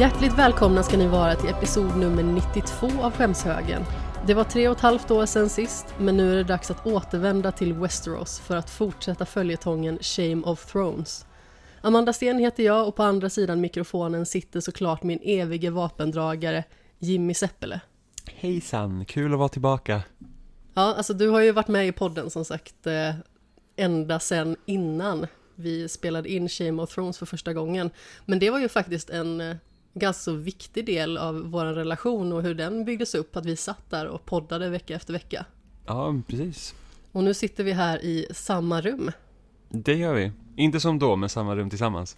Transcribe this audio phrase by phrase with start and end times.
[0.00, 3.82] Hjärtligt välkomna ska ni vara till episod nummer 92 av Skämshögen.
[4.26, 6.86] Det var tre och ett halvt år sedan sist, men nu är det dags att
[6.86, 11.26] återvända till Westeros för att fortsätta följetongen Shame of Thrones.
[11.80, 16.64] Amanda Sten heter jag och på andra sidan mikrofonen sitter såklart min evige vapendragare
[16.98, 17.80] Jimmy Seppele.
[18.34, 20.02] Hejsan, kul att vara tillbaka.
[20.74, 23.14] Ja, alltså du har ju varit med i podden som sagt eh,
[23.76, 27.90] ända sedan innan vi spelade in Shame of Thrones för första gången.
[28.26, 29.56] Men det var ju faktiskt en eh,
[29.94, 34.06] ganska viktig del av vår relation och hur den byggdes upp, att vi satt där
[34.06, 35.44] och poddade vecka efter vecka.
[35.86, 36.74] Ja, precis.
[37.12, 39.10] Och nu sitter vi här i samma rum.
[39.68, 40.32] Det gör vi.
[40.56, 42.16] Inte som då, men samma rum tillsammans.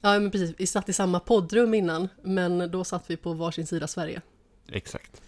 [0.00, 0.54] Ja, men precis.
[0.58, 4.20] Vi satt i samma poddrum innan, men då satt vi på varsin sida Sverige.
[4.68, 5.22] Exakt.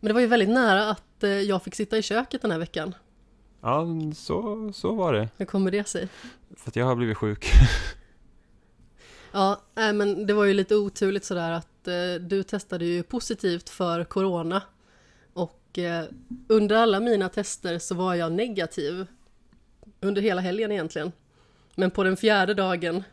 [0.00, 2.58] Men det var ju väldigt nära att eh, jag fick sitta i köket den här
[2.58, 2.94] veckan.
[3.60, 3.86] Ja,
[4.16, 5.28] så, så var det.
[5.36, 6.08] Hur kommer det sig?
[6.56, 7.46] För att jag har blivit sjuk.
[9.32, 13.68] Ja, äh, men det var ju lite oturligt sådär att eh, du testade ju positivt
[13.68, 14.62] för corona.
[15.32, 16.04] Och eh,
[16.48, 19.06] under alla mina tester så var jag negativ.
[20.00, 21.12] Under hela helgen egentligen.
[21.74, 23.04] Men på den fjärde dagen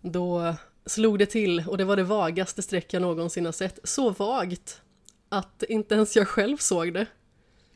[0.00, 0.54] då
[0.86, 3.78] slog det till och det var det vagaste streck jag någonsin har sett.
[3.84, 4.82] Så vagt
[5.28, 7.06] att inte ens jag själv såg det.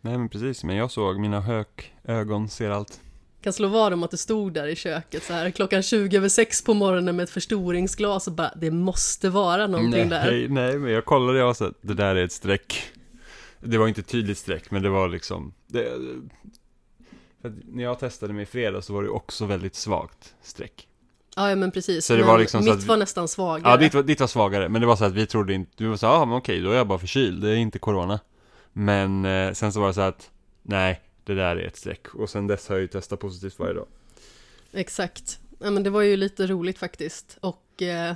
[0.00, 0.64] Nej, men precis.
[0.64, 3.00] Men jag såg mina hökögon, ser allt.
[3.46, 6.28] Kan slå vad om att du stod där i köket så här klockan 20 över
[6.28, 10.48] 6 på morgonen med ett förstoringsglas och bara det måste vara någonting nej, där.
[10.48, 12.82] Nej, men jag kollade och sa det där är ett streck.
[13.60, 15.92] Det var inte ett tydligt streck, men det var liksom det,
[17.42, 20.88] att när jag testade mig i fredag så var det också väldigt svagt streck.
[21.36, 22.06] Ja, ja men precis.
[22.06, 23.70] Så det men var liksom så mitt att vi- var nästan svagare.
[23.70, 25.86] Ja, ditt var, ditt var svagare, men det var så att vi trodde inte, vi
[25.86, 28.20] var så ja men okej, då är jag bara förkyld, det är inte corona.
[28.72, 30.30] Men eh, sen så var det så att,
[30.62, 32.14] nej, det där är ett streck.
[32.14, 33.86] Och sen dess har jag ju testat positivt varje dag.
[34.72, 35.40] Exakt.
[35.58, 37.38] Ja, men det var ju lite roligt faktiskt.
[37.40, 38.14] Och eh,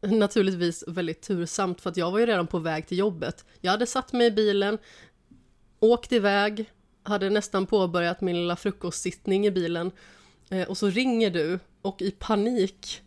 [0.00, 3.44] naturligtvis väldigt tursamt för att jag var ju redan på väg till jobbet.
[3.60, 4.78] Jag hade satt mig i bilen,
[5.80, 6.70] åkt iväg,
[7.02, 9.90] hade nästan påbörjat min lilla frukostsittning i bilen.
[10.50, 13.02] Eh, och så ringer du och i panik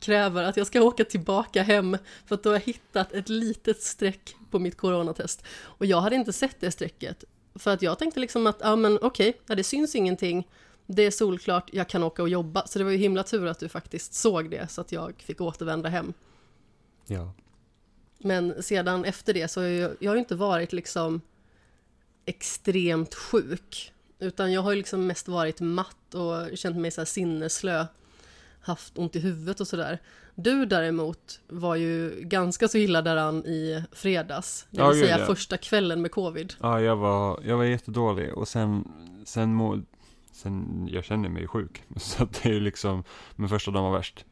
[0.00, 3.82] kräver att jag ska åka tillbaka hem för att då har jag hittat ett litet
[3.82, 5.44] streck på mitt coronatest.
[5.56, 7.24] Och jag hade inte sett det strecket.
[7.58, 10.48] För att jag tänkte liksom att, ja men okej, ja, det syns ingenting.
[10.86, 12.66] Det är solklart, jag kan åka och jobba.
[12.66, 15.40] Så det var ju himla tur att du faktiskt såg det så att jag fick
[15.40, 16.12] återvända hem.
[17.06, 17.32] Ja.
[18.18, 21.20] Men sedan efter det så har jag, jag har ju inte varit liksom
[22.24, 23.92] extremt sjuk.
[24.18, 27.86] Utan jag har ju liksom mest varit matt och känt mig så här sinneslö.
[28.60, 30.02] Haft ont i huvudet och sådär.
[30.38, 34.66] Du däremot var ju ganska så illa däran i fredags.
[34.70, 35.26] Det Ja, vill gud, säga ja.
[35.26, 36.54] första kvällen med covid.
[36.60, 38.84] Ja, jag var, jag var jättedålig och sen,
[39.24, 39.82] sen må,
[40.32, 41.82] sen, jag känner mig sjuk.
[41.96, 43.04] Så att det är liksom,
[43.36, 44.24] men första dagen var värst.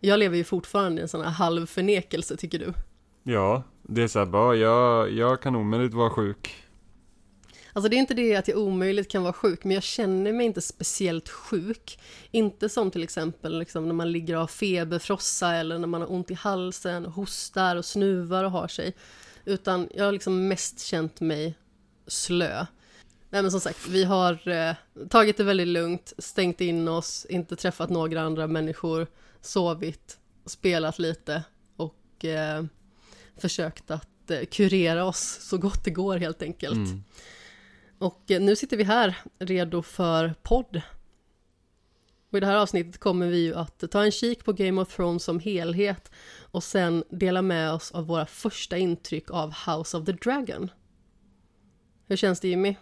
[0.00, 2.72] Jag lever ju fortfarande i en sån här halv förnekelse tycker du.
[3.22, 6.63] Ja, det är så här, bara, jag, jag kan omöjligt vara sjuk.
[7.74, 10.46] Alltså det är inte det att jag omöjligt kan vara sjuk, men jag känner mig
[10.46, 11.98] inte speciellt sjuk.
[12.30, 16.12] Inte som till exempel liksom när man ligger och har feberfrossa eller när man har
[16.12, 18.94] ont i halsen, hostar och snuvar och har sig.
[19.44, 21.54] Utan jag har liksom mest känt mig
[22.06, 22.66] slö.
[23.30, 24.74] Nej men som sagt, vi har eh,
[25.08, 29.06] tagit det väldigt lugnt, stängt in oss, inte träffat några andra människor,
[29.40, 31.42] sovit, spelat lite
[31.76, 32.64] och eh,
[33.36, 36.74] försökt att eh, kurera oss så gott det går helt enkelt.
[36.74, 37.04] Mm.
[38.04, 40.80] Och nu sitter vi här redo för podd.
[42.30, 44.96] Och i det här avsnittet kommer vi ju att ta en kik på Game of
[44.96, 46.10] Thrones som helhet
[46.40, 50.70] och sen dela med oss av våra första intryck av House of the Dragon.
[52.06, 52.76] Hur känns det Jimmy?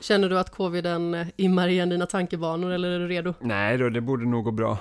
[0.00, 3.34] Känner du att coviden eh, immar igen dina tankebanor eller är du redo?
[3.40, 4.78] Nej då, det borde nog gå bra.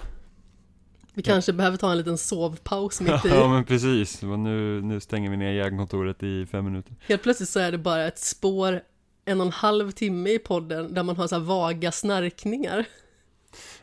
[1.13, 3.29] Vi kanske behöver ta en liten sovpaus mitt i.
[3.29, 6.95] Ja men precis, nu, nu stänger vi ner järnkontoret i fem minuter.
[7.07, 8.81] Helt plötsligt så är det bara ett spår
[9.25, 12.85] en och en halv timme i podden där man har så här vaga snarkningar.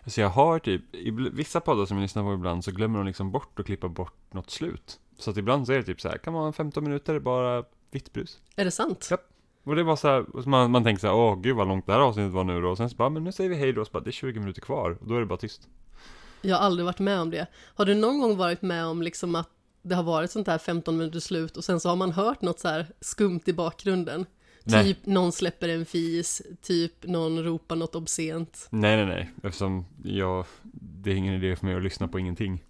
[0.05, 3.07] Alltså jag har typ, i vissa poddar som jag lyssnar på ibland så glömmer de
[3.07, 5.01] liksom bort att klippa bort något slut.
[5.19, 8.13] Så att ibland så är det typ så här, kan vara 15 minuter bara vitt
[8.13, 8.39] brus.
[8.57, 9.09] Är det sant?
[9.11, 9.19] Ja.
[9.65, 11.87] Och det var så här, så man, man tänker så här, åh gud vad långt
[11.87, 12.69] det här avsnittet var nu då.
[12.69, 14.13] Och sen så bara, men nu säger vi hej då, och så bara, det är
[14.13, 14.99] 20 minuter kvar.
[15.01, 15.69] Och då är det bara tyst.
[16.43, 17.47] Jag har aldrig varit med om det.
[17.75, 19.51] Har du någon gång varit med om liksom att
[19.83, 22.61] det har varit sånt här 15 minuters slut och sen så har man hört något
[22.61, 24.27] så här skumt i bakgrunden?
[24.71, 24.85] Nej.
[24.85, 28.69] Typ någon släpper en fis, typ någon ropar något obscent.
[28.71, 32.65] Nej nej nej, eftersom jag, det är ingen idé för mig att lyssna på ingenting.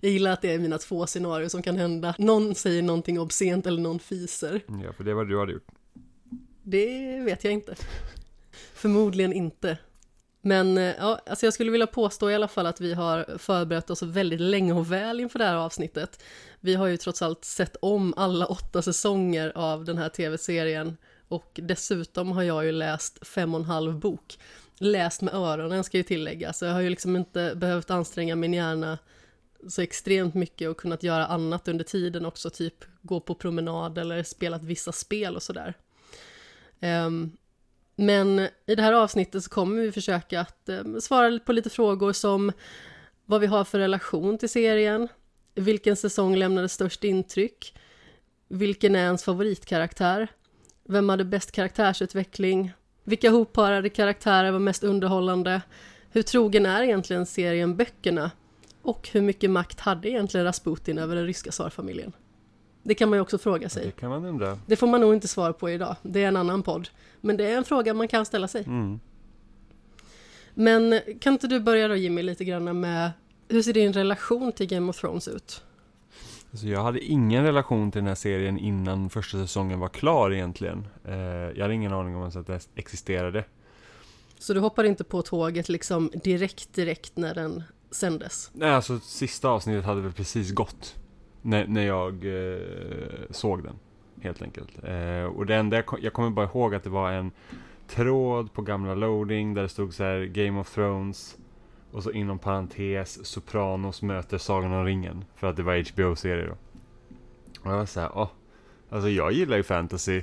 [0.00, 2.14] Jag gillar att det är mina två scenarier som kan hända.
[2.18, 4.60] Någon säger någonting obscent eller någon fiser.
[4.84, 5.68] Ja, för det var det du hade gjort.
[6.62, 7.74] Det vet jag inte.
[8.74, 9.78] Förmodligen inte.
[10.44, 13.90] Men eh, ja, alltså jag skulle vilja påstå i alla fall att vi har förberett
[13.90, 16.22] oss väldigt länge och väl inför det här avsnittet.
[16.60, 20.96] Vi har ju trots allt sett om alla åtta säsonger av den här tv-serien
[21.28, 24.38] och dessutom har jag ju läst fem och en halv bok.
[24.78, 28.54] Läst med öronen ska ju tillägga, så jag har ju liksom inte behövt anstränga min
[28.54, 28.98] hjärna
[29.68, 34.22] så extremt mycket och kunnat göra annat under tiden också, typ gå på promenad eller
[34.22, 35.74] spelat vissa spel och sådär.
[36.80, 37.36] Um,
[37.96, 42.12] men i det här avsnittet så kommer vi försöka att eh, svara på lite frågor
[42.12, 42.52] som
[43.26, 45.08] vad vi har för relation till serien,
[45.54, 47.74] vilken säsong lämnade störst intryck,
[48.48, 50.28] vilken är ens favoritkaraktär,
[50.88, 52.72] vem hade bäst karaktärsutveckling,
[53.04, 55.62] vilka hopparade karaktärer var mest underhållande,
[56.10, 58.30] hur trogen är egentligen serien böckerna
[58.82, 62.12] och hur mycket makt hade egentligen Rasputin över den ryska tsarfamiljen?
[62.82, 63.84] Det kan man ju också fråga sig.
[63.86, 64.58] Det kan man undra.
[64.66, 65.96] Det får man nog inte svar på idag.
[66.02, 66.88] Det är en annan podd.
[67.20, 68.64] Men det är en fråga man kan ställa sig.
[68.64, 69.00] Mm.
[70.54, 73.10] Men kan inte du börja då Jimmy lite grann med
[73.48, 75.62] hur ser din relation till Game of Thrones ut?
[76.50, 80.86] Alltså jag hade ingen relation till den här serien innan första säsongen var klar egentligen.
[81.04, 83.44] Eh, jag hade ingen aning om att det existerade.
[84.38, 88.50] Så du hoppar inte på tåget liksom direkt direkt när den sändes?
[88.52, 90.94] Nej, alltså sista avsnittet hade väl precis gått.
[91.42, 92.60] När, när jag eh,
[93.30, 93.74] såg den,
[94.20, 94.84] helt enkelt.
[94.84, 97.30] Eh, och det enda jag, jag kommer bara ihåg att det var en
[97.88, 101.36] tråd på gamla loading där det stod så här Game of Thrones
[101.92, 105.24] och så inom parentes Sopranos möter Sagan om ringen.
[105.34, 106.56] För att det var HBO-serie då.
[107.60, 108.30] Och jag var såhär, åh.
[108.90, 110.22] Alltså jag gillar ju fantasy.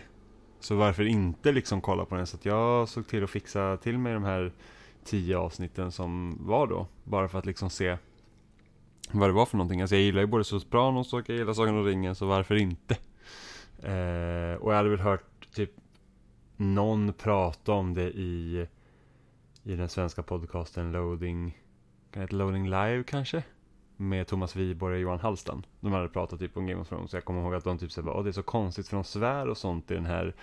[0.59, 2.27] Så varför inte liksom kolla på den?
[2.27, 4.51] Så att jag såg till att fixa till mig de här
[5.05, 6.87] tio avsnitten som var då.
[7.03, 7.97] Bara för att liksom se
[9.11, 9.81] vad det var för någonting.
[9.81, 12.97] Alltså jag gillar ju både Sopranos och jag gillar Sagan om ringen, så varför inte?
[13.83, 15.71] Eh, och jag hade väl hört typ
[16.57, 18.67] någon prata om det i,
[19.63, 21.57] i den svenska podcasten Loading,
[22.11, 23.43] kan det Loading Live kanske?
[23.97, 25.65] Med Thomas Wiborg och Johan Hallstan.
[25.79, 27.11] De hade pratat typ om Game of Thrones.
[27.11, 29.03] Så jag kommer ihåg att de typ sa att det är så konstigt för de
[29.03, 30.35] svär och sånt i den här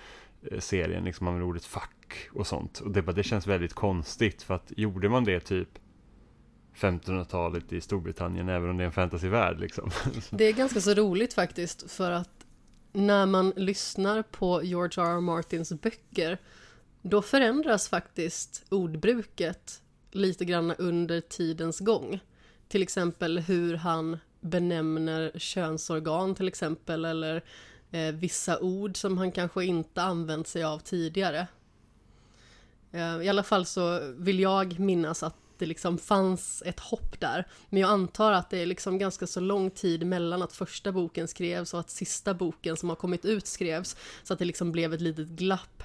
[0.42, 1.04] eh, serien.
[1.04, 2.78] Liksom använder ordet fuck och sånt.
[2.78, 5.68] Och det, bara, det känns väldigt konstigt för att gjorde man det typ
[6.76, 9.90] 1500-talet i Storbritannien även om det är en fantasyvärld liksom.
[10.30, 12.46] Det är ganska så roligt faktiskt för att
[12.92, 15.16] när man lyssnar på George R.
[15.16, 15.20] R.
[15.20, 16.38] Martins böcker
[17.02, 22.20] då förändras faktiskt ordbruket lite grann under tidens gång.
[22.68, 27.44] Till exempel hur han benämner könsorgan till exempel eller
[27.90, 31.46] eh, vissa ord som han kanske inte använt sig av tidigare.
[32.92, 37.46] Eh, I alla fall så vill jag minnas att det liksom fanns ett hopp där.
[37.68, 41.28] Men jag antar att det är liksom ganska så lång tid mellan att första boken
[41.28, 43.96] skrevs och att sista boken som har kommit ut skrevs.
[44.22, 45.82] Så att det liksom blev ett litet glapp.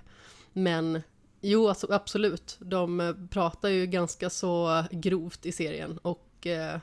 [0.53, 1.01] Men
[1.41, 2.57] jo, alltså, absolut.
[2.59, 6.79] De pratar ju ganska så grovt i serien och eh,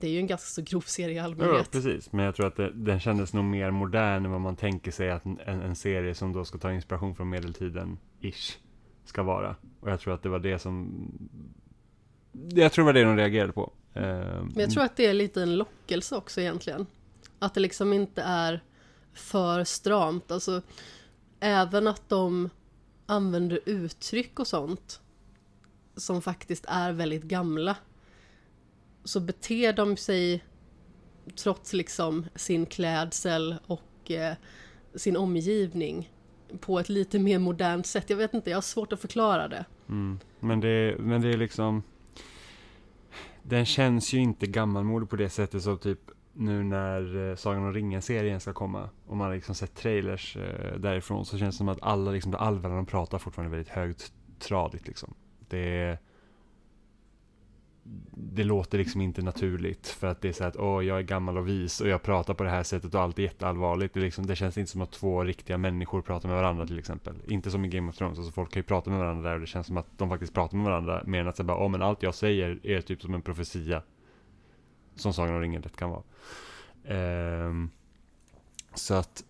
[0.00, 1.56] det är ju en ganska så grov serie i allmänhet.
[1.58, 2.12] Ja, precis.
[2.12, 5.10] Men jag tror att det, den kändes nog mer modern än vad man tänker sig
[5.10, 8.58] att en, en serie som då ska ta inspiration från medeltiden, ish,
[9.04, 9.56] ska vara.
[9.80, 11.04] Och jag tror att det var det som
[12.48, 13.72] jag tror det var det de reagerade på.
[13.92, 16.86] Men jag tror att det är lite en lockelse också egentligen.
[17.38, 18.62] Att det liksom inte är
[19.14, 20.30] för stramt.
[20.30, 20.62] Alltså,
[21.40, 22.50] även att de
[23.06, 25.00] använder uttryck och sånt
[25.96, 27.76] som faktiskt är väldigt gamla
[29.04, 30.44] så beter de sig
[31.36, 34.34] trots liksom sin klädsel och eh,
[34.94, 36.12] sin omgivning
[36.60, 38.10] på ett lite mer modernt sätt.
[38.10, 39.64] Jag vet inte, jag har svårt att förklara det.
[39.88, 40.18] Mm.
[40.40, 41.82] Men, det men det är liksom
[43.50, 45.98] den känns ju inte gammalmodig på det sättet som typ
[46.32, 48.88] nu när eh, Sagan om ringen-serien ska komma.
[49.06, 52.76] Om man liksom sett trailers eh, därifrån så känns det som att alla, liksom, allvarliga
[52.76, 55.14] de pratar fortfarande väldigt högtradigt liksom.
[55.48, 55.98] Det
[58.14, 61.38] det låter liksom inte naturligt för att det är så att åh, jag är gammal
[61.38, 63.94] och vis och jag pratar på det här sättet och allt är jätteallvarligt.
[63.94, 67.14] Det, liksom, det känns inte som att två riktiga människor pratar med varandra till exempel.
[67.28, 69.40] Inte som i Game of Thrones, alltså folk kan ju prata med varandra där och
[69.40, 71.68] det känns som att de faktiskt pratar med varandra mer än att säga bara, åh
[71.68, 73.82] men allt jag säger är typ som en profetia.
[74.94, 76.02] Som Sagan om ringen lätt kan vara.
[77.48, 77.70] Um,
[78.74, 79.24] så att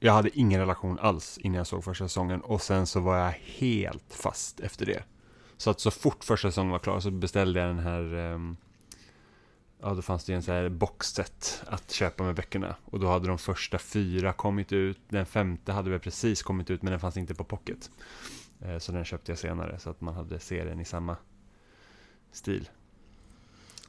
[0.00, 3.30] jag hade ingen relation alls innan jag såg första säsongen och sen så var jag
[3.30, 5.02] helt fast efter det.
[5.58, 8.56] Så att så fort första säsongen var klar så beställde jag den här um,
[9.80, 12.76] Ja, då fanns det ju en sån här boxset att köpa med böckerna.
[12.84, 15.00] Och då hade de första fyra kommit ut.
[15.08, 17.90] Den femte hade väl precis kommit ut, men den fanns inte på pocket.
[18.60, 21.16] Eh, så den köpte jag senare, så att man hade serien i samma
[22.32, 22.70] stil.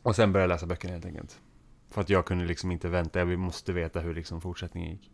[0.01, 1.39] Och sen började jag läsa böckerna helt enkelt.
[1.89, 5.11] För att jag kunde liksom inte vänta, jag måste veta hur liksom fortsättningen gick.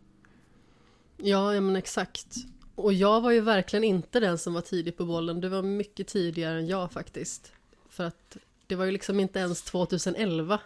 [1.16, 2.36] Ja, ja men exakt.
[2.76, 6.06] Och jag var ju verkligen inte den som var tidig på bollen, du var mycket
[6.08, 7.52] tidigare än jag faktiskt.
[7.88, 10.60] För att det var ju liksom inte ens 2011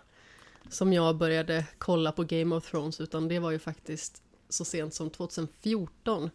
[0.69, 4.95] som jag började kolla på Game of Thrones, utan det var ju faktiskt så sent
[4.95, 6.31] som 2014.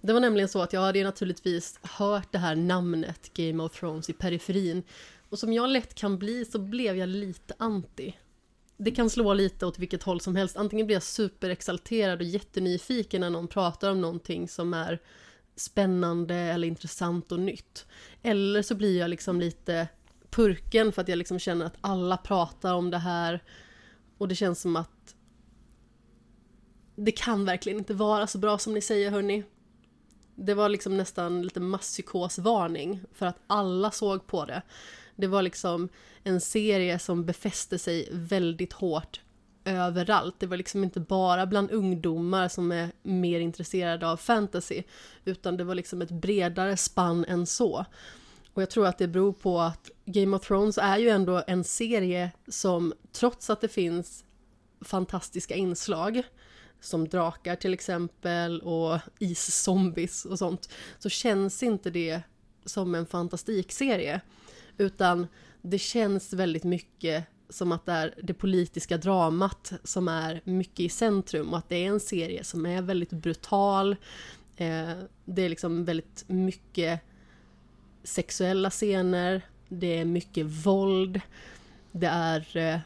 [0.00, 3.80] Det var nämligen så att jag hade ju naturligtvis hört det här namnet Game of
[3.80, 4.82] Thrones i periferin.
[5.28, 8.14] Och som jag lätt kan bli så blev jag lite anti.
[8.84, 10.56] Det kan slå lite åt vilket håll som helst.
[10.56, 15.02] Antingen blir jag superexalterad och jättenyfiken när någon pratar om någonting som är
[15.56, 17.86] spännande eller intressant och nytt.
[18.22, 19.88] Eller så blir jag liksom lite
[20.30, 23.42] purken för att jag liksom känner att alla pratar om det här
[24.18, 25.14] och det känns som att
[26.96, 29.44] det kan verkligen inte vara så bra som ni säger hörni.
[30.34, 34.62] Det var liksom nästan lite masspsykosvarning för att alla såg på det.
[35.16, 35.88] Det var liksom
[36.22, 39.20] en serie som befäste sig väldigt hårt
[39.64, 40.34] överallt.
[40.38, 44.82] Det var liksom inte bara bland ungdomar som är mer intresserade av fantasy,
[45.24, 47.86] utan det var liksom ett bredare spann än så.
[48.54, 51.64] Och jag tror att det beror på att Game of Thrones är ju ändå en
[51.64, 54.24] serie som, trots att det finns
[54.80, 56.22] fantastiska inslag,
[56.80, 60.68] som drakar till exempel och iszombies och sånt,
[60.98, 62.20] så känns inte det
[62.64, 64.20] som en fantastikserie.
[64.78, 65.26] Utan
[65.62, 70.88] det känns väldigt mycket som att det är det politiska dramat som är mycket i
[70.88, 73.96] centrum och att det är en serie som är väldigt brutal.
[74.56, 74.90] Eh,
[75.24, 77.00] det är liksom väldigt mycket
[78.04, 81.20] sexuella scener, det är mycket våld,
[81.92, 82.78] det är eh,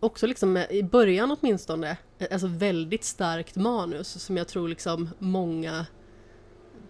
[0.00, 5.08] också liksom eh, i början åtminstone, eh, alltså väldigt starkt manus som jag tror liksom
[5.18, 5.86] många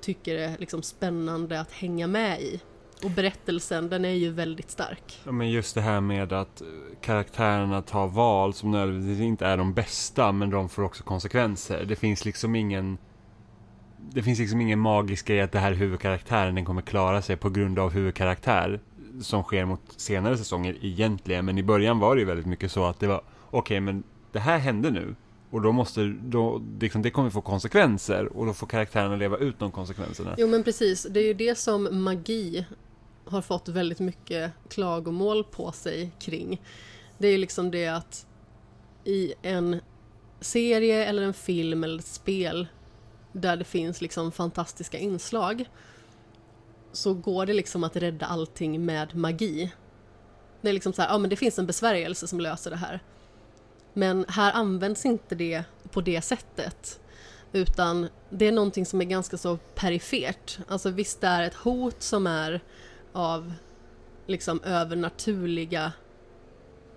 [0.00, 2.60] tycker är liksom spännande att hänga med i.
[3.04, 5.20] Och berättelsen, den är ju väldigt stark.
[5.24, 6.62] Ja, men just det här med att
[7.00, 11.84] karaktärerna tar val som nödvändigtvis inte är de bästa, men de får också konsekvenser.
[11.84, 12.98] Det finns liksom ingen...
[14.12, 17.50] Det finns liksom ingen magisk grej att det här huvudkaraktären den kommer klara sig på
[17.50, 18.80] grund av huvudkaraktär.
[19.22, 22.84] Som sker mot senare säsonger egentligen, men i början var det ju väldigt mycket så
[22.84, 24.02] att det var okej, okay, men
[24.32, 25.14] det här hände nu.
[25.50, 29.58] Och då måste, då, liksom, det kommer få konsekvenser och då får karaktärerna leva ut
[29.58, 30.34] de konsekvenserna.
[30.38, 32.66] Jo men precis, det är ju det som magi
[33.30, 36.62] har fått väldigt mycket klagomål på sig kring.
[37.18, 38.26] Det är ju liksom det att
[39.04, 39.80] i en
[40.40, 42.66] serie eller en film eller ett spel
[43.32, 45.64] där det finns liksom fantastiska inslag
[46.92, 49.72] så går det liksom att rädda allting med magi.
[50.60, 53.00] Det är liksom så här, ja men det finns en besvärjelse som löser det här.
[53.92, 57.00] Men här används inte det på det sättet.
[57.52, 60.58] Utan det är någonting som är ganska så perifert.
[60.68, 62.60] Alltså visst det är ett hot som är
[63.12, 63.52] av
[64.26, 65.92] liksom övernaturliga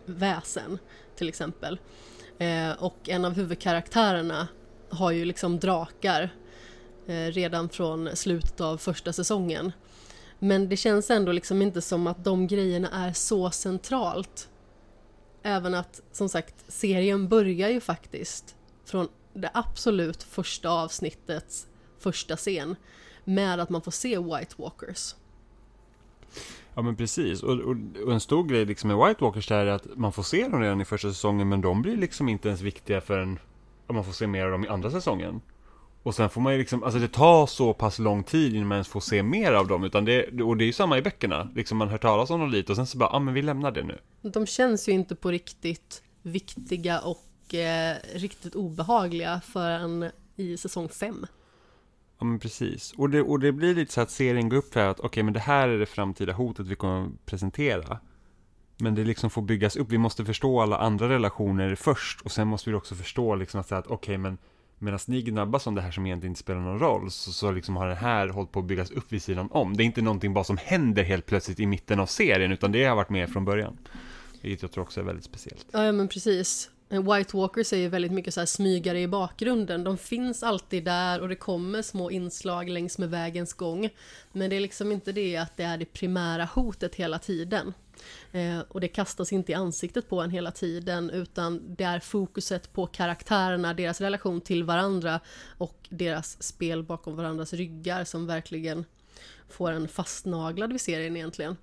[0.05, 0.79] väsen
[1.15, 1.79] till exempel.
[2.37, 4.47] Eh, och en av huvudkaraktärerna
[4.89, 6.29] har ju liksom drakar
[7.07, 9.71] eh, redan från slutet av första säsongen.
[10.39, 14.49] Men det känns ändå liksom inte som att de grejerna är så centralt.
[15.43, 18.55] Även att, som sagt, serien börjar ju faktiskt
[18.85, 21.67] från det absolut första avsnittets
[21.99, 22.75] första scen
[23.23, 25.15] med att man får se White Walkers.
[26.75, 27.75] Ja men precis, och, och,
[28.05, 30.81] och, en stor grej liksom med White Walkers är att man får se dem redan
[30.81, 33.39] i första säsongen men de blir liksom inte ens viktiga förrän
[33.87, 35.41] man får se mer av dem i andra säsongen.
[36.03, 38.75] Och sen får man ju liksom, alltså det tar så pass lång tid innan man
[38.75, 41.49] ens får se mer av dem, utan det, och det är ju samma i böckerna.
[41.55, 43.41] Liksom man hör talas om dem lite och sen så bara, ja ah, men vi
[43.41, 43.99] lämnar det nu.
[44.21, 51.25] De känns ju inte på riktigt viktiga och eh, riktigt obehagliga förrän i säsong 5.
[52.23, 52.93] Ja men precis.
[52.97, 55.23] Och det, och det blir lite så att serien går upp för att okej okay,
[55.23, 57.99] men det här är det framtida hotet vi kommer att presentera.
[58.77, 59.91] Men det liksom får byggas upp.
[59.91, 63.67] Vi måste förstå alla andra relationer först och sen måste vi också förstå liksom att
[63.67, 64.37] säga att okej okay, men
[64.79, 67.75] medan ni gnabbas om det här som egentligen inte spelar någon roll så, så liksom
[67.75, 69.77] har det här hållit på att byggas upp vid sidan om.
[69.77, 72.85] Det är inte någonting bara som händer helt plötsligt i mitten av serien utan det
[72.85, 73.77] har varit med från början.
[74.41, 75.65] Vilket jag tror också är väldigt speciellt.
[75.71, 76.69] Ja, ja men precis.
[77.01, 79.83] White Walkers är ju väldigt mycket så här smygare i bakgrunden.
[79.83, 83.89] De finns alltid där och det kommer små inslag längs med vägens gång.
[84.31, 87.73] Men det är liksom inte det att det är det primära hotet hela tiden.
[88.31, 92.73] Eh, och det kastas inte i ansiktet på en hela tiden utan det är fokuset
[92.73, 95.19] på karaktärerna, deras relation till varandra
[95.57, 98.85] och deras spel bakom varandras ryggar som verkligen
[99.49, 101.57] får en fastnaglad vid serien egentligen.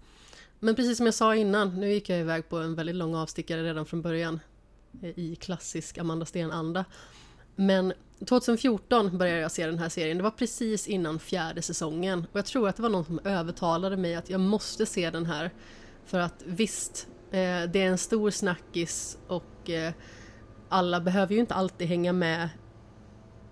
[0.58, 3.62] Men precis som jag sa innan, nu gick jag iväg på en väldigt lång avstickare
[3.62, 4.40] redan från början
[5.02, 6.85] i klassisk Amanda Sten-anda.
[7.56, 7.92] Men
[8.26, 12.47] 2014 började jag se den här serien, det var precis innan fjärde säsongen och jag
[12.47, 15.50] tror att det var någon som övertalade mig att jag måste se den här.
[16.04, 19.92] För att visst, eh, det är en stor snackis och eh,
[20.68, 22.49] alla behöver ju inte alltid hänga med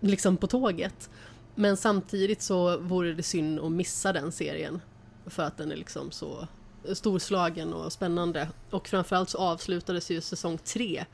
[0.01, 1.11] liksom på tåget.
[1.55, 4.81] Men samtidigt så vore det synd att missa den serien.
[5.27, 6.49] För att den är liksom så
[6.95, 8.49] storslagen och spännande.
[8.71, 11.05] Och framförallt så avslutades ju säsong tre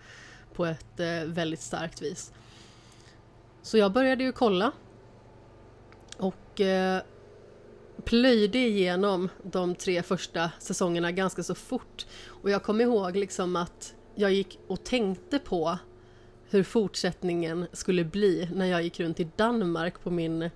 [0.54, 2.32] på ett eh, väldigt starkt vis.
[3.62, 4.72] Så jag började ju kolla.
[6.18, 7.02] Och eh,
[8.04, 12.06] plöjde igenom de tre första säsongerna ganska så fort.
[12.26, 15.78] Och jag kommer ihåg liksom att jag gick och tänkte på
[16.50, 20.50] hur fortsättningen skulle bli när jag gick runt i Danmark på min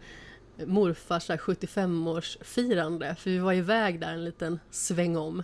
[0.66, 3.14] morfars 75-årsfirande.
[3.14, 5.42] För vi var iväg där en liten sväng om.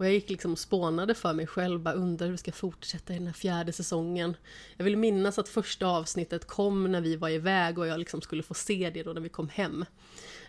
[0.00, 3.12] Och jag gick liksom och spånade för mig själv, bara undrar hur vi ska fortsätta
[3.12, 4.36] i den här fjärde säsongen.
[4.76, 8.42] Jag vill minnas att första avsnittet kom när vi var iväg och jag liksom skulle
[8.42, 9.84] få se det då när vi kom hem.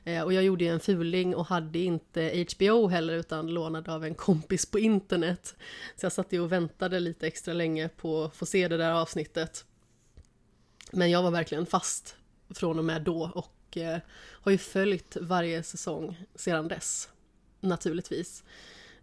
[0.03, 4.05] Eh, och jag gjorde ju en fuling och hade inte HBO heller utan lånade av
[4.05, 5.55] en kompis på internet.
[5.95, 8.91] Så jag satt ju och väntade lite extra länge på att få se det där
[8.91, 9.65] avsnittet.
[10.91, 12.15] Men jag var verkligen fast
[12.49, 17.09] från och med då och eh, har ju följt varje säsong sedan dess.
[17.59, 18.43] Naturligtvis.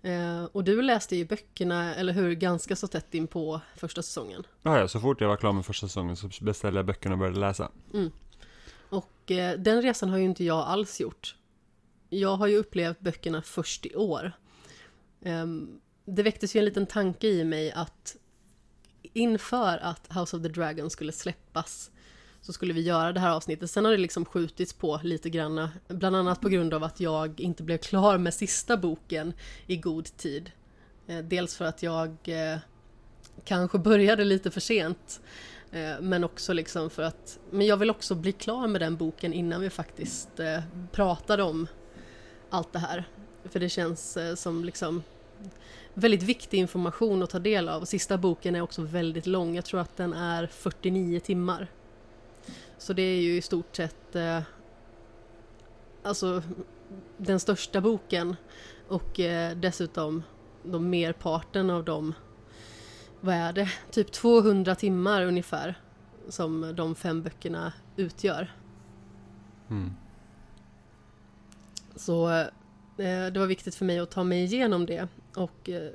[0.03, 4.47] Eh, och du läste ju böckerna, eller hur, ganska så tätt in på första säsongen.
[4.63, 7.19] Ja, ja, så fort jag var klar med första säsongen så beställde jag böckerna och
[7.19, 7.71] började läsa.
[7.95, 8.11] Mm.
[8.89, 11.37] Och eh, den resan har ju inte jag alls gjort.
[12.09, 14.33] Jag har ju upplevt böckerna först i år.
[15.21, 15.47] Eh,
[16.05, 18.17] det väcktes ju en liten tanke i mig att
[19.03, 21.91] inför att House of the Dragon skulle släppas
[22.41, 23.71] så skulle vi göra det här avsnittet.
[23.71, 27.41] Sen har det liksom skjutits på lite granna, bland annat på grund av att jag
[27.41, 29.33] inte blev klar med sista boken
[29.67, 30.51] i god tid.
[31.07, 32.59] Eh, dels för att jag eh,
[33.45, 35.21] kanske började lite för sent,
[35.73, 39.33] eh, men också liksom för att, men jag vill också bli klar med den boken
[39.33, 40.29] innan vi faktiskt
[40.93, 41.67] pratade om
[42.51, 43.09] allt det här.
[43.45, 45.03] För det känns som liksom
[45.95, 47.85] väldigt viktig information att ta del av.
[47.85, 51.69] Sista boken är också väldigt lång, jag tror att den är 49 timmar.
[52.79, 54.41] Så det är ju i stort sett eh,
[56.03, 56.43] alltså
[57.17, 58.37] den största boken
[58.89, 60.23] och eh, dessutom
[60.63, 62.15] de merparten av dem,
[63.21, 65.75] vad är det, typ 200 timmar ungefär
[66.29, 68.53] som de fem böckerna utgör.
[69.71, 69.93] Mm.
[71.97, 72.47] Så eh,
[73.33, 75.91] det var viktigt för mig att ta mig igenom det och eh,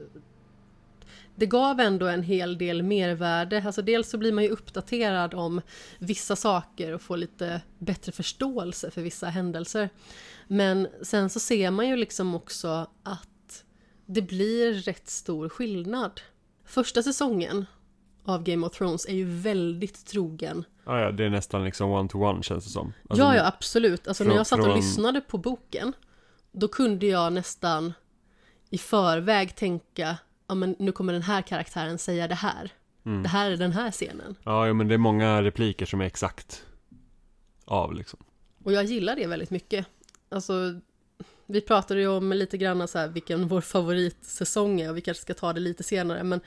[1.35, 3.63] det gav ändå en hel del mervärde.
[3.65, 5.61] Alltså dels så blir man ju uppdaterad om
[5.99, 9.89] vissa saker och får lite bättre förståelse för vissa händelser.
[10.47, 13.63] Men sen så ser man ju liksom också att
[14.05, 16.21] det blir rätt stor skillnad.
[16.65, 17.65] Första säsongen
[18.25, 20.65] av Game of Thrones är ju väldigt trogen.
[20.85, 22.93] Ja, ja, det är nästan liksom one-to-one känns det som.
[23.09, 24.07] Alltså, ja, ja, absolut.
[24.07, 24.75] Alltså från, när jag satt och från...
[24.75, 25.93] lyssnade på boken,
[26.51, 27.93] då kunde jag nästan
[28.69, 30.17] i förväg tänka
[30.47, 32.71] ja men nu kommer den här karaktären säga det här.
[33.05, 33.23] Mm.
[33.23, 34.35] Det här är den här scenen.
[34.43, 36.65] Ja, ja, men det är många repliker som är exakt
[37.65, 38.19] av liksom.
[38.63, 39.87] Och jag gillar det väldigt mycket.
[40.29, 40.79] Alltså,
[41.45, 45.21] vi pratade ju om lite grann så här vilken vår favoritsäsong är och vi kanske
[45.21, 46.41] ska ta det lite senare, men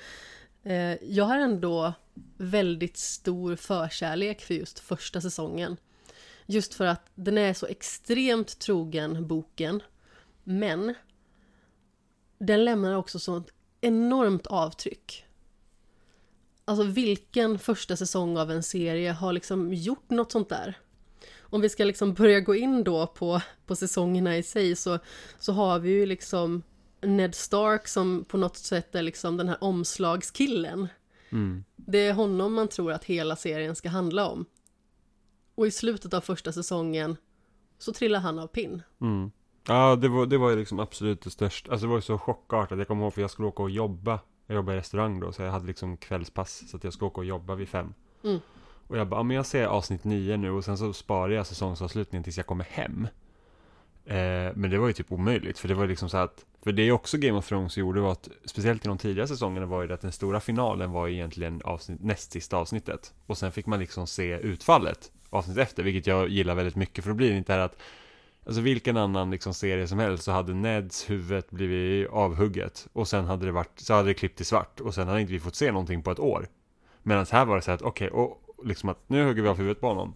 [0.63, 1.93] eh, jag har ändå
[2.37, 5.77] väldigt stor förkärlek för just första säsongen.
[6.47, 9.83] Just för att den är så extremt trogen boken,
[10.45, 10.95] men
[12.39, 15.25] den lämnar också sånt enormt avtryck.
[16.65, 20.79] Alltså vilken första säsong av en serie har liksom gjort något sånt där?
[21.39, 24.99] Om vi ska liksom börja gå in då på, på säsongerna i sig så,
[25.39, 26.63] så har vi ju liksom
[27.01, 30.89] Ned Stark som på något sätt är liksom den här omslagskillen.
[31.31, 31.65] Mm.
[31.77, 34.47] Det är honom man tror att hela serien ska handla om.
[35.55, 37.17] Och i slutet av första säsongen
[37.79, 38.83] så trillar han av pinn.
[39.01, 39.31] Mm.
[39.69, 41.71] Ja, det var, det var ju liksom absolut det största.
[41.71, 42.79] Alltså det var ju så chockartat.
[42.79, 44.21] Jag kommer ihåg för jag skulle åka och jobba.
[44.47, 46.71] Jag jobbade i restaurang då, så jag hade liksom kvällspass.
[46.71, 47.95] Så att jag skulle åka och jobba vid fem.
[48.25, 48.41] Mm.
[48.89, 51.47] Och jag bara, ja, men jag ser avsnitt nio nu och sen så sparar jag
[51.47, 53.09] säsongsavslutningen tills jag kommer hem.
[54.05, 56.83] Eh, men det var ju typ omöjligt, för det var liksom så att För det
[56.83, 59.89] är också Game of Thrones gjorde var att Speciellt i de tidiga säsongerna var ju
[59.89, 63.79] det att den stora finalen var egentligen avsnitt, näst sista avsnittet Och sen fick man
[63.81, 67.53] liksom se utfallet Avsnitt efter, vilket jag gillar väldigt mycket för då blir det inte
[67.53, 67.79] det här att
[68.47, 73.25] Alltså vilken annan liksom serie som helst så hade Neds huvud blivit avhugget och sen
[73.25, 75.55] hade det varit, så hade det klippt i svart och sen hade inte vi fått
[75.55, 76.49] se någonting på ett år.
[77.03, 79.57] Medan här var det så att okej, okay, och liksom att nu hugger vi av
[79.57, 80.15] huvudet på honom.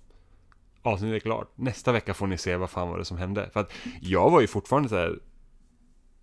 [0.82, 1.52] Avsnittet är klart.
[1.54, 3.50] Nästa vecka får ni se vad fan var det som hände.
[3.52, 5.18] För att jag var ju fortfarande så här,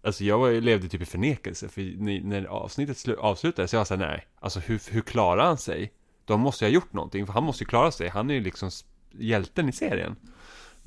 [0.02, 1.82] Alltså jag var, levde typ i förnekelse, för
[2.24, 5.94] när avsnittet avslutades, jag var såhär, nej, alltså hur, hur klarar han sig?
[6.26, 8.42] De måste ju ha gjort någonting, för han måste ju klara sig, han är ju
[8.42, 8.70] liksom
[9.12, 10.16] hjälten i serien.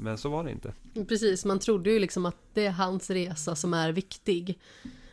[0.00, 0.74] Men så var det inte.
[1.08, 4.60] Precis, man trodde ju liksom att det är hans resa som är viktig.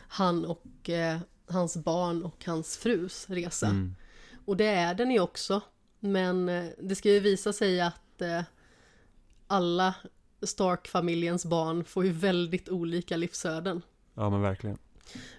[0.07, 3.67] Han och eh, hans barn och hans frus resa.
[3.67, 3.95] Mm.
[4.45, 5.61] Och det är den ju också.
[5.99, 8.41] Men eh, det ska ju visa sig att eh,
[9.47, 9.93] alla
[10.41, 13.81] Stark-familjens barn får ju väldigt olika livsöden.
[14.13, 14.77] Ja men verkligen.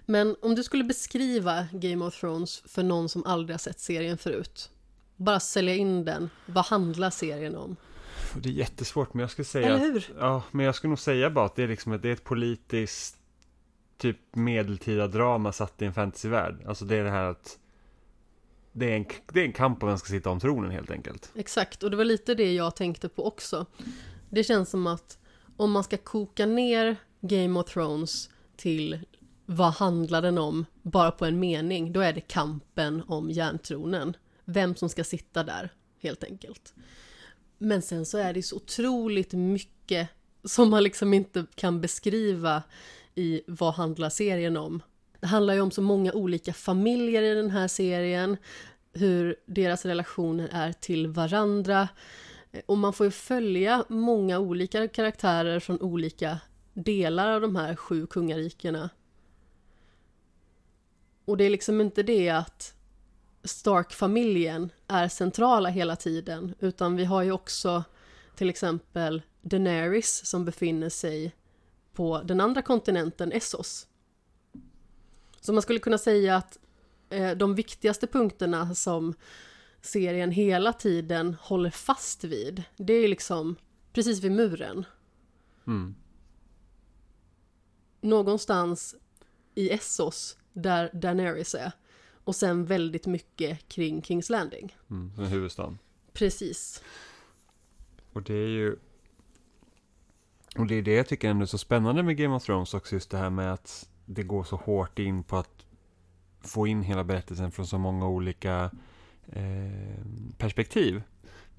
[0.05, 4.17] Men om du skulle beskriva Game of Thrones för någon som aldrig har sett serien
[4.17, 4.69] förut.
[5.15, 6.29] Bara sälja in den.
[6.45, 7.75] Vad handlar serien om?
[8.35, 9.67] Det är jättesvårt men jag skulle säga...
[9.67, 10.13] Eller hur?
[10.19, 12.23] Ja, men jag skulle nog säga bara att det är liksom ett, det är ett
[12.23, 13.17] politiskt
[13.97, 16.55] typ medeltida drama satt i en fantasyvärld.
[16.67, 17.59] Alltså det är det här att
[18.71, 21.31] det är, en, det är en kamp om vem ska sitta om tronen helt enkelt.
[21.35, 23.65] Exakt, och det var lite det jag tänkte på också.
[24.29, 25.17] Det känns som att
[25.57, 28.99] om man ska koka ner Game of Thrones till
[29.45, 34.17] vad handlar den om, bara på en mening, då är det kampen om järntronen.
[34.45, 36.73] Vem som ska sitta där, helt enkelt.
[37.61, 40.09] Men sen så är det så otroligt mycket
[40.43, 42.63] som man liksom inte kan beskriva
[43.15, 44.81] i vad handlar serien om.
[45.19, 48.37] Det handlar ju om så många olika familjer i den här serien,
[48.93, 51.87] hur deras relationer är till varandra.
[52.65, 56.39] Och man får ju följa många olika karaktärer från olika
[56.73, 58.89] delar av de här sju kungarikena.
[61.25, 62.73] Och det är liksom inte det att
[63.43, 67.83] Stark-familjen är centrala hela tiden, utan vi har ju också
[68.35, 71.35] till exempel Daenerys som befinner sig
[71.93, 73.87] på den andra kontinenten, Essos.
[75.41, 76.57] Så man skulle kunna säga att
[77.09, 79.13] eh, de viktigaste punkterna som
[79.81, 83.55] serien hela tiden håller fast vid, det är liksom
[83.93, 84.85] precis vid muren.
[85.67, 85.95] Mm.
[88.01, 88.95] Någonstans
[89.55, 91.71] i Essos, där Daenerys är.
[92.29, 94.75] Och sen väldigt mycket kring Kings Landing.
[94.89, 95.77] Mm, är huvudstaden.
[96.13, 96.83] Precis.
[98.13, 98.75] Och det är ju...
[100.57, 102.95] Och det är det jag tycker ändå är så spännande med Game of Thrones också,
[102.95, 105.65] just det här med att det går så hårt in på att
[106.41, 108.71] få in hela berättelsen från så många olika
[109.27, 110.05] eh,
[110.37, 111.01] perspektiv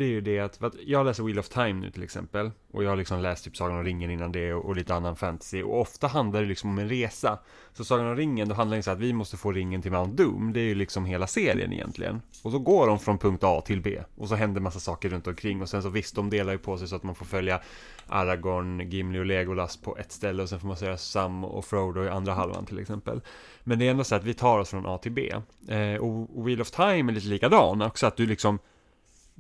[0.01, 2.51] det är ju det att, att jag läser Wheel of Time nu till exempel.
[2.73, 5.17] Och jag har liksom läst typ Sagan om ringen innan det och, och lite annan
[5.17, 5.63] fantasy.
[5.63, 7.39] Och ofta handlar det liksom om en resa.
[7.73, 10.23] Så Sagan om ringen, då handlar det så att vi måste få ringen till Mount
[10.23, 10.53] Doom.
[10.53, 12.23] Det är ju liksom hela serien egentligen.
[12.43, 14.03] Och så går de från punkt A till B.
[14.17, 15.63] Och så händer massa saker runt omkring.
[15.63, 17.61] Och sen så visst, de delar ju på sig så att man får följa
[18.09, 20.43] Aragorn, Gimli och Legolas på ett ställe.
[20.43, 23.21] Och sen får man säga Sam och Frodo i andra halvan till exempel.
[23.65, 25.33] Men det är ändå så att vi tar oss från A till B.
[25.69, 28.59] Eh, och Wheel of Time är lite likadan också, att du liksom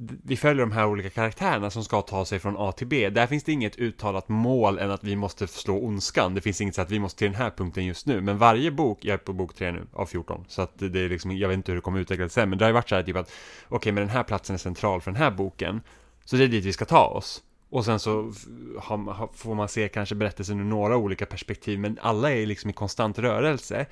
[0.02, 3.10] vi följer de här olika karaktärerna som ska ta sig från A till B.
[3.10, 6.34] Där finns det inget uttalat mål än att vi måste slå ondskan.
[6.34, 8.20] Det finns inget så att vi måste till den här punkten just nu.
[8.20, 10.44] Men varje bok, jag är på bok 3 nu, av 14.
[10.48, 12.50] Så att det är liksom, jag vet inte hur det kommer utvecklas sen.
[12.50, 13.32] Men det har ju varit så här typ att,
[13.66, 15.80] okej okay, men den här platsen är central för den här boken.
[16.24, 17.42] Så det är dit vi ska ta oss.
[17.70, 18.32] Och sen så
[19.34, 23.18] får man se kanske berättelsen ur några olika perspektiv, men alla är liksom i konstant
[23.18, 23.86] rörelse.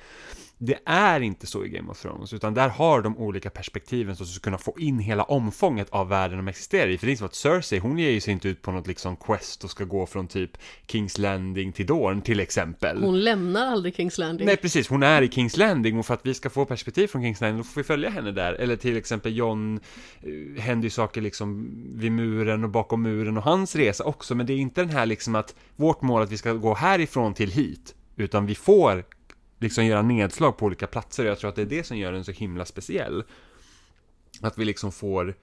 [0.61, 4.23] Det är inte så i Game of Thrones, utan där har de olika perspektiven så
[4.23, 6.97] att du ska kunna få in hela omfånget av världen de existerar i.
[6.97, 8.87] För det är inte så att Cersei, hon ger ju sig inte ut på något
[8.87, 10.51] liksom quest och ska gå från typ
[10.87, 13.03] Kings Landing till Dorn till exempel.
[13.03, 14.45] Hon lämnar aldrig Kings Landing.
[14.45, 14.87] Nej, precis.
[14.87, 17.57] Hon är i Kings Landing och för att vi ska få perspektiv från Kings Landing
[17.57, 18.53] då får vi följa henne där.
[18.53, 19.79] Eller till exempel John,
[20.21, 24.35] eh, händer ju saker liksom vid muren och bakom muren och hans resa också.
[24.35, 27.33] Men det är inte den här liksom att vårt mål att vi ska gå härifrån
[27.33, 27.95] till hit.
[28.15, 29.03] Utan vi får
[29.59, 32.11] liksom göra nedslag på olika platser och jag tror att det är det som gör
[32.11, 33.23] den så himla speciell.
[34.41, 35.35] Att vi liksom får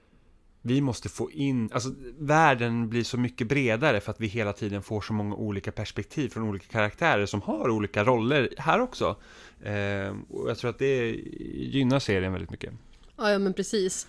[0.66, 4.82] vi måste få in, alltså världen blir så mycket bredare för att vi hela tiden
[4.82, 9.16] får så många olika perspektiv från olika karaktärer som har olika roller här också.
[9.62, 11.10] Eh, och jag tror att det
[11.54, 12.72] gynnar serien väldigt mycket.
[13.16, 14.06] Ja, ja men precis.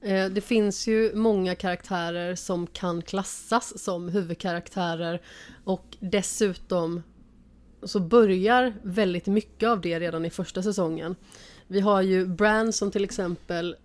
[0.00, 5.22] Eh, det finns ju många karaktärer som kan klassas som huvudkaraktärer
[5.64, 7.02] och dessutom
[7.86, 11.16] så börjar väldigt mycket av det redan i första säsongen.
[11.66, 13.76] Vi har ju Bran som till exempel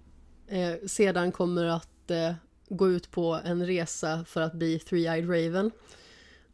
[0.47, 2.33] eh, sedan kommer att eh,
[2.69, 5.71] gå ut på en resa för att bli Three-Eyed Raven.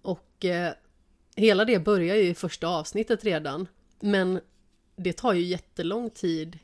[0.01, 0.73] Och eh,
[1.35, 3.67] hela det börjar ju i första avsnittet redan.
[3.99, 4.39] Men
[4.95, 6.59] det tar ju jättelång tid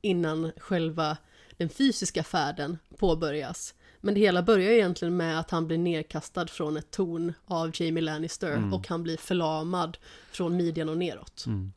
[0.00, 1.16] innan själva
[1.56, 3.74] den fysiska färden påbörjas.
[4.06, 8.02] Men det hela börjar egentligen med att han blir nedkastad från ett torn av Jamie
[8.02, 8.74] Lannister mm.
[8.74, 9.98] och han blir förlamad
[10.32, 11.44] från midjan och neråt.
[11.46, 11.72] Mm.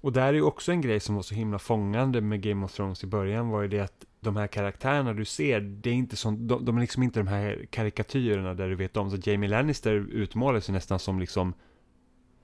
[0.00, 2.72] Och där är ju också en grej som var så himla fångande med Game of
[2.72, 6.16] Thrones i början var ju det att de här karaktärerna du ser, det är inte
[6.16, 9.50] som, de, de är liksom inte de här karikatyrerna där du vet om, så Jamie
[9.50, 11.54] Lannister utmålar sig nästan som liksom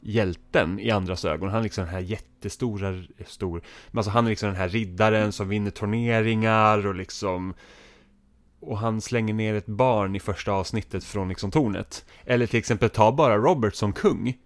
[0.00, 1.48] hjälten i andras ögon.
[1.48, 5.32] Han är liksom den här jättestora, stor, men alltså han är liksom den här riddaren
[5.32, 7.54] som vinner turneringar och liksom
[8.60, 12.04] och han slänger ner ett barn i första avsnittet från liksom tornet.
[12.24, 14.36] Eller till exempel ta bara Robert som kung.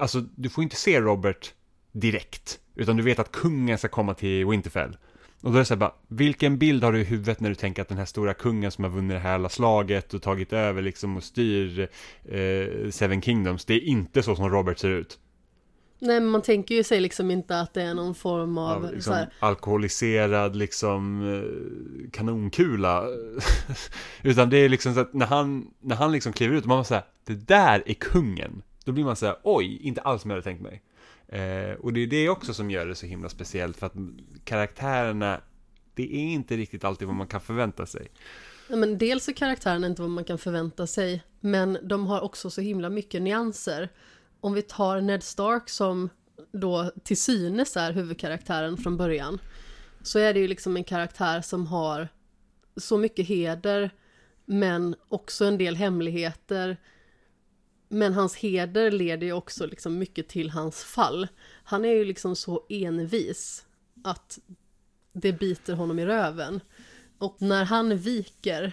[0.00, 1.54] Alltså, du får inte se Robert
[1.92, 4.96] direkt, utan du vet att kungen ska komma till Winterfell.
[5.42, 7.54] Och då är det så här bara, vilken bild har du i huvudet när du
[7.54, 10.52] tänker att den här stora kungen som har vunnit det här alla slaget och tagit
[10.52, 11.88] över liksom och styr
[12.24, 15.18] eh, Seven Kingdoms, det är inte så som Robert ser ut.
[15.98, 18.94] Nej men man tänker ju sig liksom inte att det är någon form av, Av
[18.94, 23.04] liksom, alkoholiserad liksom eh, kanonkula.
[24.22, 26.84] Utan det är liksom så att när han, när han liksom kliver ut, man bara
[26.84, 28.62] säger det där är kungen.
[28.84, 30.82] Då blir man så här, oj, inte alls som jag hade tänkt mig.
[31.28, 33.94] Eh, och det är det också som gör det så himla speciellt, för att
[34.44, 35.40] karaktärerna,
[35.94, 38.08] det är inte riktigt alltid vad man kan förvänta sig.
[38.68, 42.50] Ja, men dels är karaktärerna inte vad man kan förvänta sig, men de har också
[42.50, 43.88] så himla mycket nyanser.
[44.46, 46.08] Om vi tar Ned Stark som
[46.52, 49.38] då till synes är huvudkaraktären från början,
[50.02, 52.08] så är det ju liksom en karaktär som har
[52.76, 53.90] så mycket heder,
[54.44, 56.76] men också en del hemligheter.
[57.88, 61.28] Men hans heder leder ju också liksom mycket till hans fall.
[61.64, 63.66] Han är ju liksom så envis
[64.04, 64.38] att
[65.12, 66.60] det biter honom i röven.
[67.18, 68.72] Och när han viker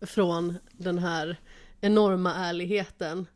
[0.00, 1.40] från den här
[1.80, 3.26] enorma ärligheten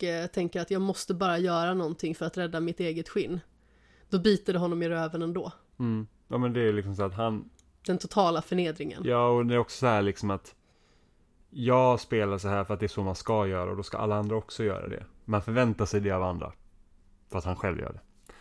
[0.00, 3.40] och eh, tänker att jag måste bara göra någonting för att rädda mitt eget skinn.
[4.08, 5.52] Då biter det honom i röven ändå.
[5.78, 6.06] Mm.
[6.28, 7.50] Ja men det är liksom så att han,
[7.86, 9.02] Den totala förnedringen.
[9.04, 10.54] ja och det är också så här liksom att
[11.50, 13.98] jag spelar så här för att det är så man ska göra och då ska
[13.98, 15.04] alla andra också göra det.
[15.24, 16.52] Man förväntar sig det av andra.
[17.30, 18.32] För att han själv gör det.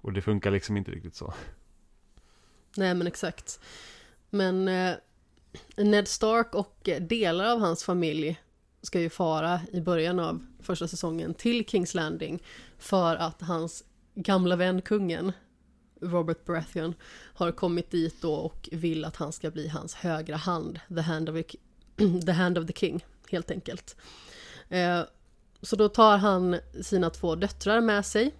[0.00, 1.34] Och det funkar liksom inte riktigt så.
[2.76, 3.60] Nej men exakt.
[4.30, 4.94] Men eh,
[5.76, 8.40] Ned Stark och eh, delar av hans familj
[8.82, 12.42] ska ju fara i början av första säsongen till Kings Landing
[12.78, 15.32] för att hans gamla vän kungen
[16.00, 16.94] Robert Baratheon
[17.34, 21.28] har kommit dit då och vill att han ska bli hans högra hand, the hand
[21.28, 21.36] of,
[22.26, 23.96] the hand of the king, helt enkelt.
[24.68, 25.00] Eh,
[25.62, 28.34] så då tar han sina två döttrar med sig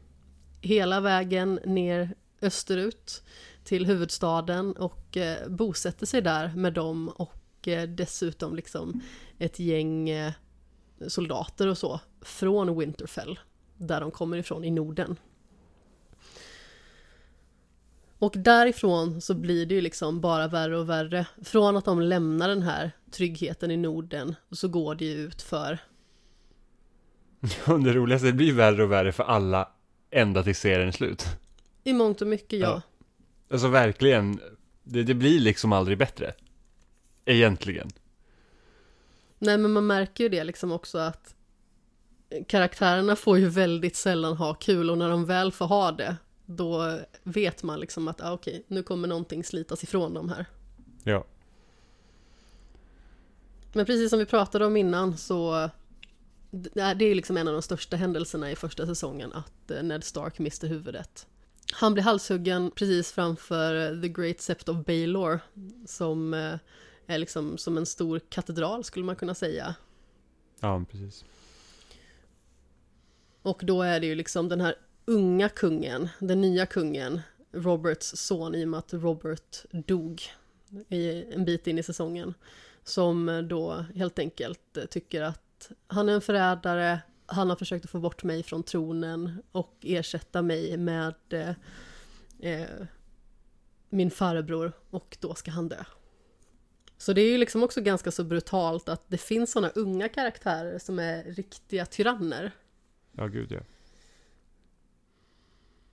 [0.60, 3.22] hela vägen ner österut
[3.64, 9.00] till huvudstaden och eh, bosätter sig där med dem och eh, dessutom liksom
[9.38, 10.32] ett gäng eh,
[11.08, 13.38] soldater och så från Winterfell,
[13.76, 15.16] där de kommer ifrån i Norden.
[18.18, 21.26] Och därifrån så blir det ju liksom bara värre och värre.
[21.44, 25.78] Från att de lämnar den här tryggheten i Norden så går det ju ut för
[27.66, 29.68] Och det roligaste, det blir värre och värre för alla
[30.10, 31.26] ända till serien är slut.
[31.84, 32.66] i mångt och mycket ja.
[32.68, 32.82] Ja.
[33.50, 34.40] Alltså verkligen,
[34.82, 36.34] det, det blir liksom aldrig bättre.
[37.24, 37.90] Egentligen.
[39.38, 41.34] Nej men man märker ju det liksom också att
[42.48, 46.98] karaktärerna får ju väldigt sällan ha kul och när de väl får ha det då
[47.22, 50.46] vet man liksom att ah, okej, nu kommer någonting slitas ifrån dem här.
[51.04, 51.26] Ja.
[53.72, 55.70] Men precis som vi pratade om innan så
[56.50, 60.38] det är liksom en av de största händelserna i första säsongen att eh, Ned Stark
[60.38, 61.26] mister huvudet.
[61.72, 65.40] Han blir halshuggen precis framför The Great Sept of Baelor
[65.86, 66.54] som eh,
[67.08, 69.74] är liksom som en stor katedral skulle man kunna säga.
[70.60, 71.24] Ja, precis.
[73.42, 77.20] Och då är det ju liksom den här unga kungen, den nya kungen,
[77.52, 80.22] Roberts son i och med att Robert dog
[80.88, 82.34] i en bit in i säsongen.
[82.84, 88.00] Som då helt enkelt tycker att han är en förrädare, han har försökt att få
[88.00, 91.54] bort mig från tronen och ersätta mig med eh,
[92.40, 92.68] eh,
[93.88, 95.84] min farbror och då ska han dö.
[96.98, 100.78] Så det är ju liksom också ganska så brutalt att det finns sådana unga karaktärer
[100.78, 102.50] som är riktiga tyranner.
[103.12, 103.60] Ja, gud ja.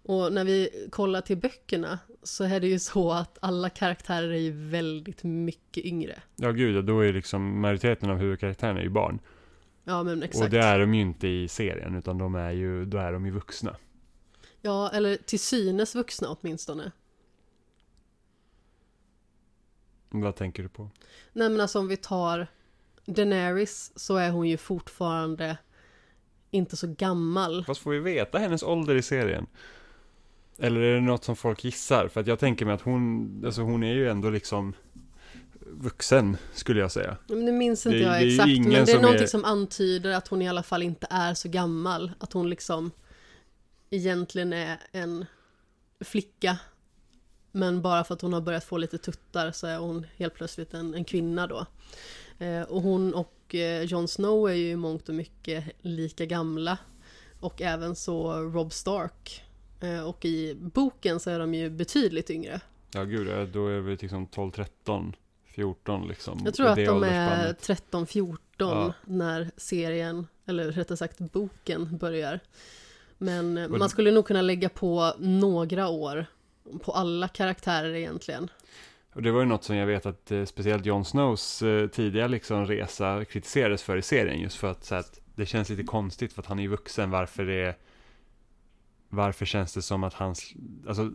[0.04, 4.40] Och när vi kollar till böckerna så är det ju så att alla karaktärer är
[4.40, 6.22] ju väldigt mycket yngre.
[6.36, 9.20] Ja, gud ja, då är liksom majoriteten av huvudkaraktärerna är ju barn.
[9.84, 10.44] Ja men exakt.
[10.44, 13.26] Och det är de ju inte i serien, utan de är ju, då är de
[13.26, 13.76] ju vuxna.
[14.62, 16.92] Ja, eller till synes vuxna åtminstone.
[20.22, 20.90] Vad tänker du på?
[21.34, 22.48] Nej men alltså om vi tar
[23.06, 25.58] Daenerys så är hon ju fortfarande
[26.52, 27.66] inte så gammal.
[27.66, 29.48] Fast får vi veta hennes ålder i serien?
[30.60, 32.08] Eller är det något som folk gissar?
[32.08, 34.74] För att jag tänker mig att hon, alltså hon är ju ändå liksom
[35.72, 37.18] vuxen, skulle jag säga.
[37.28, 39.46] Men det minns inte Det- jag det exakt, men det är som någonting är- som
[39.46, 42.12] antyder att hon i alla fall inte är så gammal.
[42.20, 42.92] Att hon liksom
[43.90, 45.26] egentligen är en
[46.06, 46.58] flicka.
[47.56, 50.74] Men bara för att hon har börjat få lite tuttar så är hon helt plötsligt
[50.74, 51.66] en, en kvinna då.
[52.40, 56.78] Eh, och hon och eh, Jon Snow är ju i mångt och mycket lika gamla.
[57.40, 59.44] Och även så Rob Stark.
[59.80, 62.62] Eh, och i boken så är de ju betydligt yngre.
[62.94, 65.14] Ja, gud, ja, då är vi liksom 12, 13,
[65.46, 66.42] 14 liksom.
[66.46, 67.92] Jag tror att de är åldersspannet.
[67.92, 68.94] 13-14 Ja.
[69.06, 72.40] när serien, eller rättare sagt boken börjar.
[73.18, 76.26] Men eh, man skulle nog kunna lägga på några år
[76.84, 78.50] på alla karaktärer egentligen.
[79.14, 82.28] Och det var ju något som jag vet att eh, speciellt Jon Snows eh, tidiga
[82.28, 86.34] liksom resa kritiserades för i serien just för att, så att det känns lite konstigt
[86.34, 87.76] för att han är ju vuxen varför det
[89.10, 90.54] varför känns det som att hans
[90.88, 91.12] alltså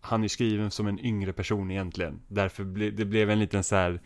[0.00, 3.76] han är skriven som en yngre person egentligen därför ble, det blev en liten så
[3.76, 4.00] här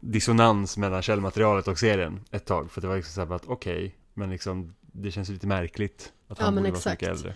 [0.00, 3.76] dissonans mellan källmaterialet och serien ett tag för det var liksom så här att okej
[3.76, 7.02] okay, men liksom det känns lite märkligt att han Ja, borde vara så exakt.
[7.02, 7.34] mycket äldre.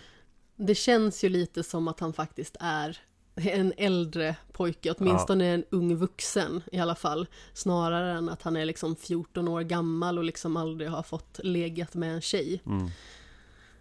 [0.61, 2.97] Det känns ju lite som att han faktiskt är
[3.35, 7.27] en äldre pojke, åtminstone en ung vuxen i alla fall.
[7.53, 11.93] Snarare än att han är liksom 14 år gammal och liksom aldrig har fått legat
[11.93, 12.61] med en tjej.
[12.65, 12.85] Mm.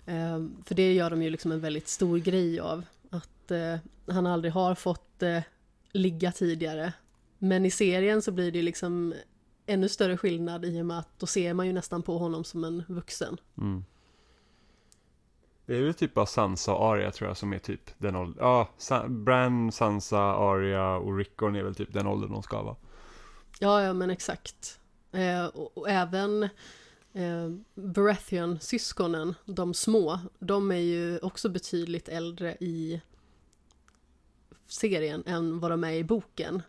[0.06, 2.84] Eh, för det gör de ju liksom en väldigt stor grej av.
[3.10, 5.40] Att eh, han aldrig har fått eh,
[5.92, 6.92] ligga tidigare.
[7.38, 9.14] Men i serien så blir det liksom
[9.66, 12.64] ännu större skillnad i och med att då ser man ju nästan på honom som
[12.64, 13.36] en vuxen.
[13.58, 13.84] Mm.
[15.70, 18.36] Det är väl typ bara Sansa och Arya tror jag som är typ den åldern.
[18.40, 22.76] Ja, Sa- Bran, Sansa, Arya och Rickon är väl typ den åldern de ska vara.
[23.58, 24.80] Ja, ja men exakt.
[25.12, 26.42] Eh, och, och även
[27.12, 33.00] eh, Baratheon-syskonen, de små, de är ju också betydligt äldre i
[34.66, 36.62] serien än vad de är i boken.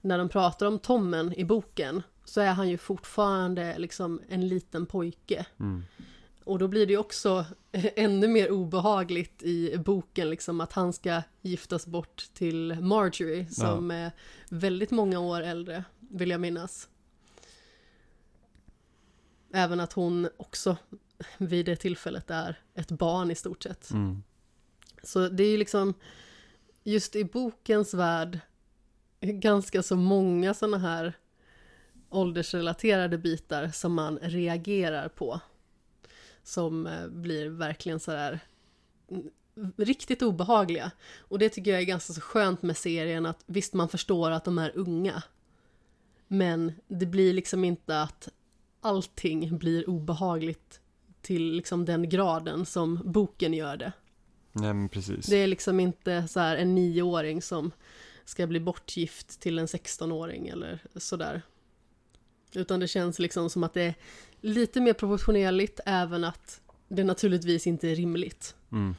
[0.00, 4.86] När de pratar om Tommen i boken så är han ju fortfarande liksom en liten
[4.86, 5.46] pojke.
[5.60, 5.84] Mm.
[6.46, 11.22] Och då blir det ju också ännu mer obehagligt i boken, liksom att han ska
[11.42, 14.12] giftas bort till Marjorie som är
[14.48, 16.88] väldigt många år äldre, vill jag minnas.
[19.52, 20.76] Även att hon också
[21.38, 23.90] vid det tillfället är ett barn i stort sett.
[23.90, 24.22] Mm.
[25.02, 25.94] Så det är ju liksom,
[26.84, 28.38] just i bokens värld,
[29.20, 31.12] ganska så många sådana här
[32.10, 35.40] åldersrelaterade bitar som man reagerar på.
[36.46, 38.40] Som eh, blir verkligen sådär
[39.76, 40.90] riktigt obehagliga.
[41.18, 44.44] Och det tycker jag är ganska så skönt med serien att visst man förstår att
[44.44, 45.22] de är unga.
[46.28, 48.28] Men det blir liksom inte att
[48.80, 50.80] allting blir obehagligt
[51.22, 53.92] till liksom den graden som boken gör det.
[54.52, 55.26] Nej men precis.
[55.26, 57.70] Det är liksom inte så här en nioåring som
[58.24, 61.42] ska bli bortgift till en 16-åring eller sådär.
[62.52, 63.94] Utan det känns liksom som att det är
[64.40, 68.54] lite mer proportionerligt även att det naturligtvis inte är rimligt.
[68.72, 68.94] Mm.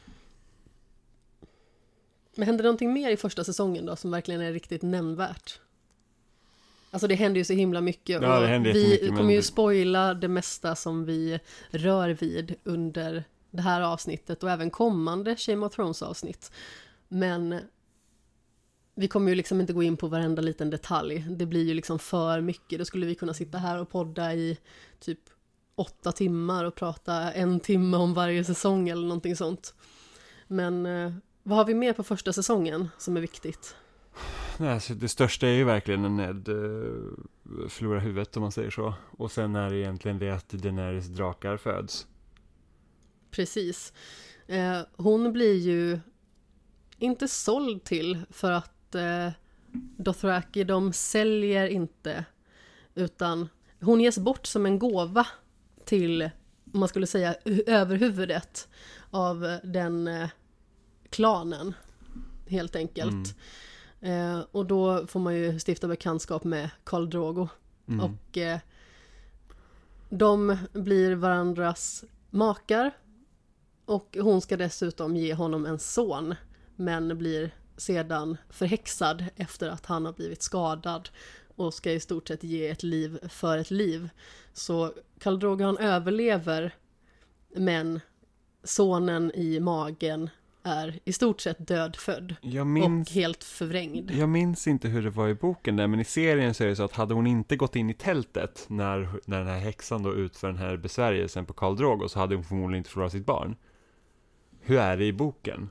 [2.36, 5.60] Men hände det någonting mer i första säsongen då som verkligen är riktigt nämnvärt?
[6.92, 9.42] Alltså det händer ju så himla mycket Ja, det händer vi jättemycket, men kommer ju
[9.42, 15.66] spoila det mesta som vi rör vid under det här avsnittet och även kommande Shame
[15.66, 16.52] of Thrones avsnitt.
[17.08, 17.60] Men
[18.98, 21.26] vi kommer ju liksom inte gå in på varenda liten detalj.
[21.30, 22.80] Det blir ju liksom för mycket.
[22.80, 24.58] Då skulle vi kunna sitta här och podda i
[25.00, 25.20] typ
[25.76, 29.74] åtta timmar och prata en timme om varje säsong eller någonting sånt.
[30.48, 33.76] Men eh, vad har vi mer på första säsongen som är viktigt?
[34.58, 38.70] Nej, alltså, det största är ju verkligen när Ned uh, förlorar huvudet om man säger
[38.70, 38.94] så.
[39.12, 42.08] Och sen är det egentligen det att Daenerys drakar föds.
[43.32, 43.94] Precis.
[44.48, 46.00] Eh, hon blir ju
[46.98, 49.30] inte såld till för att eh,
[49.98, 52.26] Dothraki, de säljer inte.
[52.96, 53.50] Utan
[53.82, 55.28] hon ges bort som en gåva
[55.86, 56.30] till,
[56.74, 57.36] om man skulle säga,
[57.68, 58.68] överhuvudet
[59.12, 60.30] av eh, den eh,
[61.10, 61.74] klanen.
[62.48, 63.36] Helt enkelt.
[64.02, 67.48] Eh, och då får man ju stifta bekantskap med Karl Drogo.
[67.88, 68.06] Mm.
[68.06, 68.60] Och eh,
[70.10, 72.92] de blir varandras makar.
[73.86, 76.36] Och hon ska dessutom ge honom en son.
[76.76, 81.10] Men blir sedan förhäxad efter att han har blivit skadad.
[81.56, 84.10] Och ska i stort sett ge ett liv för ett liv.
[84.54, 86.76] Så Karl han överlever.
[87.56, 88.00] Men
[88.64, 90.30] sonen i magen
[90.64, 92.36] är i stort sett dödfödd.
[92.68, 94.12] minns, Och helt förvrängd.
[94.12, 96.76] jag minns inte hur det var i boken där, men i serien så är det
[96.76, 100.14] så att hade hon inte gått in i tältet när, när den här häxan då
[100.14, 103.56] utför den här besvärjelsen på Karl Drogo så hade hon förmodligen inte förlorat sitt barn.
[104.60, 105.70] Hur är det i boken?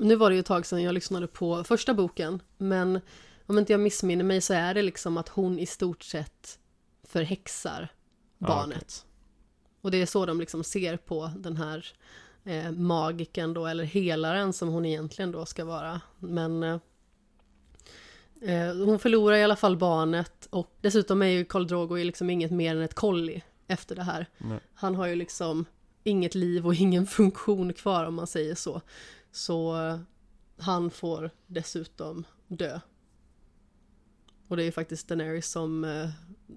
[0.00, 3.00] Nu var det ju ett tag sedan jag lyssnade på första boken, men
[3.46, 6.58] om inte jag missminner mig så är det liksom att hon i stort sett
[7.02, 7.88] förhäxar
[8.38, 9.06] barnet.
[9.80, 11.86] Och det är så de liksom ser på den här
[12.44, 16.00] eh, magiken då, eller helaren som hon egentligen då ska vara.
[16.18, 16.78] Men eh,
[18.42, 22.50] eh, hon förlorar i alla fall barnet och dessutom är ju Karl Drogo liksom inget
[22.50, 24.26] mer än ett kolli efter det här.
[24.38, 24.60] Nej.
[24.74, 25.64] Han har ju liksom
[26.04, 28.80] inget liv och ingen funktion kvar om man säger så.
[29.32, 29.76] Så
[30.58, 32.80] han får dessutom dö.
[34.48, 36.08] Och det är ju faktiskt Daenerys som eh,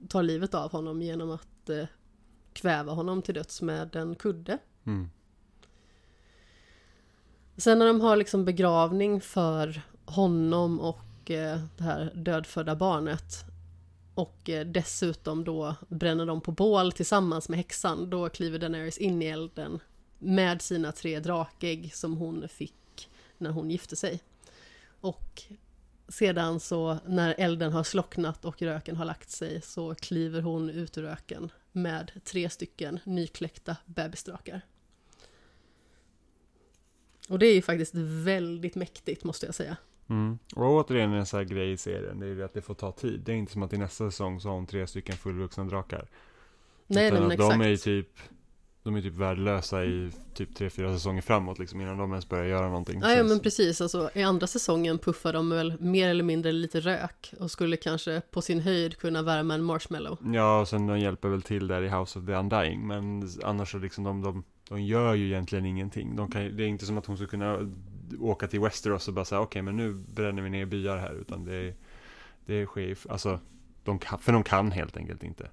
[0.09, 1.86] tar livet av honom genom att eh,
[2.53, 4.57] kväva honom till döds med en kudde.
[4.84, 5.09] Mm.
[7.57, 13.45] Sen när de har liksom begravning för honom och eh, det här dödfödda barnet
[14.15, 18.09] och eh, dessutom då bränner de på bål tillsammans med häxan.
[18.09, 19.80] Då kliver Daenerys in i elden
[20.24, 24.19] med sina tre drakägg som hon fick när hon gifte sig.
[25.01, 25.43] Och
[26.07, 30.97] sedan så när elden har slocknat och röken har lagt sig så kliver hon ut
[30.97, 34.61] ur röken med tre stycken nykläckta bebisdrakar.
[37.30, 39.78] Och det är ju faktiskt väldigt mäktigt måste jag säga.
[40.09, 40.39] Mm.
[40.55, 42.91] Och återigen en sån här grej i serien, det är ju att det får ta
[42.91, 43.21] tid.
[43.26, 46.07] Det är inte som att i nästa säsong så har hon tre stycken fullvuxna drakar.
[46.88, 47.51] Nej, Utan men att exakt.
[47.51, 48.09] de är ju typ,
[48.84, 52.45] de är typ värdelösa i typ tre, fyra säsonger framåt liksom innan de ens börjar
[52.45, 52.99] göra någonting.
[53.01, 56.79] Ja, ja men precis, alltså, i andra säsongen puffar de väl mer eller mindre lite
[56.79, 60.17] rök och skulle kanske på sin höjd kunna värma en marshmallow.
[60.34, 63.71] Ja, och sen de hjälper väl till där i House of the Undying, men annars
[63.71, 66.15] så liksom de, de, de gör ju egentligen ingenting.
[66.15, 67.71] De kan, det är inte som att hon skulle kunna
[68.19, 71.45] åka till Westeros och bara säga okej men nu bränner vi ner byar här, utan
[71.45, 71.73] det,
[72.45, 73.39] det sker ju, alltså,
[73.84, 75.49] de kan, för de kan helt enkelt inte.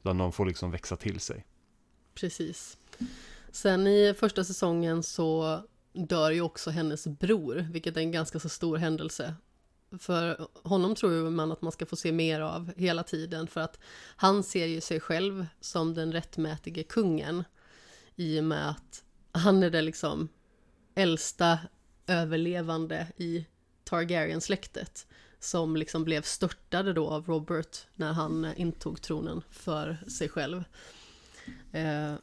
[0.00, 1.44] Utan de får liksom växa till sig.
[2.14, 2.76] Precis.
[3.50, 5.60] Sen i första säsongen så
[5.92, 9.34] dör ju också hennes bror, vilket är en ganska så stor händelse.
[9.98, 13.60] För honom tror ju man att man ska få se mer av hela tiden, för
[13.60, 13.78] att
[14.16, 17.44] han ser ju sig själv som den rättmätige kungen
[18.16, 20.28] i och med att han är det liksom
[20.94, 21.58] äldsta
[22.06, 23.46] överlevande i
[23.84, 25.06] Targaryen-släktet
[25.40, 30.64] som liksom blev störtade då av Robert när han eh, intog tronen för sig själv.
[31.72, 32.14] Eh,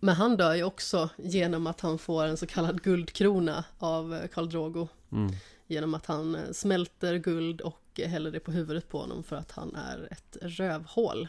[0.00, 4.28] men han dör ju också genom att han får en så kallad guldkrona av eh,
[4.28, 4.88] Karl Drogo.
[5.12, 5.32] Mm.
[5.66, 9.52] Genom att han eh, smälter guld och häller det på huvudet på honom för att
[9.52, 11.28] han är ett rövhål.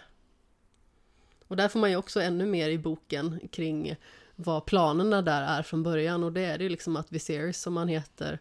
[1.48, 3.96] Och där får man ju också ännu mer i boken kring
[4.36, 7.78] vad planerna där är från början och det är det ju liksom att Viserys som
[7.78, 8.40] han heter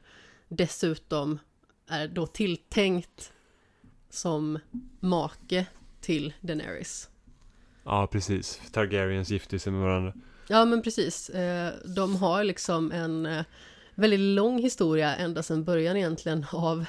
[0.49, 1.39] dessutom
[1.87, 3.33] är då tilltänkt
[4.11, 4.59] som
[5.01, 5.67] make
[6.01, 7.09] till Daenerys.
[7.85, 8.61] Ja, precis.
[8.73, 10.13] Targaryens gifter sig med varandra.
[10.49, 11.31] Ja men precis.
[11.31, 13.45] Eh, de har liksom en eh,
[13.95, 16.85] väldigt lång historia ända sedan början egentligen av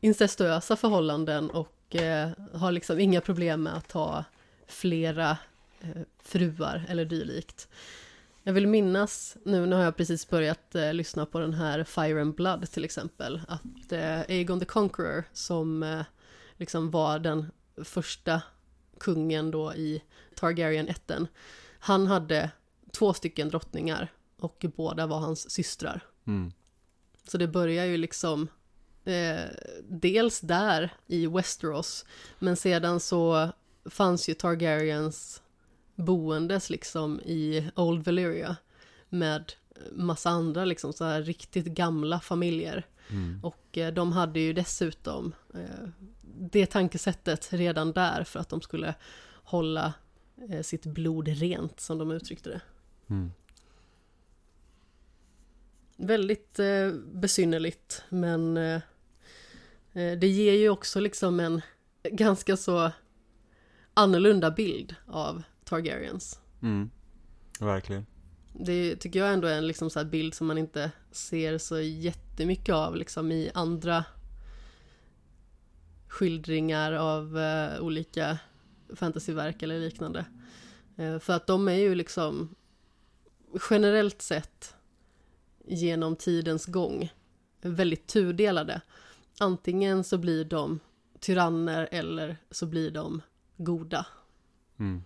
[0.00, 4.24] incestuösa förhållanden och eh, har liksom inga problem med att ha
[4.66, 5.36] flera
[6.22, 7.68] fruar eller dylikt.
[8.42, 12.20] Jag vill minnas, nu, nu har jag precis börjat eh, lyssna på den här Fire
[12.20, 16.02] and Blood till exempel, att eh, Aegon the Conqueror som eh,
[16.56, 17.46] liksom var den
[17.84, 18.42] första
[19.00, 20.02] kungen då i
[20.36, 21.28] Targaryen ätten
[21.78, 22.50] han hade
[22.92, 26.04] två stycken drottningar och båda var hans systrar.
[26.26, 26.52] Mm.
[27.28, 28.48] Så det börjar ju liksom
[29.04, 29.44] eh,
[29.88, 32.04] dels där i Westeros,
[32.38, 33.48] men sedan så
[33.84, 35.42] fanns ju Targaryens
[35.94, 38.56] boendes liksom i Old Valyria
[39.08, 39.52] med
[39.92, 42.86] massa andra liksom så här riktigt gamla familjer.
[43.10, 43.40] Mm.
[43.42, 45.88] Och eh, de hade ju dessutom eh,
[46.38, 48.94] det tankesättet redan där för att de skulle
[49.42, 49.94] hålla
[50.62, 52.60] sitt blod rent som de uttryckte det.
[53.08, 53.32] Mm.
[55.96, 58.80] Väldigt eh, besynnerligt men eh,
[59.92, 61.60] eh, det ger ju också liksom en
[62.10, 62.90] ganska så
[63.94, 66.40] annorlunda bild av Targaryens.
[66.62, 66.90] Mm.
[67.60, 68.06] Verkligen.
[68.52, 71.80] Det tycker jag ändå är en liksom så här bild som man inte ser så
[71.80, 74.04] jättemycket av liksom i andra
[76.08, 78.38] skildringar av eh, olika
[78.94, 80.24] fantasyverk eller liknande.
[80.96, 82.54] Eh, för att de är ju liksom
[83.70, 84.74] generellt sett
[85.64, 87.12] genom tidens gång
[87.60, 88.80] väldigt tudelade.
[89.40, 90.80] Antingen så blir de
[91.20, 93.22] tyranner eller så blir de
[93.56, 94.06] goda.
[94.78, 95.02] Mm.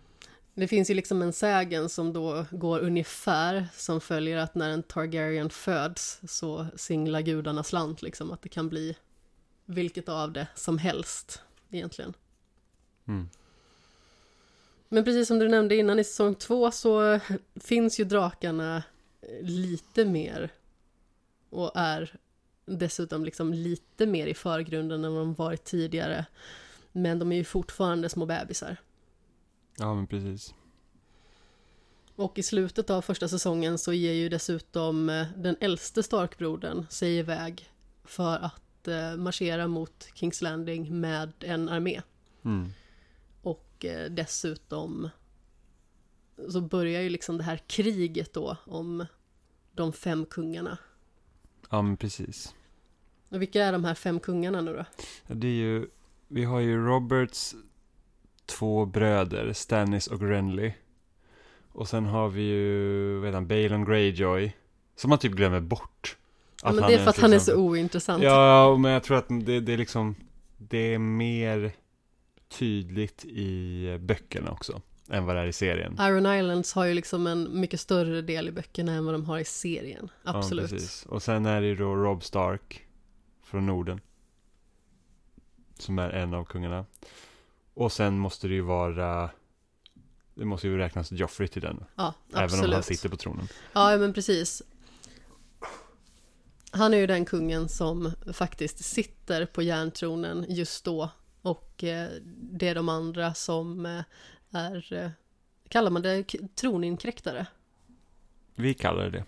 [0.55, 4.83] Det finns ju liksom en sägen som då går ungefär som följer att när en
[4.83, 8.97] Targaryen föds så singlar gudarna slant liksom att det kan bli
[9.65, 12.15] vilket av det som helst egentligen.
[13.09, 13.29] Mm.
[14.93, 17.21] Men precis som du nämnde innan i säsong två så
[17.55, 18.83] finns ju drakarna
[19.43, 20.53] lite mer
[21.51, 22.19] och är
[22.67, 26.27] dessutom liksom lite mer i förgrunden än de varit tidigare.
[26.93, 28.77] Men de är ju fortfarande små bebisar.
[29.79, 30.55] Ja, men precis.
[32.17, 37.19] Och i slutet av första säsongen så ger ju dessutom eh, den äldste Starkbrodern sig
[37.19, 37.71] iväg
[38.05, 42.03] för att eh, marschera mot Kings Landing med en armé.
[42.45, 42.73] Mm.
[43.81, 45.09] Och eh, dessutom
[46.49, 49.07] så börjar ju liksom det här kriget då om
[49.73, 50.79] de fem kungarna.
[51.71, 52.55] Ja, men precis.
[53.29, 54.85] Och vilka är de här fem kungarna nu då?
[55.35, 55.87] Det är ju,
[56.29, 57.55] vi har ju Roberts
[58.47, 60.73] två bröder, Stannis och Renly.
[61.73, 64.57] Och sen har vi ju, vad heter han, Balon Greyjoy.
[64.97, 66.17] Som man typ glömmer bort.
[66.63, 68.23] Ja, men det är för att han är så liksom- ointressant.
[68.23, 70.15] Ja, men jag tror att det, det är liksom,
[70.59, 71.73] det är mer
[72.51, 75.97] tydligt i böckerna också, än vad det är i serien.
[76.01, 79.39] Iron Islands har ju liksom en mycket större del i böckerna än vad de har
[79.39, 80.09] i serien.
[80.25, 80.71] Ja, Absolut.
[80.71, 81.07] precis.
[81.07, 82.87] Och sen är det ju då Rob Stark
[83.45, 84.01] från Norden.
[85.79, 86.85] Som är en av kungarna.
[87.75, 89.31] Och sen måste det ju vara,
[90.35, 91.85] det måste ju räknas Joffrey till den.
[91.95, 92.65] ja, Även absolut.
[92.67, 93.49] om han sitter på tronen.
[93.73, 94.63] Ja, men precis.
[96.71, 101.11] Han är ju den kungen som faktiskt sitter på järntronen just då.
[101.43, 104.03] Och eh, det är de andra som eh,
[104.51, 105.11] är, eh,
[105.69, 106.25] kallar man det,
[106.55, 107.47] troninkräktare?
[108.55, 109.25] Vi kallar det det.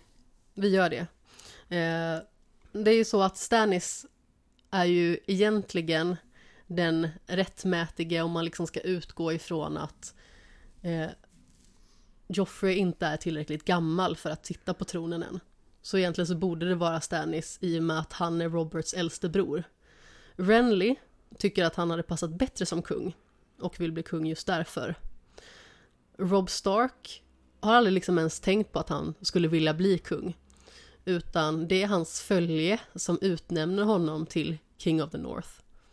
[0.55, 1.07] Vi gör det.
[2.73, 4.07] Det är ju så att Stannis
[4.71, 6.17] är ju egentligen
[6.67, 10.15] den rättmätige om man liksom ska utgå ifrån att
[10.83, 11.11] eh,
[12.29, 15.41] Joffrey inte är tillräckligt gammal för att sitta på tronen än.
[15.83, 19.29] Så egentligen så borde det vara Stannis i och med att han är Roberts äldste
[19.29, 19.65] bror.
[20.37, 20.97] Renly
[21.39, 23.15] tycker att han hade passat bättre som kung
[23.61, 24.95] och vill bli kung just därför.
[26.19, 27.23] Rob Stark
[27.61, 30.37] har aldrig liksom ens tänkt på att han skulle vilja bli kung.
[31.05, 35.49] Utan det är hans följe som utnämner honom till King of the North.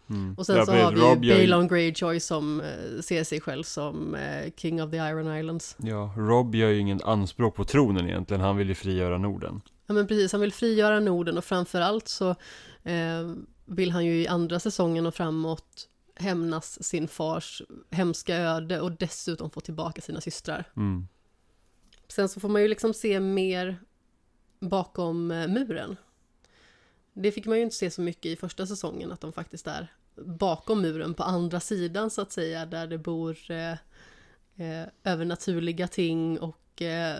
[0.09, 0.35] Mm.
[0.37, 3.23] Och sen Ja, så har vi Rob ju gör ju- Balon Greyjoy som eh, ser
[3.23, 5.75] sig själv som eh, King of the Iron Islands.
[5.79, 8.41] Ja, Rob gör ju ingen anspråk på tronen egentligen.
[8.41, 9.61] Han vill ju frigöra Norden.
[9.87, 12.29] Ja men precis, han vill frigöra Norden och framförallt så
[12.83, 13.33] eh,
[13.69, 19.49] vill han ju i andra säsongen och framåt hämnas sin fars hemska öde och dessutom
[19.49, 20.71] få tillbaka sina systrar.
[20.75, 21.07] Mm.
[22.07, 23.79] Sen så får man ju liksom se mer
[24.59, 25.95] bakom eh, muren.
[27.13, 29.93] Det fick man ju inte se så mycket i första säsongen, att de faktiskt är
[30.25, 33.71] bakom muren på andra sidan så att säga, där det bor eh,
[34.55, 37.17] eh, övernaturliga ting och eh,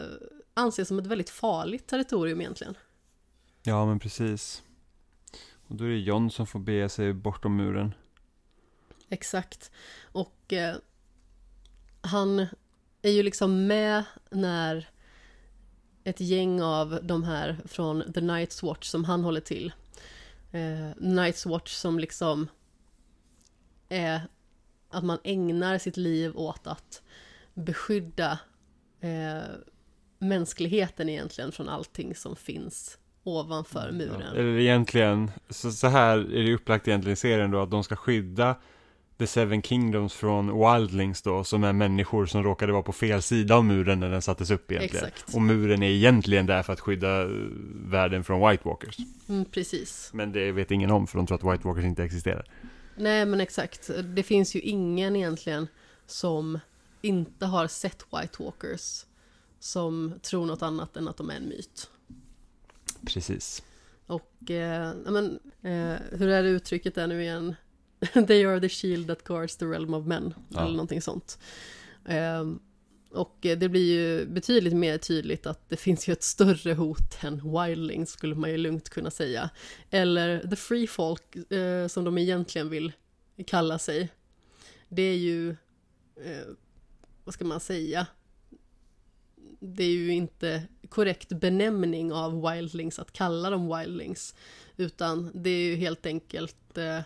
[0.54, 2.78] anses som ett väldigt farligt territorium egentligen.
[3.64, 4.64] Ja, men precis.
[5.70, 7.94] Och då är det John som får bege sig bortom muren.
[9.10, 9.72] Exakt.
[10.04, 10.76] Och eh,
[12.02, 12.40] han
[13.02, 14.90] är ju liksom med när
[16.04, 19.74] ett gäng av de här från The Night's Watch som han håller till.
[20.52, 22.48] Eh, Night's Watch som liksom
[23.90, 24.22] är
[24.90, 27.02] att man ägnar sitt liv åt att
[27.54, 28.40] beskydda
[29.00, 29.42] eh,
[30.20, 34.22] mänskligheten egentligen från allting som finns ovanför muren.
[34.34, 37.84] Ja, eller egentligen, så, så här är det upplagt egentligen i serien då, att de
[37.84, 38.56] ska skydda
[39.20, 43.56] The Seven Kingdoms från Wildlings då, som är människor som råkade vara på fel sida
[43.56, 45.06] av muren när den sattes upp egentligen.
[45.06, 45.36] Exakt.
[45.36, 47.30] Och muren är egentligen där för att skydda eh,
[47.86, 48.98] världen från White Walkers.
[49.30, 50.10] Mm, precis.
[50.14, 52.46] Men det vet ingen om, för de tror att White Walkers inte existerar.
[52.96, 55.68] Nej men exakt, det finns ju ingen egentligen
[56.06, 56.60] som
[57.02, 59.06] inte har sett White Walkers
[59.60, 61.90] som tror något annat än att de är en myt.
[63.06, 63.64] Precis.
[64.06, 67.56] Och, eh, men, eh, hur är det uttrycket där nu igen?
[68.28, 70.62] They are the shield that guards the realm of men, Ja.
[70.62, 71.40] eller någonting sånt.
[72.06, 72.46] Eh,
[73.12, 77.42] och det blir ju betydligt mer tydligt att det finns ju ett större hot än
[77.54, 79.50] wildlings, skulle man ju lugnt kunna säga.
[79.90, 82.92] Eller the free folk, eh, som de egentligen vill
[83.48, 84.10] kalla sig.
[84.90, 85.50] Det är ju,
[86.24, 86.48] eh,
[87.24, 88.08] vad ska man säga?
[89.60, 94.36] Det är ju inte korrekt benämning av wildlings att kalla dem wildlings.
[94.78, 97.02] Utan det är ju helt enkelt eh,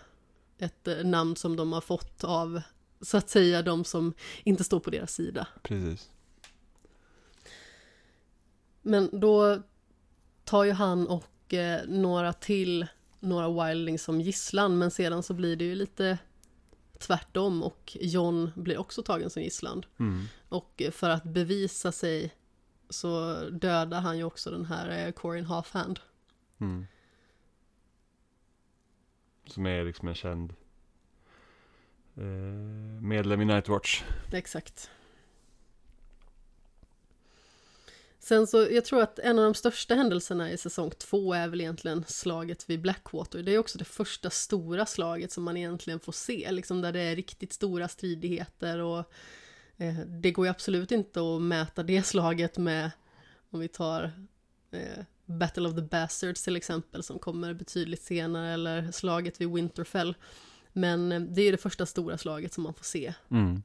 [0.58, 2.62] ett eh, namn som de har fått av,
[3.02, 4.14] så att säga, de som
[4.44, 5.48] inte står på deras sida.
[5.64, 6.10] Precis.
[8.82, 9.62] Men då
[10.44, 12.88] tar ju han och eh, några till,
[13.20, 16.18] några wildlings som gisslan, men sedan så blir det ju lite
[17.00, 19.86] tvärtom och John blir också tagen som gisslan.
[20.00, 20.26] Mm.
[20.50, 22.34] Och för att bevisa sig
[22.94, 26.00] så dödar han ju också den här eh, Corin Halfhand.
[26.60, 26.88] Mm.
[29.46, 30.54] Som är liksom en känd
[32.16, 32.24] eh,
[33.02, 34.04] medlem i Nightwatch.
[34.32, 34.90] Exakt.
[38.24, 41.62] Sen så, jag tror att en av de största händelserna i säsong två är väl
[41.62, 43.44] egentligen slaget vid Blackwater.
[43.44, 47.00] Det är också det första stora slaget som man egentligen får se, liksom där det
[47.00, 49.12] är riktigt stora stridigheter och
[50.06, 52.92] det går ju absolut inte att mäta det slaget med,
[53.50, 54.12] om vi tar
[54.72, 60.16] eh, Battle of the Bastards till exempel, som kommer betydligt senare, eller slaget vid Winterfell.
[60.74, 63.14] Men eh, det är det första stora slaget som man får se.
[63.32, 63.64] Mm.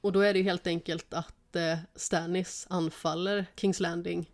[0.00, 4.30] Och då är det ju helt enkelt att eh, Stannis anfaller Kings Landing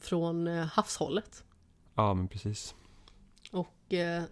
[0.00, 1.44] från eh, havshållet.
[1.94, 2.74] Ja, men precis.
[3.50, 4.22] Och eh,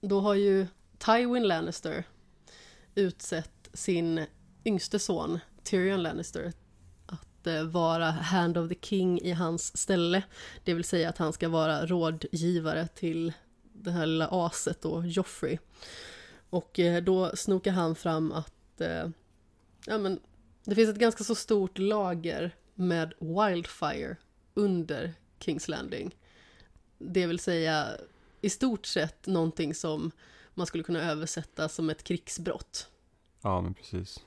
[0.00, 0.66] då har ju
[0.98, 2.04] Tywin Lannister
[2.94, 4.26] utsett sin
[4.64, 6.52] yngste son Tyrion Lannister
[7.06, 10.22] att eh, vara Hand of the King i hans ställe.
[10.64, 13.32] Det vill säga att han ska vara rådgivare till
[13.72, 15.58] det här lilla aset då, Joffrey.
[16.50, 19.08] Och eh, då snokar han fram att eh,
[19.86, 20.20] ja, men,
[20.64, 24.16] det finns ett ganska så stort lager med Wildfire
[24.54, 26.16] under Kings Landing.
[26.98, 27.88] Det vill säga
[28.40, 30.10] i stort sett någonting som
[30.54, 32.88] man skulle kunna översätta som ett krigsbrott.
[33.42, 34.20] Ja, men precis.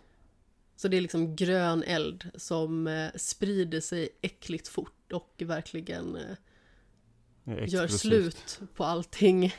[0.75, 7.69] Så det är liksom grön eld som eh, sprider sig äckligt fort och verkligen eh,
[7.69, 9.53] gör slut på allting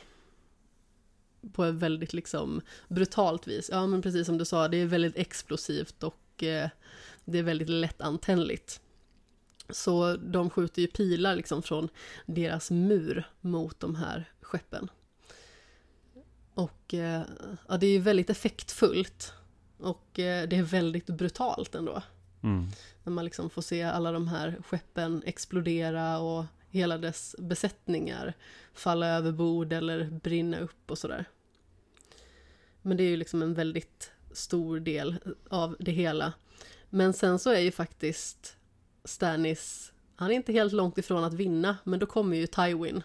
[1.53, 3.69] på ett väldigt liksom brutalt vis.
[3.73, 6.69] Ja men precis som du sa, det är väldigt explosivt och eh,
[7.25, 8.81] det är väldigt lättantändligt.
[9.71, 11.89] Så de skjuter ju pilar liksom från
[12.27, 14.91] deras mur mot de här skeppen.
[16.55, 17.23] Och eh,
[17.69, 19.33] ja, det är ju väldigt effektfullt.
[19.85, 22.03] Och eh, det är väldigt brutalt ändå.
[22.43, 22.67] Mm.
[23.05, 28.35] När man liksom får se alla de här skeppen explodera och hela dess besättningar
[28.75, 31.25] falla över bord eller brinna upp och sådär.
[32.83, 35.19] Men det är ju liksom en väldigt stor del
[35.49, 36.33] av det hela.
[36.91, 38.57] Men sen så är ju faktiskt
[39.05, 43.03] Stannis, han är inte helt långt ifrån att vinna, men då kommer ju Tywin,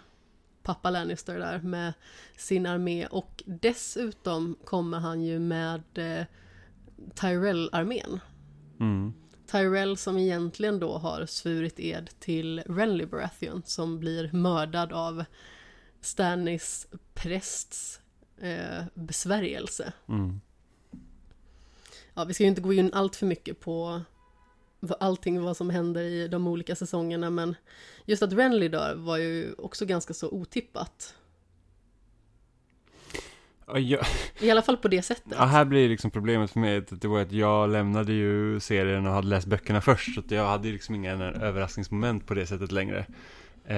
[0.63, 1.93] pappa Lannister där med
[2.37, 6.25] sin armé och dessutom kommer han ju med eh,
[7.15, 8.19] Tyrell-armén.
[8.79, 9.13] Mm.
[9.51, 15.23] Tyrell som egentligen då har svurit ed till Renly Baratheon som blir mördad av
[16.01, 17.99] Stannis prästs
[18.37, 19.93] eh, besvärjelse.
[20.07, 20.41] Mm.
[22.13, 24.01] Ja, vi ska ju inte gå in allt för mycket på
[24.99, 27.55] allting vad som händer i de olika säsongerna men
[28.05, 31.15] just att Renly dör var ju också ganska så otippat.
[33.67, 34.05] Ja, jag,
[34.39, 35.23] I alla fall på det sättet.
[35.31, 39.07] ja, här blir liksom problemet för mig att det var att jag lämnade ju serien
[39.07, 42.71] och hade läst böckerna först, så att jag hade liksom inga överraskningsmoment på det sättet
[42.71, 43.05] längre.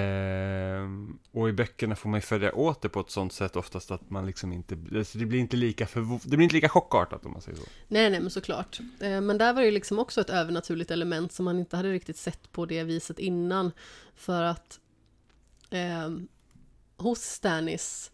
[0.03, 3.91] Ehm, och i böckerna får man ju följa åt det på ett sånt sätt oftast
[3.91, 7.25] att man liksom inte, alltså det blir inte lika förvo- det blir inte lika chockartat
[7.25, 7.63] om man säger så.
[7.87, 8.79] Nej, nej, men såklart.
[8.99, 11.91] Eh, Men där var det ju liksom också ett övernaturligt element som man inte hade
[11.91, 13.71] riktigt sett på det viset innan.
[14.15, 14.79] För att
[15.69, 16.09] eh,
[16.97, 18.11] hos Stannis,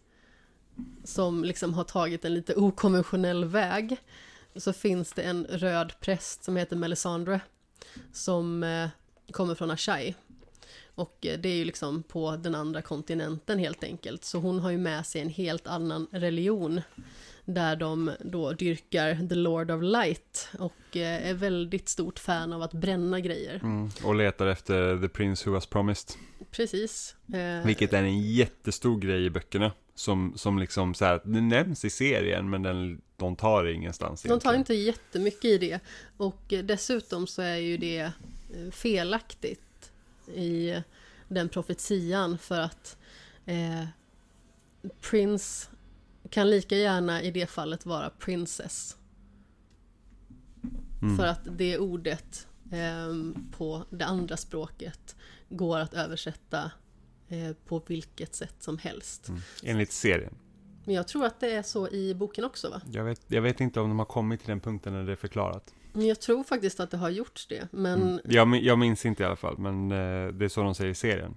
[1.04, 3.96] som liksom har tagit en lite okonventionell väg,
[4.56, 7.40] så finns det en röd präst som heter Melisandre,
[8.12, 8.88] som eh,
[9.30, 10.14] kommer från Ashai.
[10.94, 14.24] Och eh, det är ju liksom på den andra kontinenten helt enkelt.
[14.24, 16.80] Så hon har ju med sig en helt annan religion.
[17.44, 22.62] Där de då dyrkar The Lord of Light och eh, är väldigt stort fan av
[22.62, 23.54] att bränna grejer.
[23.54, 23.90] Mm.
[24.04, 26.16] Och letar efter The Prince Who Was Promised.
[26.50, 27.16] Precis.
[27.34, 29.72] Eh, Vilket är en jättestor grej i böckerna.
[29.98, 34.22] Som, som liksom så här, det nämns i serien men den, de tar det ingenstans
[34.22, 34.58] De tar egentligen.
[34.58, 35.80] inte jättemycket i det.
[36.16, 39.92] Och eh, dessutom så är ju det eh, felaktigt
[40.34, 40.82] i
[41.28, 42.96] den profetian för att
[43.46, 43.84] eh,
[45.10, 45.68] Prince
[46.30, 48.96] kan lika gärna i det fallet vara Princess.
[51.02, 51.16] Mm.
[51.16, 55.16] För att det ordet eh, på det andra språket
[55.48, 56.70] går att översätta eh,
[57.66, 59.28] på vilket sätt som helst.
[59.28, 59.40] Mm.
[59.62, 60.34] Enligt serien.
[60.84, 62.80] Men jag tror att det är så i boken också va?
[62.90, 65.16] Jag vet, jag vet inte om de har kommit till den punkten när det är
[65.16, 65.74] förklarat.
[65.92, 67.68] Jag tror faktiskt att det har gjorts det.
[67.70, 68.20] Men Mm.
[68.24, 70.94] Jag, jag minns inte i alla fall, men eh, det är så de säger i
[70.94, 71.36] serien.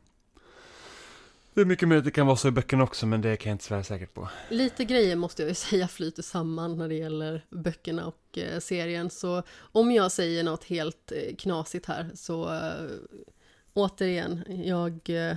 [1.54, 3.50] Det är mycket möjligt att det kan vara så i böckerna också, men det kan
[3.50, 4.30] jag inte svära säkert på.
[4.50, 9.10] Lite grejer måste jag ju säga flyter samman när det gäller böckerna och eh, serien.
[9.10, 12.90] Så om jag säger något helt eh, knasigt här så eh,
[13.74, 15.36] återigen, jag eh,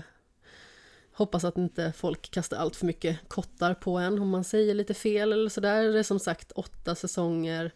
[1.23, 4.95] hoppas att inte folk kastar allt för mycket kottar på en om man säger lite
[4.95, 5.85] fel eller sådär.
[5.85, 7.73] Det är som sagt åtta säsonger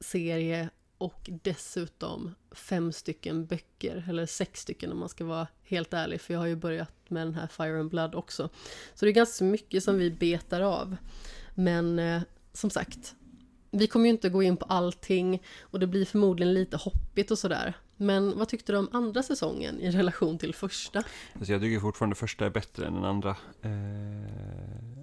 [0.00, 0.68] serie
[0.98, 6.34] och dessutom fem stycken böcker, eller sex stycken om man ska vara helt ärlig, för
[6.34, 8.48] jag har ju börjat med den här Fire and Blood också.
[8.94, 10.96] Så det är ganska mycket som vi betar av.
[11.54, 13.14] Men eh, som sagt,
[13.70, 17.38] vi kommer ju inte gå in på allting och det blir förmodligen lite hoppigt och
[17.38, 17.74] sådär.
[18.02, 21.02] Men vad tyckte du om andra säsongen i relation till första?
[21.34, 23.36] Alltså jag tycker fortfarande första är bättre än den andra.
[23.62, 25.02] Eh,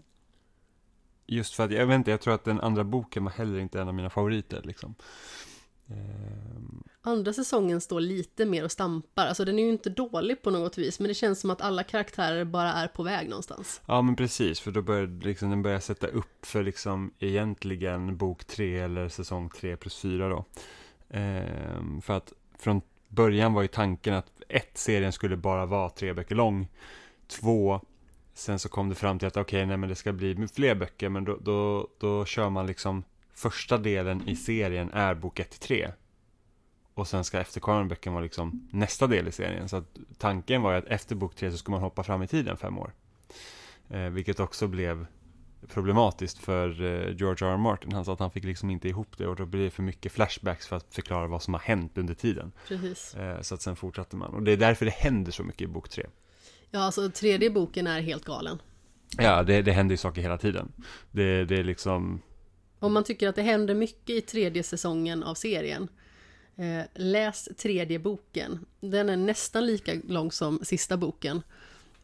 [1.27, 3.81] just för att, jag vet inte, jag tror att den andra boken var heller inte
[3.81, 4.95] en av mina favoriter liksom.
[5.89, 5.95] Eh,
[7.01, 10.77] Andra säsongen står lite mer och stampar, alltså den är ju inte dålig på något
[10.77, 13.81] vis, men det känns som att alla karaktärer bara är på väg någonstans.
[13.85, 18.45] ja men precis, för då börjar liksom, den börjar sätta upp för liksom egentligen bok
[18.45, 20.45] tre eller säsong tre plus fyra då.
[21.17, 26.13] Eh, för att från början var ju tanken att ett, serien skulle bara vara tre
[26.13, 26.67] böcker lång.
[27.27, 27.81] Två,
[28.33, 31.09] sen så kom det fram till att okej, nej men det ska bli fler böcker,
[31.09, 33.03] men då, då, då kör man liksom
[33.33, 35.91] första delen i serien är bok 1 till 3.
[36.93, 39.69] Och sen ska efterkommande böcker vara liksom nästa del i serien.
[39.69, 42.27] Så att tanken var ju att efter bok 3 så skulle man hoppa fram i
[42.27, 42.93] tiden fem år.
[43.89, 45.05] Eh, vilket också blev
[45.69, 47.53] problematiskt för eh, George R.
[47.53, 47.57] R.
[47.57, 47.91] Martin.
[47.91, 50.11] Han sa att han fick liksom inte ihop det och då blir det för mycket
[50.11, 52.51] flashbacks för att förklara vad som har hänt under tiden.
[52.67, 53.15] Precis.
[53.15, 54.33] Eh, så att sen fortsatte man.
[54.33, 56.05] Och det är därför det händer så mycket i bok tre.
[56.71, 58.61] Ja, alltså tredje boken är helt galen.
[59.17, 60.71] Ja, det, det händer ju saker hela tiden.
[61.11, 62.21] Det, det är liksom...
[62.79, 65.87] Om man tycker att det händer mycket i tredje säsongen av serien,
[66.55, 68.65] eh, läs tredje boken.
[68.79, 71.41] Den är nästan lika lång som sista boken.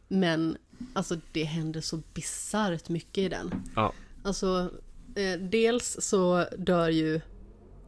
[0.08, 0.56] Men
[0.92, 3.50] alltså det händer så bisarrt mycket i den.
[3.76, 3.92] Ja.
[4.22, 4.70] Alltså,
[5.14, 7.20] eh, dels så dör ju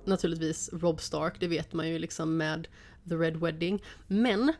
[0.04, 2.68] naturligtvis Rob Stark, det vet man ju liksom med
[3.08, 3.82] The Red Wedding.
[4.06, 4.52] Men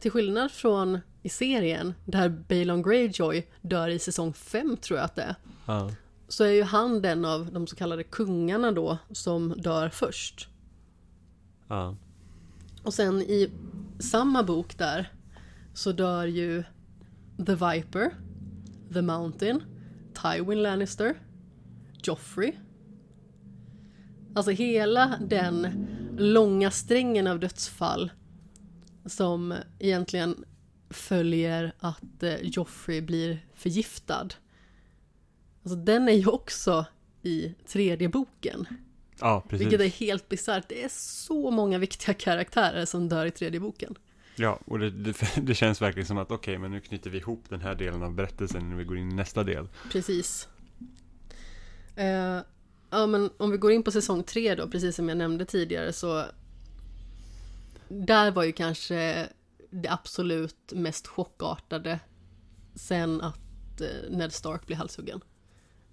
[0.00, 5.16] till skillnad från i serien, där Balon Greyjoy dör i säsong 5 tror jag att
[5.16, 5.34] det är,
[5.66, 5.90] Ja.
[6.28, 10.48] så är ju han den av de så kallade kungarna då som dör först.
[11.68, 11.96] Ja.
[12.82, 13.50] Och sen i
[13.98, 15.12] samma bok där
[15.74, 16.62] så dör ju
[17.46, 18.14] The Viper,
[18.92, 19.62] The Mountain,
[20.22, 21.14] Tywin Lannister,
[22.02, 22.52] Joffrey.
[24.34, 25.86] Alltså hela den
[26.18, 28.10] långa strängen av dödsfall
[29.06, 30.44] som egentligen
[30.90, 34.28] följer att eh, Joffrey blir förgiftad.
[35.62, 36.86] Alltså den är ju också
[37.22, 38.66] i tredje boken.
[39.20, 39.66] Ja, precis.
[39.66, 40.68] Vilket är helt bisarrt.
[40.68, 43.94] Det är så många viktiga karaktärer som dör i tredje boken.
[44.36, 47.44] Ja, och det, det, det känns verkligen som att okej, men nu knyter vi ihop
[47.48, 49.68] den här delen av berättelsen när vi går in i nästa del.
[49.92, 50.48] Precis.
[51.96, 52.40] Eh,
[52.90, 55.92] ja, men om vi går in på säsong tre då, precis som jag nämnde tidigare,
[55.92, 56.24] så
[57.88, 59.28] där var ju kanske
[59.70, 62.00] det absolut mest chockartade
[62.74, 65.20] sen att eh, Ned Stark blev halshuggen.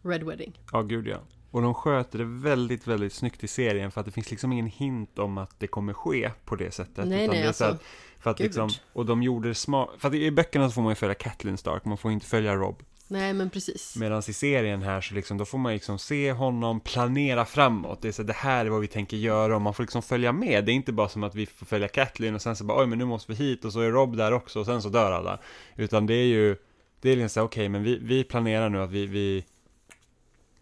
[0.02, 0.60] Red Wedding.
[0.72, 1.20] Ja, gud ja.
[1.52, 4.68] Och de sköter det väldigt, väldigt snyggt i serien för att det finns liksom ingen
[4.68, 7.08] hint om att det kommer ske på det sättet.
[7.08, 7.84] Nej, utan nej, det är så alltså, att,
[8.22, 8.46] för att gud.
[8.46, 11.16] liksom, och de gjorde det smart, för att i böckerna så får man ju följa
[11.16, 12.84] Catelyn Stark, man får inte följa Rob.
[13.12, 13.96] Nej, men precis.
[13.96, 18.02] Medan i serien här så liksom, då får man liksom se honom planera framåt.
[18.02, 20.32] Det är så det här är vad vi tänker göra och man får liksom följa
[20.32, 20.66] med.
[20.66, 22.88] Det är inte bara som att vi får följa Catelyn och sen så bara oj
[22.88, 25.12] men nu måste vi hit och så är Rob där också och sen så dör
[25.12, 25.40] alla.
[25.76, 26.56] Utan det är ju,
[27.02, 29.46] det är liksom så okej men vi, vi planerar nu att vi, vi,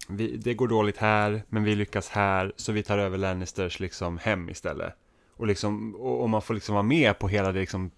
[0.08, 4.18] vi, det går dåligt här men vi lyckas här så vi tar över Lannisters liksom
[4.18, 4.94] hem istället.
[5.40, 7.92] Och liksom, och, och man får liksom vara med på hela det liksom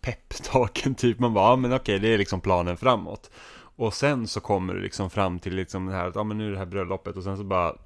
[0.00, 1.18] pepptaken typ.
[1.18, 3.30] Man bara, ja men okej det är liksom planen framåt.
[3.76, 6.46] Och sen så kommer du liksom fram till liksom det här att, ja men nu
[6.46, 7.76] är det här bröllopet och sen så bara,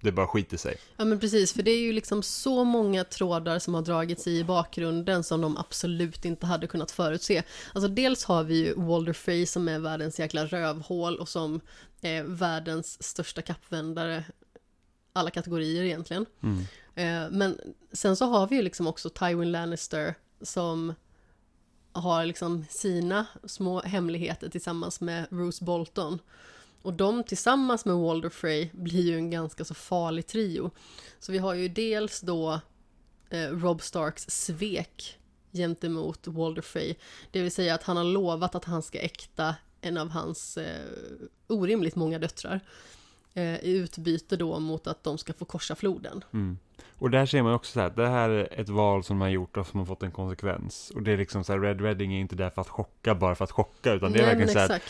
[0.00, 0.76] det bara skiter sig.
[0.96, 4.44] Ja men precis, för det är ju liksom så många trådar som har dragits i
[4.44, 7.42] bakgrunden som de absolut inte hade kunnat förutse.
[7.74, 11.60] Alltså dels har vi ju Walder Frey som är världens jäkla rövhål och som
[12.00, 14.24] är världens största kappvändare
[15.18, 16.26] alla kategorier egentligen.
[16.42, 16.58] Mm.
[16.94, 17.60] Eh, Men
[17.92, 20.94] sen så har vi ju liksom också Tywin Lannister som
[21.92, 26.18] har liksom sina små hemligheter tillsammans med Roose Bolton.
[26.82, 30.70] Och de tillsammans med Walder Frey blir ju en ganska så farlig trio.
[31.20, 32.60] Så vi har ju dels då
[33.30, 35.18] eh, Rob Starks svek
[35.52, 36.94] gentemot Walder Frey.
[37.30, 40.86] Det vill säga att han har lovat att han ska äkta en av hans eh,
[41.46, 42.60] orimligt många döttrar.
[43.38, 46.24] Eh, I utbyte då mot att de ska få korsa floden.
[46.32, 46.58] Mm.
[46.98, 49.32] Och där ser man också så här, det här är ett val som man har
[49.32, 50.92] gjort och som har fått en konsekvens.
[50.94, 53.34] Och det är liksom så här, Red Wedding är inte där för att chocka bara
[53.34, 54.82] för att chocka, utan det är Nej, verkligen så här,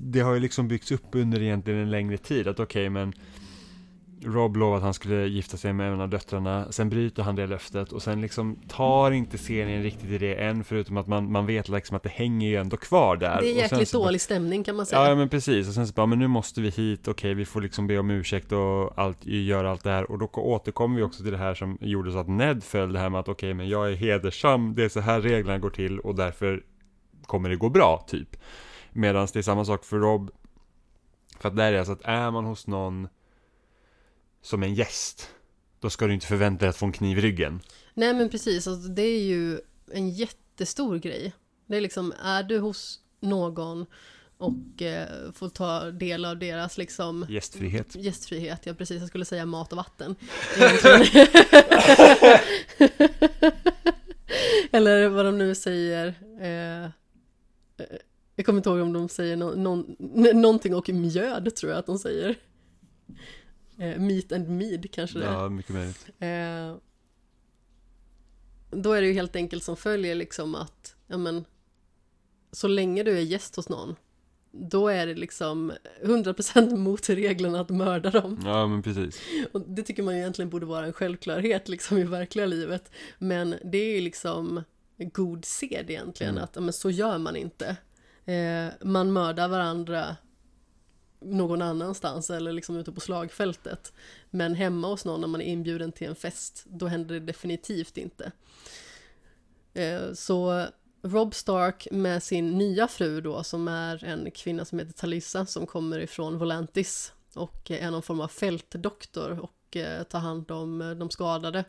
[0.00, 3.12] det har ju liksom byggts upp under egentligen en längre tid, att okej men
[4.24, 7.46] Rob lovade att han skulle gifta sig med en av döttrarna, sen bryter han det
[7.46, 11.46] löftet och sen liksom tar inte serien riktigt i det än, förutom att man, man
[11.46, 13.40] vet liksom att det hänger ju ändå kvar där.
[13.40, 15.08] Det är jäkligt så dålig stämning kan man säga.
[15.08, 17.60] Ja, men precis, och sen så bara, men nu måste vi hit, okej vi får
[17.60, 21.22] liksom be om ursäkt och allt, göra allt det här och då återkommer vi också
[21.22, 23.68] till det här som gjorde så att Ned föll det här med att okej men
[23.68, 26.62] jag är hedersam, det är så här reglerna går till och därför
[27.26, 28.36] kommer det gå bra, typ.
[28.92, 30.30] Medan det är samma sak för Rob,
[31.38, 33.08] för att där är det så att är man hos någon
[34.42, 35.28] som en gäst,
[35.80, 37.60] då ska du inte förvänta dig att få en kniv i ryggen.
[37.94, 39.60] Nej men precis, alltså, det är ju
[39.92, 41.32] en jättestor grej.
[41.66, 43.86] Det är liksom, är du hos någon
[44.38, 47.96] och eh, får ta del av deras liksom Gästfrihet.
[47.96, 50.14] gästfrihet, ja precis, jag skulle säga mat och vatten.
[54.72, 56.14] Eller vad de nu säger.
[56.40, 56.90] Eh, eh,
[58.36, 59.96] jag kommer inte ihåg om de säger no någon,
[60.42, 62.34] någonting och mjöd tror jag att de säger.
[63.78, 65.24] Eh, meat and mead kanske det.
[65.24, 66.06] Ja, mycket möjligt.
[66.18, 66.76] Eh,
[68.70, 71.44] då är det ju helt enkelt som följer liksom att, ja men,
[72.52, 73.96] så länge du är gäst hos någon
[74.54, 78.40] då är det liksom 100% mot reglerna att mörda dem.
[78.44, 79.20] Ja, men precis.
[79.52, 82.90] Och det tycker man ju egentligen borde vara en självklarhet liksom i verkliga livet.
[83.18, 84.62] Men det är ju liksom
[84.98, 86.44] god sed egentligen, Mm.
[86.44, 87.76] att men så gör man inte.
[88.24, 90.16] Eh, man mördar varandra
[91.24, 93.92] någon annanstans eller liksom ute på slagfältet.
[94.30, 97.96] Men hemma hos någon när man är inbjuden till en fest, då händer det definitivt
[97.96, 98.32] inte.
[99.74, 100.66] Eh, så
[101.02, 105.66] Rob Stark med sin nya fru då, som är en kvinna som heter Talissa, som
[105.66, 110.90] kommer ifrån Volantis och är någon form av fältdoktor och eh, tar hand om eh,
[110.90, 111.64] de skadade.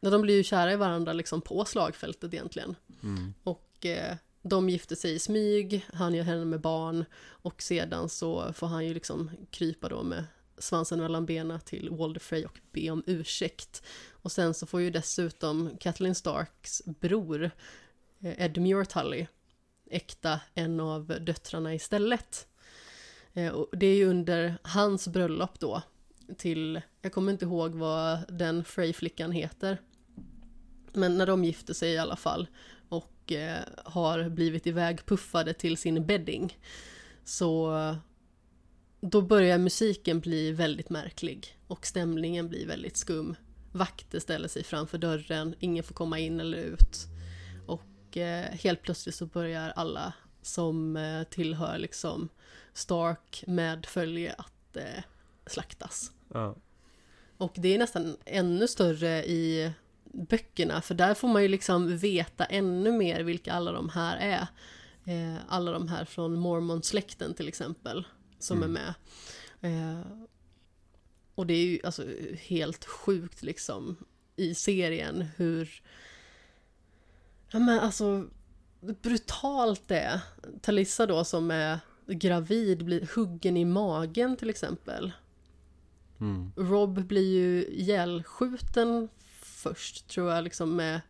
[0.00, 2.74] De blir ju kära i varandra liksom på slagfältet egentligen.
[3.02, 3.34] Mm.
[3.42, 3.86] Och
[4.48, 8.86] de gifter sig i smyg, han gör henne med barn och sedan så får han
[8.86, 10.24] ju liksom krypa då med
[10.58, 13.82] svansen mellan benen till Walder Frey och be om ursäkt.
[14.10, 17.50] Och sen så får ju dessutom Kathleen Starks bror
[18.20, 19.26] eh, Edmure Tully
[19.90, 22.46] äkta en av döttrarna istället.
[23.32, 25.82] Eh, och det är ju under hans bröllop då
[26.38, 29.80] till, jag kommer inte ihåg vad den Frey-flickan heter.
[30.92, 32.48] Men när de gifter sig i alla fall
[32.88, 36.58] och eh, har blivit ivägpuffade till sin bedding
[37.24, 37.72] så
[39.00, 43.34] då börjar musiken bli väldigt märklig och stämningen blir väldigt skum.
[43.72, 47.06] Vakter ställer sig framför dörren, ingen får komma in eller ut.
[47.66, 50.12] Och eh, helt plötsligt så börjar alla
[50.42, 52.28] som eh, tillhör liksom
[52.72, 55.02] Stark med följe att eh,
[55.46, 56.12] slaktas.
[56.32, 56.56] Ja.
[57.36, 59.72] Och det är nästan ännu större i
[60.16, 64.46] böckerna, för där får man ju liksom veta ännu mer vilka alla de här är.
[65.04, 68.04] Eh, alla de här från Mormon-släkten till exempel,
[68.38, 68.76] som Mm.
[68.76, 68.94] är med.
[69.60, 70.06] Eh,
[71.34, 72.04] och det är ju alltså
[72.38, 73.96] helt sjukt liksom
[74.36, 75.82] i serien hur...
[77.50, 78.26] Ja men alltså
[79.02, 80.20] brutalt det är.
[80.62, 85.12] Talissa då som är gravid blir huggen i magen till exempel.
[86.20, 86.52] Mm.
[86.56, 89.08] Rob blir ju ihjälskjuten
[89.68, 91.00] först, tror jag, liksom med,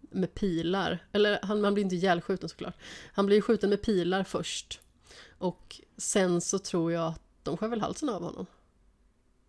[0.00, 0.98] med pilar.
[1.12, 2.74] Eller han, man blir inte ihjälskjuten såklart.
[3.12, 4.80] Han blir skjuten med pilar först.
[5.38, 8.46] Och sen så tror jag att de skär väl halsen av honom.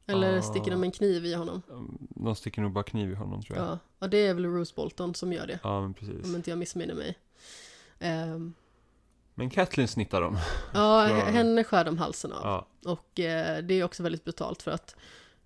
[0.08, 0.42] Eller Ah.
[0.42, 1.62] sticker de en kniv i honom.
[2.10, 3.68] De sticker nog bara kniv i honom tror jag.
[3.68, 5.60] Ja, och det är väl Bruce Bolton som gör det.
[5.64, 6.26] Ja, men precis.
[6.26, 7.18] Om inte jag missminner mig.
[8.00, 8.54] Ehm,
[9.36, 10.38] Men Kathleen snittar dem.
[10.74, 11.16] ja, Ja.
[11.26, 12.42] henne skär de halsen av.
[12.44, 12.68] Ja.
[12.92, 14.96] Och eh, det är också väldigt brutalt för att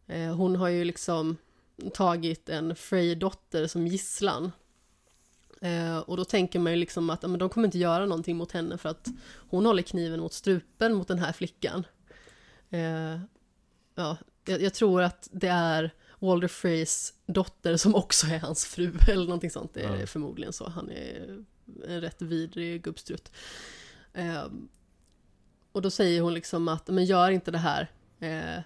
[0.07, 1.37] eh, hon har ju liksom
[1.93, 4.51] tagit en Frey-dotter som gisslan.
[5.61, 8.51] Eh, och då tänker man ju liksom att men de kommer inte göra någonting mot
[8.51, 9.07] henne för att
[9.49, 11.85] hon håller kniven mot strupen mot den här flickan.
[12.69, 13.19] Eh,
[13.95, 18.93] ja, jag, jag tror att det är Walder Freys dotter som också är hans fru
[19.09, 19.73] eller någonting sånt.
[19.73, 20.07] Det är Ja.
[20.07, 20.69] förmodligen så.
[20.69, 21.43] Han är
[21.87, 23.31] en rätt vidrig gubbstrutt.
[24.13, 24.43] Eh,
[25.71, 27.91] och då säger hon liksom att, men gör inte det här.
[28.19, 28.61] Eh,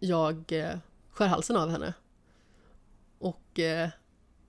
[0.00, 0.78] jag eh,
[1.10, 1.94] skär halsen av henne.
[3.56, 3.88] Och, eh,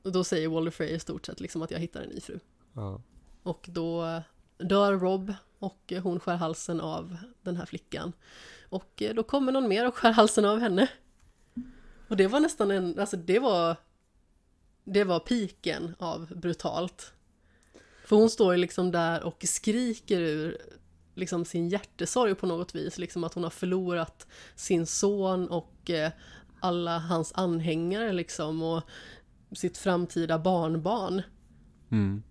[0.04, 2.40] och då säger Walder Frey i stort sett liksom att jag hittar en ny fru.
[2.74, 3.02] Ja.
[3.44, 4.22] Och då
[4.58, 8.14] dör Rob och hon skär halsen av den här flickan.
[8.70, 10.90] Och eh, då kommer någon mer och skär halsen av henne.
[12.08, 13.76] Och det var nästan en, alltså det var
[14.84, 17.14] Det var piken av brutalt.
[18.06, 20.58] För hon står ju liksom där och skriker ur
[21.14, 26.12] liksom sin hjärtesorg på något vis, liksom att hon har förlorat sin son och eh,
[26.60, 28.84] alla hans anhängare liksom och
[29.52, 31.22] sitt framtida barnbarn.
[31.90, 32.24] Mm.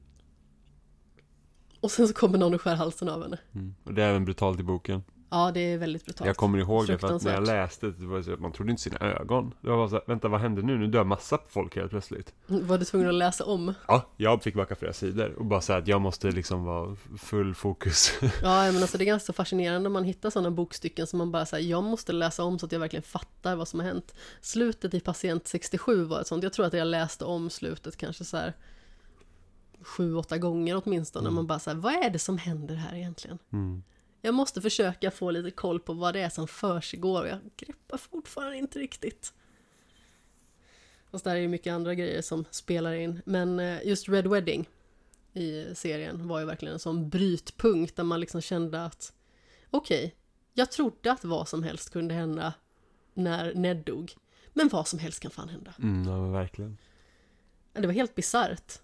[1.80, 3.38] Och sen så kommer någon och skär halsen av henne.
[3.52, 3.74] Mm.
[3.84, 5.02] Och det är även brutalt i boken.
[5.36, 6.26] Ja, det är väldigt brutalt.
[6.26, 8.70] Jag kommer ihåg det för att när jag läste det, var så att man trodde
[8.70, 9.54] inte sina ögon.
[9.60, 10.78] Det var så här, vänta vad hände nu?
[10.78, 12.34] Nu dör massa folk helt plötsligt.
[12.46, 13.74] Var du tvungen att läsa om?
[13.88, 17.54] Ja, jag fick backa flera sidor och bara säga att jag måste liksom vara full
[17.54, 18.12] fokus.
[18.42, 21.46] Ja, men alltså det är ganska fascinerande när man hittar sådana bokstycken som man bara
[21.46, 24.14] säger jag måste läsa om så att jag verkligen fattar vad som har hänt.
[24.40, 26.42] Slutet i Patient 67 var ett sånt.
[26.42, 28.52] Jag tror att jag läste om slutet kanske så här
[29.82, 31.24] sju, åtta gånger åtminstone.
[31.24, 31.34] Mm.
[31.34, 33.38] Man bara så här, vad är det som händer här egentligen?
[33.52, 33.82] Mm.
[34.26, 37.96] Jag måste försöka få lite koll på vad det är som försiggår och jag greppar
[37.96, 39.32] fortfarande inte riktigt.
[41.10, 43.22] Och så där är ju mycket andra grejer som spelar in.
[43.26, 44.68] Men eh, just Red Wedding
[45.32, 49.12] i serien var ju verkligen en sån brytpunkt där man liksom kände att
[49.70, 50.14] okej,
[50.54, 52.54] jag trodde att vad som helst kunde hända
[53.14, 54.14] när Ned dog.
[54.52, 55.74] Men vad som helst kan fan hända.
[55.78, 56.78] Mm, ja verkligen.
[57.72, 58.80] Det var helt bisarrt.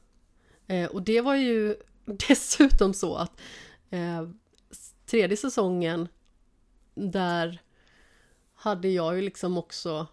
[0.67, 3.41] Eh, och det var ju dessutom så att
[3.91, 4.23] eh,
[5.13, 6.09] tredje säsongen,
[6.95, 7.63] där
[8.55, 10.07] hade jag ju liksom också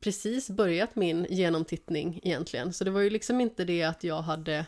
[0.00, 2.72] precis börjat min genomtittning egentligen.
[2.72, 4.66] Så det var ju liksom inte det att jag hade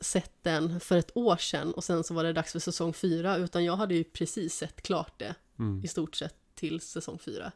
[0.00, 3.36] sett den för ett år sedan och sen så var det dags för säsong fyra,
[3.36, 5.84] utan jag hade ju precis sett klart det Mm.
[5.84, 7.52] i stort sett till säsong fyra.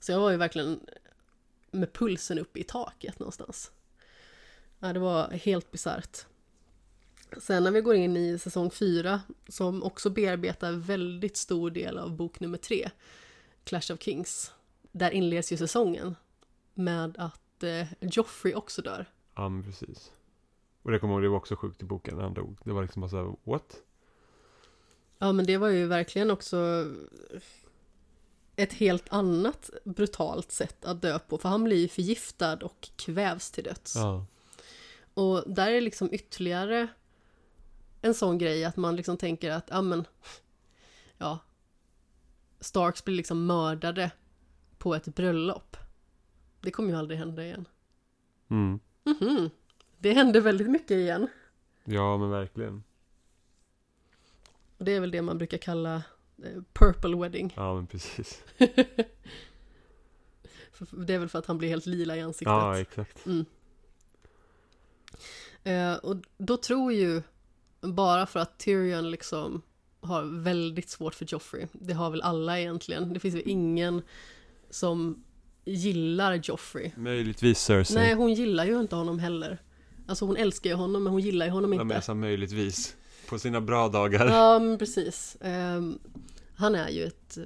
[0.00, 0.80] Så jag var ju verkligen
[1.70, 3.72] med pulsen uppe i taket någonstans.
[4.78, 6.26] Ja, det var helt bisarrt.
[7.40, 12.16] Sen när vi går in i säsong fyra, som också bearbetar väldigt stor del av
[12.16, 12.90] bok nummer tre,
[13.64, 14.52] Clash of Kings,
[14.92, 16.16] där inleds ju säsongen
[16.74, 19.06] med att eh, Joffrey också dör.
[19.34, 20.12] Ja, men precis.
[20.82, 22.58] Och det kommer jag ihåg, det var också sjukt i boken när han dog.
[22.64, 23.76] Det var liksom bara såhär, what?
[25.18, 26.86] Ja, men det var ju verkligen också
[28.56, 33.50] ett helt annat brutalt sätt att dö på, för han blir ju förgiftad och kvävs
[33.50, 33.96] till döds.
[33.96, 34.26] Ja.
[35.14, 36.88] Och där är liksom ytterligare
[38.02, 40.04] en sån grej att man liksom tänker att, ja men,
[41.18, 41.38] ja,
[42.60, 44.10] Starks blir liksom mördade
[44.78, 45.76] på ett bröllop.
[46.60, 47.68] Det kommer ju aldrig hända igen.
[48.48, 48.80] Mm.
[49.04, 49.50] Mhm,
[49.98, 51.28] det händer väldigt mycket igen.
[51.84, 52.82] Ja, men verkligen.
[54.78, 56.02] Och det är väl det man brukar kalla
[56.44, 57.52] eh, purple wedding.
[57.56, 58.42] Ja, men precis.
[60.90, 62.52] Det är väl för att han blir helt lila i ansiktet.
[62.52, 63.26] Ja, exakt.
[65.62, 67.22] Eh, och då tror ju,
[67.82, 69.62] bara för att Tyrion liksom
[70.00, 74.02] har väldigt svårt för Joffrey, det har väl alla egentligen, det finns väl ingen
[74.70, 75.24] som
[75.64, 76.90] gillar Joffrey.
[76.96, 77.96] Möjligtvis Cersei.
[77.96, 79.58] Nej, hon gillar ju inte honom heller.
[80.06, 81.96] Alltså hon älskar ju honom, men hon gillar ju honom Ja, men inte.
[81.96, 82.96] alltså möjligtvis.
[83.28, 84.26] På sina bra dagar.
[84.26, 85.36] Ja, men precis.
[85.40, 85.98] Ehm,
[86.54, 87.44] han är ju ett eh,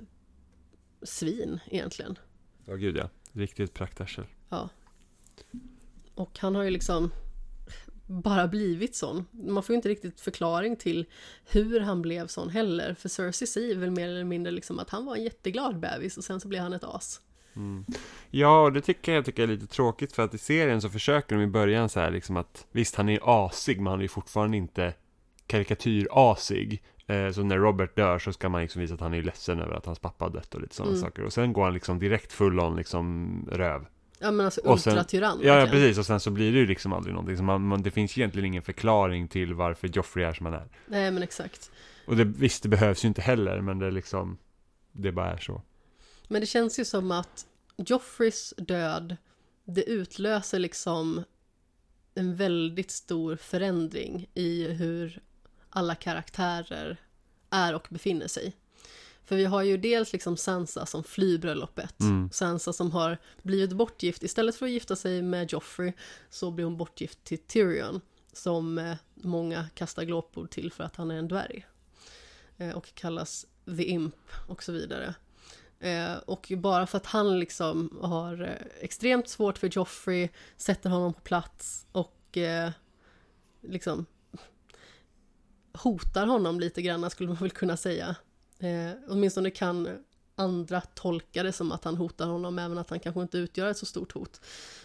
[1.03, 2.19] svin egentligen.
[2.65, 3.09] Ja, gud ja.
[3.33, 4.25] Riktigt praktarsel.
[4.49, 4.69] Ja.
[6.15, 7.11] Och han har ju liksom
[8.07, 9.27] bara blivit sån.
[9.33, 11.07] Man får ju inte riktigt förklaring till
[11.51, 12.95] hur han blev sån heller.
[12.95, 16.25] För Cersei säger väl mer eller mindre liksom att han var en jätteglad bebis och
[16.25, 17.21] sen så blev han ett as.
[17.57, 17.85] Mm.
[18.31, 21.43] Ja, det tycker jag tycker är lite tråkigt för att i serien så försöker de
[21.43, 24.95] i början så här liksom att visst, han är asig, men han är fortfarande inte
[25.47, 26.83] karikatyrasig.
[27.07, 29.75] Eh, så när Robert dör så ska man liksom visa att han är ledsen över
[29.75, 31.03] att hans pappa har dött och lite sådana Mm.
[31.03, 31.23] saker.
[31.25, 33.87] Och sen går han liksom direkt full on liksom röv.
[34.19, 35.41] Ja men alltså ultratyrann.
[35.43, 35.99] Ja, ja, precis.
[35.99, 37.37] Och sen så blir det ju liksom aldrig någonting.
[37.37, 40.69] Så man, man, det finns egentligen ingen förklaring till varför Joffrey är som han är.
[40.87, 41.71] Nej men exakt.
[42.07, 44.39] Och det, visst, det behövs ju inte heller, men det är liksom,
[44.93, 45.63] det bara är så.
[46.29, 47.47] Men det känns ju som att
[47.77, 49.17] Joffreys död,
[49.65, 51.25] det utlöser liksom
[52.15, 55.21] en väldigt stor förändring i hur
[55.71, 56.97] alla karaktärer
[57.51, 58.53] är och befinner sig.
[59.27, 62.01] För vi har ju dels liksom Sansa som flyr bröllopet.
[62.01, 62.31] Mm.
[62.33, 64.23] Sansa som har blivit bortgift.
[64.23, 65.93] Istället för att gifta sig med Joffrey
[66.31, 68.01] så blir hon bortgift till Tyrion.
[68.33, 71.67] Som eh, många kastar glåpord till för att han är en dvärg.
[72.57, 73.47] Eh, och kallas
[73.77, 74.15] The Imp
[74.49, 75.15] och så vidare.
[75.81, 81.21] Eh, och bara för att han liksom har extremt svårt för Joffrey, sätter honom på
[81.21, 82.71] plats och eh,
[83.63, 84.07] liksom
[85.73, 88.17] hotar honom lite grann skulle man väl kunna säga.
[88.59, 89.99] Eh, åtminstone kan
[90.35, 93.79] andra tolka det som att han hotar honom, även att han kanske inte utgör ett
[93.79, 94.41] så stort hot.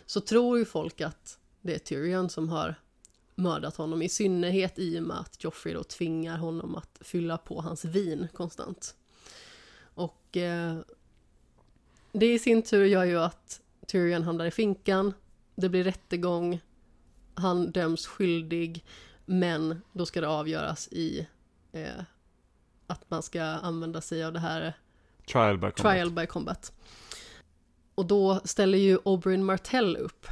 [0.05, 2.75] Så tror ju folk att det är Tyrion som har
[3.35, 7.61] mördat honom, i synnerhet i och med att Joffrey då tvingar honom att fylla på
[7.61, 8.95] hans vin konstant.
[9.81, 10.77] Och eh,
[12.11, 15.13] det i sin tur gör ju att Tyrion hamnar i finkan,
[15.55, 16.59] det blir rättegång,
[17.33, 18.85] han döms skyldig,
[19.25, 21.27] men då ska det avgöras i
[21.71, 22.03] eh,
[22.91, 24.73] att man ska använda sig av det här
[25.31, 25.75] Trial by combat.
[25.75, 26.71] trial by combat.
[27.95, 30.27] Och då ställer ju Oberyn Martell upp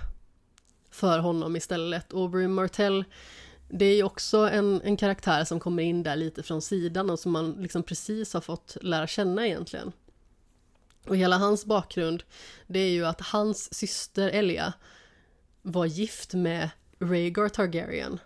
[0.91, 2.14] för honom istället.
[2.14, 3.03] Oberyn Martell,
[3.70, 7.20] det är ju också en, en karaktär som kommer in där lite från sidan och
[7.20, 9.91] som man liksom precis har fått lära känna egentligen.
[11.07, 12.24] Och hela hans bakgrund,
[12.68, 14.74] det är ju att hans syster Elia
[15.62, 18.20] var gift med Rhaegar Targaryen.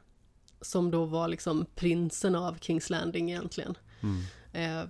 [0.61, 3.77] Som då var liksom prinsen av Kings Landing egentligen.
[4.03, 4.21] Mm.
[4.53, 4.89] Eh,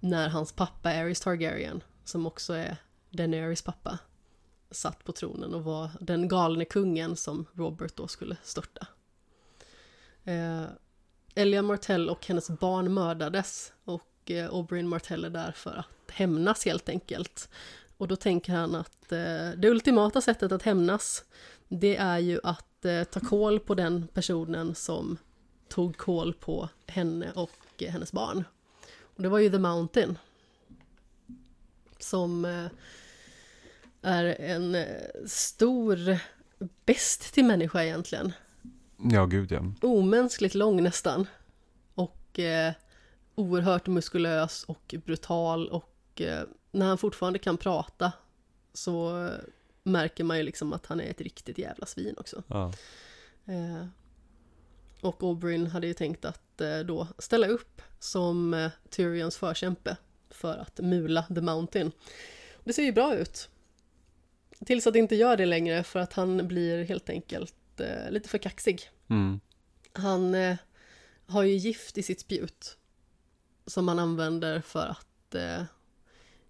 [0.00, 2.76] när hans pappa Aerys Targaryen, som också är
[3.10, 3.98] Daenerys pappa,
[4.70, 8.86] satt på tronen och var den galne kungen som Robert då skulle störta.
[10.24, 10.64] Eh,
[11.34, 16.64] Elia Martell och hennes barn mördades och eh, Oberyn Martell är där för att hämnas
[16.64, 17.48] helt enkelt.
[17.96, 21.24] Och då tänker han att eh, det ultimata sättet att hämnas
[21.68, 25.18] det är ju att eh, ta koll på den personen som
[25.68, 27.50] tog koll på henne och
[27.82, 28.44] eh, hennes barn.
[29.16, 30.18] Och det var ju The Mountain.
[31.98, 32.66] Som eh,
[34.02, 34.86] är en eh,
[35.26, 36.18] stor
[36.84, 38.32] bäst till människa egentligen.
[39.10, 39.72] Ja, gud ja.
[39.82, 41.26] Omänskligt lång nästan.
[41.94, 42.72] Och eh,
[43.34, 48.12] oerhört muskulös och brutal och eh, när han fortfarande kan prata
[48.72, 49.30] så
[49.82, 52.42] märker man ju liksom att han är ett riktigt jävla svin också.
[52.46, 52.72] ja.
[53.44, 53.86] Eh,
[55.00, 59.96] Och Oberyn hade ju tänkt att eh, då ställa upp som eh, Tyrions förkämpe
[60.30, 61.92] för att mula The Mountain.
[62.64, 63.48] Det ser ju bra ut.
[64.66, 68.28] Tills att det inte gör det längre för att han blir helt enkelt eh, lite
[68.28, 68.90] för kaxig.
[69.08, 69.40] Mm.
[69.92, 70.36] Han
[71.26, 72.76] har ju gift i sitt spjut
[73.66, 75.62] som han använder för att eh,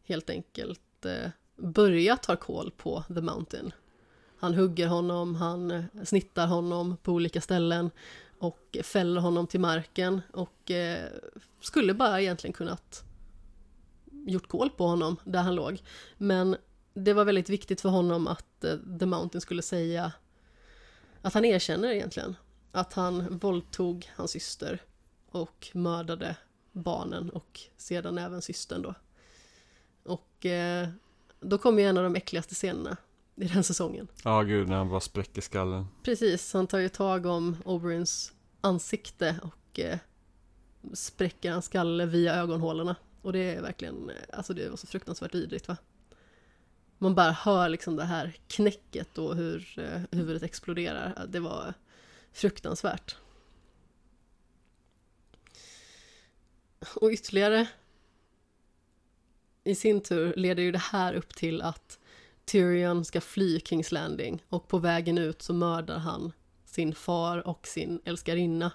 [0.04, 3.72] helt enkelt eh, börja ta koll på The Mountain.
[4.38, 7.90] Han hugger honom, han snittar honom på olika ställen
[8.38, 11.10] och fäller honom till marken och eh,
[11.60, 13.04] skulle bara egentligen kunnat
[14.26, 15.82] gjort koll på honom där han låg.
[16.18, 16.56] Men
[16.94, 20.12] det var väldigt viktigt för honom att eh, The Mountain skulle säga
[21.22, 22.36] att han erkänner egentligen
[22.72, 24.82] att han våldtog hans syster
[25.30, 26.36] och mördade
[26.72, 28.94] barnen och sedan även systern då.
[30.02, 30.88] Och eh,
[31.40, 32.96] då kommer ju en av de äckligaste scenerna
[33.36, 34.08] i den säsongen.
[34.24, 35.86] Ja, gud, när han bara spräcker skallen.
[36.02, 39.98] Precis, han tar ju tag om Oberyns ansikte och eh,
[40.92, 42.96] spräcker hans skalle via ögonhålorna.
[43.22, 45.76] Och det är verkligen, eh, alltså det var så fruktansvärt vidrigt va.
[46.98, 51.26] Man bara hör liksom det här knäcket och hur eh, huvudet exploderar.
[51.28, 51.74] Det var
[52.32, 53.16] fruktansvärt.
[56.94, 57.68] Och ytterligare
[59.64, 61.98] i sin tur leder ju det här upp till att
[62.50, 66.32] Tyrion ska fly Kings Landing och på vägen ut så mördar han
[66.64, 68.72] sin far och sin älskarinna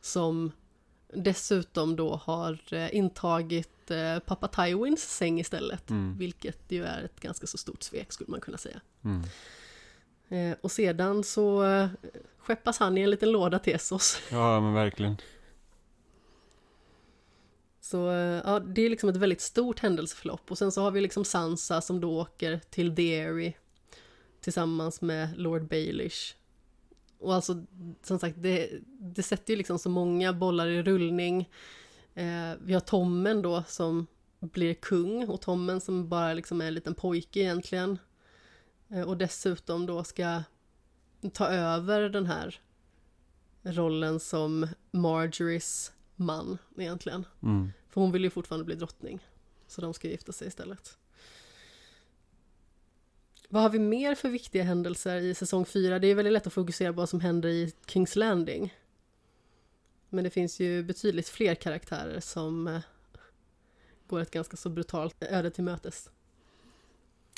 [0.00, 0.52] som
[1.14, 6.18] dessutom då har eh, intagit eh, pappa Tywins säng istället, Mm.
[6.18, 8.80] vilket ju är ett ganska så stort svek skulle man kunna säga.
[9.04, 9.22] Mm.
[10.28, 11.64] Eh, Och sedan så
[12.38, 14.18] skeppas han i en liten låda till Essos.
[14.30, 15.16] Ja, men verkligen.
[17.84, 20.50] Så eh, ja, det är liksom ett väldigt stort händelseförlopp.
[20.50, 23.52] Och sen så har vi liksom Sansa som då åker till Derry
[24.40, 26.34] tillsammans med Lord Baelish.
[27.18, 27.64] Och alltså,
[28.02, 31.50] som sagt, det, det sätter ju liksom så många bollar i rullning.
[32.14, 34.06] Eh, vi har Tommen då som
[34.40, 37.98] blir kung och Tommen som bara liksom är en liten pojke egentligen.
[38.88, 40.42] Eh, och dessutom då ska
[41.32, 42.60] ta över den här
[43.62, 47.26] rollen som Marjories man egentligen.
[47.42, 47.72] Mm.
[47.90, 49.26] För hon vill ju fortfarande bli drottning.
[49.66, 50.98] Så de ska gifta sig istället.
[53.48, 55.98] Vad har vi mer för viktiga händelser i säsong 4?
[55.98, 58.74] Det är väldigt lätt att fokusera på vad som händer i Kings Landing.
[60.08, 62.80] Men det finns ju betydligt fler karaktärer som eh,
[64.06, 66.10] går ett ganska så brutalt öde till mötes.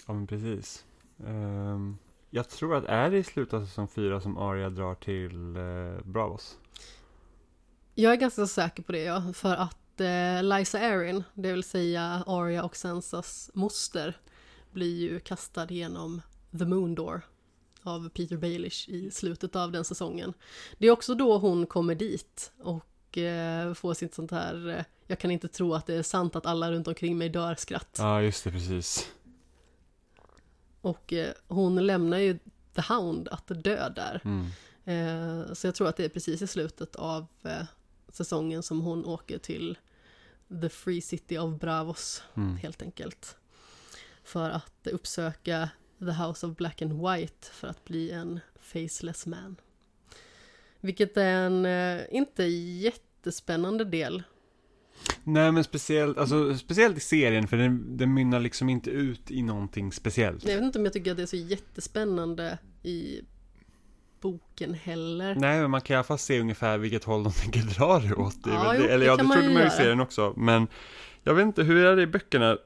[0.06, 0.84] Ja, men precis.
[1.26, 1.98] Ehm,
[2.30, 6.06] jag tror att är det i slutet av säsong fyra som Arya drar till eh,
[6.12, 6.58] Bravos?
[7.98, 9.32] Jag är ganska säker på det, ja.
[9.32, 14.16] För att eh, Liza Erin, det vill säga Arya och Sansas moster,
[14.72, 16.22] blir ju kastad genom
[16.58, 17.22] The Moon Door
[17.82, 20.32] av Peter Baelish i slutet av den säsongen.
[20.78, 25.18] Det är också då hon kommer dit och eh, får sitt sånt här eh, jag
[25.18, 27.96] kan inte tro att det är sant att alla runt omkring mig dör skratt.
[27.98, 29.12] Ja, just det, precis.
[30.80, 32.38] Och eh, hon lämnar ju
[32.74, 34.20] The Hound att dö där.
[34.24, 34.46] Mm.
[34.84, 37.62] Eh, så jag tror att det är precis i slutet av eh,
[38.16, 39.78] säsongen som hon åker till
[40.62, 42.56] The Free City of Bravos, Mm.
[42.56, 43.36] helt enkelt.
[44.24, 49.56] För att uppsöka The House of Black and White för att bli en faceless man.
[50.80, 54.22] Vilket är en eh, inte jättespännande del.
[55.24, 59.42] Nej, men speciellt, alltså, speciellt i serien, för den, den mynnar liksom inte ut i
[59.42, 60.44] någonting speciellt.
[60.44, 63.20] Jag vet inte om jag tycker att det är så jättespännande i
[64.20, 65.34] boken heller.
[65.34, 68.14] Nej, men man kan i alla fall se ungefär vilket håll de tänker dra det
[68.14, 68.44] åt.
[68.44, 68.92] Det Ja, väl jo, det.
[68.92, 70.34] Eller det ja, det trodde man ju i serien också.
[70.36, 70.66] Men
[71.22, 72.58] jag vet inte, hur är det i böckerna?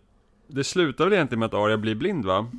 [0.47, 2.51] Det slutar väl egentligen med att Arya blir blind, va?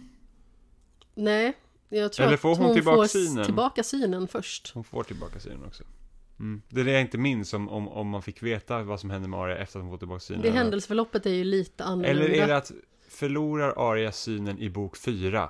[1.15, 1.53] Nej,
[1.89, 3.45] jag tror Eller att får hon hon tillbaka får synen?
[3.45, 4.71] tillbaka synen först.
[4.73, 5.83] Hon får tillbaka synen också.
[6.39, 6.61] Mm.
[6.69, 9.27] Det är det jag inte minns om, om, om man fick veta vad som hände
[9.27, 10.41] med Arya efter att hon fått tillbaka synen.
[10.41, 12.09] Det händelseförloppet är ju lite annorlunda.
[12.25, 12.71] Eller är det att
[13.09, 15.49] förlorar Arya synen i bok fyra?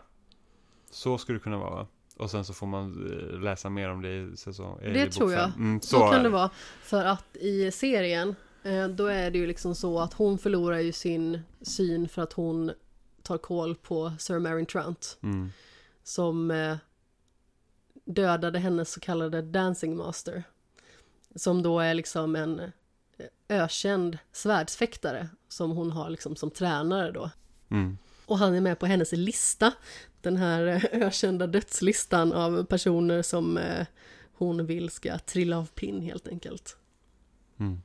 [0.92, 1.88] Så skulle det kunna vara, va?
[2.22, 5.34] Och sen så får man eh, läsa mer om det i säsong Det i tror
[5.34, 5.52] jag.
[5.58, 6.50] Mm, så, Så kan det vara.
[6.82, 10.92] För att i serien, eh, då är det ju liksom så att hon förlorar ju
[10.92, 12.72] sin syn för att hon
[13.24, 15.18] tar koll på Sir Marin Trant.
[15.24, 15.52] Mm.
[16.04, 16.78] Som eh,
[18.06, 20.44] dödade hennes så kallade Dancing Master.
[21.36, 22.62] Som då är liksom en
[23.50, 27.30] ökänd svärdsfäktare som hon har liksom som tränare då.
[27.70, 27.98] Mm.
[28.26, 29.72] Och han är med på hennes lista,
[30.24, 33.88] den här eh, ökända dödslistan av personer som eh,
[34.34, 36.78] hon vill ska trilla av pinn helt enkelt.
[37.58, 37.82] Mm.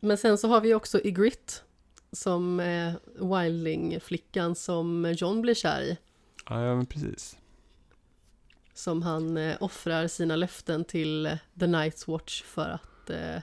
[0.00, 1.52] Men sen så har vi också Ygritte,
[2.12, 5.98] som är Wildling-flickan som John blir kär i.
[6.48, 7.36] Ja, ja, men precis.
[8.74, 13.42] Som han eh, offrar sina löften till eh, The Night's Watch för att eh,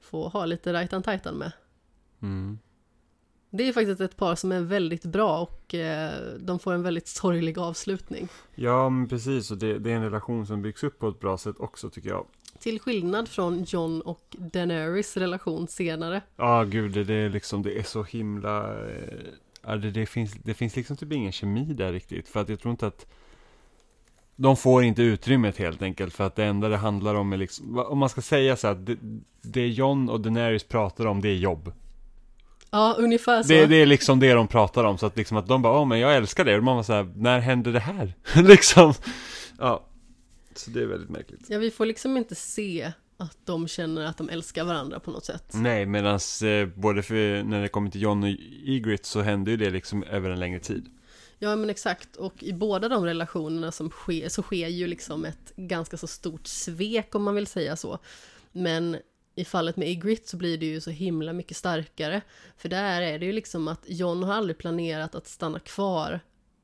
[0.00, 1.52] få ha lite rajtan tajtan med.
[2.22, 2.58] Mm.
[3.50, 7.08] Det är faktiskt ett par som är väldigt bra och eh, de får en väldigt
[7.08, 8.28] sorglig avslutning.
[8.54, 9.50] Ja, men precis.
[9.50, 12.08] Och det, det är en relation som byggs upp på ett bra sätt också tycker
[12.08, 12.26] jag.
[12.58, 16.22] Till skillnad från John och Daenerys relation senare.
[16.36, 18.84] Ja, gud, det, det är liksom, det är så himla...
[18.88, 19.18] Eh,
[19.62, 22.28] ja, det, det, finns, det finns liksom typ ingen kemi där riktigt.
[22.28, 23.06] För att jag tror inte att...
[24.38, 26.14] De får inte utrymmet helt enkelt.
[26.14, 27.78] För att det enda det handlar om är liksom...
[27.78, 28.96] Om man ska säga så att det,
[29.42, 31.72] det John och Daenerys pratar om, det är jobb.
[32.76, 33.48] Ja, ungefär så.
[33.48, 34.98] Det, det är liksom det de pratar om.
[34.98, 36.56] Så att liksom att de bara, åh men jag älskar det.
[36.56, 38.14] Och man var så här, när hände det här?
[38.42, 38.94] liksom.
[39.58, 39.86] Ja.
[40.54, 41.40] Så det är väldigt märkligt.
[41.48, 45.24] Ja, vi får liksom inte se att de känner att de älskar varandra på något
[45.24, 45.52] sätt.
[45.54, 48.28] Nej, medan eh, både för när det kommer till John och
[48.64, 50.86] Ygritte så hände ju det liksom över en längre tid.
[51.38, 55.52] Ja men exakt, och i båda de relationerna som sker så sker ju liksom ett
[55.56, 57.98] ganska så stort svek om man vill säga så.
[58.52, 58.96] Men
[59.36, 62.22] i fallet med Ygritte så blir det ju så himla mycket starkare.
[62.56, 66.20] För där är det ju liksom att John har aldrig planerat att stanna kvar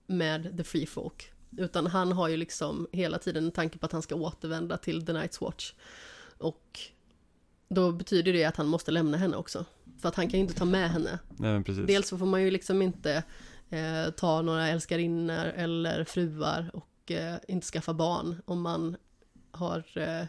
[0.07, 1.33] med The Free Folk.
[1.57, 5.07] Utan han har ju liksom hela tiden en tanke på att han ska återvända till
[5.07, 5.73] The Night's Watch.
[6.39, 6.81] Och
[7.69, 9.65] då betyder det att han måste lämna henne också.
[10.01, 11.87] För att han kan ju inte ta med henne Nej, men precis.
[11.87, 13.25] Dels så får man ju liksom inte
[13.71, 18.97] eh, ta några älskarinnor eller fruar och eh, inte skaffa barn om man
[19.51, 20.21] har eh,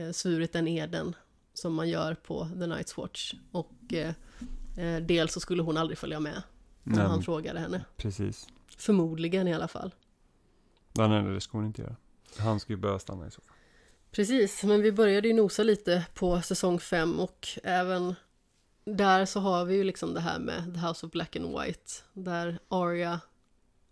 [0.00, 1.14] eh, svurit den eden
[1.54, 3.34] som man gör på The Night's Watch.
[3.52, 4.14] Och eh,
[4.76, 6.36] eh, dels så skulle hon aldrig följa med
[6.84, 7.84] om Nej, han frågade henne.
[7.96, 8.48] precis.
[8.78, 9.94] Förmodligen i alla fall.
[10.92, 11.96] Nej, det ska hon inte göra.
[12.38, 13.56] Han ska ju behöva stanna i så fall.
[14.10, 18.14] Precis, men vi började ju nosa lite på säsong 5 och även
[18.84, 21.92] där så har vi ju liksom det här med The House of Black and White
[22.12, 23.20] där Arya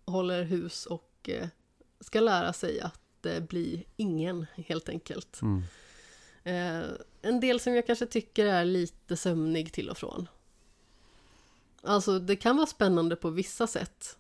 [0.05, 1.49] håller hus och eh,
[2.01, 5.43] ska lära sig att eh, bli ingen helt enkelt.
[5.43, 5.63] Mm.
[7.23, 10.29] En del som jag kanske tycker är lite sömnig till och från.
[11.83, 14.17] Alltså det kan vara spännande på vissa sätt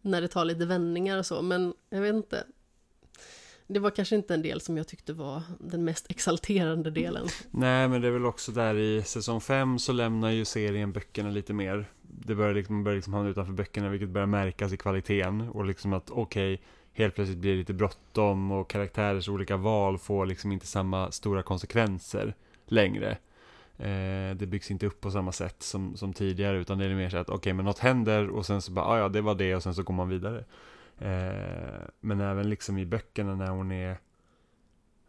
[0.00, 2.44] när det tar lite vändningar och så, men jag vet inte.
[3.66, 7.26] Det var kanske inte en del som jag tyckte var den mest exalterande delen.
[7.50, 11.30] Nej, men det är väl också där i säsong 5 så lämnar ju serien böckerna
[11.30, 11.90] lite mer.
[12.02, 15.40] Det börjar liksom, börjar liksom hamna utanför böckerna, vilket börjar märkas i kvaliteten.
[15.40, 16.62] Och liksom att okej,
[16.96, 21.42] helt plötsligt blir det lite bråttom och karaktärers olika val får liksom inte samma stora
[21.42, 22.34] konsekvenser
[22.66, 23.10] längre.
[23.78, 27.10] Eh, det byggs inte upp på samma sätt som, som tidigare, utan det är mer
[27.10, 29.54] så att okej, men något händer och sen så bara, ah, ja, det var det
[29.56, 30.44] och sen så går man vidare.
[30.98, 33.98] Eh, men även liksom i böckerna när hon är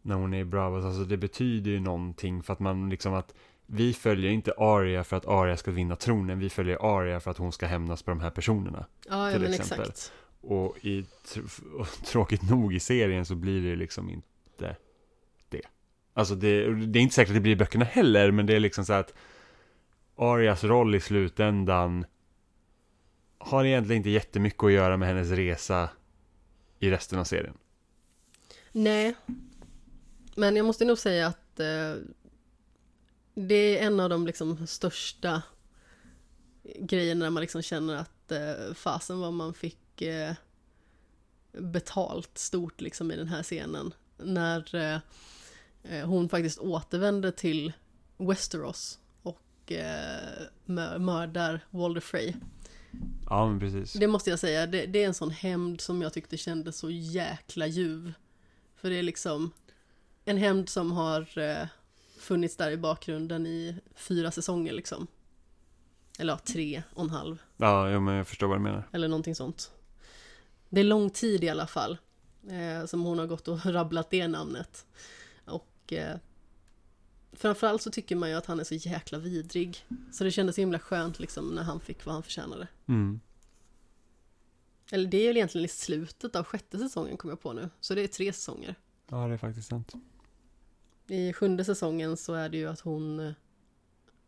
[0.01, 3.33] när hon är i Bravos, alltså det betyder ju någonting för att man liksom att
[3.65, 7.37] vi följer inte Arya för att Arya ska vinna tronen, vi följer Arya för att
[7.37, 8.85] hon ska hämnas på de här personerna.
[9.09, 9.89] Ja, ja Till men exempel.
[9.89, 10.13] exakt.
[10.41, 14.75] Och i tr- och tråkigt nog i serien så blir det liksom inte
[15.49, 15.61] det.
[16.13, 18.59] Alltså det, det är inte säkert att det blir i böckerna heller, men det är
[18.59, 19.13] liksom så att
[20.15, 22.05] Arias roll i slutändan
[23.37, 25.89] har egentligen inte jättemycket att göra med hennes resa
[26.79, 27.57] i resten av serien.
[28.71, 29.15] Nej.
[30.35, 31.93] Men jag måste nog säga att eh,
[33.35, 35.41] det är en av de liksom största
[36.79, 40.33] grejerna där man liksom känner att eh, fasen vad man fick eh,
[41.51, 43.93] betalt stort liksom i den här scenen.
[44.17, 44.99] När eh,
[45.83, 47.73] eh, hon faktiskt återvänder till
[48.17, 52.33] Westeros och eh, mö- mördar Walder Frey.
[53.29, 53.93] Ja, men precis.
[53.93, 56.89] Det måste jag säga, det, det är en sån hämnd som jag tyckte kändes så
[56.89, 58.13] jäkla ljuv.
[58.75, 59.51] För det är liksom
[60.25, 61.67] en hämnd som har eh,
[62.19, 65.07] funnits där i bakgrunden i fyra säsonger liksom.
[66.19, 67.41] Eller ja, tre och en halv.
[67.57, 68.87] Ja, ja, men jag förstår vad du menar.
[68.91, 69.71] Eller någonting sånt.
[70.69, 71.97] Det är lång tid i alla fall.
[72.49, 74.85] Eh, som hon har gått och rabblat det namnet.
[75.45, 76.17] Och eh,
[77.33, 79.85] framförallt så tycker man ju att han är så jäkla vidrig.
[80.11, 82.67] Så det kändes himla skönt liksom när han fick vad han förtjänade.
[82.87, 83.19] Mm.
[84.91, 87.69] Eller det är väl egentligen i slutet av sjätte säsongen kom jag på nu.
[87.79, 88.75] Så det är tre säsonger.
[89.09, 89.93] Ja, det är faktiskt sant.
[91.07, 93.33] I sjunde säsongen så är det ju att hon eh,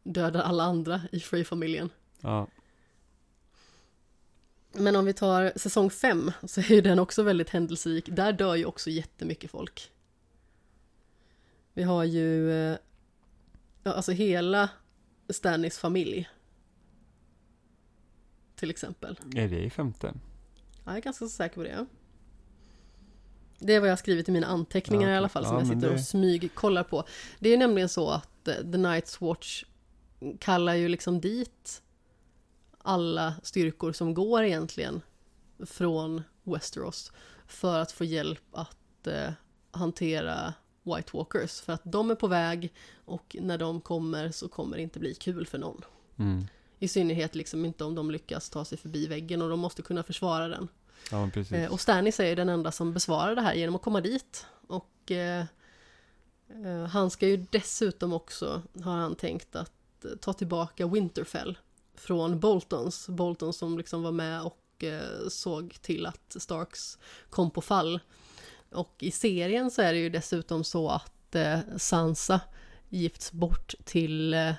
[0.04, 1.90] dödar alla andra i Frey-familjen.
[2.22, 2.48] Ja,
[4.74, 8.06] Men om vi tar säsong fem så är ju den också väldigt händelserik.
[8.12, 9.92] Där dör ju också jättemycket folk.
[11.74, 12.78] Vi har ju eh,
[13.84, 14.70] ja, alltså hela
[15.30, 16.30] Stannis familj.
[18.56, 19.20] Till exempel.
[19.36, 20.14] är det i femte?
[20.74, 21.86] Ja, jag är ganska säker på det.
[23.60, 25.60] Det är vad jag har skrivit i mina anteckningar Ja, i alla fall som Ja,
[25.60, 27.04] jag sitter det- och smygkollar på.
[27.40, 29.64] Det är nämligen så att eh, The Night's Watch
[30.40, 31.82] kallar ju liksom dit
[32.82, 35.02] alla styrkor som går egentligen
[35.66, 37.12] från Westeros
[37.48, 39.32] för att få hjälp att eh,
[39.72, 40.54] hantera
[40.84, 41.62] White Walkers.
[41.62, 42.74] För att de är på väg
[43.06, 45.82] och när de kommer så kommer det inte bli kul för någon.
[46.18, 46.48] Mm.
[46.80, 50.04] I synnerhet liksom inte om de lyckas ta sig förbi väggen och de måste kunna
[50.04, 50.68] försvara den.
[51.12, 51.30] Ja.
[51.52, 54.46] Eh, och Stannis är den enda som besvarar det här genom att komma dit.
[54.68, 55.46] Och eh,
[56.50, 61.58] eh, han ska ju dessutom också, har han tänkt att eh, ta tillbaka Winterfell
[62.00, 63.08] från Boltons.
[63.10, 66.98] Boltons som liksom var med och eh, såg till att Starks
[67.30, 68.00] kom på fall.
[68.72, 72.42] Och i serien så är det ju dessutom så att eh, Sansa
[72.90, 74.54] gifts bort till eh,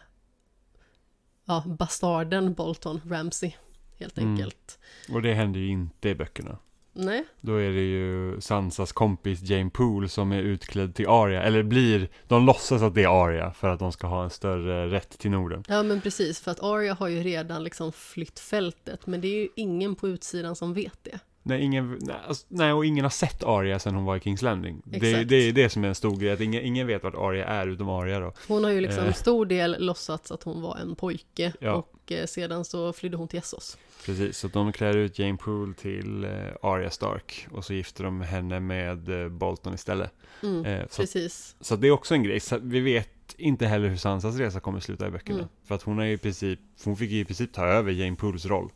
[1.44, 3.52] ja, bastarden Bolton Ramsay
[3.98, 4.30] helt Mm.
[4.30, 4.78] enkelt.
[5.12, 6.58] Och det händer ju inte i böckerna.
[6.92, 11.62] Nej, Då är det ju Sansas kompis Jane Poole som är utklädd till Arya, eller
[11.62, 15.18] blir, de låtsas att det är Arya för att de ska ha en större rätt
[15.18, 15.64] till Norden.
[15.68, 19.38] Ja men precis, för att Arya har ju redan liksom flytt fältet, men det är
[19.40, 21.18] ju ingen på utsidan som vet det.
[21.42, 24.82] Nej, ingen, nej, alltså, och ingen har sett Arya sedan hon var i Kings Landing.
[24.84, 27.46] Det, det är det som är en stor grej, att ingen, ingen vet vart Arya
[27.46, 28.32] är utom Arya då.
[28.48, 29.12] Hon har ju liksom Eh.
[29.12, 31.72] stor del låtsats att hon var en pojke Ja.
[31.72, 33.78] och eh, sedan så flydde hon till Essos.
[34.05, 36.31] Precis, så de klär ut Jane Poole till eh,
[36.62, 40.12] Arya Stark och så gifter de henne med eh, Bolton istället.
[40.43, 41.56] Mm, Eh, så, precis.
[41.60, 44.81] så det är också en grej, så vi vet inte heller hur Sansas resa kommer
[44.81, 45.39] sluta i böckerna.
[45.39, 45.48] Mm.
[45.64, 48.47] För att hon är i princip, hon fick ju i princip ta över Jane Pooles
[48.47, 48.70] roll.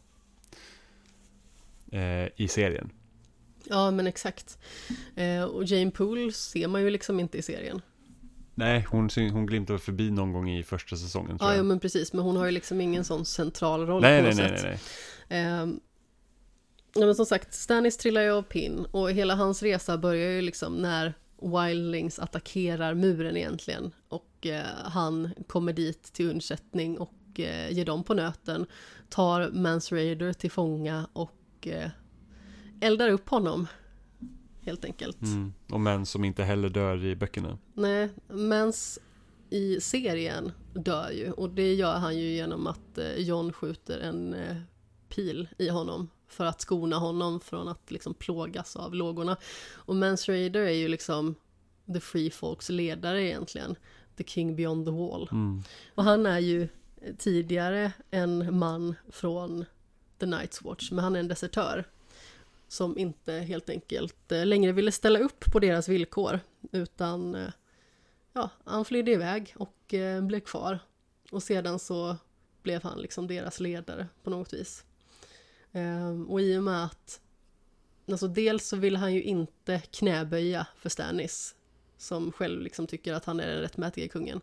[1.92, 2.90] Eh, I serien.
[3.64, 4.59] Ja men exakt.
[5.16, 7.80] Eh, och Jane Poole ser man ju liksom inte i serien.
[8.55, 12.24] Nej, hon, hon glimtar förbi någon gång i första säsongen Ja, jo, men precis, men
[12.24, 14.62] hon har ju liksom ingen sån central roll nej, på nej, något nej, sätt.
[14.62, 14.80] nej, nej.
[15.28, 15.80] Ehm,
[16.94, 20.42] ja, men som sagt, Stannis trillar ju av pinn och hela hans resa börjar ju
[20.42, 27.72] liksom när Wildlings attackerar muren egentligen och eh, han kommer dit till undsättning och eh,
[27.72, 28.66] ger dem på nöten,
[29.09, 31.90] tar Mans Raider till fånga och eh,
[32.80, 33.66] eldar upp honom
[34.60, 35.22] helt enkelt.
[35.22, 35.52] Mm.
[35.70, 37.59] Och män som inte heller dör i böckerna.
[37.74, 38.98] Nej, Mans
[39.51, 44.34] i serien dör ju och det gör han ju genom att eh, John skjuter en
[44.34, 44.56] eh,
[45.14, 49.36] pil i honom för att skona honom från att liksom plågas av lågorna.
[49.74, 51.34] Och Mans Raider är ju liksom
[51.94, 53.76] The Free Folks ledare egentligen.
[54.16, 55.28] The King Beyond the Wall.
[55.32, 55.62] Mm.
[55.94, 56.68] Och han är ju
[57.18, 59.64] tidigare en man från
[60.18, 61.84] The Night's Watch, men han är en desertör.
[62.68, 66.40] Som inte helt enkelt eh, längre ville ställa upp på deras villkor,
[66.72, 67.50] utan eh,
[68.32, 70.78] ja, han flydde iväg och eh, blev kvar.
[71.30, 72.16] Och sedan så
[72.62, 74.84] blev han liksom deras ledare på något vis.
[75.74, 77.20] Ehm, och i och med att,
[78.10, 81.55] alltså dels så vill han ju inte knäböja för Stannis,
[81.98, 84.40] som själv liksom tycker att han är den rättmätige kungen.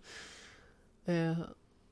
[1.06, 1.40] Eh,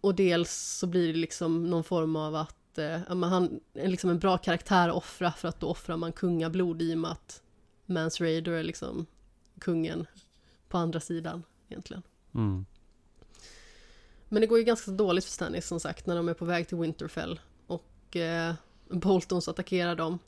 [0.02, 4.20] och dels så blir det liksom någon form av att eh, han är liksom en
[4.20, 7.42] bra karaktär att offra för att då offrar man kungablod i och med att
[7.86, 9.06] Mans Raider är liksom
[9.60, 10.06] kungen
[10.68, 12.04] på andra sidan egentligen.
[12.36, 12.66] Mm.
[14.30, 16.68] Men det går ju ganska dåligt för Stannis som sagt när de är på väg
[16.68, 18.54] till Winterfell och eh,
[18.90, 20.20] Boltons attackerar dem.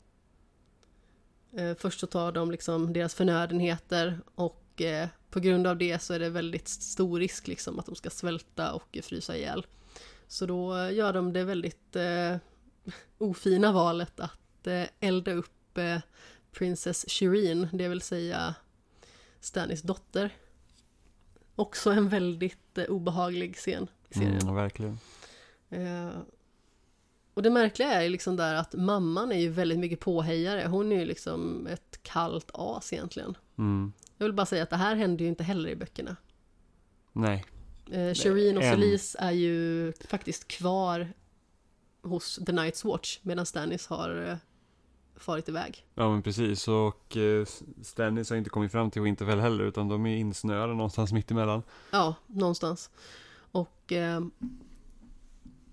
[1.52, 6.14] Eh, först så tar de liksom deras förnödenheter och eh, på grund av det så
[6.14, 9.66] är det väldigt stor risk liksom att de ska svälta och frysa ihjäl.
[10.28, 12.36] Så då gör de det väldigt eh,
[13.18, 15.98] ofina valet att eh, elda upp eh,
[16.52, 18.54] Princess Shireen, det vill säga
[19.40, 20.30] Stannis dotter.
[21.54, 24.38] Också en väldigt eh, obehaglig scen i serien.
[24.42, 24.98] Mm, verkligen.
[27.34, 30.66] Och det märkliga är ju liksom där att mamman är ju väldigt mycket påhejare.
[30.68, 33.36] Hon är ju liksom ett kallt as egentligen.
[33.58, 33.92] Mm.
[34.18, 36.16] Jag vill bara säga att det här händer ju inte heller i böckerna.
[37.12, 37.44] Nej.
[37.90, 41.12] Eh, Shireen och Solis är ju faktiskt kvar
[42.02, 44.36] hos The Night's Watch medan Stannis har eh,
[45.16, 45.86] farit iväg.
[45.94, 47.46] Ja men precis, och eh,
[47.82, 51.62] Stannis har inte kommit fram till Winterfell heller utan de är insnöade någonstans mitt emellan.
[51.90, 52.90] Ja, någonstans.
[53.52, 54.20] Och eh,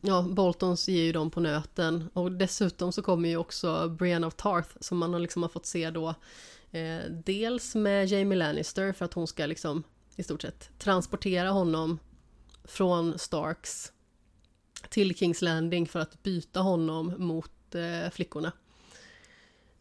[0.02, 2.10] ja, Boltons ger ju dem på nöten.
[2.14, 5.66] Och dessutom så kommer ju också Brienne of Tarth som man har liksom har fått
[5.66, 6.16] se då.
[6.72, 9.84] Eh, dels med Jamie Lannister för att hon ska liksom
[10.16, 12.00] i stort sett transportera honom
[12.64, 13.92] från Starks
[14.90, 18.52] till Kings Landing för att byta honom mot eh, flickorna.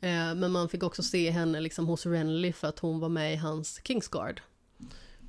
[0.01, 3.33] Eh, men man fick också se henne liksom hos Renly för att hon var med
[3.33, 4.41] i hans Kingsguard.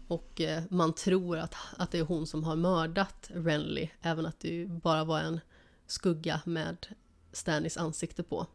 [0.09, 4.39] Och eh, man tror att, att det är hon som har mördat Renly, även att
[4.39, 5.39] det ju bara var en
[5.87, 6.87] skugga med
[7.31, 8.47] Stanis ansikte på.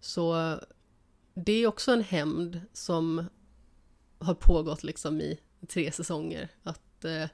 [0.00, 0.56] Så
[1.34, 3.24] det är också en hämnd som
[4.18, 6.48] har pågått liksom i tre säsonger.
[6.62, 7.26] Att eh,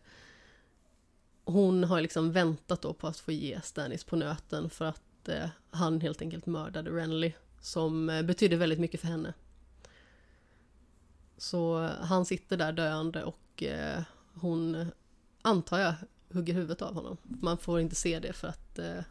[1.44, 5.48] hon har liksom väntat då på att få ge Stanis på nöten för att eh,
[5.70, 7.32] han helt enkelt mördade Renly.
[7.60, 9.34] Som eh, betydde väldigt mycket för henne.
[11.38, 14.02] Så han sitter där döende och eh,
[14.34, 14.86] hon,
[15.42, 15.94] antar jag,
[16.32, 17.16] hugger huvudet av honom.
[17.22, 19.04] Man får inte se det för att eh,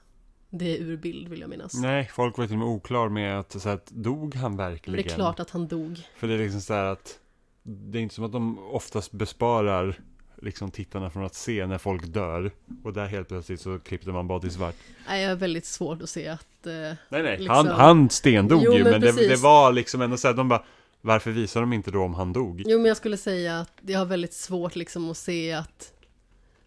[0.50, 1.74] det är ur bild vill jag minnas.
[1.74, 5.06] Nej, folk var till och med oklar med att, så att dog han verkligen?
[5.06, 6.00] Det är klart att han dog.
[6.18, 7.20] För det är liksom så här att
[7.64, 10.00] det är inte som att de oftast besparar
[10.42, 12.52] liksom tittarna från att se när folk dör.
[12.84, 14.76] Och där helt plötsligt så klippte man bara till svart.
[15.08, 16.68] Nej, jag har väldigt svårt att se att...
[16.68, 20.02] Eh, Nej, nej, liksom- han, han stendog Jo, ju, men men, det, det var liksom
[20.02, 20.64] ändå så här, de bara,
[21.06, 22.64] varför visar de inte då om han dog?
[22.66, 25.94] Jo, men jag skulle säga att jag har väldigt svårt liksom att se att,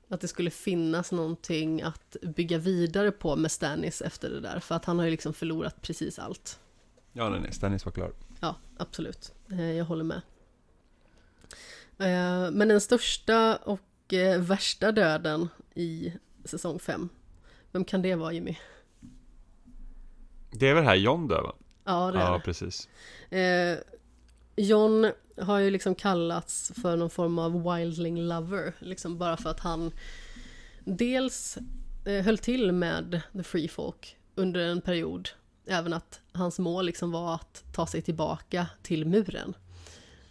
[0.08, 4.60] att det skulle finnas någonting att bygga vidare på med Stannis efter det där.
[4.60, 6.58] För att han har ju liksom förlorat precis allt.
[7.12, 8.12] Ja, nej, nej, Stannis var klar.
[8.40, 9.32] Ja, absolut.
[9.50, 10.20] Eh, Jag håller med.
[11.98, 16.12] Eh, Men den största och eh, värsta döden i
[16.44, 17.08] säsong 5.
[17.72, 18.56] Vem kan det vara Jimmy?
[20.50, 21.54] Det är väl här John dör va?
[21.84, 22.40] Ja, det är Ja, det.
[22.40, 22.88] precis.
[24.58, 29.60] John har ju liksom kallats för någon form av wildling lover, liksom bara för att
[29.60, 29.92] han
[30.84, 31.58] dels
[32.04, 35.28] eh, höll till med the free folk under en period,
[35.66, 39.54] även att hans mål liksom var att ta sig tillbaka till muren.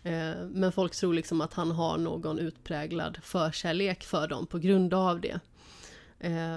[0.03, 4.93] Eh, men folk tror liksom att han har någon utpräglad förkärlek för dem på grund
[4.93, 5.39] av det.
[6.19, 6.55] Eh,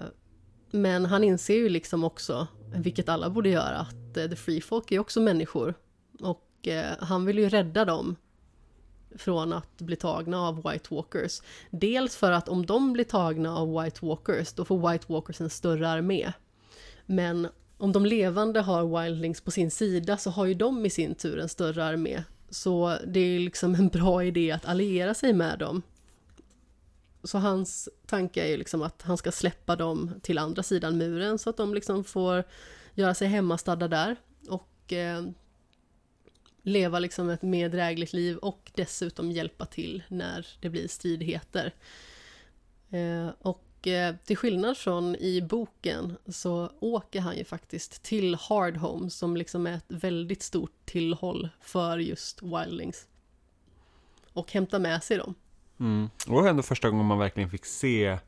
[0.71, 4.99] men han inser ju liksom också, vilket alla borde göra, att the free folk är
[4.99, 5.75] också människor.
[6.21, 8.16] Och och eh, han vill ju rädda dem
[9.16, 11.43] från att bli tagna av White Walkers.
[11.70, 15.51] Dels för att om de blir tagna av White Walkers, då får White Walkers en
[15.51, 16.32] större armé.
[17.07, 21.15] Men om de levande har Wildlings på sin sida så har ju de i sin
[21.15, 22.23] tur en större armé.
[22.51, 25.82] Så det är liksom en bra idé att alliera sig med dem.
[27.24, 31.39] Så hans tanke är ju liksom att han ska släppa dem till andra sidan muren
[31.39, 32.45] så att de liksom får
[32.95, 34.16] göra sig hemmastadda där
[34.49, 35.23] och eh,
[36.62, 41.74] leva liksom ett mer drägligt liv och dessutom hjälpa till när det blir stridigheter.
[42.91, 49.11] Eh, och eh, till skillnad från i boken så åker han ju faktiskt till Hardhome
[49.11, 53.07] som liksom är ett väldigt stort tillhåll för just Wildlings.
[54.32, 55.35] Och hämtar med sig dem.
[55.81, 56.09] Mm.
[56.27, 58.19] Och det var ändå första gången man verkligen fick se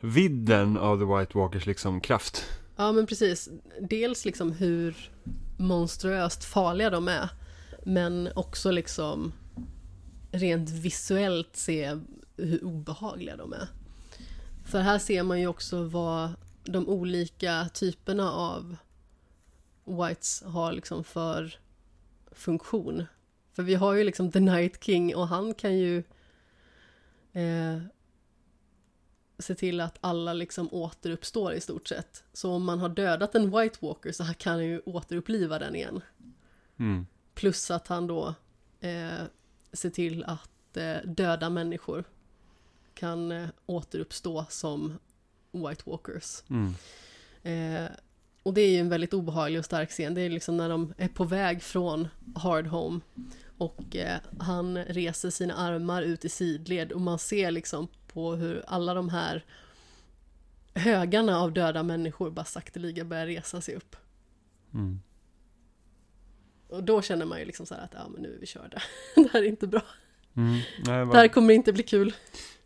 [0.00, 2.44] vidden av The White Walkers liksom kraft.
[2.76, 3.48] Ja men precis.
[3.80, 5.10] Dels liksom hur
[5.56, 7.28] monstruöst farliga de är.
[7.84, 9.32] Men också liksom
[10.32, 11.98] rent visuellt se
[12.36, 13.68] hur obehagliga de är.
[14.64, 16.30] För här ser man ju också vad
[16.64, 18.76] de olika typerna av
[19.84, 21.58] Whites har liksom för
[22.32, 23.04] funktion.
[23.52, 25.98] För vi har ju liksom The Night King och han kan ju
[27.32, 27.78] eh,
[29.38, 32.24] se till att alla liksom återuppstår i stort sett.
[32.32, 36.00] Så om man har dödat en White Walker så kan han ju återuppliva den igen.
[36.78, 37.06] Mm.
[37.34, 38.34] Plus att han då
[38.80, 39.22] eh,
[39.72, 42.04] ser till att eh, döda människor
[42.94, 44.98] kan eh, återuppstå som
[45.52, 46.42] White Walkers.
[46.50, 46.74] Mm.
[47.42, 47.90] Eh,
[48.42, 50.14] och det är ju en väldigt obehaglig och stark scen.
[50.14, 53.00] Det är liksom när de är på väg från Hardhome
[53.58, 58.64] och eh, han reser sina armar ut i sidled och man ser liksom på hur
[58.66, 59.44] alla de här
[60.74, 63.96] högarna av döda människor bara sakteliga börjar resa sig upp.
[64.74, 65.00] Mm.
[66.68, 68.82] Och då känner man ju liksom så här att ja men nu är vi körda.
[69.14, 69.82] det här är inte bra.
[70.36, 70.52] Mm.
[70.52, 72.14] Nej, det Det här var, kommer inte bli kul.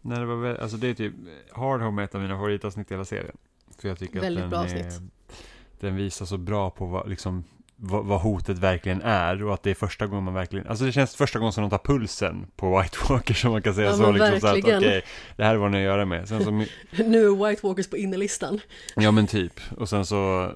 [0.00, 1.14] nej, det var väl, alltså det är typ,
[1.52, 3.36] Hard Home är ett av mina favoritavsnitt i hela serien.
[3.78, 5.00] För jag tycker Väldigt att bra den, avsnitt.
[5.00, 7.44] är, den visar så bra på vad, liksom,
[7.82, 11.16] vad, hotet verkligen är och att det är första gången man verkligen, alltså det känns
[11.16, 14.12] första gången som de tar pulsen på White Walker som man kan säga Ja, så
[14.12, 15.02] liksom så att okej, verkligen.
[15.36, 16.28] det här är vad ni har att göra med.
[16.28, 16.50] Sen så,
[17.04, 18.60] Nu är White Walkers på innerlistan.
[18.96, 20.52] ja men typ, och sen så,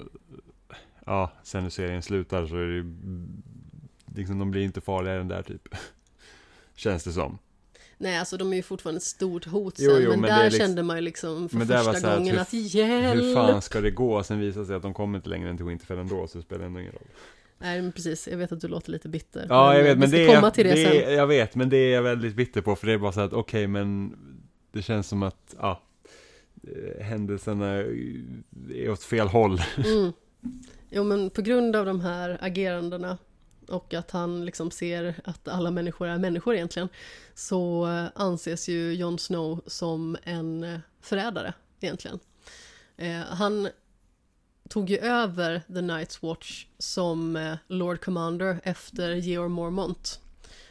[1.05, 2.95] ja, sen när serien slutar så är det
[4.15, 5.61] liksom de blir inte farligare än där typ.
[6.75, 7.37] Känns det som.
[7.97, 10.39] Nej, alltså de är ju fortfarande ett stort hot sen, Jo, jo, men, men där
[10.39, 13.23] är liksom- kände man ju liksom för Men första gången hur- att hjälp!
[13.23, 14.23] Hur fan ska det gå?
[14.23, 16.43] Sen visar det sig att de kommer inte längre än till Winterfell ändå, så det
[16.43, 17.07] spelar ändå ingen roll.
[17.57, 18.27] Nej, men precis.
[18.27, 19.45] Jag vet att du låter lite bitter.
[19.49, 21.13] Ja, jag vet, men vi det komma till det, det sen.
[21.13, 23.33] jag vet, men det är jag väldigt bitter på, för det är bara så att
[23.33, 24.15] okej, men
[24.71, 25.81] det känns som att, ja,
[26.63, 27.67] eh, händelserna
[28.73, 29.61] är åt fel håll.
[29.85, 30.11] Mm.
[30.89, 33.17] Jo, men på grund av de här agerandena
[33.67, 36.89] och att han liksom ser att alla människor är människor egentligen
[37.33, 37.85] så
[38.15, 42.19] anses ju Jon Snow som en förrädare egentligen.
[42.97, 43.69] Eh, han
[44.69, 50.19] tog ju över The Night's Watch som eh, Lord Commander efter Georg Mormont.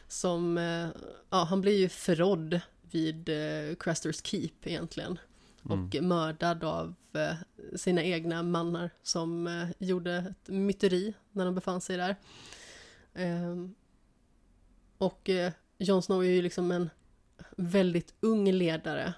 [0.08, 0.86] Som, eh,
[1.30, 2.60] ja, han blir ju förrådd
[2.90, 5.18] vid eh, Cresters Keep egentligen.
[5.62, 7.34] Och mördad av eh,
[7.76, 12.16] sina egna mannar som eh, gjorde ett myteri när de befann sig där.
[13.14, 13.74] Ehm,
[14.98, 16.90] Och eh, Jon Snow är ju liksom en
[17.56, 19.14] väldigt ung ledare.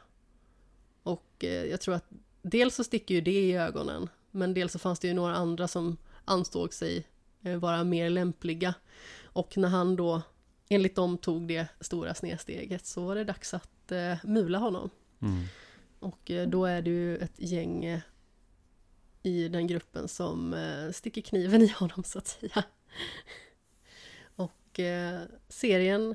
[1.02, 2.08] Och eh, jag tror att
[2.42, 5.68] dels så sticker ju det i ögonen, men dels så fanns det ju några andra
[5.68, 7.06] som ansåg sig
[7.42, 8.74] eh, vara mer lämpliga.
[9.24, 10.22] Och när han då
[10.68, 14.90] enligt dem tog det stora snedsteget så var det dags att eh, mula honom.
[15.22, 15.44] Mm.
[16.00, 18.00] Och eh, då är det ju ett gäng eh,
[19.22, 20.54] i den gruppen som
[20.94, 22.64] sticker kniven i honom så att säga.
[24.76, 26.14] Och eh, serien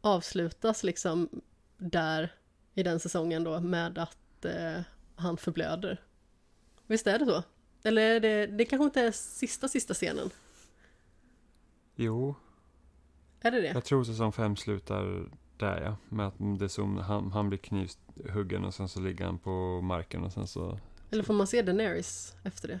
[0.00, 1.28] avslutas liksom
[1.78, 2.34] där
[2.74, 4.80] i den säsongen då med att eh,
[5.14, 6.00] han förblöder.
[6.86, 7.42] Visst är det så?
[7.82, 10.30] Eller är det, det kanske inte är sista sista scenen?
[11.94, 12.34] Jo,
[13.40, 13.68] Är det det?
[13.68, 15.96] jag tror säsong fem slutar där ja.
[16.08, 20.24] Med att det som, han, han blir knivhuggen och sen så ligger han på marken
[20.24, 20.78] och sen så...
[21.10, 22.80] Eller får man se Daenerys efter det?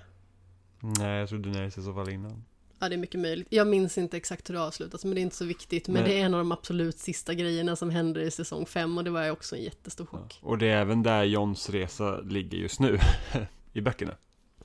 [0.98, 2.44] Nej, jag tror Daenerys i så fall innan.
[2.82, 3.46] Ja, det är mycket möjligt.
[3.50, 5.88] Jag minns inte exakt hur det avslutas, men det är inte så viktigt.
[5.88, 6.12] Men Nej.
[6.12, 9.10] det är en av de absolut sista grejerna som händer i säsong fem och det
[9.10, 10.18] var ju också en jättestor Ja.
[10.18, 10.38] chock.
[10.42, 12.98] Och det är även där Johns resa ligger just nu.
[13.72, 14.16] I böckerna.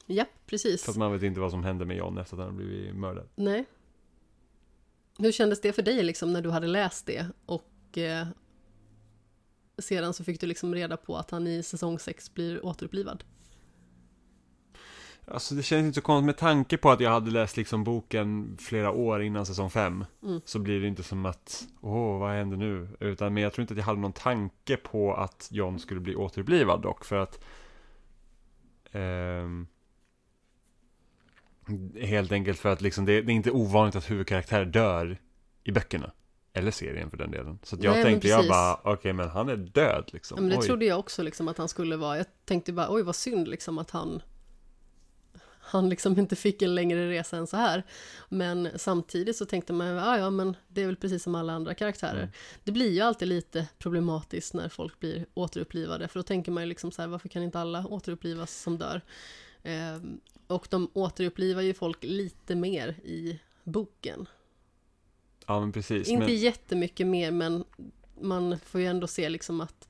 [0.06, 0.84] Japp, precis.
[0.84, 3.28] För att man vet inte vad som händer med John efter att han blivit mördad.
[3.36, 3.66] Nej.
[5.18, 8.28] Hur kändes det för dig liksom när du hade läst det och eh,
[9.78, 13.24] sedan så fick du liksom reda på att han i säsong sex blir återupplivad?
[15.32, 18.58] Alltså det känns inte så konstigt med tanke på att jag hade läst liksom boken
[18.60, 20.42] flera år innan säsong 5 Mm.
[20.46, 22.88] Så blir det inte som att, åh vad händer nu?
[23.00, 26.16] Utan men jag tror inte att jag hade någon tanke på att John skulle bli
[26.16, 27.44] återupplivad dock för att
[28.92, 29.68] ehm,
[32.02, 35.18] Helt enkelt för att liksom det, det är inte ovanligt att huvudkaraktärer dör
[35.64, 36.12] i böckerna
[36.54, 39.50] Eller serien för den delen Så att jag Nej, tänkte jag bara, okej men han
[39.50, 40.66] är död liksom Ja, men det Oj.
[40.68, 42.18] trodde jag också liksom att han skulle vara.
[42.18, 44.22] Jag tänkte bara, oj vad synd liksom att han
[45.68, 47.84] han liksom inte fick en längre resa än så här.
[48.30, 51.74] Men samtidigt så tänkte man, ja ja men det är väl precis som alla andra
[51.74, 52.20] karaktärer.
[52.20, 52.30] Mm.
[52.64, 56.08] Det blir ju alltid lite problematiskt när folk blir återupplivade.
[56.08, 59.02] För då tänker man ju liksom så här, varför kan inte alla återupplivas som dör?
[59.64, 64.28] Ehm, och de återupplivar ju folk lite mer i boken.
[65.48, 67.66] Ja men precis Inte men, jättemycket mer men
[68.22, 69.90] man får ju ändå se liksom att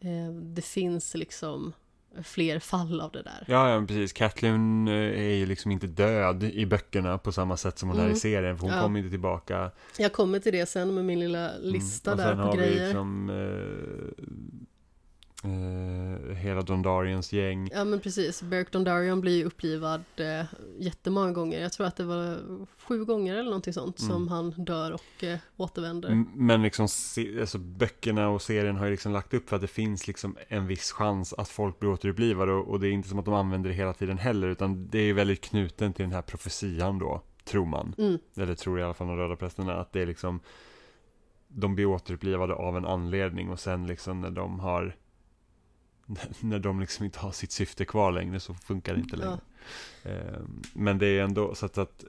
[0.00, 1.72] eh, det finns liksom
[2.22, 3.44] fler fall av det där.
[3.46, 4.12] Ja, ja, precis.
[4.12, 8.02] Kathleen eh, är ju liksom inte död i böckerna på samma sätt som hon är
[8.02, 8.12] Mm.
[8.14, 8.82] i serien, för hon Ja.
[8.82, 9.70] kommer inte tillbaka.
[9.98, 12.20] Jag kommer till det sen med min lilla lista Mm.
[12.20, 12.84] och där sen på har vi grejer.
[12.86, 14.24] liksom eh,
[15.44, 17.68] eh, hela Dondarians gäng.
[17.72, 20.44] Ja men precis, Beric Dondarrion blir ju upplivad eh,
[20.78, 21.60] jättemånga gånger.
[21.60, 22.38] Jag tror att det var
[22.78, 24.28] sju gånger eller någonting sånt som Mm.
[24.28, 26.24] han dör och eh, återvänder.
[26.34, 29.68] Men liksom, se, alltså böckerna och serien har ju liksom lagt upp för att det
[29.68, 33.18] finns liksom en viss chans att folk blir återupplivade och, och det är inte som
[33.18, 36.12] att de använder det hela tiden heller, utan det är ju väldigt knuten till den
[36.12, 37.94] här profetian då, tror man.
[37.98, 40.40] Mm, eller tror i alla fall de röda prästerna, att det är liksom
[41.48, 44.96] de blir återupplivade av en anledning och sen liksom när de har
[46.40, 49.40] när de liksom inte har sitt syfte kvar längre så funkar det inte längre.
[50.02, 52.04] Ehm, Men det är ändå så att, att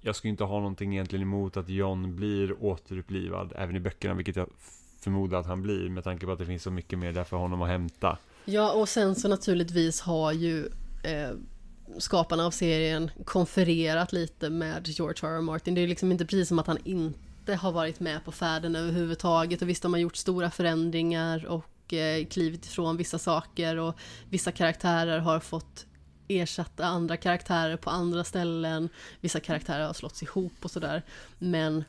[0.00, 4.36] jag skulle inte ha någonting egentligen emot att John blir återupplivad även i böckerna, vilket
[4.36, 4.48] jag
[5.00, 7.36] förmodar att han blir med tanke på att det finns så mycket mer där för
[7.36, 8.18] honom att hämta.
[8.44, 10.66] Ja, och sen så naturligtvis har ju
[11.02, 11.30] eh,
[11.98, 15.36] skaparna av serien konfererat lite med George R.
[15.36, 15.40] R.
[15.40, 15.74] Martin.
[15.74, 19.62] Det är liksom inte precis som att han inte har varit med på färden överhuvudtaget.
[19.62, 23.94] Och visst har man gjort stora förändringar och eh, klivit ifrån vissa saker och
[24.30, 25.86] vissa karaktärer har fått
[26.28, 28.88] ersätta andra karaktärer på andra ställen.
[29.20, 31.02] Vissa karaktärer har slått ihop och sådär.
[31.38, 31.84] Men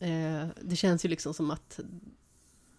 [0.00, 1.80] eh, det känns ju liksom som att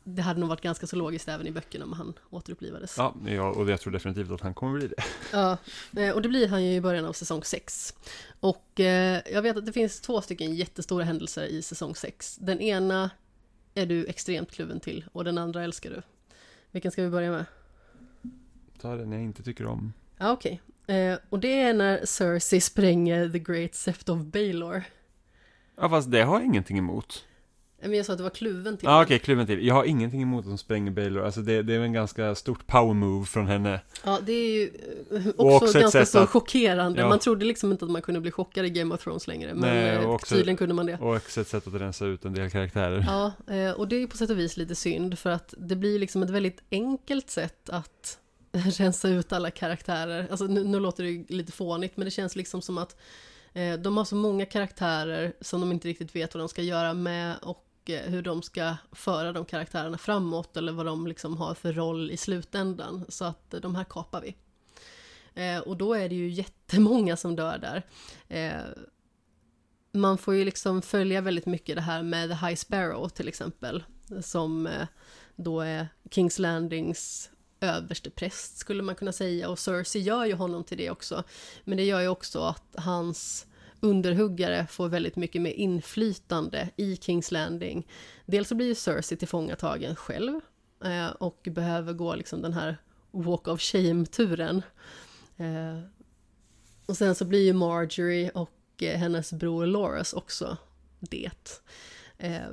[0.04, 2.96] det hade nog varit ganska så logiskt även i böckerna om han återupplivades.
[2.98, 5.04] Ja, ja och jag tror definitivt att han kommer bli det.
[5.32, 5.58] Ja,
[5.98, 7.96] eh, och det blir han ju i början av säsong 6.
[8.40, 12.38] Och eh, jag vet att det finns två stycken jättestora händelser i säsong 6.
[12.38, 13.10] Den ena
[13.76, 16.02] är du extremt kluven till och den andra älskar du.
[16.72, 17.46] Vilken ska vi börja med?
[18.82, 19.94] Ta den jag inte tycker om.
[20.18, 20.62] Ja, okej.
[20.88, 24.84] Eh, och det är när Cersei spränger The Great Sept of Baelor.
[25.76, 27.26] Ja, fast det har jag ingenting emot.
[27.82, 29.04] Men jag sa att du var kluven till Ja, den.
[29.06, 29.66] okej, kluven till.
[29.68, 31.24] Jag har ingenting emot att de spränger Baylor.
[31.26, 33.82] Alltså det, det är en ganska stort power move från henne.
[34.06, 34.64] Ja, det är ju
[35.12, 37.02] eh, också, också ganska så att- chockerande.
[37.02, 37.10] Ja.
[37.10, 39.54] Man trodde liksom inte att man kunde bli chockad i Game of Thrones längre.
[39.54, 40.98] Men Nej, eh, också- tydligen kunde man det.
[40.98, 43.06] Och också ett sätt att rensa ut en del karaktärer.
[43.08, 45.76] Ja, eh, och det är ju på sätt och vis lite synd för att det
[45.76, 48.18] blir liksom ett väldigt enkelt sätt att
[48.52, 50.28] rensa ut alla karaktärer.
[50.30, 52.96] Alltså nu, nu låter det lite fånigt men det känns liksom som att
[53.80, 57.36] de har så många karaktärer som de inte riktigt vet vad de ska göra med
[57.42, 61.74] och Eh, hur de ska föra de karaktärerna framåt eller vad de liksom har för
[61.74, 63.06] roll i slutändan.
[63.10, 64.36] Så att eh, de här kapar vi.
[65.44, 67.86] Eh, och då är det ju jättemånga som dör där.
[68.28, 68.62] Eh,
[69.92, 73.84] man får ju liksom följa väldigt mycket det här med The High Sparrow till exempel.
[74.22, 74.88] Som eh,
[75.36, 77.30] då är Kings Landings
[77.60, 81.24] överste präst skulle man kunna säga och Cersei gör ju honom till det också.
[81.64, 83.46] Men det gör ju också att hans
[83.80, 87.88] underhuggare får väldigt mycket mer inflytande i Kings Landing.
[88.26, 90.40] Dels så blir ju Cersei tillfångatagen själv
[90.84, 92.78] eh, och behöver gå liksom den här
[93.12, 94.62] Walk of Shame-turen.
[95.38, 95.80] Eh,
[96.86, 100.58] och sen så blir ju Marjorie och eh, hennes bror Loras också
[101.00, 101.62] det.
[102.18, 102.50] Eh,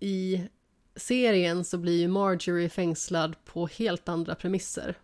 [0.00, 0.48] I
[0.96, 4.98] serien så blir ju Marjorie fängslad på helt andra premisser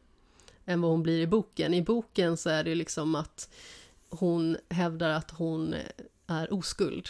[0.64, 1.74] än vad hon blir i boken.
[1.74, 3.54] I boken så är det ju liksom att
[4.12, 5.74] hon hävdar att hon
[6.26, 7.08] är oskuld.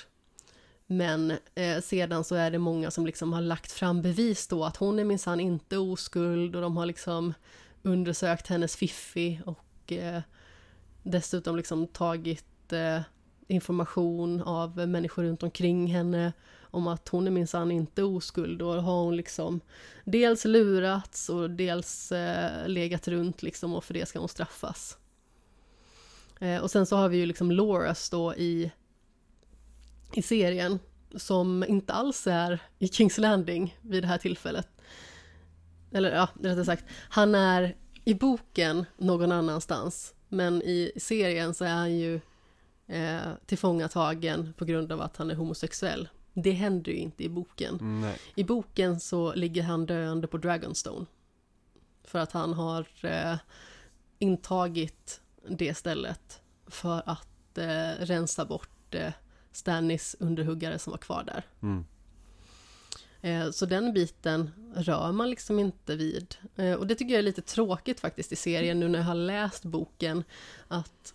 [0.87, 4.77] Men eh, sedan så är det många som liksom har lagt fram bevis då att
[4.77, 7.35] hon är minsann inte oskuld och de har liksom
[7.83, 10.21] undersökt hennes fiffi och eh,
[11.03, 13.01] dessutom liksom tagit eh,
[13.49, 19.05] information av människor runt omkring henne om att hon är minsann inte oskuld och har
[19.05, 19.61] hon liksom
[20.05, 24.99] dels lurats och dels eh, legat runt liksom och för det ska hon straffas.
[26.43, 28.73] Eh, och sen så har vi ju liksom Loras då i,
[30.13, 30.79] i serien
[31.17, 34.69] som inte alls är i Kings Landing vid det här tillfället.
[35.93, 41.75] Eller ja, rättare sagt, han är i boken någon annanstans men i serien så är
[41.75, 42.21] han ju
[42.87, 46.09] eh, tillfångatagen på grund av att han är homosexuell.
[46.33, 47.79] Det händer ju inte i boken.
[48.01, 48.19] Nej.
[48.35, 51.07] I boken så ligger han döende på Dragonstone.
[52.05, 53.37] För att han har eh,
[54.19, 59.13] intagit det stället för att eh, rensa bort eh,
[59.53, 61.45] Stannis underhuggare som var kvar där.
[61.63, 61.85] Mm.
[63.23, 66.35] Eh, så den biten rör man liksom inte vid.
[66.57, 69.15] Eh, och det tycker jag är lite tråkigt faktiskt i serien nu när jag har
[69.15, 70.25] läst boken.
[70.69, 71.15] Att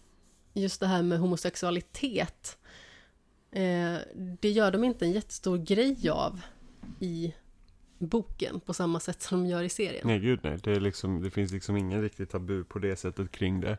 [0.54, 2.58] just det här med homosexualitet,
[3.52, 3.96] eh,
[4.40, 6.42] det gör de inte en jättestor grej av
[7.00, 7.34] i
[7.98, 10.08] boken på samma sätt som de gör i serien.
[10.08, 10.58] Nej, gud nej.
[10.64, 13.78] Det, är liksom, det finns liksom ingen riktigt tabu på det sättet kring det.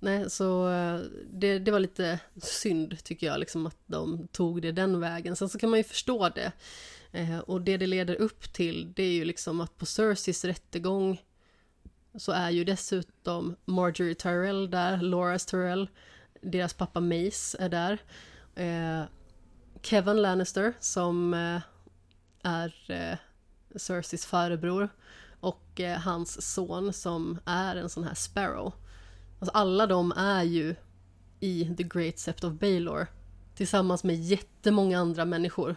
[0.00, 1.00] Nej, så eh,
[1.32, 5.36] det, det var lite synd tycker jag, liksom att de tog det den vägen.
[5.36, 6.52] Sen så kan man ju förstå det.
[7.12, 11.22] Eh, och det det leder upp till, det är ju liksom att på Cerseis rättegång
[12.14, 15.88] så är ju dessutom Marjorie Tyrell där, Loras Tyrell,
[16.42, 17.98] deras pappa Mace är där.
[18.54, 19.02] Eh,
[19.82, 21.60] Kevin Lannister som eh,
[22.42, 24.88] är Cerseys Cerseis farbror
[25.40, 28.72] och eh, hans son som är en sån här Sparrow.
[29.38, 30.74] Alltså alla de är ju
[31.40, 33.06] i The Great Sept of Baelor
[33.54, 35.76] tillsammans med jättemånga andra människor.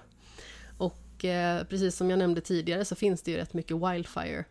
[0.78, 4.46] Och eh, precis som jag nämnde tidigare så finns det ju rätt mycket Wildfire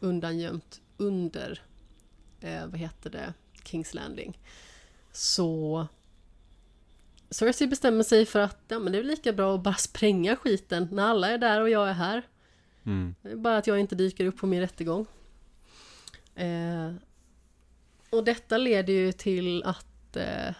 [0.00, 1.62] undangömt under,
[2.40, 4.38] eh, vad heter det, Kings Landing.
[5.12, 5.86] Så
[7.30, 10.88] Cersei bestämmer sig för att ja, men det är lika bra att bara spränga skiten
[10.92, 12.22] när alla är där och jag är här.
[12.84, 13.14] Mm.
[13.22, 15.06] Det är bara att jag inte dyker upp på min rättegång.
[16.34, 16.92] Eh,
[18.14, 20.54] och detta leder ju till att eh,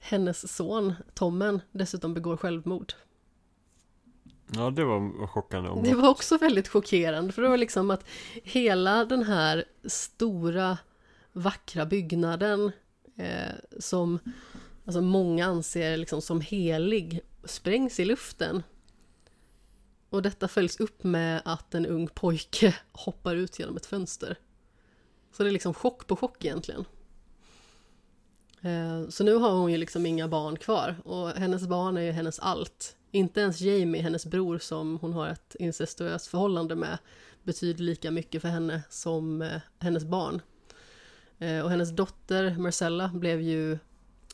[0.00, 2.92] hennes son Tommen dessutom begår självmord.
[4.54, 5.70] Ja, det var chockande.
[5.70, 8.04] Om Det var också väldigt chockerande för det var liksom att
[8.42, 10.78] hela den här stora
[11.32, 12.72] vackra byggnaden
[13.16, 14.18] eh, som
[14.84, 18.62] alltså många anser liksom som helig sprängs i luften.
[20.10, 24.36] Och detta följs upp med att en ung pojke hoppar ut genom ett fönster.
[25.32, 26.84] Så det är liksom chock på chock egentligen.
[28.60, 32.12] Eh, så nu har hon ju liksom inga barn kvar och hennes barn är ju
[32.12, 32.96] hennes allt.
[33.10, 36.98] Inte ens Jamie, hennes bror som hon har ett incestuöst förhållande med,
[37.42, 40.42] betyder lika mycket för henne som eh, hennes barn.
[41.38, 43.78] Eh, och hennes dotter Marcella blev ju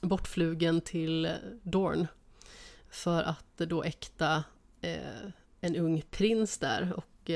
[0.01, 1.31] bortflugen till
[1.63, 2.07] Dorn
[2.91, 4.45] för att då äkta
[5.61, 7.31] en ung prins där och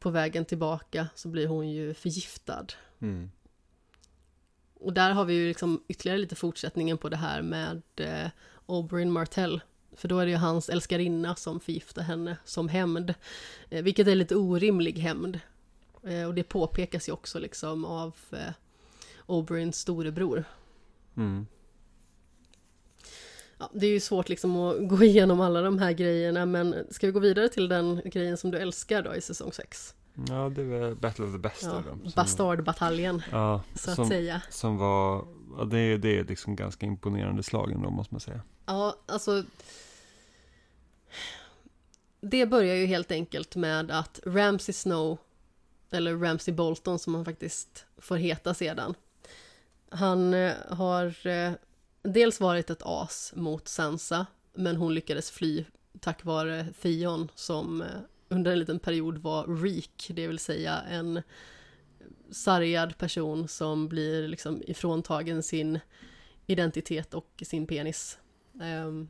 [0.00, 2.66] på vägen tillbaka så blir hon ju förgiftad.
[3.00, 3.30] Mm.
[4.74, 8.28] Och där har vi ju liksom ytterligare lite fortsättningen på det här med eh,
[8.66, 9.60] Oberyn Martell.
[9.92, 13.14] För då är det ju hans älskarinna som förgiftar henne som hämnd.
[13.70, 15.40] Eh, vilket är lite orimlig hämnd.
[16.02, 18.52] Eh, och det påpekas ju också liksom av eh,
[19.26, 20.44] Oberyns storebror.
[21.16, 21.46] Mm.
[23.60, 27.06] Ja, det är ju svårt liksom att gå igenom alla de här grejerna men ska
[27.06, 29.94] vi gå vidare till den grejen som du älskar då i säsong 6?
[30.28, 31.84] Ja, det var Battle of the Bastard.
[31.86, 34.42] Ja, som- Bastardbataljen, Ja, så att som, säga.
[34.50, 35.24] som var,
[35.58, 38.40] ja, det, är- det är liksom ganska imponerande slagen då måste man säga.
[38.66, 39.44] Ja, alltså...
[42.20, 45.18] Det börjar ju helt enkelt med att Ramsay Snow,
[45.90, 48.94] eller Ramsay Bolton som han faktiskt får heta sedan,
[49.90, 51.52] han eh, har eh,
[52.02, 55.64] dels varit ett as mot Sansa, men hon lyckades fly
[56.00, 61.22] tack vare Theon som eh, under en liten period var Reek, det vill säga en
[62.30, 65.80] sargad person som blir liksom ifråntagen sin
[66.46, 68.18] identitet och sin penis.
[68.52, 69.08] Um,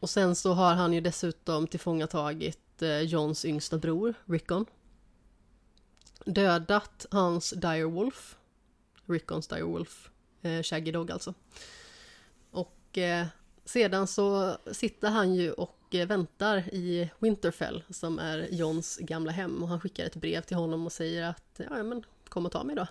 [0.00, 4.66] och sen så har han ju dessutom tillfångatagit eh, Johns yngsta bror, Rickon.
[6.24, 8.36] Dödat hans direwolf,
[9.06, 10.10] Rickons direwolf,
[10.46, 11.34] eh, Shaggy Dog alltså.
[12.50, 13.26] Och eh,
[13.64, 19.62] sedan så sitter han ju och eh, väntar i Winterfell som är Johns gamla hem
[19.62, 22.64] och han skickar ett brev till honom och säger att ja men kom och ta
[22.64, 22.86] mig då.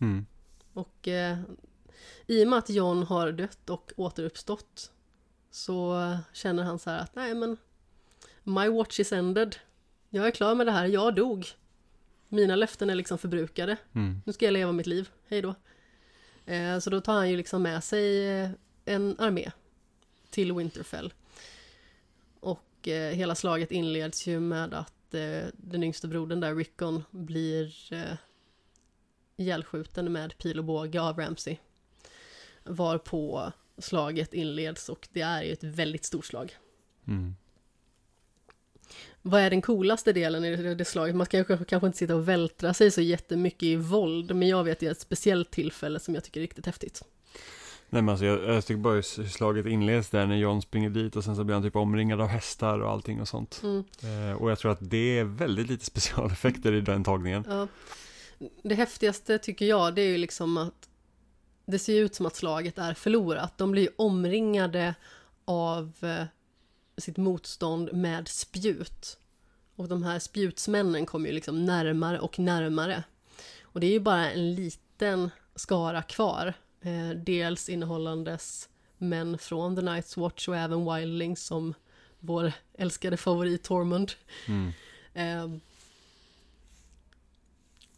[0.00, 0.26] Mm.
[0.72, 1.38] Och eh,
[2.26, 4.92] i och med att John har dött och återuppstått
[5.50, 7.56] så känner han så här att nej men
[8.42, 9.56] My watch is ended.
[10.10, 11.46] Jag är klar med det här, jag dog.
[12.28, 13.76] Mina löften är liksom förbrukade.
[13.92, 14.22] Mm.
[14.26, 15.54] Nu ska jag leva mitt liv, hej då.
[16.48, 18.50] Eh, så då tar han ju liksom med sig eh,
[18.84, 19.50] en armé
[20.30, 21.12] till Winterfell.
[22.40, 27.92] Och eh, hela slaget inleds ju med att eh, den yngste brodern där, Rickon, blir
[27.92, 28.16] eh,
[29.36, 31.56] ihjälskjuten med pil och båge av Ramsey.
[32.64, 36.56] Varpå slaget inleds och det är ju ett väldigt stort slag.
[37.06, 37.34] Mm.
[39.22, 41.16] Vad är den coolaste delen i det, slaget?
[41.16, 44.64] Man ska kanske, kanske inte sitta och vältra sig så jättemycket i våld, men jag
[44.64, 47.02] vet det är ett speciellt tillfälle som jag tycker är riktigt häftigt.
[47.90, 51.16] Nej men alltså jag, jag tycker bara hur slaget inleds där när John springer dit
[51.16, 53.60] och sen så blir han typ omringad av hästar och allting och sånt.
[53.62, 53.84] Mm.
[54.02, 57.44] Eh, och jag tror att det är väldigt lite specialeffekter i den tagningen.
[57.48, 57.68] Ja.
[58.62, 60.88] Det häftigaste tycker jag, det är ju liksom att
[61.66, 63.58] det ser ut som att slaget är förlorat.
[63.58, 64.94] De blir omringade
[65.44, 66.24] av eh,
[67.00, 69.18] sitt motstånd med spjut.
[69.76, 73.04] Och de här spjutsmännen kommer ju liksom närmare och närmare.
[73.62, 76.54] Och det är ju bara en liten skara kvar.
[76.80, 78.68] Eh, dels innehållandes
[78.98, 81.74] män från The Night's Watch och även Wildlings som
[82.18, 84.12] vår älskade favorit Tormund.
[84.46, 84.72] Mm.
[85.14, 85.60] Eh,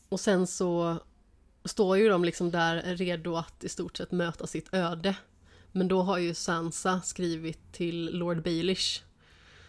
[0.09, 0.97] och sen så
[1.65, 5.17] står ju de liksom där redo att i stort sett möta sitt öde.
[5.73, 9.03] Men då har ju Sansa skrivit till Lord Baelish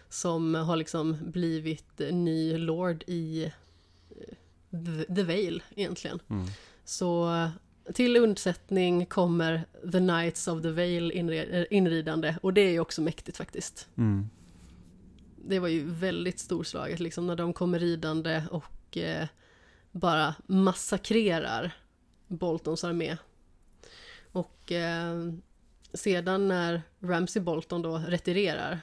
[0.08, 3.44] som har liksom blivit ny Lord i
[4.10, 6.20] eh, The Vale egentligen.
[6.30, 6.46] Mm.
[6.84, 7.48] Så
[7.94, 13.02] till undsättning kommer The Knights of the Vale eh, inridande och det är ju också
[13.02, 13.88] mäktigt faktiskt.
[13.96, 14.28] Mm.
[15.44, 19.26] Det var ju väldigt storslaget liksom när de kommer ridande och eh,
[19.92, 21.74] bara massakrerar
[22.28, 23.16] Boltons armé.
[24.32, 25.32] Och eh,
[25.94, 28.80] sedan när Ramsey Bolton då retirerar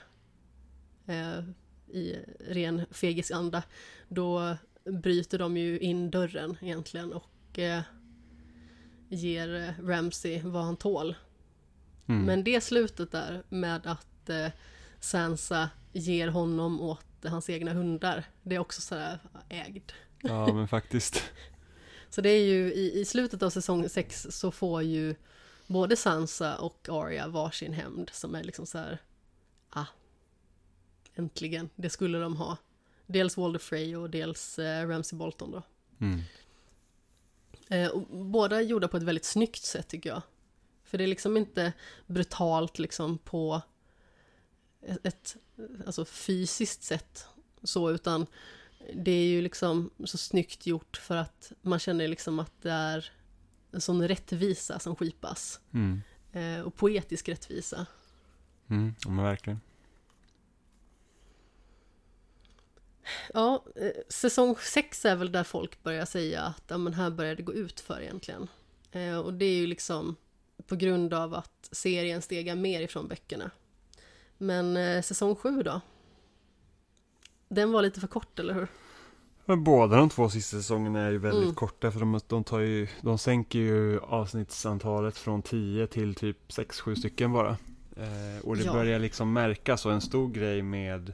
[1.05, 1.39] eh,
[1.87, 3.63] i ren fegisk anda,
[4.07, 7.81] då bryter de ju in dörren egentligen och eh,
[9.09, 11.15] ger eh, Ramsey vad han tål.
[12.07, 12.25] Mm.
[12.25, 14.47] Men det slutet där med att eh,
[14.99, 19.19] Sansa ger honom åt hans egna hundar, det är också sådär
[19.49, 19.91] ägd.
[20.21, 21.23] Ja men faktiskt.
[22.09, 25.15] Så det är ju i, i slutet av säsong 6 så får ju
[25.69, 28.97] både Sansa och Arya varsin hämnd som är liksom så här.
[29.69, 29.85] Ah,
[31.15, 32.57] äntligen, det skulle de ha.
[33.05, 35.63] Dels Walder Frey och dels eh, Ramsay Bolton då.
[35.99, 36.21] Mm.
[37.67, 40.21] Eh, och båda gjorda på ett väldigt snyggt sätt tycker jag.
[40.83, 41.73] För det är liksom inte
[42.05, 43.61] brutalt liksom på
[44.81, 45.35] ett, ett
[45.85, 47.27] alltså fysiskt sätt
[47.63, 48.25] så utan
[48.93, 53.11] det är ju liksom så snyggt gjort för att man känner liksom att det är
[53.71, 55.59] en sån rättvisa som skipas.
[55.73, 56.01] Mm.
[56.31, 57.85] Eh, och poetisk rättvisa.
[58.69, 58.95] Mm.
[59.05, 59.59] Ja men verkligen.
[63.33, 67.35] Ja, eh, säsong 6 är väl där folk börjar säga att ja, men här börjar
[67.35, 68.47] det gå ut för egentligen.
[68.91, 70.15] Eh, och det är ju liksom
[70.67, 73.51] på grund av att serien stegar mer ifrån böckerna.
[74.37, 75.81] Men säsong 7 då?
[77.47, 78.67] Den var lite för kort, eller hur?
[79.49, 81.55] Men båda de två sista säsongerna är ju väldigt Mm.
[81.55, 86.95] korta för de, de tar ju, de sänker ju avsnittsantalet från 10 till typ 6-7
[86.95, 87.49] stycken bara.
[87.97, 88.73] Eh, och det Ja.
[88.73, 91.13] börjar liksom märkas och en stor grej med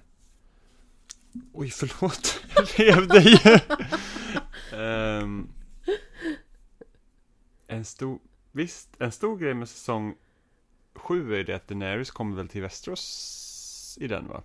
[1.54, 3.42] Oj förlåt, jag rev dig!
[4.74, 5.48] Ehm,
[7.68, 8.20] en stor,
[8.52, 10.16] visst, en stor grej med säsong
[10.96, 14.44] 7 är ju det att Daenerys kommer väl till Västerås i den va?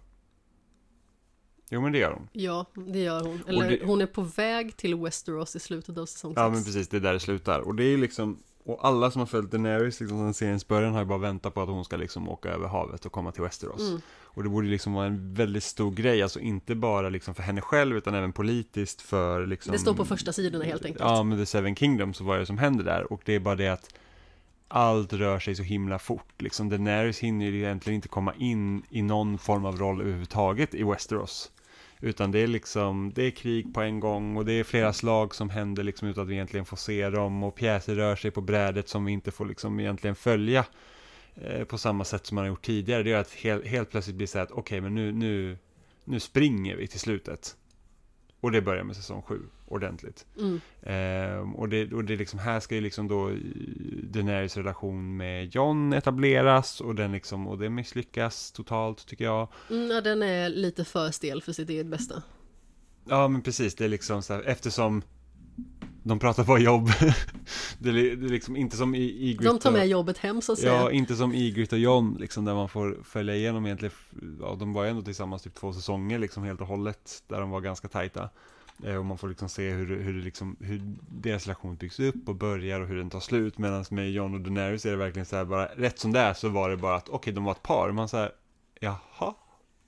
[1.72, 2.28] Jo men det gör hon.
[2.32, 3.42] Ja, det gör hon.
[3.48, 6.40] Eller det- hon är på väg till Westeros i slutet av säsong 6.
[6.40, 7.60] Ja men precis, det är där det slutar.
[7.60, 11.00] Och det är liksom, och alla som har följt Daenerys liksom sedan seriens början har
[11.00, 13.80] ju bara väntat på att hon ska liksom åka över havet och komma till Westeros.
[13.88, 14.00] Mm.
[14.32, 17.60] Och det borde liksom vara en väldigt stor grej, alltså inte bara liksom för henne
[17.60, 21.04] själv utan även politiskt för liksom Det står på första sidorna helt enkelt.
[21.04, 23.12] Ja, med The Seven Kingdoms och vad är det som händer där?
[23.12, 23.94] Och det är bara det att
[24.68, 26.32] allt rör sig så himla fort.
[26.42, 30.82] Liksom Daenerys hinner ju egentligen inte komma in i någon form av roll överhuvudtaget i
[30.82, 31.50] Westeros.
[32.00, 35.34] Utan det är liksom, det är krig på en gång och det är flera slag
[35.34, 38.40] som händer liksom utan att vi egentligen får se dem och pjäser rör sig på
[38.40, 40.64] brädet som vi inte får liksom egentligen följa
[41.34, 43.02] eh, på samma sätt som man har gjort tidigare.
[43.02, 45.58] Det gör att helt, helt plötsligt blir så här att okej, okay, men nu, nu,
[46.04, 47.56] nu springer vi till slutet.
[48.40, 50.26] Och det börjar med säsong sju ordentligt.
[50.38, 50.60] Mm.
[50.82, 53.30] Ehm, och, det, och det liksom, här ska ju liksom då
[54.02, 59.48] Daenerys relation med John etableras och den liksom, och det misslyckas totalt tycker jag.
[59.70, 62.22] Mm, ja, den är lite för stel för sitt eget bästa.
[63.08, 65.02] Ja men precis, det är liksom så här, eftersom
[66.02, 66.86] de pratar bara jobb.
[67.78, 69.44] det, är, det är liksom inte som i Ygritte.
[69.44, 70.72] De tar med jobbet hem så att säga.
[70.72, 73.94] Ja, inte som Ygritte och John, liksom där man får följa igenom egentligen,
[74.40, 77.50] ja de var ju ändå tillsammans typ två säsonger liksom helt och hållet, där de
[77.50, 78.28] var ganska tajta.
[78.84, 82.34] Eh, och man får liksom se hur, hur, liksom, hur deras relation byggs upp och
[82.34, 83.58] börjar och hur den tar slut.
[83.58, 86.34] Medan med John och Daenerys är det verkligen så här bara, rätt som det är
[86.34, 87.92] så var det bara att okej, okay, de var ett par.
[87.92, 88.32] Man säger
[88.80, 89.34] jaha,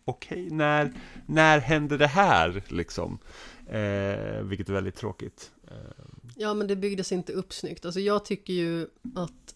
[0.04, 0.92] okej, okay, när,
[1.26, 3.18] när hände det här liksom?
[3.66, 5.50] Eh, vilket är väldigt tråkigt.
[6.36, 7.84] Ja, men det byggdes inte upp snyggt.
[7.84, 9.54] Alltså jag tycker ju att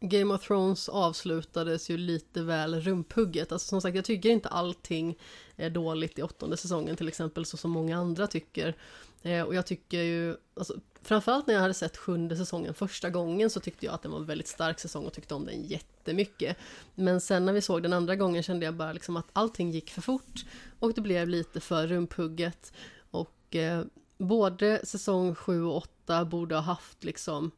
[0.00, 3.52] Game of Thrones avslutades ju lite väl rumphugget.
[3.52, 5.18] Alltså som sagt, jag tycker inte allting
[5.56, 8.76] är dåligt i åttonde säsongen till exempel, så som många andra tycker.
[9.22, 13.50] Eh, och jag tycker ju, alltså, framförallt när jag hade sett sjunde säsongen första gången
[13.50, 16.56] så tyckte jag att den var en väldigt stark säsong och tyckte om den jättemycket.
[16.94, 19.90] Men sen när vi såg den andra gången kände jag bara liksom att allting gick
[19.90, 20.44] för fort
[20.78, 22.72] och det blev lite för rumphugget.
[23.10, 23.84] Och eh,
[24.20, 27.50] både säsong 7 och 8 borde ha haft liksom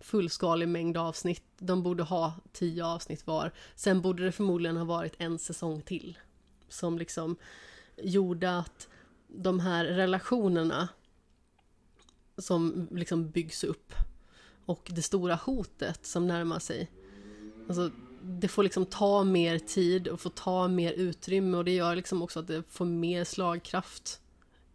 [0.00, 1.42] fullskalig mängd avsnitt.
[1.58, 3.52] De borde ha tio avsnitt var.
[3.74, 6.18] Sen borde det förmodligen ha varit en säsong till.
[6.68, 7.36] Som liksom
[7.96, 8.88] gjorde att
[9.26, 10.88] de här relationerna
[12.38, 13.92] som liksom byggs upp
[14.66, 16.90] och det stora hotet som närmar sig.
[17.68, 17.90] Alltså,
[18.22, 22.22] det får liksom ta mer tid och får ta mer utrymme och det gör liksom
[22.22, 24.20] också att det får mer slagkraft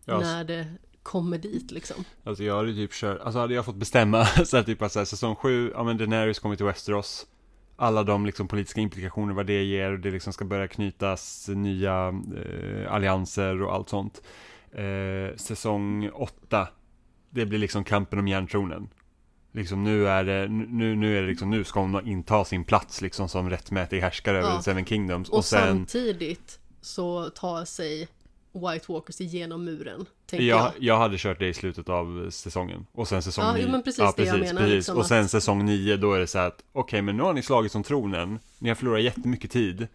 [0.05, 0.19] ja.
[0.19, 0.67] när det
[1.03, 2.03] kommer dit liksom.
[2.23, 4.99] Alltså jag hade typ kört, alltså hade jag fått bestämma så här, typ att så
[4.99, 7.27] här, säsong 7, ja men Daenerys kommer till Westeros.
[7.75, 12.07] Alla de liksom politiska implikationer vad det ger och det liksom ska börja knytas nya
[12.07, 14.21] eh, allianser och allt sånt.
[14.71, 16.67] Eh, säsong 8,
[17.29, 18.89] det blir liksom kampen om järntronen.
[19.51, 23.01] Liksom nu är det, nu, nu är det liksom, nu ska hon inta sin plats
[23.01, 24.43] liksom som rättmätig härskare ja.
[24.43, 25.29] över Seven Kingdoms.
[25.29, 28.07] Och, och sen, samtidigt så tar sig
[28.51, 30.05] White Walkers igenom muren.
[30.31, 30.71] Jag, jag.
[30.79, 32.85] jag hade kört det i slutet av säsongen.
[32.91, 33.65] Och sen säsong ja, 9.
[33.65, 34.61] Ja, men precis ja, det precis, jag menar.
[34.61, 34.75] Precis.
[34.75, 35.31] Liksom och sen att...
[35.31, 37.71] säsong 9, då är det så här att okej, okay, men nu har ni slagit
[37.71, 38.39] som tronen.
[38.59, 39.87] Ni har förlorat jättemycket tid.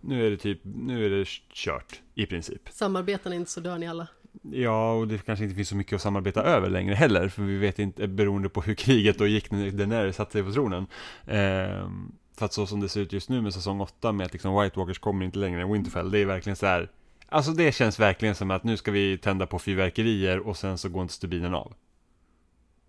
[0.00, 2.68] Nu är det typ, nu är det kört i princip.
[2.70, 4.06] Samarbetar ni inte så dör ni alla.
[4.52, 7.58] Ja, och det kanske inte finns så mycket att samarbeta över längre heller, för vi
[7.58, 10.86] vet inte, beroende på hur kriget då gick när Daenerys satte sig på tronen.
[11.26, 14.32] Ehm, för att så som det ser ut just nu med säsong 8 med att
[14.32, 16.90] liksom White Walkers kommer inte längre än Winterfell, det är verkligen så här
[17.32, 20.88] Alltså det känns verkligen som att nu ska vi tända på fyrverkerier och sen så
[20.88, 21.74] går inte stubinen av.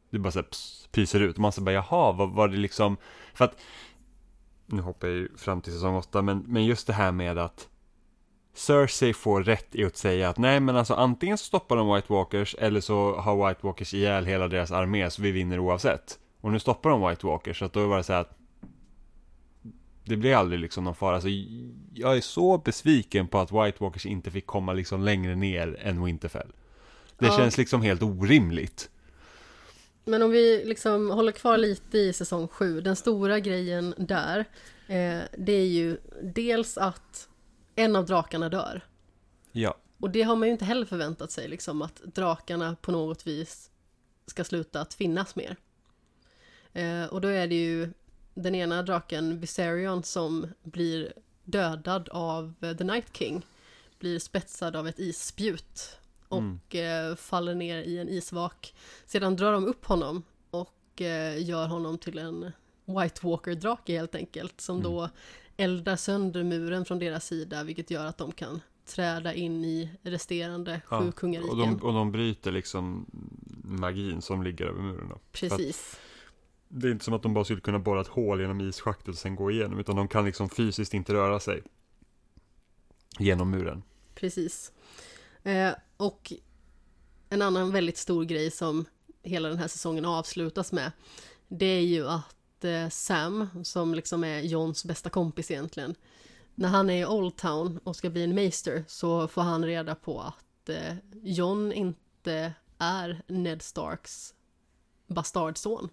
[0.10, 0.48] Det bara såhär
[0.92, 1.38] pyser ut.
[1.38, 2.98] Man säger bara jaha, vad var det liksom?
[3.34, 3.58] För att,
[4.66, 7.68] nu hoppar jag ju fram till säsong 8, men, men just det här med att
[8.54, 12.14] Cersei får rätt i att säga att nej men alltså antingen så stoppar de White
[12.14, 16.20] Walkers eller så har White Walkers ihjäl hela deras armé så vi vinner oavsett.
[16.42, 18.38] Och nu stoppar de White Walkers så att då var det så här att
[20.04, 21.16] det blir aldrig liksom någon fara.
[21.16, 21.30] Alltså,
[21.94, 26.04] jag är så besviken på att White Walkers inte fick komma liksom längre ner än
[26.04, 26.52] Winterfell.
[27.18, 27.38] Det ja.
[27.38, 28.90] känns liksom helt orimligt.
[30.06, 34.40] Men om vi liksom håller kvar lite i säsong 7, den stora grejen där,
[34.88, 37.30] eh, det är ju dels att
[37.76, 38.82] en av drakarna dör.
[39.52, 39.78] Ja.
[40.00, 43.70] Och det har man ju inte heller förväntat sig, liksom att drakarna på något vis
[44.26, 45.56] ska sluta att finnas mer.
[46.74, 47.94] Eh, och då är det ju
[48.34, 53.46] den ena draken Viserion som blir dödad av eh, The Night King
[54.00, 55.98] blir spetsad av ett isspjut
[56.28, 57.10] och mm.
[57.12, 58.76] eh, faller ner i en isvak.
[59.06, 62.52] Sedan drar de upp honom och eh, gör honom till en
[62.86, 64.92] White Walker-drake helt enkelt som mm.
[64.92, 65.10] då
[65.58, 70.82] eldar sönder muren från deras sida vilket gör att de kan träda in i resterande
[70.90, 71.50] ja, sju kungariken.
[71.50, 73.06] Och de, och de bryter liksom
[73.64, 75.20] magin som ligger över muren då.
[75.32, 76.00] Precis
[76.76, 79.18] det är inte som att de bara skulle kunna borra ett hål genom isschaktet och
[79.18, 81.64] sen gå igenom, utan de kan liksom fysiskt inte röra sig
[83.20, 83.84] genom muren.
[84.16, 84.72] Precis.
[85.44, 86.34] Eh, och
[87.30, 88.86] en annan väldigt stor grej som
[89.22, 90.92] hela den här säsongen avslutas med
[91.48, 95.96] det är ju att eh, Sam, som liksom är Johns bästa kompis egentligen,
[96.56, 99.96] när han är i Old Town och ska bli en meister så får han reda
[99.96, 104.34] på att eh, John inte är Ned Starks
[105.08, 105.90] bastardson.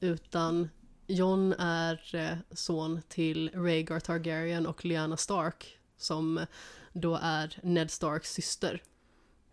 [0.00, 0.68] Utan
[1.06, 6.46] John är eh, son till Rhaegar Targaryen och Lyanna Stark som
[6.92, 8.82] då är Ned Starks syster.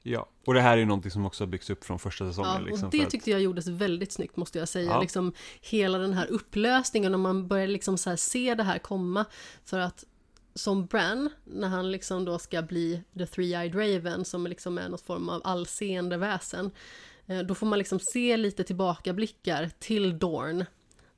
[0.03, 2.51] Ja, och det här är ju någonting som också har byggts upp från första säsongen.
[2.53, 4.91] Ja, liksom, och det för att- tyckte jag gjordes väldigt snyggt måste jag säga.
[4.91, 5.01] Ja.
[5.01, 9.25] Liksom, hela den här upplösningen och man börjar liksom så se det här komma.
[9.63, 10.03] För att
[10.55, 15.01] som Bran, när han liksom då ska bli The Three-Eyed Raven som liksom är något
[15.01, 16.71] form av allseende väsen.
[17.27, 20.65] Eh, Då får man liksom se lite tillbakablickar till Dorn.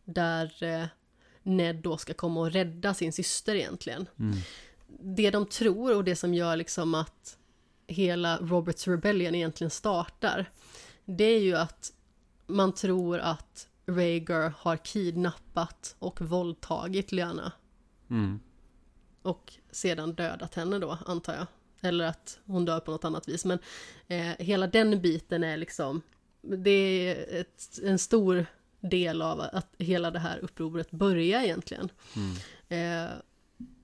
[0.05, 0.85] Där eh,
[1.43, 4.09] Ned då ska komma och rädda sin syster egentligen.
[4.19, 4.37] Mm.
[4.87, 7.37] Det de tror och det som gör liksom att
[7.87, 10.49] hela Roberts Rebellion egentligen startar.
[11.05, 11.93] Det är ju att
[12.47, 17.51] man tror att Rhaegar har kidnappat och våldtagit Lyanna.
[18.09, 18.39] Mm.
[19.21, 21.47] Och sedan dödat henne då, antar jag.
[21.81, 23.45] Eller att hon dör på något annat vis.
[23.45, 23.59] Men
[24.07, 26.01] eh, hela den biten är liksom...
[26.41, 28.45] Det är ett, en stor
[28.79, 31.89] del av att hela det här upproret börjar egentligen.
[32.15, 33.05] Mm.
[33.07, 33.11] Eh,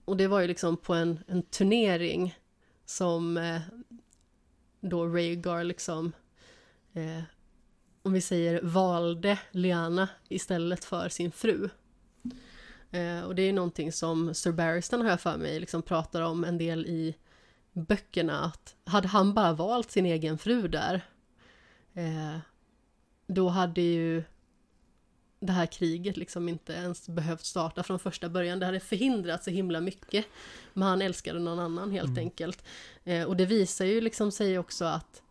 [0.06, 2.36] och det var ju liksom på en, en turnering
[2.86, 3.61] som eh,
[4.82, 6.11] då Rhaegar liksom,
[6.94, 7.24] eh,
[8.02, 11.70] om vi säger valde Lyanna istället för sin fru.
[12.91, 16.22] Eh, och det är ju någonting som Sir Barristan har jag för mig liksom pratar
[16.22, 17.15] om en del i
[17.74, 21.02] böckerna att hade han bara valt sin egen fru där
[21.94, 22.38] eh,
[23.28, 24.24] då hade ju
[25.40, 28.60] det här kriget liksom inte ens behövt starta från första början.
[28.60, 30.26] Det hade förhindrat så himla mycket.
[30.74, 32.66] Men han älskade någon annan helt enkelt.
[33.04, 35.22] Eh, och det visar ju liksom sig också att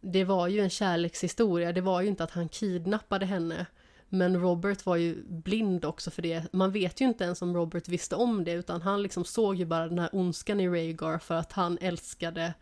[0.00, 1.72] det var ju en kärlekshistoria.
[1.72, 3.66] Det var ju inte att han kidnappade henne.
[4.14, 6.52] Men Robert var ju blind också för det.
[6.52, 9.64] Man vet ju inte ens om Robert visste om det utan han liksom såg ju
[9.64, 12.54] bara den här ondskan i Rhaegar för att han älskade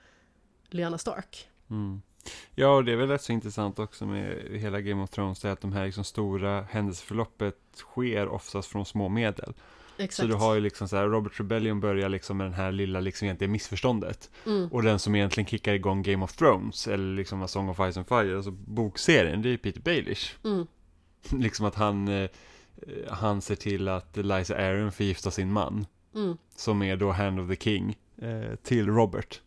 [0.70, 1.48] Lyanna Stark.
[1.70, 2.02] Mm.
[2.54, 5.48] Ja, och det är väl rätt så intressant också med hela Game of Thrones, det
[5.48, 9.54] är att de här liksom stora händelseförloppet sker oftast från små medel.
[9.98, 10.14] Exakt.
[10.14, 13.00] Så du har ju liksom så här, Robert Rebellion börjar liksom med den här lilla
[13.00, 14.30] liksom egentligen missförståndet.
[14.46, 14.68] Mm.
[14.72, 17.96] Och den som egentligen kickar igång Game of Thrones, eller liksom A Song of Ice
[17.96, 20.36] and Fire, alltså bokserien, det är ju Peter Baelish.
[20.44, 20.66] Mm.
[21.32, 22.30] liksom att han, eh,
[23.08, 25.86] han ser till att Liza Aaron förgiftar sin man.
[26.14, 26.36] Mm.
[26.56, 29.40] Som är då Hand of the King eh, till Robert.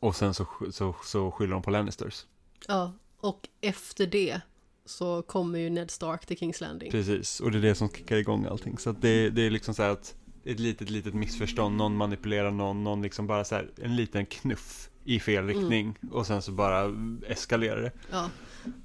[0.00, 2.26] Och sen så, så, så skyller de på Lannisters.
[2.68, 4.40] Ja, och efter det
[4.84, 6.90] så kommer ju Ned Stark till Kings Landing.
[6.90, 8.78] Precis, och det är det som kickar igång allting.
[8.78, 10.14] Så att det, det är liksom så här att
[10.44, 14.90] ett litet, litet missförstånd, någon manipulerar någon, någon liksom bara så här en liten knuff
[15.04, 16.94] i fel riktning och sen så bara
[17.26, 17.92] eskalerar det.
[18.10, 18.30] Ja.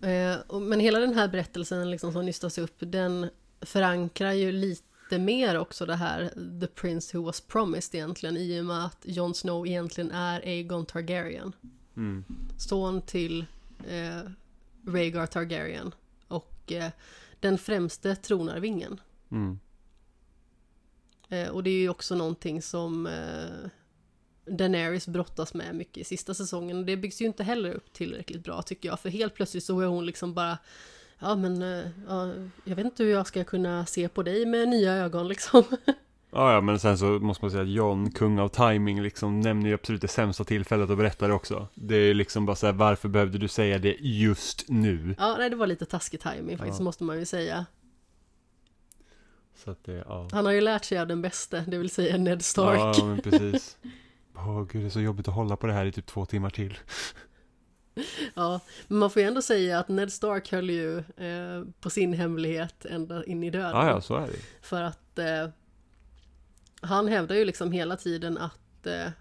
[0.02, 3.30] Eh, men hela den här berättelsen liksom som nystas upp, den
[3.62, 6.30] förankrar ju lite mer också det här
[6.60, 10.86] The Prince Who Was Promised egentligen i och med att Jon Snow egentligen är Aegon
[10.86, 11.56] Targaryen.
[11.98, 12.24] Mm.
[12.58, 13.46] Son till
[13.88, 14.32] eh,
[14.88, 15.92] Rhaegar Targaryen
[16.28, 16.92] och eh,
[17.40, 19.02] den främste tronarvingen.
[19.32, 19.60] Mm.
[21.30, 23.70] Eh, och det är ju också någonting som eh,
[24.50, 26.78] Daenerys brottas med mycket i sista säsongen.
[26.78, 29.00] Och det byggs ju inte heller upp tillräckligt bra tycker jag.
[29.00, 30.58] För helt plötsligt så är hon liksom bara
[31.20, 34.68] Ja men, eh, ja, jag vet inte hur jag ska kunna se på dig med
[34.70, 35.64] nya ögon liksom.
[36.32, 39.68] Ja, ja, men sen så måste man säga att John, kung av timing, liksom nämner
[39.68, 41.68] ju absolut det sämsta tillfället att berätta det också.
[41.74, 45.16] Det är liksom bara så här, varför behövde du säga det just nu?
[45.20, 46.84] ja, nej det var lite taskig timing faktiskt Ja.
[46.84, 47.66] måste man ju säga.
[49.64, 50.28] Så att det, ja.
[50.32, 52.98] Han har ju lärt sig av den bästa, det vill säga Ned Stark.
[52.98, 53.78] Ja, men precis.
[54.48, 56.50] Åh gud, det är så jobbigt att hålla på det här i typ två timmar
[56.50, 56.78] till.
[58.34, 62.14] Ja, men man får ju ändå säga att Ned Stark höll ju eh, på sin
[62.14, 63.72] hemlighet ända in i döden.
[63.72, 65.50] Ja, ja, så är det För att eh,
[66.82, 69.12] han hävdar ju liksom hela tiden att eh,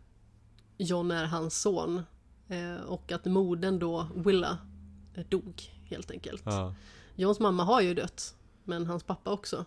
[0.77, 2.03] John är hans son.
[2.49, 4.59] Eh, och att modern då, Willa,
[5.15, 6.43] eh, dog helt enkelt.
[6.45, 6.75] Ja,
[7.15, 8.35] Johns mamma har ju dött,
[8.65, 9.65] men hans pappa också.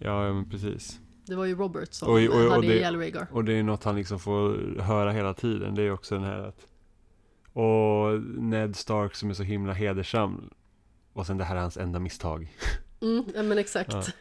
[0.00, 1.00] ja, ja men precis.
[1.26, 3.26] Det var ju Robert som oj, eh, och hade det- ihjäl Rhaegar.
[3.32, 5.74] Och det är något han liksom får höra hela tiden.
[5.74, 6.66] Det är också den här att
[7.52, 10.50] Och Ned Stark som är så himla hedersam
[11.12, 12.56] Och sen det här är hans enda misstag
[13.00, 13.94] Mm, ja, men exakt.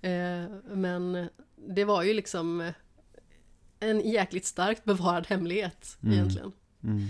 [0.00, 0.44] Eh,
[0.74, 1.28] men
[1.68, 2.72] det var ju liksom eh,
[3.80, 6.12] en jäkligt starkt bevarad hemlighet Mm.
[6.14, 6.52] egentligen.
[6.84, 7.02] mm.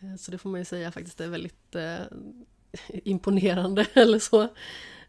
[0.00, 2.00] Eh, Så det får man ju säga faktiskt är väldigt eh,
[3.04, 4.42] imponerande eller så.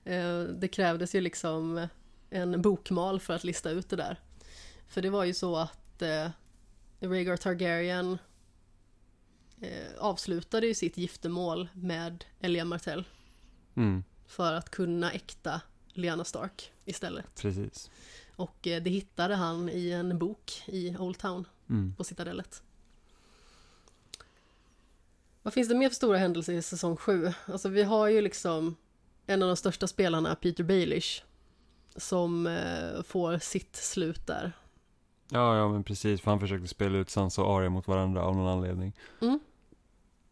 [0.03, 1.88] Eh, det krävdes ju liksom
[2.30, 4.19] en bokmal för att lista ut det där.
[4.88, 6.30] För det var ju så att eh,
[6.99, 8.18] Rhaegar Targaryen
[9.61, 13.06] eh, avslutade ju sitt giftermål med Elia Martell.
[13.77, 14.03] Mm.
[14.27, 15.61] för att kunna äkta
[15.93, 17.35] Lyanna Stark istället.
[17.41, 17.89] Precis.
[18.35, 21.95] Och eh, det hittade han i en bok i Old Town Mm.
[21.97, 22.64] på Citadellet.
[25.41, 27.34] Vad finns det mer för stora händelser i säsong 7?
[27.45, 28.76] Alltså vi har ju liksom
[29.27, 31.23] en av de största spelarna, Peter Baelish,
[31.96, 34.52] som eh, får sitt slut där.
[35.30, 36.22] Ja, ja men precis.
[36.22, 38.94] För han försökte spela ut Sansa och Arya mot varandra av någon anledning.
[39.22, 39.40] Mm.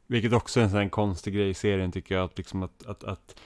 [0.07, 2.23] Vilket också är en sån här konstig grej i serien tycker jag.
[2.23, 3.39] Att, liksom att, att, att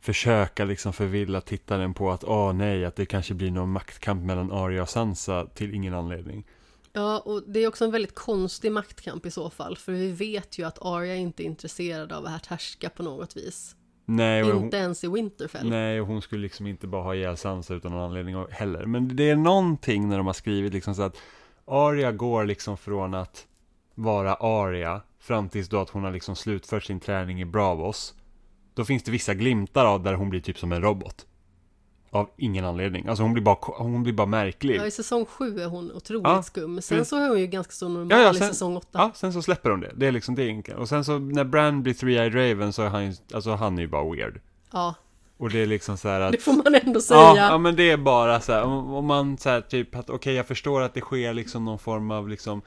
[0.00, 4.52] försöka liksom förvilla tittaren på att åh nej, att det kanske blir någon maktkamp mellan
[4.52, 6.46] Arya och Sansa till ingen anledning.
[6.92, 10.58] Ja, och det är också en väldigt konstig maktkamp i så fall, för vi vet
[10.58, 13.76] ju att Arya inte är intresserad av att härska på något vis.
[14.04, 15.70] Nej, och hon, Inte ens i Winterfell.
[15.70, 18.86] nej, och hon skulle liksom inte bara ha ihjäl Sansa utan någon anledning heller.
[18.86, 21.16] Men det är någonting när de har skrivit liksom så att
[21.64, 23.46] Arya går liksom från att
[23.94, 28.14] vara Arya fram tills då att hon har liksom slutfört sin träning i Bravos.
[28.74, 31.26] Då finns det vissa glimtar av där hon blir typ som en robot.
[32.14, 33.06] Av ingen anledning.
[33.08, 34.76] Alltså hon blir bara, hon blir bara märklig.
[34.76, 36.82] Ja, i säsong 7 är hon otroligt Ja, skum.
[36.82, 38.88] Sen för- så är hon ju ganska så normal Ja, ja, i sen- säsong 8.
[38.92, 39.92] Ja, sen så släpper de det.
[39.96, 40.78] Det är liksom det enkelt.
[40.78, 43.82] Och sen så när Bran blir Three-Eyed Raven så är han ju, alltså han är
[43.82, 44.40] ju bara weird.
[44.72, 44.94] Ja,
[45.36, 47.20] Och det är liksom så här att det får man ändå säga.
[47.20, 50.10] Ja, ja men det är bara så här, om, om man så här typ att
[50.10, 52.62] okej jag förstår att det sker liksom någon form av liksom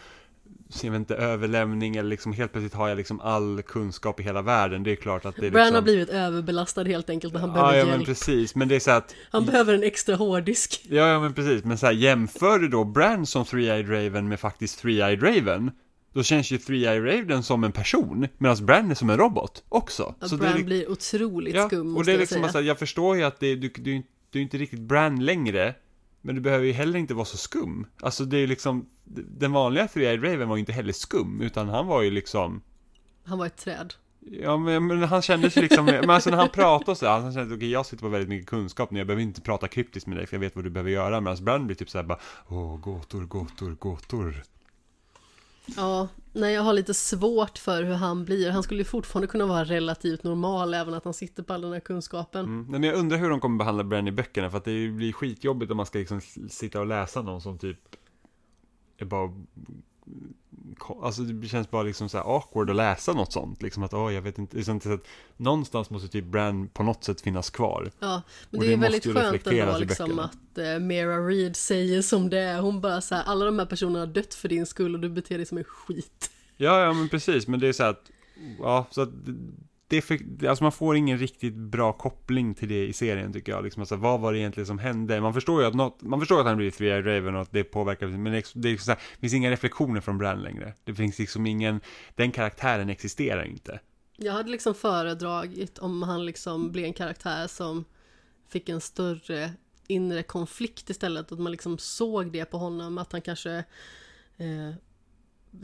[0.83, 4.41] jag vet inte, överlämning eller liksom helt plötsligt har jag liksom all kunskap i hela
[4.41, 4.83] världen.
[4.83, 7.55] Det är klart att det är liksom har blivit överbelastad helt enkelt och han Ja,
[7.55, 8.05] behöver ja men hjälp.
[8.05, 10.85] precis, men det är så att Han behöver en extra hårddisk.
[10.89, 14.39] Ja, ja men precis, men så här jämför du då Bran som Three-Eyed Raven med
[14.39, 15.71] faktiskt Three-Eyed Raven
[16.13, 20.15] Då känns ju Three-Eyed Raven som en person, medan Bran är som en robot också.
[20.19, 22.35] Att Så det Bran är, blir otroligt ja, skum och måste det är jag liksom
[22.35, 22.41] säga.
[22.41, 25.25] bara så här, jag förstår ju att det, du, du, du är inte riktigt Bran
[25.25, 25.73] längre
[26.27, 29.51] Men du behöver ju heller inte vara så skum Alltså det är ju liksom Den
[29.51, 32.61] vanliga Three-Eyed Raven var ju inte heller skum Utan han var ju liksom
[33.23, 33.93] Han var ett träd.
[34.19, 37.33] Ja men, men han kände sig liksom Men alltså när han pratade så här, Han
[37.33, 40.17] kände okej jag sitter på väldigt mycket kunskap nu Jag behöver inte prata kryptiskt med
[40.17, 42.19] dig För jag vet vad du behöver göra Medan Bran blir typ så här bara
[42.47, 44.43] Åh gåtor, gåtor, gåtor
[45.75, 48.51] Ja, nej jag har lite svårt för hur han blir.
[48.51, 51.73] Han skulle ju fortfarande kunna vara relativt normal även att han sitter på all den
[51.73, 52.45] här kunskapen.
[52.45, 52.61] Mm.
[52.61, 55.13] Nej, Men jag undrar hur de kommer behandla Bran i böckerna för att det blir
[55.13, 57.79] skitjobbigt om man ska liksom sitta och läsa någon som typ
[58.97, 59.33] är bara
[61.01, 63.61] Alltså det känns bara liksom så här awkward att läsa något sånt.
[63.61, 65.07] Liksom att åh jag vet inte, liksom, att
[65.37, 67.91] någonstans måste typ Bran på något sätt finnas kvar.
[67.99, 72.01] Ja, men det är det ju väldigt skönt ändå liksom att eh, Mera Reed säger
[72.01, 72.59] som det är.
[72.59, 75.09] Hon bara så här, alla de här personerna har dött för din skull och du
[75.09, 76.31] beter dig som en skit.
[76.57, 78.11] Ja, ja men precis, men det är så här att
[78.59, 79.09] Ja, så att
[79.89, 83.63] det för, alltså man får ingen riktigt bra koppling till det i serien tycker jag.
[83.63, 85.21] Liksom, alltså, vad var det egentligen som hände?
[85.21, 87.63] Man förstår ju att något, man förstår att han blir via Raven och att det
[87.63, 90.73] påverkar, men det, det, är så här, det finns inga reflektioner från Bran längre.
[90.83, 91.81] Det finns liksom ingen,
[92.15, 93.79] den karaktären existerar inte.
[94.17, 97.85] Jag hade liksom föredragit om han liksom blev en karaktär som
[98.49, 99.51] fick en större
[99.87, 101.31] inre konflikt istället.
[101.31, 103.63] Att man liksom såg det på honom, att han kanske
[104.37, 104.73] eh,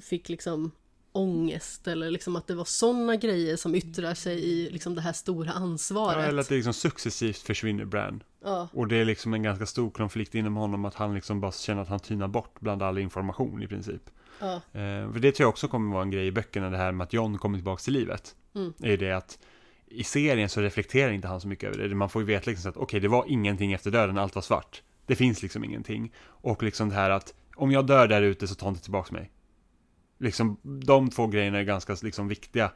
[0.02, 0.72] fick liksom
[1.14, 5.14] ångest eller liksom att det var sådana grejer som yttrar sig i liksom det här
[5.14, 6.27] stora Ja, ansvaret.
[6.30, 8.23] eller att det liksom successivt försvinner Bran.
[8.44, 11.52] Ja, Och det är liksom en ganska stor konflikt inom honom att han liksom bara
[11.52, 14.02] känner att han tynar bort bland all information i princip.
[14.40, 16.91] ja, Eh, för det tror jag också kommer vara en grej i böckerna, det här
[16.91, 18.35] med att John kommer tillbaka till livet.
[18.56, 18.73] Mm.
[18.84, 19.40] Är det att
[19.88, 21.95] i serien så reflekterar inte han så mycket över det.
[21.95, 24.81] Man får ju veta liksom att okej, det var ingenting efter döden, allt var svart.
[25.06, 26.14] Det finns liksom ingenting.
[26.26, 29.31] Och liksom det här att om jag dör där ute så ta inte tillbaka mig.
[30.24, 32.72] Liksom de två grejerna är ganska liksom viktiga.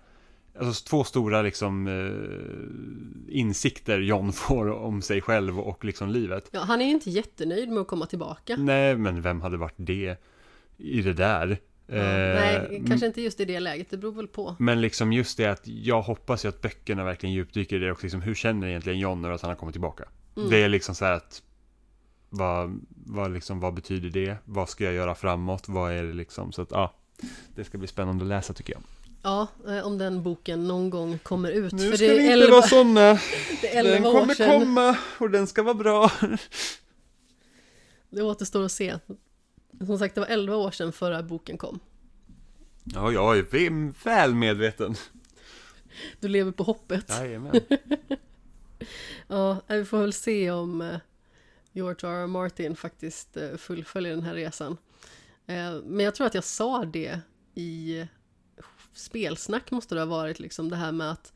[0.60, 6.50] Alltså två stora liksom eh, insikter John får om sig själv och liksom livet.
[6.52, 8.56] ja, han är ju inte jättenöjd med att komma tillbaka.
[8.58, 10.18] Nej, men vem hade varit det
[10.78, 11.48] i det där?
[11.48, 11.58] Ja,
[11.90, 14.56] Eh, nej, kanske inte just i det läget, det beror väl på.
[14.60, 18.04] Men liksom just det att jag hoppas ju att böckerna verkligen djupdyker i det och
[18.04, 20.04] liksom hur känner egentligen John över att han har kommit tillbaka?
[20.38, 20.50] Mm.
[20.50, 21.42] Det är liksom så här att
[22.30, 24.38] vad, vad, liksom, vad betyder det?
[24.46, 25.70] Vad ska jag göra framåt?
[25.70, 26.52] Vad är det liksom?
[26.52, 26.94] Så att ja,
[27.56, 28.82] det ska bli spännande att läsa tycker jag.
[29.24, 31.74] Ja, eh, om den boken någon gång kommer ut.
[31.74, 33.20] Nu för ska det vi inte 11, vara sådana.
[33.62, 36.12] Den 11 år kommer komma och den ska vara bra.
[38.10, 38.98] Det återstår att se.
[39.86, 41.80] Som sagt, det var 11 år sedan förra boken kom.
[42.84, 44.96] Ja, jag är väl medveten.
[46.20, 47.10] Du lever på hoppet.
[47.10, 47.62] Jajamän.
[49.28, 50.98] Ja, vi får väl se om eh,
[51.72, 52.24] George R.
[52.24, 52.28] R.
[52.28, 54.78] Martin faktiskt eh, fullföljer den här resan.
[55.48, 57.20] Eh, men jag tror att jag sa det
[57.56, 58.06] i
[58.94, 61.34] spelsnack måste det ha varit liksom det här med att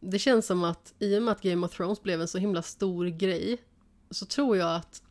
[0.00, 2.62] det känns som att i och med att Game of Thrones blev en så himla
[2.62, 3.58] stor grej
[4.10, 5.02] så tror jag att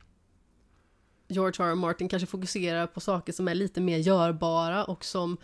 [1.27, 1.69] George R.
[1.69, 1.75] R.
[1.75, 5.37] Martin kanske fokuserar på saker som är lite mer görbara och som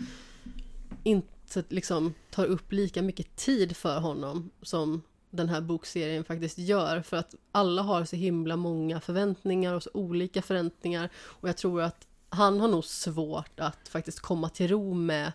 [1.03, 7.01] inte liksom tar upp lika mycket tid för honom som den här bokserien faktiskt gör
[7.01, 11.81] för att alla har så himla många förväntningar och så olika förväntningar och jag tror
[11.81, 15.31] att han har nog svårt att faktiskt komma till ro med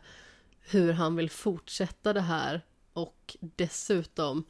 [0.60, 4.44] hur han vill fortsätta det här och dessutom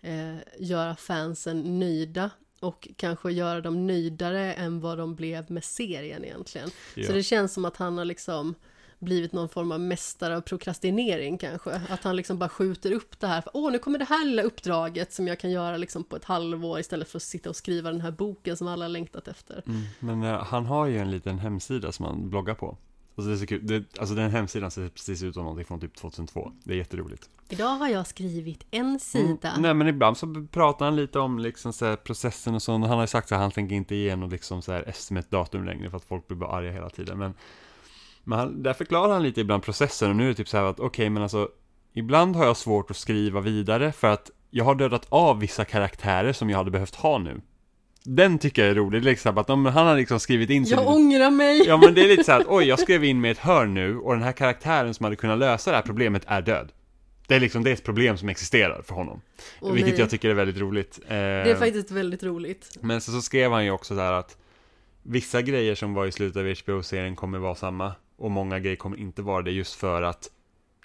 [0.00, 2.30] eh, göra fansen nöjda
[2.60, 6.70] och kanske göra dem nöjdare än vad de blev med serien egentligen.
[6.94, 7.06] Ja.
[7.06, 8.54] Så det känns som att han har liksom
[8.98, 11.80] blivit någon form av mästare av prokrastinering kanske.
[11.88, 13.44] Att han liksom bara skjuter upp det här.
[13.54, 16.80] Åh, nu kommer det här lilla uppdraget som jag kan göra liksom på ett halvår
[16.80, 19.62] istället för att sitta och skriva den här boken som alla har längtat efter.
[19.66, 19.82] Mm.
[19.98, 22.76] Men eh, han har ju en liten hemsida som han bloggar på.
[23.18, 23.66] Alltså, det är så kul.
[23.66, 26.52] Det, alltså den hemsidan ser precis ut som någonting från typ 2002.
[26.64, 27.30] Det är jätteroligt.
[27.48, 29.50] Idag har jag skrivit en sida.
[29.50, 32.72] Mm, nej men ibland så pratar han lite om liksom så här processen och så.
[32.72, 35.90] Han har ju sagt att han tänker inte ge något liksom så här estimat-datum längre
[35.90, 37.18] för att folk blir bara arga hela tiden.
[37.18, 37.34] Men,
[38.28, 40.64] men han, där förklarar han lite ibland processen och nu är det typ så här
[40.64, 41.48] att okej okay, men alltså
[41.94, 46.32] Ibland har jag svårt att skriva vidare för att jag har dödat av vissa karaktärer
[46.32, 47.40] som jag hade behövt ha nu.
[48.04, 50.80] Den tycker jag är rolig, liksom att om han har liksom skrivit in sig Jag
[50.80, 51.62] lite- ångrar mig!
[51.66, 53.38] Ja men det är lite så här att oj, jag skrev in mig i ett
[53.38, 56.72] hörn nu och den här karaktären som hade kunnat lösa det här problemet är död.
[57.26, 59.20] Det är liksom, det är ett problem som existerar för honom.
[59.60, 60.00] Åh, vilket nej.
[60.00, 60.98] jag tycker är väldigt roligt.
[61.04, 62.78] Eh, Det är faktiskt väldigt roligt.
[62.80, 64.36] Men så, så skrev han ju också så här att
[65.02, 68.96] vissa grejer som var i slutet av HBO-serien kommer vara samma och många grejer kommer
[68.96, 70.30] inte vara det just för att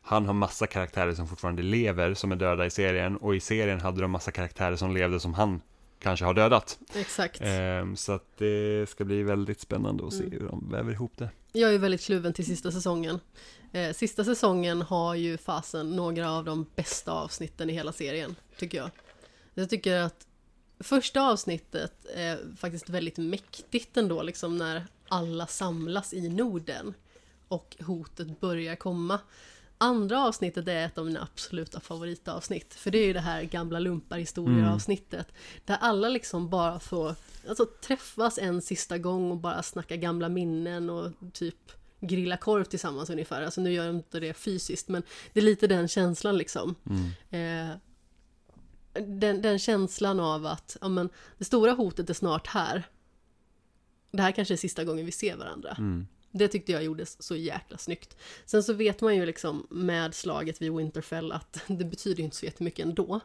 [0.02, 3.82] han har massa karaktärer som fortfarande lever som är döda i serien och i serien
[3.82, 5.62] hade de massa karaktärer som levde som han
[6.00, 6.80] kanske har dödat.
[6.96, 7.42] Exakt.
[7.42, 10.32] Ehm, så att det ska bli väldigt spännande att se Mm.
[10.32, 11.30] hur de väver ihop det.
[11.52, 13.20] Jag är väldigt kluven till sista säsongen.
[13.72, 18.78] Eh, sista säsongen har ju fasen några av de bästa avsnitten i hela serien, tycker
[18.78, 18.90] jag.
[19.54, 20.28] Jag tycker att
[20.80, 26.94] första avsnittet är faktiskt väldigt mäktigt ändå, liksom när alla samlas i Norden
[27.54, 29.20] och hotet börjar komma.
[29.78, 33.80] Andra avsnittet är ett av mina absoluta favoritavsnitt, för det är ju det här gamla
[33.80, 35.28] lumparhistorier-avsnittet,
[35.66, 37.16] där alla liksom bara får
[37.48, 43.10] alltså, träffas en sista gång och bara snacka gamla minnen och typ grilla korv tillsammans
[43.10, 43.42] ungefär.
[43.42, 45.04] Alltså nu gör de inte det fysiskt, men
[45.34, 46.76] det är lite den känslan liksom.
[46.86, 47.70] Mm.
[47.70, 47.76] Eh,
[48.94, 52.84] den, den känslan av att ja, men, det stora hotet är snart här.
[54.12, 55.76] Det här kanske är sista gången vi ser varandra.
[55.80, 56.08] Mm.
[56.36, 58.18] Det tyckte jag gjordes så jäkla snyggt.
[58.46, 62.46] Sen så vet man ju liksom med slaget vid Winterfell att det betyder inte så
[62.46, 63.20] jättemycket ändå.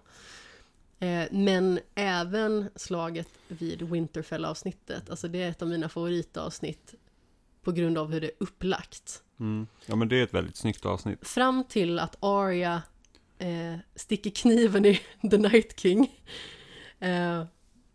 [0.98, 6.94] Eh, men även slaget vid Winterfell-avsnittet, alltså det är ett av mina favoritavsnitt
[7.62, 9.22] på grund av hur det är upplagt.
[9.40, 9.66] Mm.
[9.86, 11.26] Ja men det är ett väldigt snyggt avsnitt.
[11.26, 12.82] Fram till att Arya
[13.38, 16.20] eh, sticker kniven i The Night King.
[16.98, 17.44] Eh,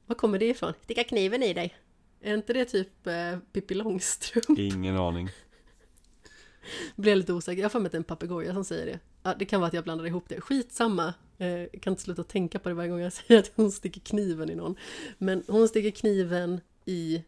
[0.06, 0.73] var kommer det ifrån?
[0.84, 1.76] Sticka kniven i dig.
[2.23, 4.59] Är inte det typ eh, Pippi Långstrump?
[4.59, 5.29] Ingen aning.
[6.95, 7.61] Jag lite osäker.
[7.61, 8.99] Jag har för mig att det är en papegoja som säger det.
[9.23, 10.41] Ja, det kan vara att jag blandar ihop det.
[10.41, 11.13] Skitsamma.
[11.37, 14.49] Eh, kan inte sluta tänka på det varje gång jag säger att hon sticker kniven
[14.49, 14.75] i någon.
[15.17, 17.23] Men hon sticker kniven i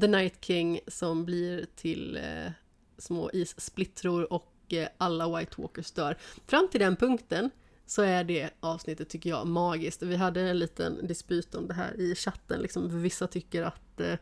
[0.00, 2.52] The Night King som blir till eh,
[2.98, 6.16] små issplittror och eh, alla White Walkers dör.
[6.46, 7.50] Fram till den punkten
[7.86, 10.02] så är det avsnittet, tycker jag, magiskt.
[10.02, 12.60] Vi hade en liten dispyt om det här i chatten.
[12.60, 14.14] Liksom, vissa tycker att eh,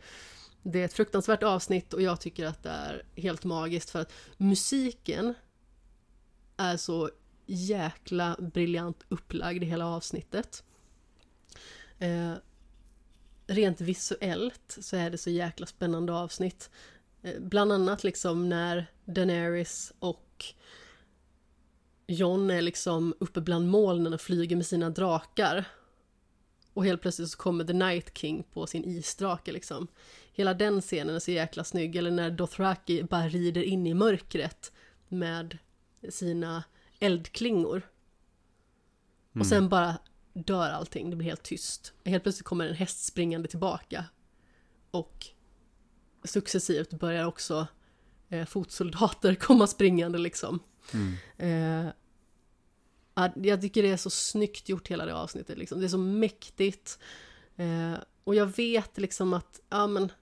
[0.62, 4.12] det är ett fruktansvärt avsnitt och jag tycker att det är helt magiskt för att
[4.36, 5.34] musiken
[6.56, 7.10] är så
[7.46, 10.64] jäkla briljant upplagd i hela avsnittet.
[11.98, 12.32] Eh,
[13.46, 16.70] rent visuellt så är det så jäkla spännande avsnitt.
[17.22, 20.44] Eh, bland annat liksom när Daenerys och
[22.06, 25.64] Jon är liksom uppe bland molnen och flyger med sina drakar.
[26.74, 29.88] Och helt plötsligt så kommer The Night King på sin isdrake liksom.
[30.32, 31.96] Hela den scenen är så jäkla snygg.
[31.96, 34.72] Eller när Dothraki bara rider in i mörkret
[35.08, 35.58] med
[36.08, 36.64] sina
[36.98, 37.82] eldklingor.
[39.38, 39.98] Och sen bara
[40.32, 41.92] dör allting, det blir helt tyst.
[42.04, 44.04] Helt plötsligt kommer en häst springande tillbaka.
[44.90, 45.26] Och
[46.24, 47.66] successivt börjar också
[48.28, 50.60] eh, fotsoldater komma springande liksom.
[50.94, 51.14] Mm.
[51.36, 51.92] Eh,
[53.34, 55.58] jag tycker det är så snyggt gjort hela det avsnittet.
[55.58, 55.80] Liksom.
[55.80, 56.98] Det är så mäktigt.
[57.56, 57.94] Eh,
[58.24, 60.12] och jag vet liksom att ja, men,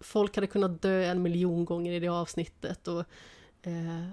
[0.00, 2.88] folk hade kunnat dö en miljon gånger i det avsnittet.
[2.88, 3.04] Och
[3.62, 4.08] eh,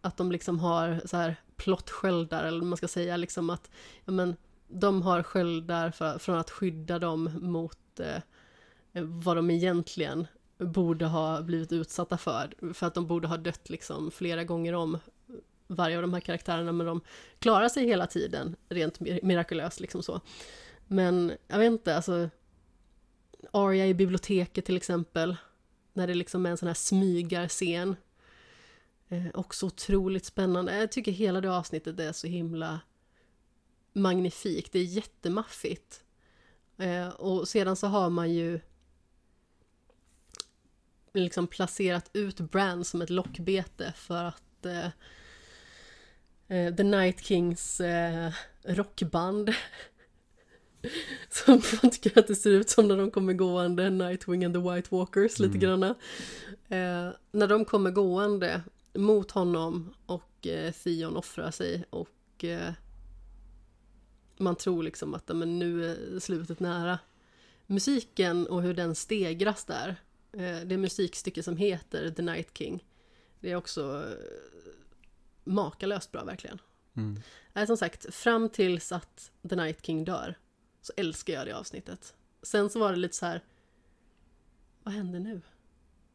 [0.00, 3.70] att de liksom har så här plottsköldar, eller vad man ska säga, liksom att
[4.04, 4.36] ja, men,
[4.68, 8.22] de har sköldar för, från att skydda dem mot eh,
[8.92, 10.26] vad de egentligen
[10.58, 12.72] borde ha blivit utsatta för.
[12.74, 14.98] För att de borde ha dött liksom flera gånger om
[15.66, 17.00] varje av de här karaktärerna, men de
[17.38, 20.20] klarar sig hela tiden rent mir- mirakulöst liksom så.
[20.86, 22.30] Men jag vet inte, alltså
[23.50, 25.36] Arya i biblioteket till exempel,
[25.92, 27.96] när det liksom är en sån här smygarscen.
[29.08, 30.76] Eh, också otroligt spännande.
[30.76, 32.80] Jag tycker hela det avsnittet är så himla
[33.92, 36.04] magnifikt, det är jättemaffigt.
[36.76, 38.60] Eh, och sedan så har man ju
[41.14, 44.86] liksom placerat ut Brand som ett lockbete för att eh,
[46.58, 48.32] eh, The Night Kings eh,
[48.64, 49.50] rockband
[51.30, 54.60] som man tycker att det ser ut som när de kommer gående, Nightwing and the
[54.74, 55.60] White Walkers lite Mm.
[55.60, 55.94] granna.
[56.68, 58.62] Eh, när de kommer gående
[58.94, 62.72] mot honom och eh, Theon offrar sig och eh,
[64.38, 66.98] man tror liksom att men nu är slutet nära.
[67.66, 69.96] Musiken och hur den stegras där.
[70.38, 72.84] Eh, det musikstycke som heter The Night King.
[73.40, 74.72] Det är också eh,
[75.44, 76.58] makalöst bra verkligen.
[76.96, 77.20] Mm.
[77.52, 80.38] Nej, som sagt, fram tills att The Night King dör
[80.82, 82.14] så älskar jag det avsnittet.
[82.42, 83.44] Sen så var det lite så här,
[84.82, 85.40] vad händer nu?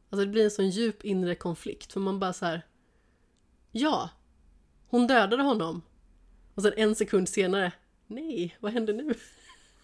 [0.09, 2.65] Alltså det blir en sån djup inre konflikt för man bara så här,
[3.71, 4.09] ja,
[4.87, 5.81] hon dödade honom.
[6.55, 7.71] Och sen en sekund senare,
[8.07, 9.13] nej, vad händer nu?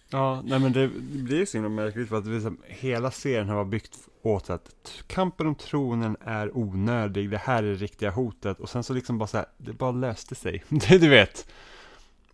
[0.10, 3.12] Ja, nej men det, det blir så himla märkligt för att det är så, hela
[3.12, 7.76] serien har varit byggt åt att kampen om tronen är onödig, det här är det
[7.76, 10.64] riktiga hotet och sen så liksom bara så här, det bara löste sig.
[10.70, 11.48] Du vet,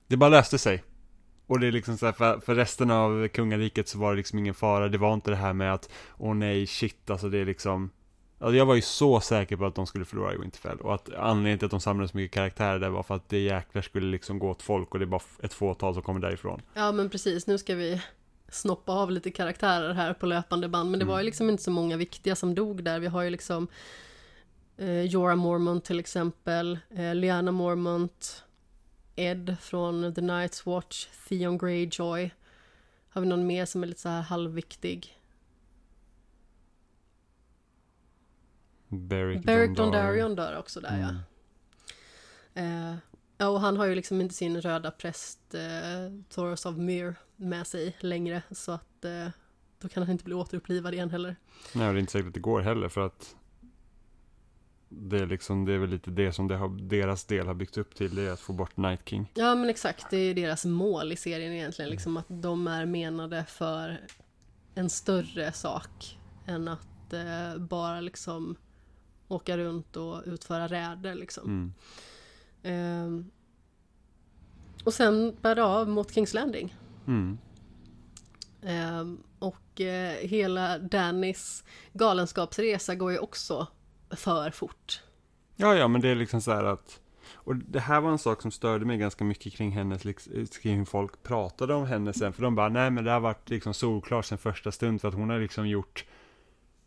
[0.08, 0.84] det bara löste sig.
[1.48, 4.40] Och det är liksom så här, för, för resten av kungariket så var det liksom
[4.40, 7.46] ingen fara, det var inte det här med att, åh nej, shit, alltså det är
[7.46, 7.90] liksom,
[8.40, 11.14] alltså jag var ju så säker på att de skulle förlora i Winterfell och att
[11.14, 14.12] anledningen till att de samlade så mycket karaktärer där var för att det jäklar skulle
[14.12, 16.62] liksom gå åt folk och det är bara ett fåtal som kommer därifrån.
[16.74, 18.02] Ja men precis, nu ska vi
[18.52, 20.92] snoppa av lite karaktärer här på löpande band.
[20.92, 23.00] Men det var ju liksom inte så många viktiga som dog där.
[23.00, 23.68] Vi har ju liksom
[24.78, 28.44] eh, Jorah Mormont till exempel, eh, Lyanna Mormont,
[29.16, 32.32] Ed från The Night's Watch, Theon Greyjoy.
[33.10, 35.18] Har vi någon mer som är lite så här halvviktig?
[38.88, 39.78] Beric, Beric.
[39.78, 41.10] Dondarrion dör också där ja.
[42.54, 42.92] Mm.
[42.92, 42.96] Eh,
[43.38, 47.68] ja, och han har ju liksom inte sin röda präst eh, Thoros of Myr med
[47.68, 49.28] sig längre så att eh,
[49.80, 51.36] då kan han inte bli återupplivad igen heller.
[51.76, 53.36] Nej, och det är inte säkert att det går heller för att
[54.90, 57.78] det är liksom, det är väl lite det som det har, deras del har byggt
[57.78, 59.32] upp till, det är att få bort Night King.
[59.34, 63.46] Ja men exakt, det är deras mål i serien egentligen, liksom att de är menade
[63.46, 64.02] för
[64.76, 68.56] en större sak än att eh, bara liksom
[69.28, 71.46] åka runt och utföra räder liksom.
[71.46, 71.74] Mm.
[72.64, 73.32] Ehm,
[74.84, 76.76] och sen bär det av mot Kings Landing.
[77.08, 77.38] Mm.
[78.64, 81.64] Ehm, och eh, hela Dannys
[81.94, 83.68] galenskapsresa går ju också
[84.10, 85.02] för fort.
[85.56, 87.00] Ja, ja, men det är liksom så här att
[87.44, 90.78] och det här var en sak som störde mig ganska mycket kring hennes, liksom, kring
[90.78, 93.74] hur folk pratade om henne sen, för de bara, nej men det har varit liksom
[93.74, 96.06] solklart sen första stund, för att hon har liksom gjort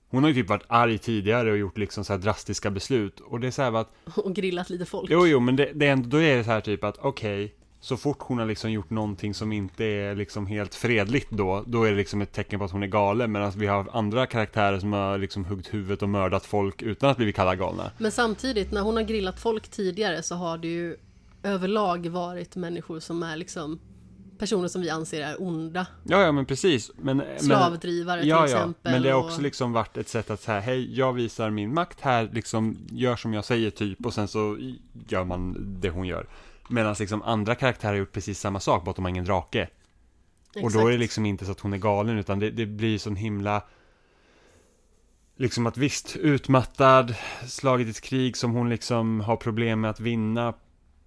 [0.08, 3.40] hon har ju typ varit arg tidigare och gjort liksom så här drastiska beslut, och
[3.40, 5.10] det är så här att Och grillat lite folk.
[5.10, 7.54] Jo, jo, men det, det är ändå, då är det så här typ att okej,
[7.84, 11.84] så fort hon har liksom gjort någonting som inte är liksom helt fredligt då, då
[11.84, 14.78] är det liksom ett tecken på att hon är galen, medan vi har andra karaktärer
[14.78, 17.90] som har liksom huggt huvudet och mördat folk utan att bli kallade galna.
[17.98, 20.96] Men samtidigt, när hon har grillat folk tidigare så har det ju
[21.42, 23.80] överlag varit människor som är liksom
[24.38, 25.86] personer som vi anser är onda.
[26.04, 26.90] Ja, ja, men precis.
[26.96, 28.92] Men, men, Slavdrivare till ja, ja, exempel.
[28.92, 31.74] men det har och- också liksom varit ett sätt att säga, hej, jag visar min
[31.74, 34.58] makt här, liksom, gör som jag säger typ, och sen så
[35.08, 36.26] gör man det hon gör.
[36.68, 39.68] Medan liksom andra karaktärer har gjort precis samma sak, bara att de har ingen drake.
[40.54, 40.86] Och då Exakt.
[40.86, 43.62] är det liksom inte så att hon är galen utan det, det blir sån himla
[45.36, 47.14] Liksom att visst, utmattad,
[47.46, 50.54] slagit ett krig som hon liksom har problem med att vinna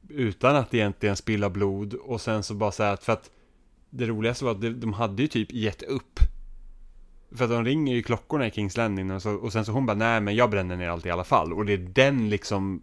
[0.09, 3.29] Utan att egentligen spilla blod och sen så bara säga att för att
[3.89, 6.19] Det roligaste var att de, de hade ju typ gett upp
[7.31, 9.85] För att de ringer ju klockorna i Kings Landing och, så, och sen så hon
[9.85, 12.81] bara nej men jag bränner ner allt i alla fall och det är den liksom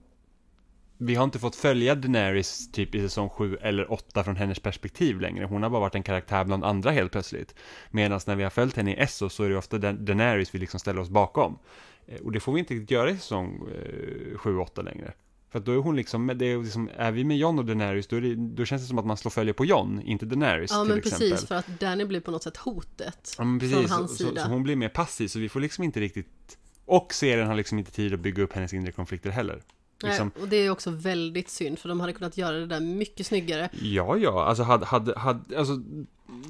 [0.99, 5.21] vi har inte fått följa Daenerys typ i säsong 7 eller 8 från hennes perspektiv
[5.21, 5.45] längre.
[5.45, 7.55] Hon har bara varit en karaktär bland andra helt plötsligt.
[7.91, 10.59] Medan när vi har följt henne i Essos så är det ofta Da- Daenerys vi
[10.59, 11.59] liksom ställer oss bakom.
[12.07, 15.13] Eh, Och det får vi inte riktigt göra i säsong eh, 7-8 längre.
[15.51, 18.07] För att då är hon liksom, det är liksom, är vi med Jon och Daenerys
[18.07, 20.81] då, det, då känns det som att man slår följe på Jon, inte Daenerys Ja
[20.83, 21.31] till men exempel.
[21.31, 23.35] precis, för att Danny blir på något sätt hotet.
[23.39, 23.77] Ja, men precis.
[23.77, 24.43] från hans så, så, sida.
[24.43, 26.59] så hon blir mer passiv, så vi får liksom inte riktigt...
[26.85, 29.63] Och serien har liksom inte tid att bygga upp hennes inre konflikter heller.
[30.05, 32.81] Liksom, Nej, och det är också väldigt synd, för de hade kunnat göra det där
[32.81, 33.69] mycket snyggare.
[33.83, 35.81] Ja, ja, alltså hade, hade, hade, alltså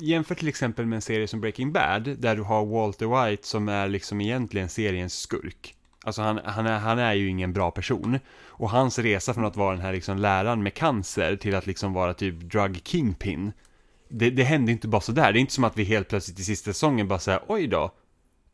[0.00, 3.68] jämför till exempel med en serie som Breaking Bad, där du har Walter White som
[3.68, 5.74] är liksom egentligen seriens skurk.
[6.04, 8.18] Alltså han, han, är, han är ju ingen bra person.
[8.46, 11.92] Och hans resa från att vara den här liksom läraren med cancer till att liksom
[11.92, 13.52] vara typ drug kingpin.
[14.08, 16.44] Det, det hände inte bara sådär, det är inte som att vi helt plötsligt i
[16.44, 17.90] sista säsongen bara säger oj då.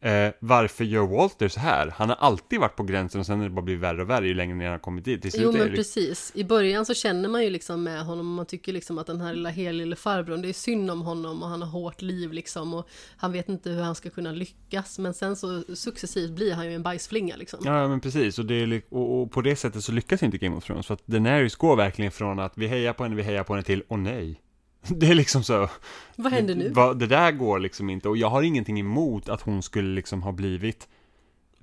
[0.02, 1.94] Eh, varför gör Walter så här?
[1.96, 4.26] Han har alltid varit på gränsen och sen har det bara blivit värre och värre
[4.26, 5.22] ju längre ner han har kommit dit.
[5.22, 6.32] Till slut Jo men liksom- precis.
[6.34, 9.20] I början så känner man ju liksom med honom och man tycker liksom att den
[9.20, 12.74] här lilla helylle farbrorn, det är synd om honom och han har hårt liv liksom
[12.74, 14.98] och han vet inte hur han ska kunna lyckas.
[14.98, 17.60] Men sen så successivt blir han ju en bajsflinga liksom.
[17.64, 18.38] Ja, men precis.
[18.38, 20.86] Och, är, och, och på det sättet så lyckas inte Game of Thrones.
[20.86, 23.64] För att Daenerys går verkligen från att vi hejar på henne, vi hejar på henne
[23.64, 24.40] till, åh nej.
[24.88, 25.68] Det är liksom så.
[26.16, 26.94] Vad händer nu?
[26.94, 28.08] det där går liksom inte.
[28.08, 30.88] Och jag har ingenting emot att hon skulle liksom ha blivit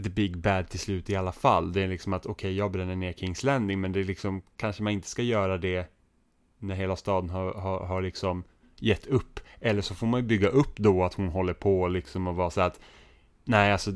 [0.03, 1.73] the big bad till slut i alla fall.
[1.73, 4.83] Det är liksom att, okej, jag bränner ner Kings Landing, men det är liksom, kanske
[4.83, 5.91] man inte ska göra det
[6.59, 8.43] när hela staden har, har, har liksom
[8.79, 9.39] gett upp.
[9.59, 12.49] Eller så får man ju bygga upp då att hon håller på liksom och vara
[12.49, 12.79] så att,
[13.43, 13.91] nej alltså,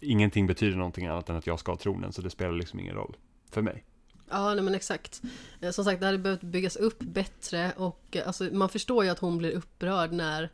[0.00, 2.94] ingenting betyder någonting annat än att jag ska ha tronen, så det spelar liksom ingen
[2.94, 3.16] roll
[3.50, 3.84] för mig.
[4.30, 5.22] Ja, nej men exakt.
[5.60, 9.10] Eh, som sagt, det hade behövt byggas upp bättre och eh, alltså, man förstår ju
[9.10, 10.50] att hon blir upprörd när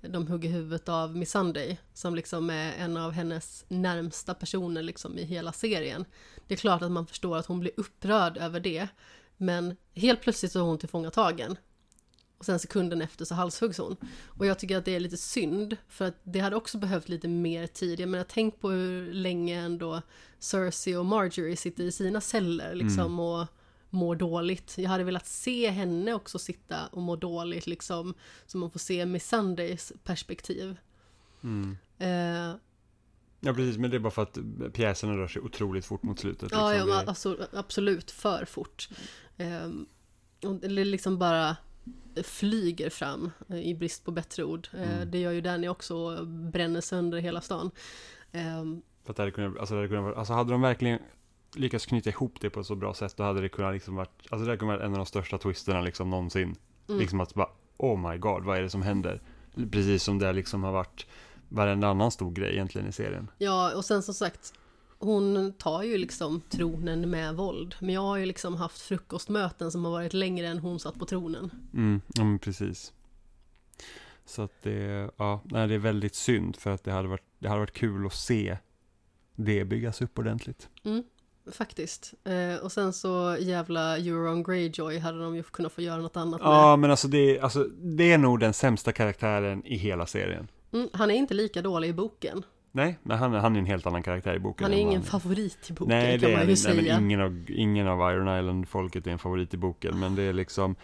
[0.00, 5.18] de hugger huvudet av Miss Sunday, som liksom är en av hennes närmsta personer liksom
[5.18, 6.04] i hela serien.
[6.46, 8.88] Det är klart att man förstår att hon blir upprörd över det,
[9.36, 11.56] men helt plötsligt så är hon tillfångatagen.
[12.38, 13.96] Och sen sekunden efter så halshuggs hon.
[14.26, 17.28] Och jag tycker att det är lite synd, för att det hade också behövt lite
[17.28, 18.00] mer tid.
[18.00, 20.02] Jag menar, tänk på hur länge ändå
[20.44, 23.46] Cersei och Marjorie sitter i sina celler liksom och
[23.90, 24.74] mår dåligt.
[24.78, 28.14] Jag hade velat se henne också sitta och må dåligt liksom,
[28.46, 30.76] så man får se Miss Sundays perspektiv.
[31.98, 32.54] Eh,
[33.46, 34.38] Ja, precis, men det är bara för att
[34.72, 36.52] pjäserna rör sig otroligt fort mot slutet.
[36.52, 36.88] Ja, liksom.
[36.88, 38.88] ja men alltså, absolut för fort.
[39.36, 39.86] Ehm,
[40.42, 41.56] och det liksom bara
[42.22, 44.68] flyger fram eh, i brist på bättre ord.
[44.72, 45.10] Eh, Mm.
[45.10, 47.70] Det gör ju Danny också och bränner sönder hela stan.
[49.04, 50.98] För att det hade kunnat, alltså, det hade kunnat, alltså hade de verkligen
[51.54, 54.10] lyckats knyta ihop det på ett så bra sätt, då hade det kunnat liksom varit,
[54.30, 56.56] alltså det hade kunnat vara en av de största twisterna liksom någonsin.
[56.88, 57.00] Mm.
[57.00, 59.22] Liksom att bara, oh my god, vad är det som händer?
[59.70, 61.06] Precis som det liksom har varit
[61.48, 63.30] varenda annan stor grej egentligen i serien.
[63.38, 64.52] Ja, och sen som sagt,
[64.98, 67.74] hon tar ju liksom tronen med våld.
[67.80, 71.06] Men jag har ju liksom haft frukostmöten som har varit längre än hon satt på
[71.06, 71.50] tronen.
[71.74, 72.92] Mm, ja men precis.
[74.24, 77.48] Så att det, ja, nej, det är väldigt synd för att det hade varit, det
[77.48, 78.56] hade varit kul att se
[79.36, 80.68] det byggas upp ordentligt.
[80.84, 81.02] Mm,
[81.52, 82.14] faktiskt.
[82.24, 86.40] Eh, och sen så jävla Euron Greyjoy hade de ju kunnat få göra något annat
[86.40, 86.48] med.
[86.50, 90.48] Ja, men alltså det, alltså det är nog den sämsta karaktären i hela serien.
[90.72, 92.42] Mm, han är inte lika dålig i boken.
[92.72, 94.64] Nej, men han, är- han är en helt annan karaktär i boken.
[94.64, 96.98] Han är ingen vad favorit i boken Nej, kan man ju nej, säga.
[97.00, 100.76] ingen av, ingen av Iron Island-folket är en favorit i boken, men det är liksom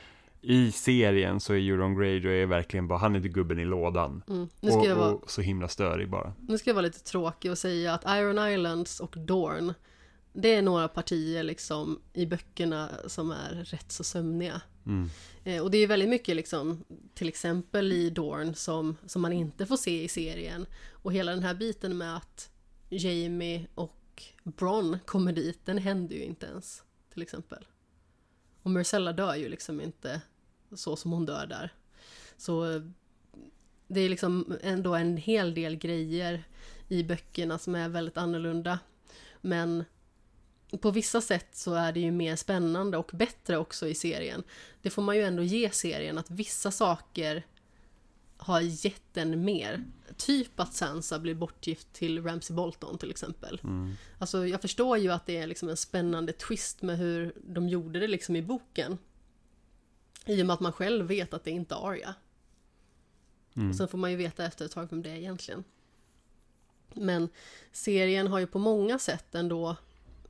[0.42, 4.22] i serien så är Euron Greyjoy verkligen bara, han är gubben i lådan.
[4.28, 4.48] Mm.
[4.60, 6.32] Nu, ska jag och, vara, och så himla störig bara.
[6.48, 9.74] nu ska jag vara lite tråkig och säga att Iron Islands och Dorn
[10.32, 14.62] det är några partier liksom i böckerna som är rätt så sömniga.
[14.86, 15.10] Mm.
[15.44, 16.84] Eh, och det är väldigt mycket liksom,
[17.14, 20.66] till exempel i Dorn som, som man inte får se i serien.
[20.90, 22.50] Och hela den här biten med att
[22.88, 26.82] Jamie och Bron kommer dit, den händer ju inte ens.
[27.12, 27.66] Till exempel.
[28.62, 30.20] Och Marcella dör ju liksom inte
[30.72, 31.72] så som hon dör där.
[32.36, 32.82] Så eh,
[33.88, 36.44] det är liksom ändå en hel del grejer
[36.88, 38.78] i böckerna som är väldigt annorlunda.
[39.40, 39.84] Men
[40.80, 44.42] på vissa sätt så är det ju mer spännande och bättre också i serien.
[44.82, 47.46] Det får man ju ändå ge serien, att vissa saker
[48.40, 49.84] har gett den mer.
[50.16, 53.60] Typ att Sansa blir bortgift till Ramsay Bolton till exempel.
[53.64, 53.94] Mm.
[54.18, 58.00] Alltså jag förstår ju att det är liksom en spännande twist med hur de gjorde
[58.00, 58.98] det liksom i boken.
[60.26, 62.14] I och med att man själv vet att det inte är Arya.
[63.56, 63.70] Mm.
[63.70, 65.64] Och sen får man ju veta efter ett tag vem det är egentligen.
[66.94, 67.28] Men
[67.72, 69.76] serien har ju på många sätt ändå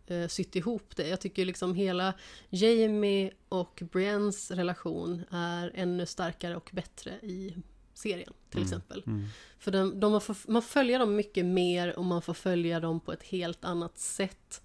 [0.06, 1.08] eh, sytt ihop det.
[1.08, 2.14] Jag tycker liksom hela
[2.48, 7.54] Jamie och Briennes relation är ännu starkare och bättre i
[8.00, 8.66] serien till Mm.
[8.66, 9.02] exempel.
[9.06, 9.26] Mm.
[9.58, 13.00] För de, de, man, får, man följer dem mycket mer och man får följa dem
[13.00, 14.62] på ett helt annat sätt.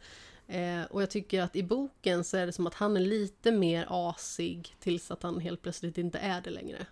[0.48, 3.52] Eh, och jag tycker att i boken så är det som att han är lite
[3.52, 6.86] mer asig tills att han helt plötsligt inte är det längre.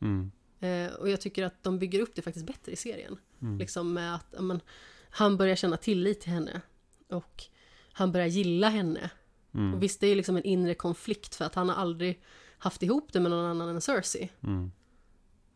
[0.00, 0.30] Mm.
[0.60, 3.18] Eh, och jag tycker att de bygger upp det faktiskt bättre i serien.
[3.42, 3.58] Mm.
[3.58, 4.60] Liksom med att ja, men,
[5.10, 6.60] han börjar känna tillit till henne.
[7.08, 7.44] Och
[7.92, 9.10] han börjar gilla henne.
[9.54, 9.74] Mm.
[9.74, 12.22] Och visst, det är liksom en inre konflikt för att han har aldrig
[12.62, 14.30] haft ihop det med någon annan än Cersei.
[14.42, 14.70] Mm.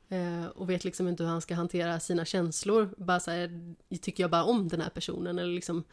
[0.09, 2.95] Eh, och vet liksom inte hur han ska hantera sina känslor.
[2.97, 5.39] Bara så här, tycker jag bara om den här personen?
[5.39, 5.85] Eller liksom,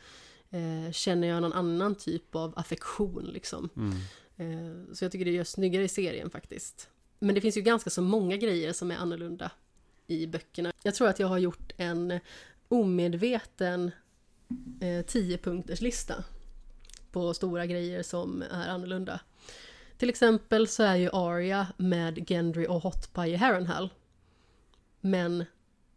[0.50, 3.70] eh, känner jag någon annan typ av affektion liksom?
[3.76, 3.92] Mm.
[4.38, 6.90] Eh, så jag tycker det gör snyggare i serien faktiskt.
[7.20, 9.52] Men det finns ju ganska så många grejer som är annorlunda
[10.08, 10.74] i böckerna.
[10.84, 12.20] Jag tror att jag har gjort en
[12.68, 13.92] omedveten
[14.82, 16.24] eh, 10-punkters lista
[17.12, 19.20] på stora grejer som är annorlunda.
[19.98, 23.90] Till exempel så är ju Arya med Gendry och Hot Pie i Harrenhal.
[25.02, 25.46] Men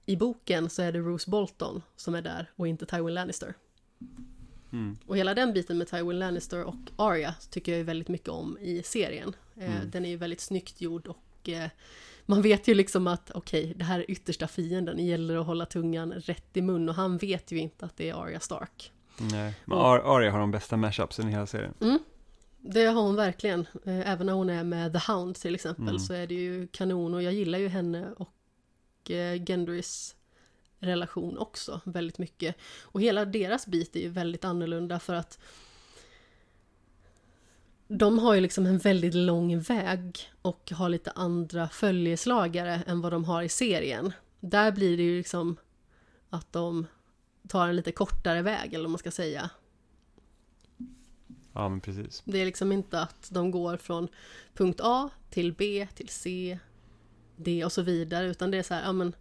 [0.06, 3.54] i boken så är det Roose Bolton som är där och inte Tywin Lannister.
[4.72, 4.96] Mm.
[5.06, 8.58] Och hela den biten med Tywin Lannister och Arya tycker jag ju väldigt mycket om
[8.60, 9.36] i serien.
[9.56, 9.90] Eh, Mm.
[9.90, 11.68] Den är ju väldigt snyggt gjord och eh,
[12.26, 15.66] man vet ju liksom att okej, det här är yttersta fienden, det gäller att hålla
[15.66, 18.92] tungan rätt i mun och han vet ju inte att det är Arya Stark.
[19.32, 21.74] Nej, men Ar- Arya har de bästa mashupsen i hela serien.
[21.80, 21.98] Mm.
[22.68, 23.60] Det har hon verkligen.
[23.84, 25.98] Eh, Även när hon är med The Hound till exempel Mm.
[25.98, 30.16] så är det ju kanon och jag gillar ju henne och eh, Gendrys
[30.78, 32.56] relation också väldigt mycket.
[32.82, 35.38] Och hela deras bit är ju väldigt annorlunda för att
[37.88, 43.12] de har ju liksom en väldigt lång väg och har lite andra följeslagare än vad
[43.12, 44.12] de har i serien.
[44.40, 45.56] Där blir det ju liksom
[46.30, 46.86] att de
[47.48, 49.50] tar en lite kortare väg eller vad man ska säga.
[51.56, 52.22] Ja, men precis.
[52.24, 54.08] Det är liksom inte att de går från
[54.54, 56.58] punkt A till B till C,
[57.36, 59.14] D och så vidare, utan det är så här, ja men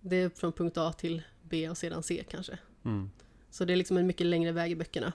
[0.00, 2.58] det är från punkt A till B och sedan C kanske.
[2.84, 3.10] Mm.
[3.50, 5.12] Så det är liksom en mycket längre väg i böckerna.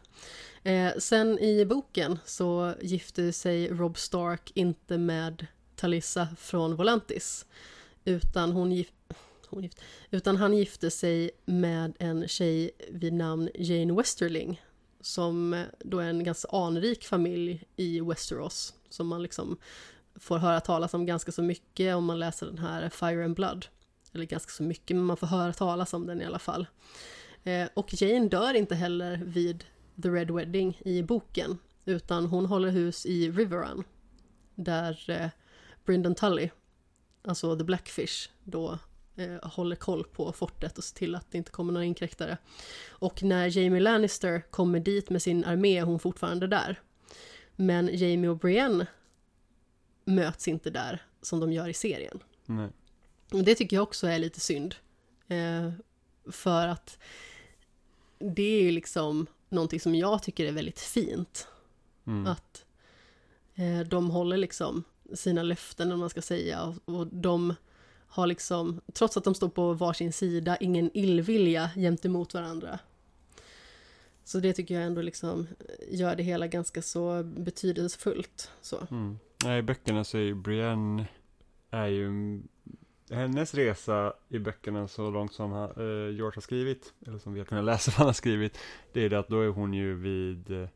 [0.63, 7.45] Eh, sen i boken så gifte sig Rob Stark inte med Talissa från Volantis,
[8.05, 8.93] utan hon gift,
[9.47, 9.81] hon gift,
[10.11, 14.61] utan han gifte sig med en tjej vid namn Jane Westerling
[15.01, 19.57] som eh, då är en ganska anrik familj i Westeros som man liksom
[20.15, 23.65] får höra talas om ganska så mycket om man läser den här Fire and Blood.
[24.13, 26.67] Eller ganska så mycket, men man får höra talas om den i alla fall.
[27.43, 29.65] Eh, och Jane dör inte heller vid
[30.03, 33.83] The Red Wedding i boken, utan hon håller hus i Riverrun,
[34.55, 35.29] där eh,
[35.85, 36.49] Brynden Tully,
[37.23, 38.79] alltså The Blackfish, då
[39.19, 42.37] eh, håller koll på fortet och ser till att det inte kommer några inkräktare.
[42.89, 46.79] Och när Jamie Lannister kommer dit med sin armé är hon fortfarande där.
[47.55, 48.87] Men Jamie och Brienne
[50.05, 52.19] möts inte där som de gör i serien.
[52.45, 52.69] Nej.
[53.31, 54.75] Och det tycker jag också är lite synd.
[55.27, 55.71] Eh,
[56.31, 56.97] för att
[58.19, 61.47] det är ju liksom någonting som jag tycker är väldigt fint.
[62.07, 62.27] Mm.
[62.27, 62.65] Att
[63.55, 64.83] eh, de håller liksom
[65.13, 66.63] sina löften, om man ska säga.
[66.63, 67.55] Och, och de
[68.09, 72.79] har liksom, trots att de står på varsin sida, ingen illvilja gentemot varandra.
[74.23, 75.47] Så det tycker jag ändå liksom
[75.89, 78.51] gör det hela ganska så betydelsefullt.
[78.61, 78.77] Så.
[78.91, 79.19] Mm.
[79.43, 81.07] Nej, i böckerna så är ju Brienne
[81.71, 82.41] är ju
[83.09, 87.39] hennes resa i böckerna så långt som han, eh, George har skrivit, eller som vi
[87.39, 88.57] har kunnat läsa vad han har skrivit,
[88.93, 90.69] det är det att då är hon ju vid eh,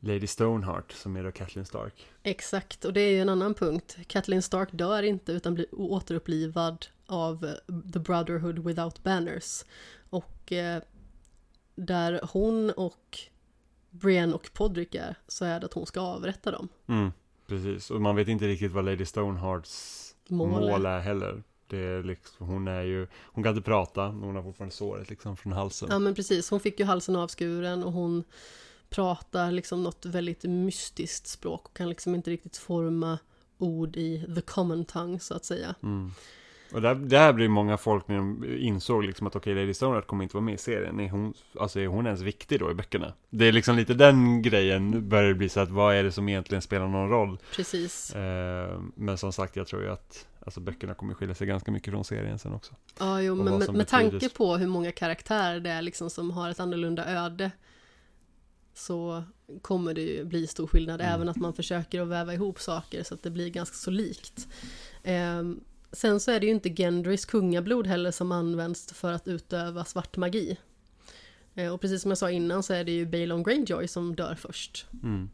[0.00, 2.06] Lady Stoneheart som är då Catelyn Stark.
[2.22, 3.96] Exakt, och det är ju en annan punkt.
[4.06, 9.64] Kathleen Stark dör inte utan blir återupplivad av eh, The Brotherhood Without Banners.
[10.10, 10.82] Och eh,
[11.74, 13.18] där hon och
[13.90, 16.68] Brienne och Podrick är så är det att hon ska avrätta dem.
[16.86, 17.12] Mm,
[17.46, 21.42] precis, och man vet inte riktigt vad Lady Stonehearts Mål, mål är heller.
[21.66, 25.10] Det är liksom, hon är ju, hon kan inte prata, men hon har fortfarande såret
[25.10, 25.88] liksom från halsen.
[25.90, 28.24] Ja men precis, hon fick ju halsen avskuren och hon
[28.90, 33.18] pratar liksom något väldigt mystiskt språk och kan liksom inte riktigt forma
[33.58, 35.74] ord i the common tongue så att säga.
[35.82, 36.10] Mm.
[36.72, 40.06] Och där, det här blir många folk när de insåg liksom att okej, Lady Stoneheart
[40.06, 41.00] kommer inte vara med i serien.
[41.00, 43.12] Är hon, alltså är hon ens viktig då i böckerna?
[43.30, 46.28] Det är liksom lite den grejen börjar det bli så att vad är det som
[46.28, 47.38] egentligen spelar någon roll?
[47.56, 48.14] Precis.
[48.14, 51.92] Eh, men som sagt, jag tror ju att alltså, böckerna kommer skilja sig ganska mycket
[51.92, 52.74] från serien sen också.
[52.98, 56.50] Ja, jo, men med, med tanke på hur många karaktärer det är liksom som har
[56.50, 57.50] ett annorlunda öde
[58.78, 59.24] så
[59.62, 61.12] kommer det ju bli stor skillnad, Mm.
[61.14, 64.48] även att man försöker att väva ihop saker så att det blir ganska så likt.
[65.04, 65.60] Ehm,
[65.92, 70.16] sen så är det ju inte Gendrys kungablod heller som används för att utöva svart
[70.16, 70.56] magi.
[71.54, 74.34] Eh, och precis som jag sa innan så är det ju Balon Greyjoy som dör
[74.34, 75.30] först Mm.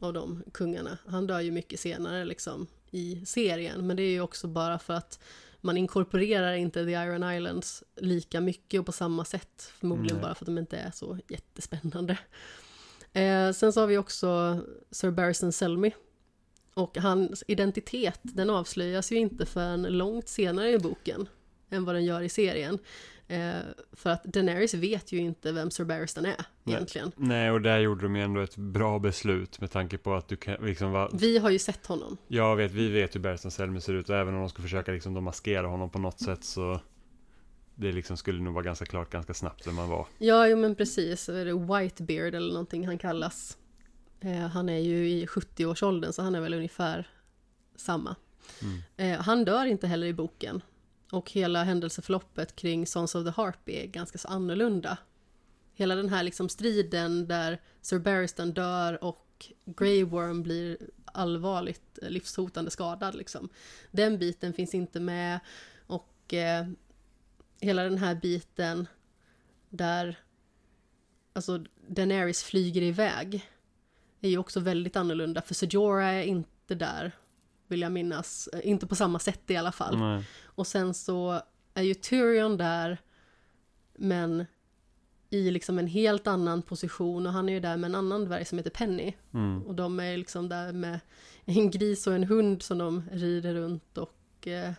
[0.00, 0.98] av de kungarna.
[1.06, 4.94] Han dör ju mycket senare liksom i serien, men det är ju också bara för
[4.94, 5.18] att
[5.60, 9.72] man inkorporerar inte The Iron Islands lika mycket och på samma sätt.
[9.78, 10.22] Förmodligen Nej.
[10.22, 12.18] bara för att de inte är så jättespännande.
[13.12, 14.60] Eh, sen så har vi också
[14.90, 15.92] Sir Barristan Selmy.
[16.74, 21.28] Och hans identitet, den avslöjas ju inte förrän långt senare i boken
[21.70, 22.78] än vad den gör i serien.
[23.30, 23.60] Eh,
[23.92, 26.74] för att Daenerys vet ju inte vem Sir Barristan är Nej.
[26.74, 27.12] egentligen.
[27.16, 30.36] Nej, och där gjorde de ju ändå ett bra beslut med tanke på att du
[30.36, 32.16] kan liksom vara Vi har ju sett honom.
[32.28, 34.92] Jag vet, vi vet hur Bergström Selmy ser ut och även om de ska försöka
[34.92, 36.80] liksom då maskera honom på något sätt så
[37.74, 40.06] det liksom skulle nog vara ganska klart ganska snabbt vem man var.
[40.18, 41.28] Ja, jo men precis.
[41.28, 43.56] Är det Whitebeard eller någonting han kallas.
[44.20, 47.08] Eh, han är ju i 70-årsåldern så han är väl ungefär
[47.76, 48.16] samma.
[48.62, 48.82] Mm.
[48.96, 50.62] Eh, han dör inte heller i boken.
[51.12, 54.98] Och hela händelseförloppet kring Sons of the Harpy är ganska så annorlunda.
[55.74, 62.70] Hela den här liksom striden där Sir Barristan dör och Grey Worm blir allvarligt livshotande
[62.70, 63.48] skadad liksom.
[63.90, 65.40] Den biten finns inte med
[65.86, 66.66] Och eh,
[67.60, 68.88] hela den här biten
[69.68, 70.18] där
[71.32, 73.50] alltså Daenerys flyger iväg
[74.20, 77.12] är ju också väldigt annorlunda för Sejora är inte där
[77.70, 79.98] vill jag minnas, eh, inte på samma sätt i alla fall.
[79.98, 80.24] Nej.
[80.60, 81.42] Och sen så
[81.74, 82.98] är ju Tyrion där
[83.94, 84.46] men
[85.30, 88.44] i liksom en helt annan position och han är ju där med en annan dvärg
[88.44, 89.12] som heter Penny.
[89.34, 89.66] Mm.
[89.66, 91.00] Och de är liksom där med
[91.44, 94.72] en gris och en hund som de rider runt och eh,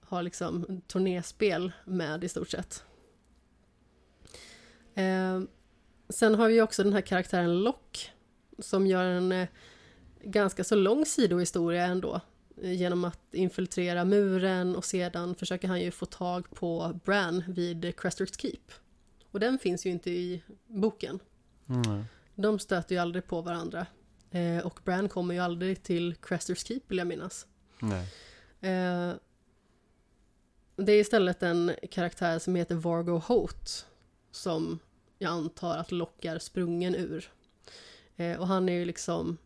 [0.00, 2.84] har liksom turnéspel med i stort sett.
[4.94, 5.40] Eh,
[6.08, 8.00] sen har vi också den här karaktären Locke
[8.58, 9.48] som gör en eh,
[10.22, 12.20] ganska så lång sidohistoria ändå.
[12.62, 18.40] Genom att infiltrera muren och sedan försöker han ju få tag på Bran vid Crestor's
[18.40, 18.60] Keep.
[19.30, 21.18] Och den finns ju inte i boken.
[21.68, 22.04] Mm.
[22.34, 23.86] De stöter ju aldrig på varandra.
[24.30, 27.46] Eh, och Bran kommer ju aldrig till Crestor's Keep vill jag minnas.
[28.60, 29.12] Eh,
[30.76, 33.84] det är istället en karaktär som heter Vargo Hoth.
[34.30, 34.78] Som
[35.18, 37.30] jag antar att Locke är sprungen ur.
[38.16, 39.36] Eh, och han är ju liksom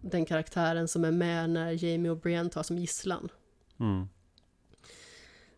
[0.00, 3.28] den karaktären som är med när Jamie och Brienne tar som gisslan.
[3.80, 4.08] Mm.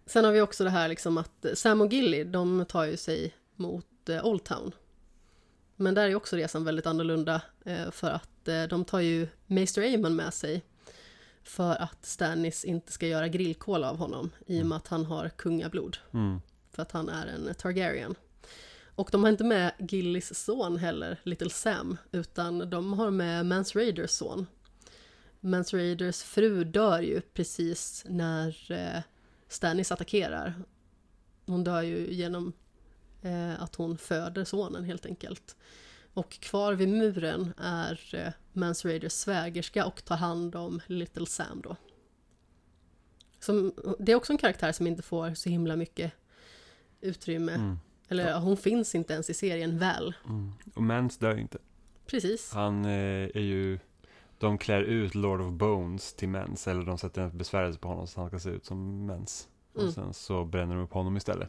[0.07, 3.35] Sen har vi också det här liksom att Sam och Gilly, de tar ju sig
[3.57, 4.75] mot eh, Old Town.
[5.77, 9.83] Men där är också resan väldigt annorlunda eh, för att eh, de tar ju Maester
[9.83, 10.63] Aemon med sig
[11.43, 15.29] för att Stannis inte ska göra grillkål av honom i och med att han har
[15.29, 15.97] kungablod.
[16.13, 16.41] Mm.
[16.73, 18.15] För att han är en Targaryen.
[18.95, 23.77] Och de har inte med Gillys son heller, Little Sam, utan de har med Mans
[23.77, 24.47] Raiders son.
[25.41, 29.03] Mans Raiders fru dör ju precis när eh,
[29.49, 30.55] Stannis attackerar.
[31.47, 32.53] Hon dör ju genom
[33.23, 35.57] eh, att hon föder sonen helt enkelt.
[36.15, 41.61] Och kvar vid muren är eh, Mans Raiders svägerska och tar hand om Little Sam
[41.61, 41.77] då.
[43.41, 46.13] Som, det är också en karaktär som inte får så himla mycket
[47.01, 47.53] utrymme.
[47.53, 47.79] Mm.
[48.13, 50.15] Eller ja, hon finns inte ens i serien väl.
[50.29, 50.53] Mm.
[50.75, 51.59] Och Mans dör inte.
[52.07, 52.53] Precis.
[52.53, 52.91] Han eh,
[53.35, 53.79] är ju,
[54.39, 58.07] de klär ut Lord of Bones till Mens, eller de sätter en besvärjelse på honom
[58.07, 59.49] så han ska se ut som Mens.
[59.75, 59.93] Och Mm.
[59.93, 61.49] sen så bränner de upp honom istället.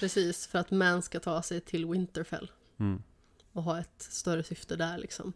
[0.00, 2.50] Precis, för att Man ska ta sig till Winterfell
[2.80, 3.02] Mm.
[3.52, 5.32] och ha ett större syfte där liksom.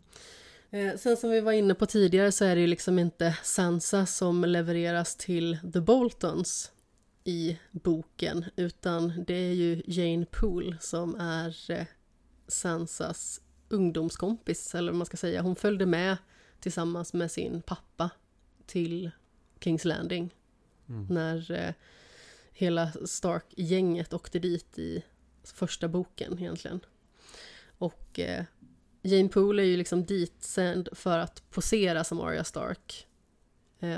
[0.70, 4.06] Eh, sen som vi var inne på tidigare så är det ju liksom inte Sansa
[4.06, 6.72] som levereras till The Boltons
[7.24, 11.86] i boken, utan det är ju Jane Poole som är eh,
[12.48, 15.42] Sansas ungdomskompis, eller vad man ska säga.
[15.42, 16.16] Hon följde med
[16.60, 18.10] tillsammans med sin pappa
[18.66, 19.10] till
[19.60, 20.34] Kings Landing
[20.88, 21.06] Mm.
[21.10, 21.74] när eh,
[22.52, 25.04] hela Stark-gänget åkte dit i
[25.44, 26.80] första boken egentligen.
[27.78, 28.44] Och eh,
[29.02, 33.06] Jane Poole är ju liksom ditsänd för att posera som Arya Stark.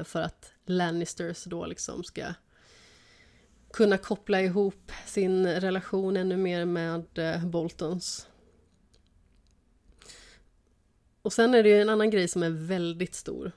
[0.05, 2.35] För att Lannisters då liksom ska
[3.75, 8.29] kunna koppla ihop sin relation ännu mer med eh, Boltons.
[11.23, 13.53] Och sen är det ju en annan grej som är väldigt stor.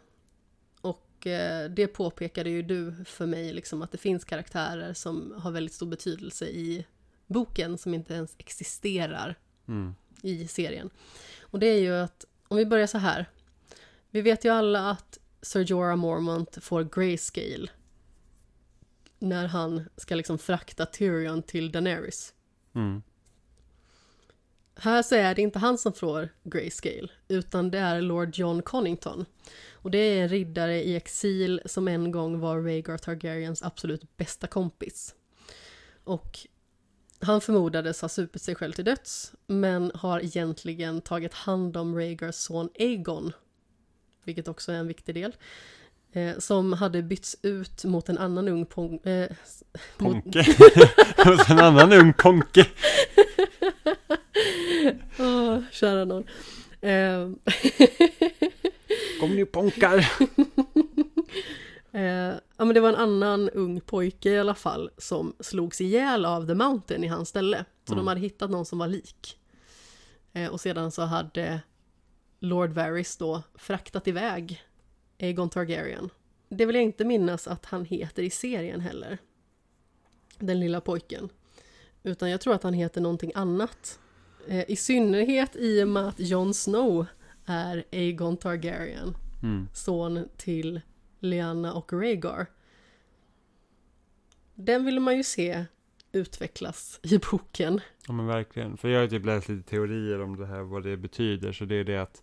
[0.82, 5.52] Och eh, det påpekade ju du för mig, liksom, att det finns karaktärer som har
[5.52, 6.86] väldigt stor betydelse i
[7.28, 9.36] boken som inte ens existerar
[9.68, 9.96] Mm.
[10.22, 10.90] i serien.
[11.42, 13.26] Och det är ju att, om vi börjar så här.
[14.12, 17.68] Vi vet ju alla att Sir Jorah Mormont får grayscale
[19.20, 22.34] när han ska liksom frakta Tyrion till Daenerys.
[22.76, 23.02] Mm.
[24.80, 29.26] Här så är det inte han som får grayscale, utan det är Lord John Connington.
[29.72, 34.48] Och det är en riddare i exil som en gång var Rhaegar Targaryens absolut bästa
[34.48, 35.16] kompis.
[36.04, 36.40] Och
[37.20, 42.36] han förmodades ha supit sig själv till döds, men har egentligen tagit hand om Rhaegars
[42.36, 43.32] son Aegon,
[44.24, 45.36] vilket också är en viktig del,
[46.12, 49.30] eh, som hade bytts ut mot en annan ung pong, eh,
[49.98, 50.40] mot, Ponke.
[51.18, 52.66] Och en annan ung konke.
[55.20, 56.24] Åh, kära någon.
[56.82, 57.30] Eh,
[59.20, 59.98] Kom nu ponkar.
[61.92, 66.26] eh, ja, men det var en annan ung pojke i alla fall som slogs ihjäl
[66.26, 67.66] av The Mountain i hans ställe.
[67.88, 68.06] Så Mm.
[68.06, 69.38] de hade hittat någon som var lik.
[70.52, 71.62] Och sedan så hade
[72.40, 74.62] Lord Varys då fraktat iväg
[75.20, 76.10] Aegon Targaryen.
[76.50, 79.18] Det vill jag inte minnas att han heter i serien heller.
[80.40, 81.30] Den lilla pojken.
[82.04, 84.00] Utan jag tror att han heter någonting annat.
[84.48, 87.06] Eh, I synnerhet i och med att Jon Snow
[87.46, 89.68] är Aegon Targaryen, Mm.
[89.74, 90.82] son till
[91.20, 92.46] Lyanna och Rhaegar.
[94.56, 95.66] Den vill man ju se
[96.12, 97.82] utvecklas i boken.
[98.08, 98.78] Ja men verkligen.
[98.78, 101.52] För jag har typ läst lite teorier om det här, vad det betyder.
[101.54, 102.22] Så det är det att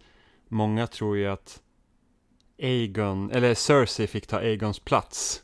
[0.49, 1.63] många tror ju att
[2.59, 5.43] Aegon, eller Cersei fick ta Aegons plats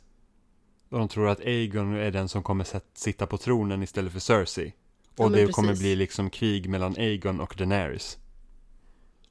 [0.89, 4.75] Och de tror att Aegon är den som kommer sitta på tronen istället för Cersei.
[5.17, 5.83] Ja, Och men det kommer precis.
[5.83, 8.19] bli liksom krig mellan Aegon och Daenerys.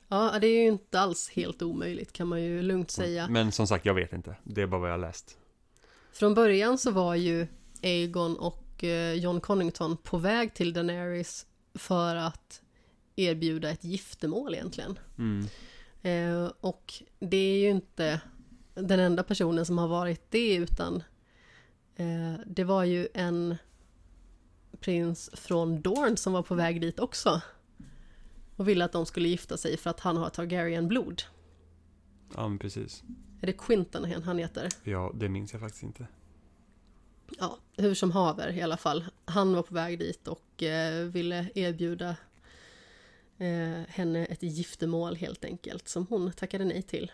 [0.07, 3.27] Ja, det är ju inte alls helt omöjligt kan man ju lugnt säga.
[3.29, 4.35] Men som sagt, jag vet inte.
[4.43, 5.37] Det är bara vad jag har läst.
[6.13, 7.47] Från början så var ju
[7.83, 12.61] Aegon och eh, John Connington på väg till Daenerys för att
[13.15, 14.99] erbjuda ett giftermål egentligen.
[15.17, 15.47] Mm.
[16.01, 18.21] Eh, och det är ju inte
[18.73, 21.03] den enda personen som har varit det utan
[21.95, 23.55] eh, det var ju en
[24.79, 27.41] prins från Dorne som var på väg dit också.
[28.55, 31.21] Och ville att de skulle gifta sig för att han har Targaryen-blod.
[32.35, 33.03] Ja, men precis.
[33.41, 34.69] Är det Quinton han heter?
[34.83, 36.07] Ja, det minns jag faktiskt inte.
[37.39, 39.05] Ja, hur som haver i alla fall.
[39.25, 42.15] Han var på väg dit och eh, ville erbjuda
[43.39, 47.11] eh, henne ett giftermål helt enkelt, som hon tackade nej till.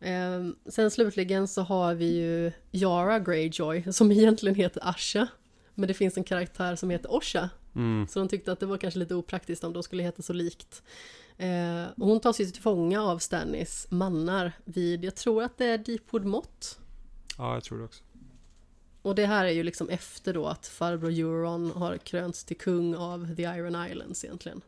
[0.00, 5.26] Eh, sen slutligen så har vi ju Yara Greyjoy, som egentligen heter Asha.
[5.74, 8.06] Men det finns en karaktär som heter Osha, Mm.
[8.08, 10.82] så de tyckte att det var kanske lite opraktiskt om de skulle heta så likt.
[11.36, 15.78] Eh, hon tas ju till fånga av Stannis mannar vid, jag tror att det är
[15.78, 16.78] Deepwood Mott.
[17.38, 18.02] Ja, jag tror det också.
[19.02, 22.94] Och det här är ju liksom efter då att farbror Euron har krönts till kung
[22.94, 24.60] av The Iron Islands egentligen.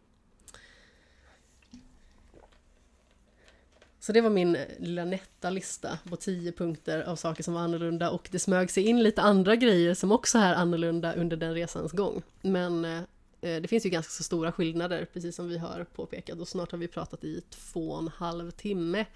[4.05, 7.60] Så det var min eh, lilla nätta lista på tio punkter av saker som var
[7.60, 11.55] annorlunda och det smög sig in lite andra grejer som också är annorlunda under den
[11.55, 12.22] resans gång.
[12.40, 12.98] Men eh,
[13.40, 16.70] eh det finns ju ganska så stora skillnader, precis som vi har påpekat och snart
[16.70, 19.06] har vi pratat i två och en halv timme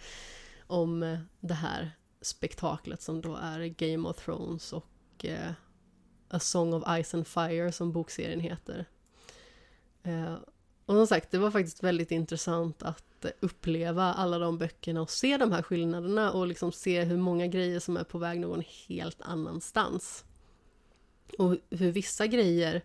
[0.66, 1.90] om eh, det här
[2.20, 5.50] spektaklet som då är Game of Thrones och eh,
[6.28, 8.86] A Song of Ice and Fire som bokserien heter.
[10.02, 10.34] Eh,
[10.86, 15.36] och som sagt, det var faktiskt väldigt intressant att uppleva alla de böckerna och se
[15.36, 19.22] de här skillnaderna och liksom se hur många grejer som är på väg någon helt
[19.22, 20.24] annanstans.
[21.38, 22.82] Och hur vissa grejer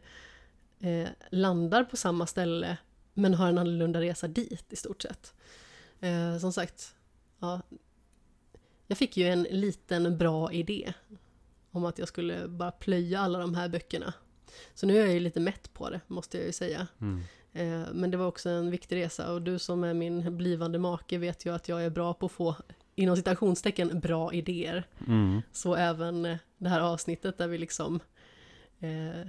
[0.79, 2.77] eh, landar på samma ställe
[3.13, 5.33] men har en annorlunda resa dit i stort sett.
[5.99, 6.95] Eh, som sagt,
[7.39, 7.61] ja,
[8.87, 10.93] jag fick ju en liten bra idé
[11.71, 14.13] om att jag skulle bara plöja alla de här böckerna.
[14.73, 16.87] Så nu är jag ju lite mätt på det, måste jag ju säga.
[17.01, 17.21] Mm.
[17.53, 21.17] Eh, Men det var också en viktig resa och du som är min blivande make
[21.17, 22.55] vet ju att jag är bra på att få
[22.95, 24.87] inom citationstecken bra idéer.
[25.07, 25.41] Mm.
[25.51, 27.99] Så även eh, det här avsnittet där vi liksom
[28.79, 29.27] eh,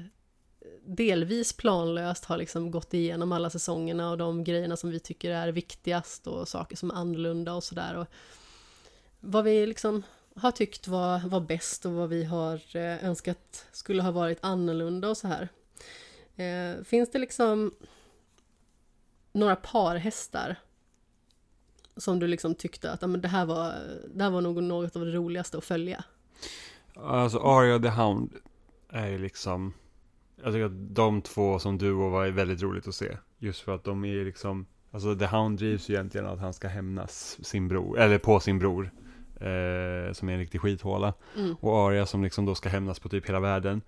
[0.87, 5.49] delvis planlöst har liksom gått igenom alla säsongerna och de grejerna som vi tycker är
[5.49, 8.07] viktigast och saker som är annorlunda och sådär.
[9.21, 10.03] Vad vi liksom
[10.37, 15.09] har tyckt var, var bäst och vad vi har eh, önskat skulle ha varit annorlunda
[15.09, 15.49] och så här.
[16.37, 17.75] Eh, finns det liksom
[19.33, 20.57] några parhästar
[21.97, 23.75] som du liksom tyckte att men det, här var,
[24.15, 26.05] det här var nog något av det roligaste att följa?
[26.95, 28.35] Alltså Arya the Hound
[28.89, 29.73] är ju liksom
[30.43, 33.85] Jag tycker att de två som duo var väldigt roligt att se Just för att
[33.85, 37.99] de är liksom Alltså The Hound drivs ju egentligen att han ska hämnas sin bror
[37.99, 38.91] Eller på sin bror
[39.35, 41.55] eh, Som är en riktig skithåla Mm.
[41.61, 43.83] Och Arya som liksom då ska hämnas på typ hela världen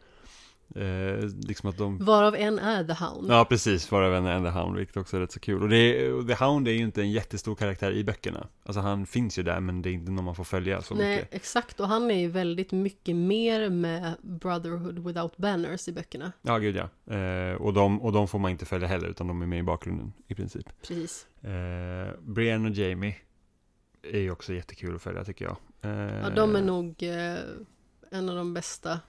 [0.76, 3.30] eh, Liksom att de Varav en är The Hound.
[3.30, 5.62] Ja precis, varav en är The Hound, vilket också är rätt så kul.
[5.62, 8.46] Och, det är, och The Hound är ju inte en jättestor karaktär i böckerna.
[8.62, 11.16] Alltså han finns ju där, men det är inte någon man får följa så Nej,
[11.16, 11.34] mycket.
[11.34, 11.80] exakt.
[11.80, 16.32] Och han är ju väldigt mycket mer med Brotherhood without banners i böckerna.
[16.42, 17.14] Ja, gud ja.
[17.14, 19.62] Eh, och, de, och de får man inte följa heller, utan de är med i
[19.62, 20.66] bakgrunden i princip.
[20.88, 21.26] Precis.
[21.42, 23.16] Eh, Brienne och Jamie
[24.02, 25.56] är ju också jättekul att följa tycker jag.
[25.82, 27.38] Eh, Ja, de är nog eh,
[28.10, 29.00] en av de bästa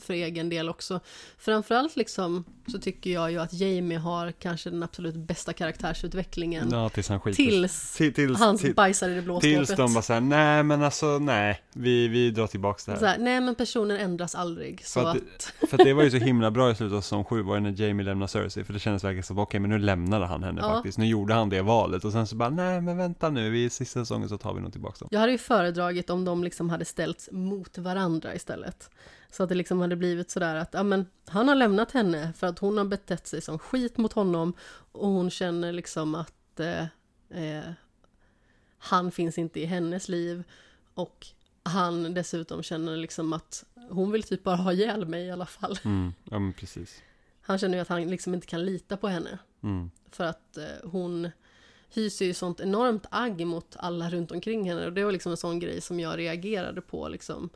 [0.00, 1.00] för egen del också.
[1.38, 6.68] Framförallt liksom så tycker jag ju att Jamie har kanske den absolut bästa karaktärsutvecklingen.
[6.72, 9.76] Ja, tills han skiter tills Till, tills, han till, bajsar i det blå tills skåpet.
[9.76, 12.98] de bara säger nej men alltså nej, vi, vi drar tillbaks det här.
[12.98, 14.84] Så här, nej men personen ändras aldrig.
[14.84, 17.00] Så För att, att För att det var ju så himla bra i slutet av
[17.00, 19.70] säsong 7 var ju när Jamie lämnade Cersei För det kändes verkligen som, okej men
[19.70, 20.74] nu lämnade han henne Ja.
[20.74, 23.70] faktiskt Nu gjorde han det valet och sen så bara, nej men vänta nu, i
[23.70, 26.70] sista säsongen så tar vi nog tillbaka dem Jag hade ju föredragit om de liksom
[26.70, 28.90] hade ställts mot varandra istället.
[29.36, 32.46] Så att det liksom hade blivit sådär att, ja men han har lämnat henne för
[32.46, 34.54] att hon har betett sig som skit mot honom
[34.92, 36.82] och hon känner liksom att eh,
[37.30, 37.64] eh,
[38.78, 40.44] han finns inte i hennes liv
[40.94, 41.26] och
[41.62, 45.78] han dessutom känner liksom att hon vill typ bara ha ihjäl mig i alla fall.
[45.84, 47.02] mm, Ja men precis
[47.40, 49.38] Han känner ju att han liksom inte kan lita på henne.
[49.62, 49.90] mm.
[50.10, 51.30] För att eh, hon
[51.88, 54.86] hyser ju sånt enormt agg mot alla runt omkring henne.
[54.86, 57.50] Och det var liksom en sån grej som jag reagerade på liksom,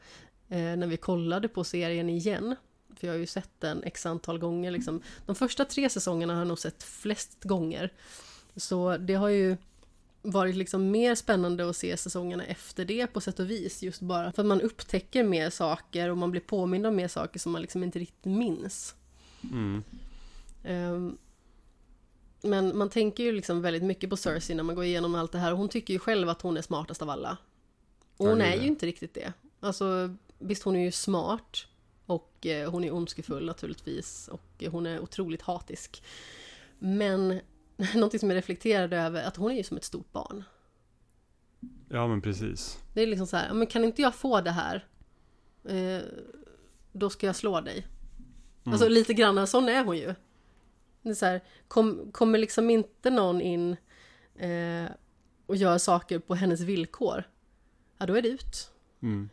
[0.48, 2.56] när vi kollade på serien igen.
[2.96, 4.70] För jag har ju sett den x antal gånger.
[4.70, 5.02] Liksom.
[5.26, 7.92] De första tre säsongerna har jag nog sett flest gånger.
[8.56, 9.56] Så det har ju
[10.22, 13.82] varit liksom mer spännande att se säsongerna efter det på sätt och vis.
[13.82, 17.38] Just bara för att man upptäcker mer saker och man blir påmind om mer saker
[17.38, 18.94] som man liksom inte riktigt minns.
[19.42, 19.82] Mm.
[20.64, 21.18] Ehm,
[22.42, 25.38] men man tänker ju liksom väldigt mycket på Cersei när man går igenom allt det
[25.38, 27.38] här hon tycker ju själv att hon är smartast av alla.
[28.16, 29.32] Och Ja, hon det är ju inte riktigt det.
[29.60, 31.66] Alltså visst hon är ju smart
[32.06, 36.02] och eh, hon är ondskefull naturligtvis och hon är otroligt hatisk.
[36.78, 37.40] Men
[37.94, 40.44] någonting som jag reflekterade över att hon är ju som ett stort barn.
[41.88, 42.78] Ja men precis.
[42.94, 44.86] Det är liksom så här, "Ja, men kan inte jag få det här?
[45.64, 46.02] Eh,
[46.92, 47.78] då ska jag slå dig.
[47.78, 48.72] Mm.
[48.72, 50.14] Alltså lite grann sån är hon ju.
[51.02, 53.76] Det är så här, kom, kommer liksom inte någon in
[54.36, 54.90] eh,
[55.46, 57.24] och gör saker på hennes villkor,
[57.98, 58.70] ja då är det ut.
[59.02, 59.28] Mm.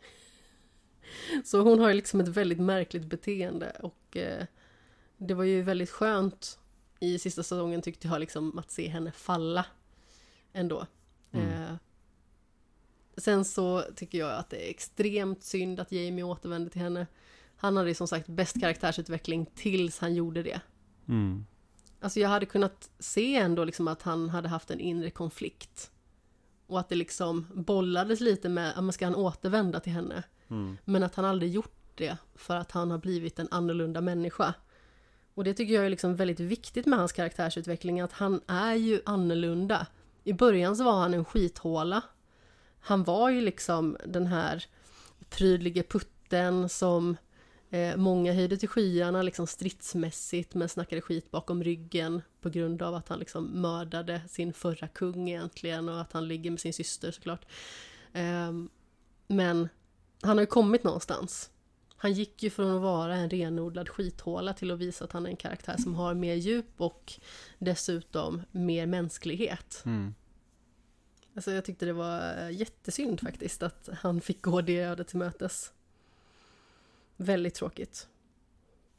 [1.44, 4.44] Så hon har ju liksom ett väldigt märkligt beteende och eh,
[5.16, 6.58] det var ju väldigt skönt
[7.00, 9.66] i sista säsongen tyckte jag liksom att se henne falla
[10.52, 10.86] ändå.
[11.32, 11.48] Mm.
[11.48, 11.76] Eh,
[13.16, 17.06] sen så tycker jag att det är extremt synd att Jamie återvände till henne.
[17.56, 20.60] Han hade ju som sagt bäst karaktärsutveckling tills han gjorde det.
[21.08, 21.46] Mm.
[22.00, 25.90] Alltså jag hade kunnat se ändå liksom att han hade haft en inre konflikt.
[26.66, 30.22] Och att det liksom bollades lite med, ska han återvända till henne?
[30.50, 30.78] Mm.
[30.84, 34.54] Men att han aldrig gjort det för att han har blivit en annorlunda människa.
[35.34, 39.00] Och det tycker jag är liksom väldigt viktigt med hans karaktärsutveckling, att han är ju
[39.04, 39.86] annorlunda.
[40.24, 42.02] I början så var han en skithåla.
[42.80, 44.64] Han var ju liksom den här
[45.30, 47.16] prydlige putten som
[47.70, 52.94] eh, många höjde till skyarna liksom stridsmässigt men snackade skit bakom ryggen på grund av
[52.94, 57.10] att han liksom mördade sin förra kung egentligen och att han ligger med sin syster
[57.10, 57.46] såklart.
[58.12, 58.52] Eh,
[59.26, 59.68] men
[60.22, 61.50] han har ju kommit någonstans.
[61.96, 65.30] Han gick ju från att vara en renodlad skithåla till att visa att han är
[65.30, 67.12] en karaktär som har mer djup och
[67.58, 69.82] dessutom mer mänsklighet.
[69.86, 70.14] Mm.
[71.34, 75.18] Alltså jag tyckte det var eh, jättesynd faktiskt att han fick gå det ödet till
[75.18, 75.72] mötes.
[77.16, 78.08] Väldigt tråkigt.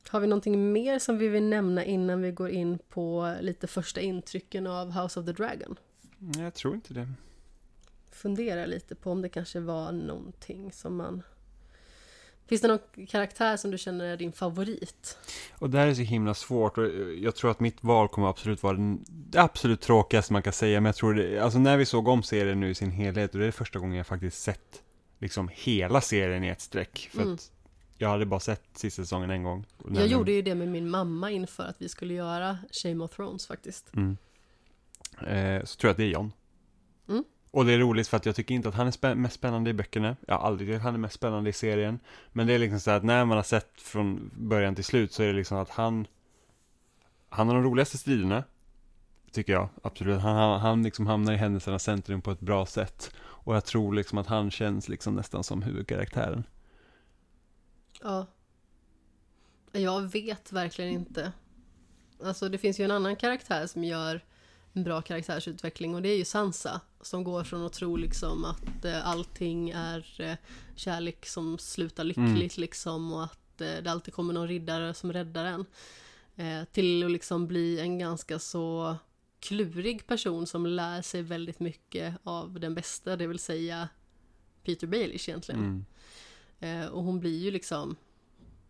[0.09, 4.01] Har vi någonting mer som vi vill nämna innan vi går in på lite första
[4.01, 5.79] intrycken av House of the Dragon?
[6.37, 7.07] Jag tror inte det.
[8.17, 11.23] Fundera lite på om det kanske var någonting som man...
[12.47, 15.17] Finns det någon karaktär som du känner är din favorit?
[15.59, 16.85] Och det här är så himla svårt och
[17.19, 18.77] jag tror att mitt val kommer absolut vara
[19.09, 20.81] det absolut tråkigaste man kan säga.
[20.81, 23.39] Men jag tror det, alltså när vi såg om serien nu i sin helhet och
[23.39, 24.83] det är första gången jag faktiskt sett
[25.19, 27.09] liksom hela serien i ett streck.
[27.11, 27.33] För Mm.
[27.33, 27.51] att
[27.97, 29.65] jag hade bara sett sista säsongen en gång.
[29.85, 33.15] Jag den- gjorde ju det med min mamma inför att vi skulle göra Shame of
[33.15, 33.95] Thrones faktiskt.
[33.95, 34.17] Mm.
[35.27, 36.31] Eh, så tror jag att det är John.
[37.09, 37.23] Mm.
[37.51, 39.69] Och det är roligt för att jag tycker inte att han är spä- mest spännande
[39.69, 40.15] i böckerna.
[40.27, 41.99] Jag har aldrig tyckt att han är mest spännande i serien.
[42.31, 45.23] Men det är liksom så att när man har sett från början till slut så
[45.23, 46.07] är det liksom att han
[47.29, 48.43] Han har de roligaste striderna.
[49.31, 50.21] Tycker jag, absolut.
[50.21, 53.11] Han, han, han liksom hamnar i händelsernas centrum på ett bra sätt.
[53.19, 56.43] Och jag tror liksom att han känns liksom nästan som huvudkaraktären.
[58.01, 58.25] Ja.
[59.71, 61.31] Jag vet verkligen inte.
[62.23, 64.21] Alltså det finns ju en annan karaktär som gör
[64.83, 66.81] bra karaktärsutveckling och det är ju Sansa.
[67.01, 70.35] Som går från att tro liksom att eh, allting är eh,
[70.75, 75.45] kärlek som slutar lyckligt liksom och att eh, det alltid kommer någon riddare som räddar
[75.45, 75.65] en.
[76.35, 78.95] Eh, till att liksom bli en ganska så
[79.39, 83.89] klurig person som lär sig väldigt mycket av den bästa, det vill säga
[84.63, 85.85] Peter Baelish egentligen.
[86.59, 86.83] Mm.
[86.83, 87.95] Eh, och hon blir ju liksom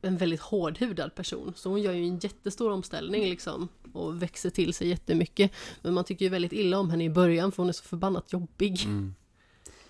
[0.01, 1.53] en väldigt hårdhudad person.
[1.56, 3.67] Så hon gör ju en jättestor omställning liksom.
[3.93, 5.51] Och växer till sig jättemycket.
[5.82, 8.34] Men man tycker ju väldigt illa om henne i början för hon är så förbannat
[8.34, 8.84] jobbig.
[8.85, 9.16] Mm.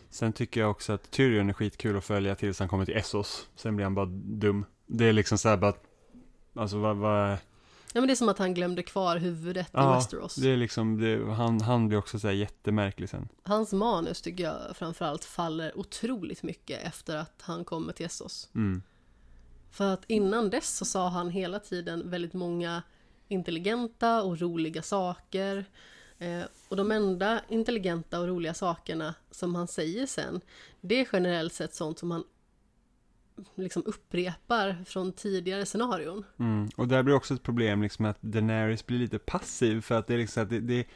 [0.10, 3.48] Sen tycker jag också att Tyrion är skitkul att följa tills han kommer till Essos.
[3.56, 4.66] Sen blir han bara dum.
[4.86, 5.74] Det är liksom såhär bara
[6.54, 7.38] Alltså vad, vad
[7.94, 10.36] Ja men det är som att han glömde kvar huvudet i Ja, Westeros.
[10.36, 13.30] Det är liksom, det, han, han blir också såhär jättemärklig sen.
[13.44, 18.50] Hans manus tycker jag framförallt faller otroligt mycket efter att han kommer till Essos.
[18.56, 18.82] Mm.
[19.72, 22.84] För att innan dess så sa han hela tiden väldigt många
[23.28, 25.66] intelligenta och roliga saker.
[26.20, 30.42] Eh, och de enda intelligenta och roliga sakerna som han säger sen,
[30.82, 32.24] det är generellt sett sånt som han
[33.56, 36.24] liksom upprepar från tidigare scenarion.
[36.40, 36.70] Mm.
[36.76, 40.14] Och där blir också ett problem liksom att Daenerys blir lite passiv för att det
[40.14, 40.88] är liksom att det, det,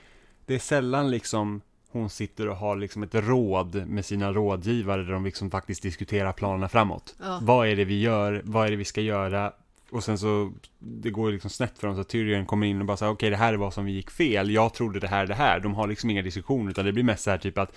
[0.45, 1.61] det är sällan liksom
[1.91, 6.33] hon sitter och har liksom ett råd med sina rådgivare där de liksom faktiskt diskuterar
[6.33, 7.15] planerna framåt.
[7.19, 8.41] Ja, Vad är det vi gör?
[8.45, 9.53] Vad är det vi ska göra?
[9.91, 12.85] Och sen så, det går ju liksom snett för dem så Tyrion kommer in och
[12.85, 15.25] bara säger okej det här är vad som vi gick fel, jag trodde det här,
[15.27, 15.59] det här.
[15.59, 17.71] De har liksom inga diskussioner utan det blir mest så här typ att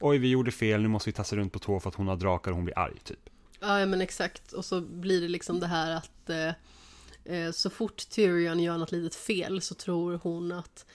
[0.00, 2.16] oj vi gjorde fel, nu måste vi tassa runt på tå för att hon har
[2.16, 3.18] drakar och hon blir arg typ.
[3.60, 4.52] ja men exakt.
[4.52, 8.92] Och så blir det liksom det här att eh, eh, så fort Tyrion gör något
[8.92, 10.86] litet fel så tror hon att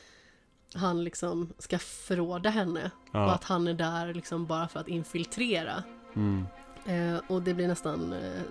[0.75, 2.91] han liksom ska förråda henne.
[3.11, 3.31] Och Ja.
[3.31, 5.83] att han är där liksom bara för att infiltrera.
[6.15, 6.45] Mm.
[6.85, 8.41] Eh, och det blir nästan eh,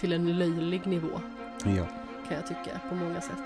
[0.00, 1.20] till en löjlig nivå
[1.64, 1.86] Ja.
[2.28, 3.38] kan jag tycka på många sätt.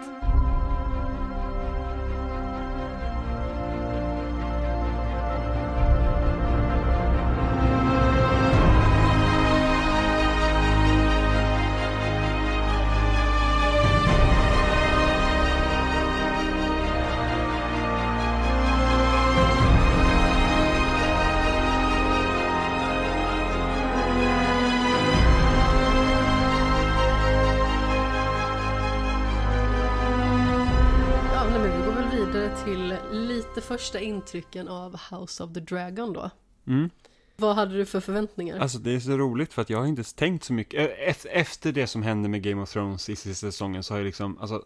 [33.84, 36.30] Första intrycken av House of the Dragon då.
[36.66, 36.90] Mm.
[37.36, 38.58] Vad hade du för förväntningar?
[38.58, 40.90] Alltså det är så roligt för att jag har inte tänkt så mycket.
[40.98, 44.04] Ef- Efter det som hände med Game of Thrones i sista säsongen så har jag
[44.04, 44.64] liksom, alltså.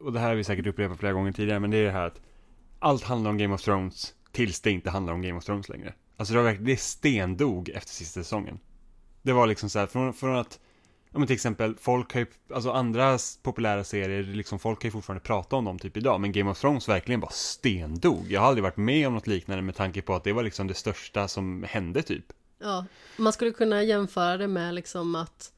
[0.00, 2.06] Och det här har vi säkert upprepat flera gånger tidigare, men det är det här
[2.06, 2.20] att
[2.78, 5.94] allt handlar om Game of Thrones tills det inte handlar om Game of Thrones längre.
[6.16, 8.58] Alltså det var verkligen, det stendog efter sista säsongen.
[9.22, 10.60] Det var liksom så här, från, från att,
[11.14, 14.92] ja men till exempel, folk har ju, alltså andra populära serier, liksom folk kan ju
[14.92, 18.32] fortfarande prata om dem typ idag, men Game of Thrones verkligen bara stendog.
[18.32, 20.66] Jag har aldrig varit med om något liknande med tanke på att det var liksom
[20.66, 22.24] det största som hände typ.
[22.58, 22.86] Ja,
[23.16, 25.52] man skulle kunna jämföra det med liksom att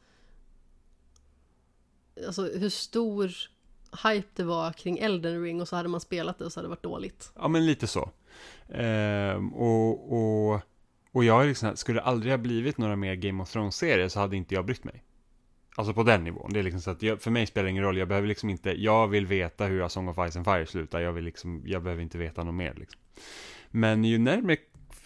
[2.26, 3.33] Alltså hur stor
[4.05, 6.67] hype det var kring Elden Ring och så hade man spelat det och så hade
[6.67, 7.33] det varit dåligt.
[7.35, 8.10] Ja, men lite så.
[8.68, 10.60] Ehm, och, och,
[11.12, 14.55] och jag liksom, skulle aldrig ha blivit några mer Game of Thrones-serier så hade inte
[14.55, 15.02] jag brytt mig.
[15.79, 16.51] Alltså på den nivån.
[16.53, 17.99] Det är liksom så att jag, för mig spelar det ingen roll.
[17.99, 21.01] Jag behöver liksom inte, jag vill veta hur A Song of Ice and Fire slutar.
[21.01, 23.01] Jag vill liksom, jag behöver inte veta något mer liksom.
[23.71, 24.57] Men ju närmare,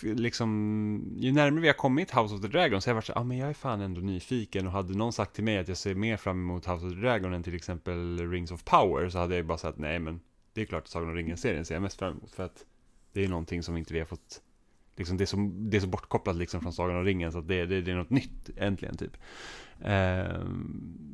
[0.02, 3.12] liksom, ju närmare vi har kommit House of the Dragon så har jag varit så
[3.12, 5.68] ja ah, men jag är fan ändå nyfiken och hade någon sagt till mig att
[5.68, 9.08] jag ser mer fram emot House of the Dragon än till exempel Rings of Power
[9.08, 10.20] så hade jag ju bara sagt nej men
[10.52, 12.65] det är klart att Sagan om ringen-serien ser jag mest fram emot för att
[13.12, 14.42] det är någonting som inte vi har fått
[15.00, 17.48] Liksom det, är så, det är så bortkopplat liksom från Sagan om ringen så att
[17.48, 19.16] det, det, det är något nytt äntligen typ.
[19.80, 20.44] Eh,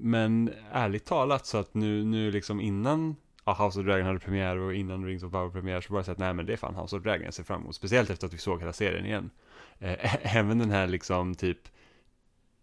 [0.00, 4.56] men ärligt talat så att nu, nu liksom innan ja, House of Dragon hade premiär
[4.56, 6.56] och innan Rings of Power premiär så var det så att nej men det är
[6.56, 7.74] fan House of Dragon jag ser fram emot.
[7.74, 9.30] Speciellt efter att vi såg hela serien igen.
[9.78, 11.58] Eh, även den här liksom typ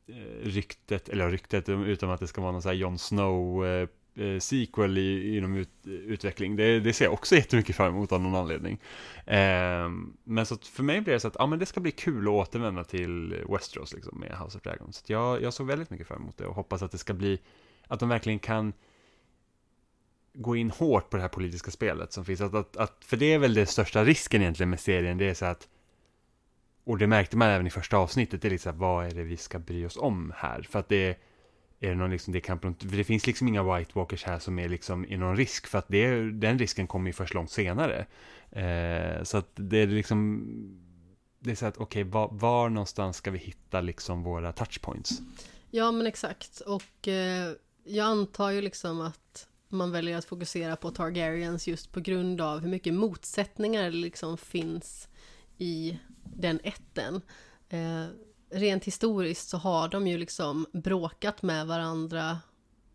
[0.07, 3.87] eh, ryktet, eller ryktet utom att det ska vara någon sån här Jon Snow eh,
[4.15, 6.55] eh, sequel i, inom ut, utveckling.
[6.55, 8.79] Det, det ser jag också jättemycket fram emot av någon anledning.
[9.25, 9.89] Eh,
[10.23, 12.27] men så att för mig blir det så att ja, men det ska bli kul
[12.27, 14.95] att återvända till Westeros liksom, med House of Dragons.
[14.95, 17.13] Så att jag, jag såg väldigt mycket fram emot det och hoppas att det ska
[17.13, 17.39] bli,
[17.87, 18.73] att de verkligen kan
[20.33, 22.41] gå in hårt på det här politiska spelet som finns.
[22.41, 25.33] Att, att, att, för det är väl den största risken egentligen med serien, det är
[25.33, 25.67] så att
[26.85, 29.11] och det märkte man även i första avsnittet, det är lite så här, vad är
[29.11, 30.61] det vi ska bry oss om här?
[30.61, 31.19] För att det
[31.83, 34.39] är, det någon liksom, det kamp runt, för det finns liksom inga White Walkers här
[34.39, 37.51] som är liksom i någon risk, för att det, den risken kommer ju först långt
[37.51, 38.05] senare.
[38.51, 40.43] Eh, så att det är liksom,
[41.39, 45.21] det är så att okej, var, var någonstans ska vi hitta liksom våra touchpoints?
[45.71, 47.51] Ja men exakt och eh,
[47.83, 52.59] jag antar ju liksom att man väljer att fokusera på Targaryens just på grund av
[52.59, 55.07] hur mycket motsättningar det liksom finns
[55.57, 57.21] i den ätten.
[57.69, 58.05] Eh,
[58.53, 62.37] rent historiskt så har de ju liksom bråkat med varandra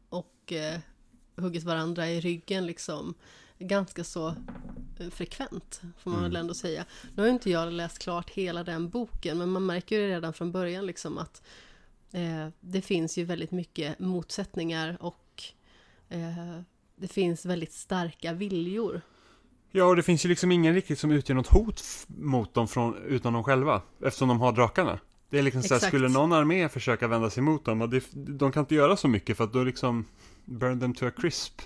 [0.09, 0.79] och eh,
[1.37, 3.15] huggit varandra i ryggen liksom
[3.59, 4.29] ganska så
[4.99, 6.31] eh, frekvent, får man Mm.
[6.31, 6.85] väl ändå säga.
[7.15, 10.33] Nu har ju inte jag läst klart hela den boken, men man märker ju redan
[10.33, 11.43] från början liksom att
[12.13, 15.43] eh, det finns ju väldigt mycket motsättningar och
[16.09, 16.61] eh,
[16.97, 19.01] det finns väldigt starka viljor.
[19.71, 22.97] Ja, och det finns ju liksom ingen riktigt som utgör något hot mot dem från,
[23.07, 24.99] utan dem själva, eftersom de har drakarna.
[25.31, 25.91] Det är liksom så här, Exakt.
[25.91, 29.09] skulle någon armé försöka vända sig mot dem, och det, de kan inte göra så
[29.09, 30.05] mycket för att då liksom
[30.45, 31.63] burn them to a crisp.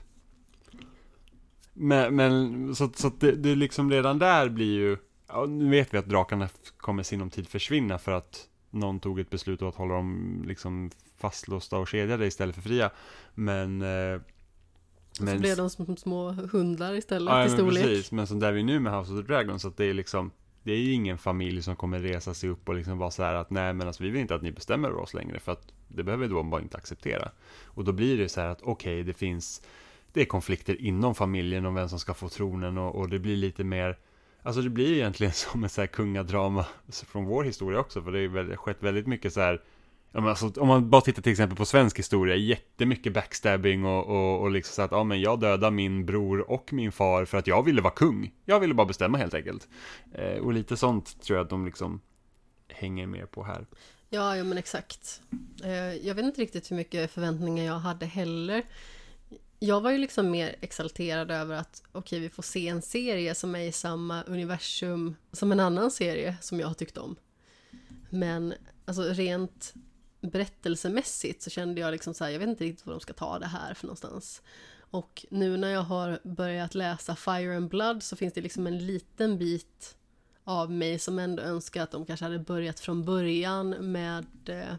[1.72, 4.96] Men, men så, så att det, det liksom redan där blir ju,
[5.28, 9.30] ja, nu vet vi att drakarna kommer sinom tid försvinna för att någon tog ett
[9.30, 12.90] beslut att hålla dem liksom fastlåsta och kedjade istället för fria.
[13.34, 14.20] Men eh,
[15.12, 17.84] så blev de som små hundar istället Ja, i men storlek.
[17.84, 18.12] precis.
[18.12, 19.94] Men som där vi är nu med House of the Dragon, så att det är
[19.94, 20.30] liksom
[20.62, 23.34] det är ju ingen familj som kommer resa sig upp och liksom vara så här
[23.34, 25.72] att nej men alltså vi vill inte att ni bestämmer över oss längre för att
[25.88, 27.30] det behöver de bara inte acceptera.
[27.64, 29.62] Och då blir det så här att okej, det finns
[30.12, 33.36] det är konflikter inom familjen om vem som ska få tronen och, och det blir
[33.36, 33.98] lite mer
[34.42, 36.66] Alltså det blir egentligen som ett så här kungadrama
[37.06, 39.62] från vår historia också för det har ju skett väldigt mycket så här
[40.12, 44.40] Ja, alltså, om man bara tittar till exempel på svensk historia, jättemycket backstabbing och, och,
[44.40, 47.46] och liksom så att ja, men jag dödade min bror och min far för att
[47.46, 48.34] jag ville vara kung.
[48.44, 49.68] Jag ville bara bestämma helt enkelt.
[50.12, 52.00] Eh, och lite sånt tror jag att de liksom
[52.68, 53.66] hänger med på här.
[54.08, 55.22] Ja, ja men exakt.
[55.64, 58.62] Eh, jag vet inte riktigt hur mycket förväntningar jag hade heller.
[59.58, 63.54] jag var ju liksom mer exalterad över att okej, vi får se en serie som
[63.54, 67.16] är i samma universum som en annan serie som jag har tyckt om.
[68.10, 69.74] Men alltså rent
[70.22, 73.38] berättelsemässigt så kände jag liksom så här, jag vet inte riktigt vad de ska ta
[73.38, 74.42] det här för någonstans.
[74.90, 78.86] Och nu när jag har börjat läsa Fire and Blood så finns det liksom en
[78.86, 79.96] liten bit
[80.44, 84.74] av mig som ändå önskar att de kanske hade börjat från början med eh,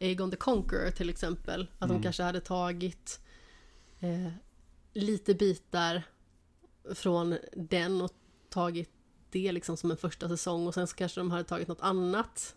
[0.00, 1.68] Aegon the Conqueror till exempel.
[1.78, 1.96] Att Mm.
[1.96, 3.20] de kanske hade tagit
[4.00, 4.32] eh,
[4.92, 6.02] lite bitar
[6.94, 8.10] från den och
[8.50, 8.90] tagit
[9.30, 12.54] det liksom som en första säsong och sen så kanske de hade tagit något annat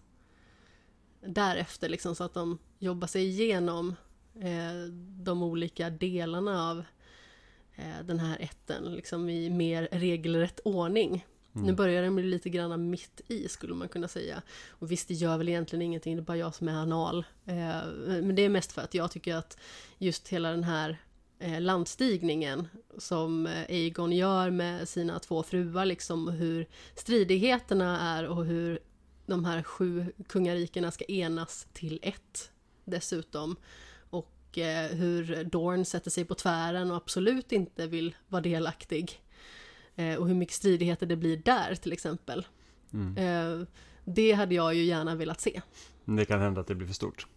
[1.21, 3.95] därefter liksom så att de jobbar sig igenom
[4.35, 4.91] eh,
[5.23, 6.83] de olika delarna av
[7.75, 11.25] eh, den här ätten liksom i mer regelrätt ordning.
[11.55, 11.67] Mm.
[11.67, 14.41] Nu börjar den bli lite grann mitt i skulle man kunna säga.
[14.69, 17.25] Och visst, det gör väl egentligen ingenting, det är bara jag som är anal.
[17.45, 17.55] Eh,
[18.05, 19.57] men det är mest för att jag tycker att
[19.97, 20.97] just hela den här
[21.39, 22.67] eh, landstigningen
[22.97, 28.79] som eh, Aegon gör med sina två fruar liksom och hur stridigheterna är och hur
[29.31, 32.51] de här sju kungarikena ska enas till ett
[32.85, 33.55] dessutom.
[34.09, 39.21] Och eh, hur Dorn sätter sig på tvären och absolut inte vill vara delaktig.
[39.95, 42.47] Eh, och hur mycket stridigheter det blir där till exempel.
[42.93, 43.17] Mm.
[43.17, 43.67] Eh,
[44.05, 45.61] det hade jag ju gärna velat se.
[46.05, 47.27] Det kan hända att det blir för stort.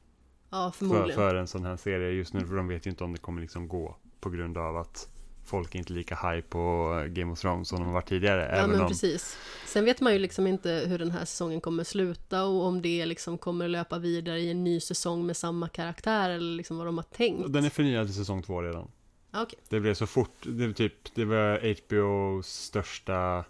[0.50, 1.14] Ja, För, förmodligen.
[1.14, 3.40] för en sån här serie just nu, för de vet ju inte om det kommer
[3.40, 3.96] liksom gå.
[4.20, 5.08] På grund av att
[5.44, 8.56] folk är inte lika high på Game of Thrones som de varit tidigare.
[8.58, 9.38] Ja men om, precis.
[9.66, 13.06] Sen vet man ju liksom inte hur den här säsongen kommer sluta och om det
[13.06, 16.98] liksom kommer löpa vidare i en ny säsong med samma karaktär eller liksom vad de
[16.98, 17.52] har tänkt.
[17.52, 18.90] Den är förnyad till säsong två redan.
[19.32, 19.58] Okej.
[19.68, 23.44] Det blev så fort, det var typ, det var HBOs största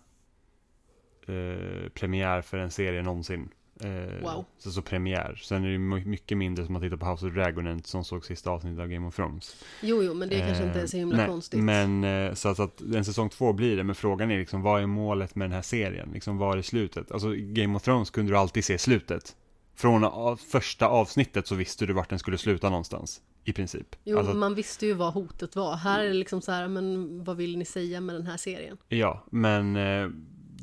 [1.27, 3.49] eh, premiär för en serie någonsin.
[3.81, 4.45] Eh, Wow.
[4.59, 5.41] Så, så premiär.
[5.45, 8.51] Sen är det mycket mindre som man tittar på House of Dragon som såg sista
[8.51, 9.65] avsnittet av Game of Thrones.
[9.81, 11.61] Jo, jo, men det kanske inte är så himla nej, konstigt.
[11.61, 14.83] Men eh, så att, att en säsong två blir det, men frågan är liksom vad
[14.83, 16.11] är målet med den här serien?
[16.13, 17.13] Liksom vad är slutet?
[17.13, 19.37] Alltså Game of Thrones kunde du alltid se slutet.
[19.77, 23.21] Från av, första avsnittet så visste du vart den skulle sluta någonstans.
[23.45, 23.97] I princip.
[24.05, 25.77] Jo, Alltså, man visste ju vad hotet var.
[25.77, 28.77] Här är det liksom så här, men vad vill ni säga med den här serien?
[28.89, 30.09] Ja, men eh,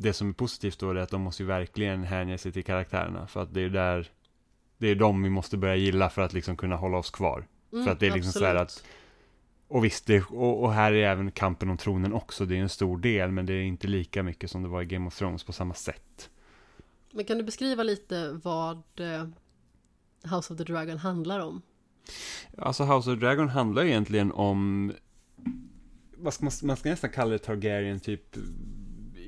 [0.01, 3.27] det som är positivt då är att de måste ju verkligen hänga sig till karaktärerna.
[3.27, 4.07] För att det är där,
[4.77, 7.47] det är de vi måste börja gilla för att liksom kunna hålla oss kvar.
[7.73, 8.87] Mm, För att det är liksom så här absolut.
[9.67, 12.69] Och visst, det, och, och här är även kampen om tronen också, det är en
[12.69, 15.43] stor del, men det är inte lika mycket som det var i Game of Thrones
[15.43, 16.29] på samma sätt.
[17.13, 19.27] Men kan du beskriva lite vad eh,
[20.35, 21.61] House of the Dragon handlar om?
[22.57, 24.93] Alltså House of Dragon handlar egentligen om,
[26.17, 28.37] vad ska man, man ska nästan kalla det Targaryen typ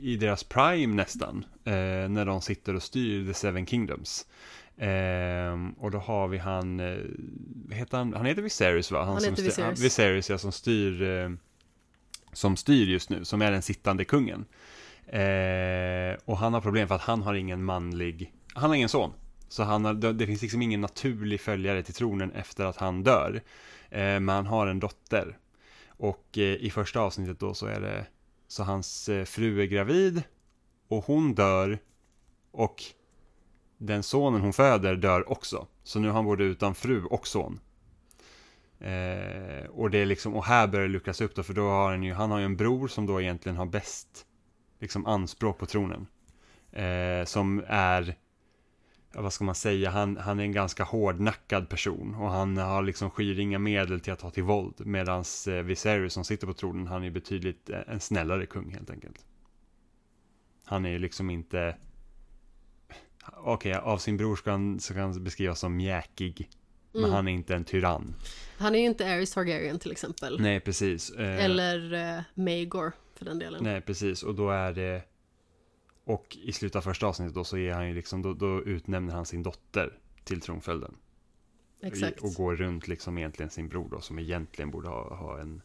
[0.04, 1.74] i deras prime nästan, eh,
[2.10, 4.26] när de sitter och styr The Seven Kingdoms.
[4.78, 6.98] Ehm, och då har vi han, eh,
[7.72, 9.04] heter han, han heter Viserys va?
[9.06, 9.66] Han som heter Viserys.
[9.66, 11.30] han- Viserys ja, som styr, eh,
[12.34, 14.46] som styr just nu, som är den sittande kungen.
[15.08, 19.12] Eh, och han har problem för att han har ingen manlig, han har ingen son.
[19.50, 23.04] Så han har, det det finns liksom ingen naturlig följare till tronen efter att han
[23.04, 23.42] dör.
[23.90, 25.38] Eh, men han har en dotter.
[25.88, 28.06] Och eh, i första avsnittet då så är det,
[28.54, 30.24] så hans eh, fru är gravid
[30.88, 31.80] och hon dör
[32.52, 32.84] och
[33.78, 35.68] den sonen hon föder dör också.
[35.84, 37.60] Så nu har han både utan fru och son.
[38.80, 41.92] Eh, och det är liksom, och här börjar det luckras upp då, för då har
[41.92, 44.26] han ju, han har ju en bror som då egentligen har bäst
[44.80, 46.08] liksom anspråk på tronen.
[46.72, 48.16] Eh, som är,
[49.16, 53.10] vad ska man säga, han, han är en ganska hårdnackad person och han har liksom
[53.10, 54.74] skyr inga medel till att ta till våld.
[54.86, 58.90] Medan eh, Viserys som sitter på tronen, han är betydligt eh, en snällare kung helt
[58.90, 59.26] enkelt.
[60.66, 61.76] Han är ju liksom inte,
[63.34, 66.50] okej, av sin bror ska han, så kan han beskrivas som mjäkig.
[66.92, 67.14] Men Mm.
[67.16, 68.16] han är inte en tyrann.
[68.58, 70.42] Han är ju inte Aerys Targaryen till exempel.
[70.42, 71.10] Nej, precis.
[71.12, 73.64] Eh, Eller eh, Maegor för den delen.
[73.64, 74.24] Nej, precis.
[74.24, 75.02] Och då är det...
[76.06, 79.14] Och i slutet av första avsnittet då så är han ju liksom, då, då utnämner
[79.14, 80.96] han sin dotter till tronföljden.
[81.82, 82.20] Exakt.
[82.22, 85.62] Och går runt liksom egentligen sin bror då, som egentligen borde ha, ha en...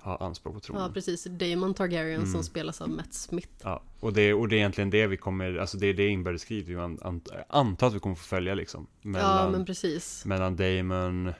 [0.00, 0.82] Ha anspråk på tronen.
[0.82, 1.24] Ja, precis.
[1.24, 2.42] Damon Targaryen som Mm.
[2.42, 3.48] spelas av Matt Smith.
[3.62, 6.68] Ja, och det, och det är egentligen det vi kommer, alltså det är det inbördeskriget
[6.68, 8.86] vi an, an, antar att vi kommer få följa liksom.
[9.02, 10.24] Mellan, Ja, men precis.
[10.24, 11.32] mellan Damon,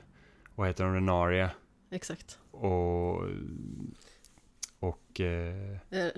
[0.55, 1.51] vad heter hon, Renaria
[1.91, 2.39] Exakt.
[2.51, 3.23] och...
[4.81, 5.21] Och...
[5.21, 6.09] Eh, Eh.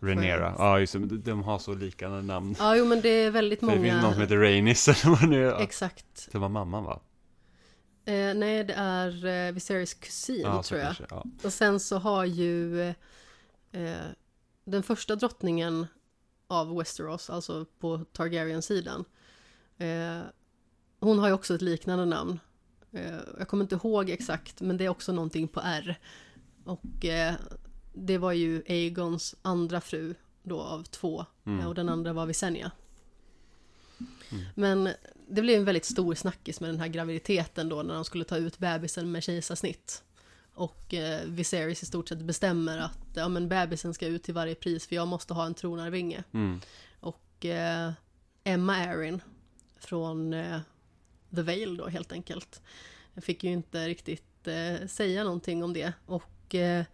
[0.00, 0.54] Renera.
[0.58, 0.98] Ja, just det.
[1.18, 2.54] De, har så liknande namn.
[2.58, 4.12] Ja, jo men det är väldigt För det finns någon många.
[4.12, 5.60] som heter Rainis eller vad nu är.
[5.60, 6.28] Exakt.
[6.32, 7.00] Det var mamman va?
[8.04, 10.86] Eh, nej, det är eh, Viserys kusin så tror jag.
[10.86, 11.24] kanske, ja.
[11.44, 12.94] Och sen så har ju eh,
[14.64, 15.86] den första drottningen
[16.46, 19.04] av Westeros, alltså på Targaryen-sidan.
[19.78, 20.18] Eh,
[21.00, 22.40] hon har ju också ett liknande namn.
[22.92, 25.98] Eh, jag kommer inte ihåg exakt, men det är också någonting på R.
[26.64, 27.34] Och eh,
[27.92, 31.26] det var ju Aegons andra fru då av två.
[31.44, 31.60] Mm.
[31.60, 32.70] Eh, och den andra var Visenya.
[34.54, 34.88] Men
[35.28, 38.36] det blev en väldigt stor snackis med den här graviditeten då när de skulle ta
[38.36, 40.02] ut bebisen med kejsarsnitt.
[40.54, 44.54] Och eh, Viserys i stort sett bestämmer att ja, men bebisen ska ut till varje
[44.54, 46.24] pris för jag måste ha en tronarvinge.
[46.32, 46.60] Mm.
[47.00, 47.92] Och eh,
[48.44, 49.22] Emma Arryn
[49.78, 50.60] från eh,
[51.34, 52.62] The Vale då helt enkelt.
[53.14, 55.92] Jag fick ju inte riktigt eh, säga någonting om det.
[56.06, 56.84] Och eh,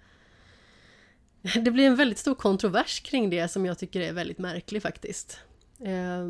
[1.63, 5.39] det blir en väldigt stor kontrovers kring det som jag tycker är väldigt märklig faktiskt.
[5.81, 6.29] Eh,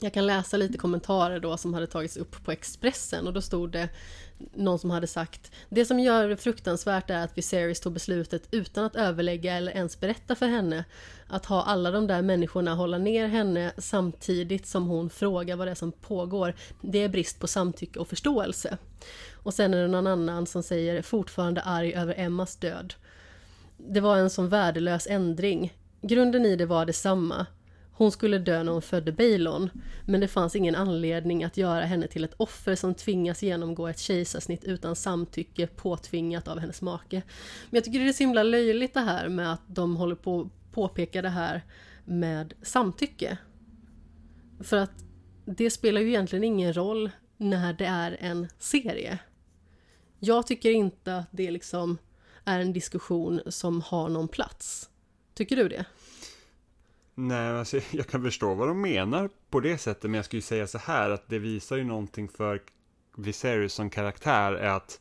[0.00, 3.72] jag kan läsa lite kommentarer då som hade tagits upp på Expressen och då stod
[3.72, 3.88] det
[4.54, 8.84] någon som hade sagt Det som gör det fruktansvärt är att Viserys tog beslutet utan
[8.84, 10.84] att överlägga eller ens berätta för henne
[11.28, 15.70] att ha alla de där människorna hålla ner henne samtidigt som hon frågar vad det
[15.70, 16.54] är som pågår.
[16.80, 18.78] Det är brist på samtycke och förståelse.
[19.46, 22.94] Och sen är det någon annan som säger fortfarande arg över Emmas död.
[23.76, 25.74] Det var en sån värdelös ändring.
[26.02, 27.46] Grunden i det var detsamma.
[27.92, 29.70] Hon skulle dö när hon födde Bailon,
[30.04, 33.98] men det fanns ingen anledning att göra henne till ett offer som tvingas genomgå ett
[33.98, 37.22] kejsarsnitt utan samtycke påtvingat av hennes make.
[37.70, 40.40] Men jag tycker det är så himla löjligt det här med att de håller på
[40.40, 41.62] att påpeka det här
[42.04, 43.38] med samtycke.
[44.60, 45.04] För att
[45.44, 49.18] det spelar ju egentligen ingen roll när det är en serie.
[50.18, 51.98] Jag tycker inte att det liksom
[52.44, 54.90] är en diskussion som har någon plats.
[55.34, 55.84] Tycker du det?
[57.14, 60.42] Nej, alltså, jag kan förstå vad de menar på det sättet, men jag skulle ju
[60.42, 62.62] säga så här att det visar ju någonting för
[63.16, 65.00] Viserys som karaktär är att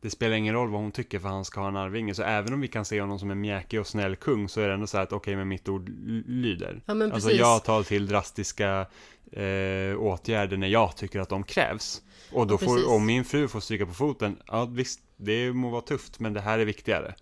[0.00, 2.14] det spelar ingen roll vad hon tycker för han ska ha en arvinge.
[2.14, 4.68] Så även om vi kan se honom som en mjäkig och snäll kung så är
[4.68, 5.88] det ändå så här att okej, okay, men mitt ord
[6.26, 6.82] lyder.
[6.86, 7.40] Ja, men alltså precis.
[7.40, 8.86] jag tar till drastiska
[9.32, 12.02] eh, åtgärder när jag tycker att de krävs.
[12.34, 15.82] Och då får, om min fru får stryka på foten, ja visst, det må vara
[15.82, 17.14] tufft, men det här är viktigare.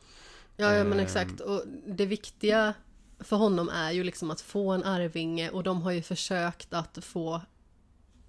[0.57, 0.99] Ja, ja men Ehm.
[1.05, 1.41] exakt.
[1.41, 2.75] Och det viktiga
[3.21, 7.05] för honom är ju liksom att få en arvinge och de har ju försökt att
[7.05, 7.41] få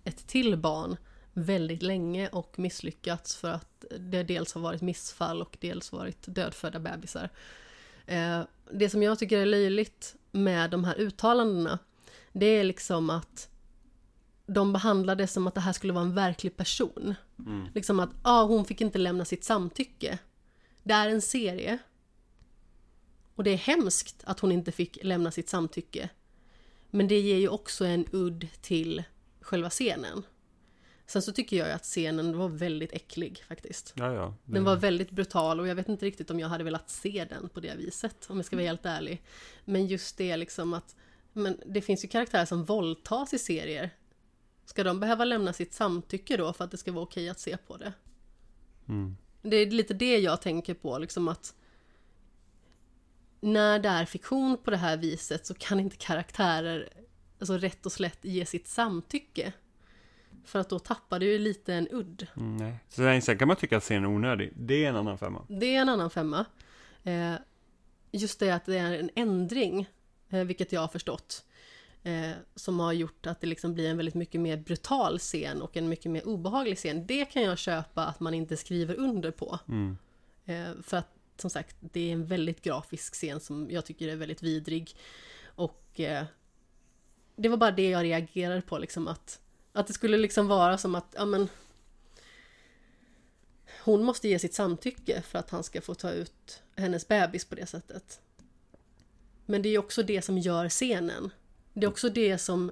[0.03, 0.98] ett till barn
[1.34, 6.80] väldigt länge och misslyckats för att det dels har varit missfall och dels varit dödfödda
[6.80, 7.30] bebisar.
[8.06, 8.42] Eh,
[8.74, 11.80] det som jag tycker är löjligt med de här uttalandena
[12.32, 13.50] det är liksom att
[14.45, 17.16] de behandlar det som att det här skulle vara en verklig person.
[17.40, 17.68] Mm.
[17.76, 20.20] Liksom att ah, hon fick inte lämna sitt samtycke.
[20.84, 21.78] Det är en serie.
[23.36, 26.10] Och det är hemskt att hon inte fick lämna sitt samtycke.
[26.90, 29.03] Men det ger ju också en udd till
[29.42, 30.24] själva scenen.
[31.06, 33.94] Sen så tycker jag ju att scenen var väldigt äcklig faktiskt.
[33.95, 34.36] Ja, ja.
[34.45, 37.50] Den var väldigt brutal och jag vet inte riktigt om jag hade velat se den
[37.50, 39.24] på det viset, om jag ska vara helt ärlig.
[39.66, 40.95] Men just det liksom att
[41.34, 43.90] men det finns ju karaktärer som våldtas i serier.
[44.72, 47.58] Ska de behöva lämna sitt samtycke då för att det ska vara okej att se
[47.58, 47.93] på det?
[48.88, 49.17] Mm.
[49.41, 51.56] Det är lite det jag tänker på, liksom att
[53.41, 56.90] när det är fiktion på det här viset så kan inte karaktärer
[57.40, 59.53] alltså rätt och slätt ge sitt samtycke.
[60.45, 62.27] För att då tappar det ju lite en udd.
[62.38, 62.75] Mm, nej.
[62.90, 64.53] Sen, sen kan man tycka att scenen är onödig.
[64.56, 65.45] Det är en annan femma.
[65.48, 66.45] Det är en annan femma.
[67.03, 67.33] Eh,
[68.11, 69.90] just det att det är en ändring,
[70.30, 71.45] eh, vilket jag har förstått,
[72.04, 75.78] eh, som har gjort att det liksom blir en väldigt mycket mer brutal scen och
[75.78, 77.08] en mycket mer obehaglig scen.
[77.08, 79.60] Det kan jag köpa att man inte skriver under på.
[79.68, 79.98] Mm.
[80.46, 84.16] Eh, för att som sagt, det är en väldigt grafisk scen som jag tycker är
[84.16, 84.96] väldigt vidrig.
[85.46, 86.26] Och eh,
[87.36, 89.40] det var bara det jag reagerade på, liksom att,
[89.74, 91.50] att det skulle liksom vara som att, ja men
[93.84, 97.56] hon måste ge sitt samtycke för att han ska få ta ut hennes bebis på
[97.56, 98.22] det sättet.
[99.46, 101.30] Men det är också det som gör scenen.
[101.74, 102.72] Det är också det som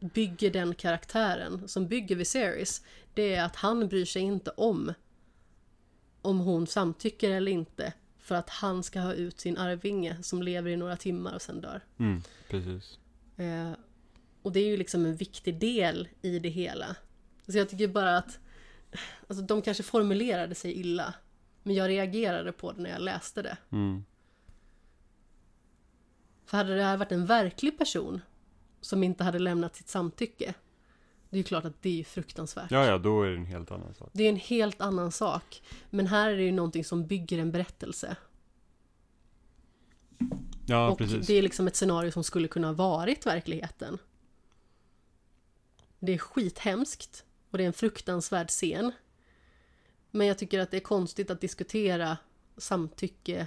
[0.00, 2.82] bygger den karaktären, som bygger Viserys.
[3.14, 4.92] Det är att han bryr sig inte om
[6.22, 10.70] om hon samtycker eller inte för att han ska ha ut sin arvinge som lever
[10.70, 11.80] i några timmar och sen dör.
[11.98, 12.98] Mm, precis.
[13.36, 13.72] Eh,
[14.42, 16.96] och det är ju liksom en viktig del i det hela.
[17.46, 18.38] Så jag tycker bara att
[19.28, 21.14] alltså, de kanske formulerade sig illa.
[21.62, 23.56] Men jag reagerade på det när jag läste det.
[23.72, 24.04] Mm.
[26.44, 28.20] För hade det här varit en verklig person
[28.80, 30.54] som inte hade lämnat sitt samtycke.
[31.30, 32.70] Det är ju klart att det är fruktansvärt.
[32.70, 34.10] Ja, ja, då är det en helt annan sak.
[34.12, 35.62] Det är en helt annan sak.
[35.90, 38.16] Men här är det ju någonting som bygger en berättelse.
[40.66, 41.26] Ja, och precis.
[41.26, 43.98] det är liksom ett scenario som skulle kunna ha varit verkligheten.
[45.98, 48.92] Det är skithemskt och det är en fruktansvärd scen.
[50.10, 52.16] Men jag tycker att det är konstigt att diskutera
[52.56, 53.46] samtycke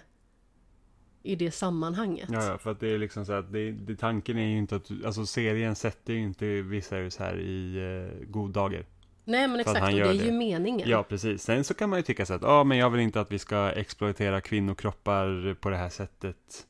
[1.23, 2.29] i det sammanhanget.
[2.31, 4.75] Ja, ja, för att det är liksom så att det, det, tanken är ju inte
[4.75, 8.85] att, alltså serien sätter ju inte Viserys här i eh, god dager.
[9.25, 10.31] Nej men exakt, och det är ju det.
[10.31, 10.89] meningen.
[10.89, 11.43] Ja, precis.
[11.43, 13.39] Sen så kan man ju tycka så att, ja, men jag vill inte att vi
[13.39, 16.67] ska exploatera kvinnokroppar på det här sättet.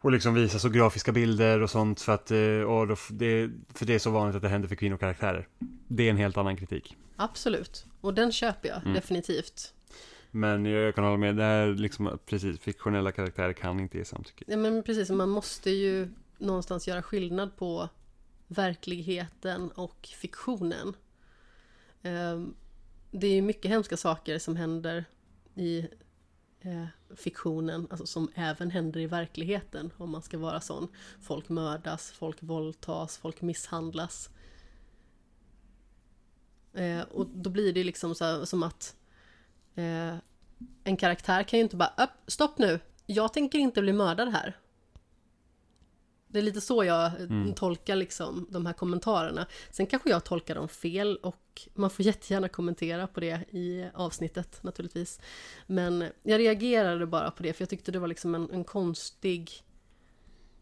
[0.00, 3.86] Och liksom visa så grafiska bilder och sånt för att, eh, och då, det, för
[3.86, 5.48] det är så vanligt att det händer för kvinnokaraktärer.
[5.88, 6.96] Det är en helt annan kritik.
[7.16, 8.94] Absolut, och den köper jag Mm.
[8.94, 9.74] definitivt.
[10.34, 14.44] Men jag kan hålla med, det här liksom, precis, fiktionella karaktärer kan inte ge samtycke.
[14.48, 17.88] Ja, men precis, man måste ju någonstans göra skillnad på
[18.46, 20.96] verkligheten och fiktionen.
[22.02, 22.54] Ehm,
[23.10, 25.04] det är ju mycket hemska saker som händer
[25.54, 25.88] i
[26.60, 26.86] eh,
[27.16, 30.88] fiktionen, alltså som även händer i verkligheten om man ska vara sån.
[31.20, 34.30] Folk mördas, folk våldtas, folk misshandlas.
[36.72, 38.96] Eh, och då blir det liksom så här, som att
[39.74, 40.14] eh,
[40.84, 44.56] en karaktär kan ju inte bara stopp nu, jag tänker inte bli mördad här.
[46.28, 47.54] Det är lite så jag eh, Mm.
[47.54, 49.46] tolkar liksom de här kommentarerna.
[49.70, 54.62] Sen kanske jag tolkar dem fel och man får jättegärna kommentera på det i avsnittet
[54.62, 55.20] naturligtvis.
[55.66, 59.50] Men jag reagerade bara på det för jag tyckte det var liksom en, en konstig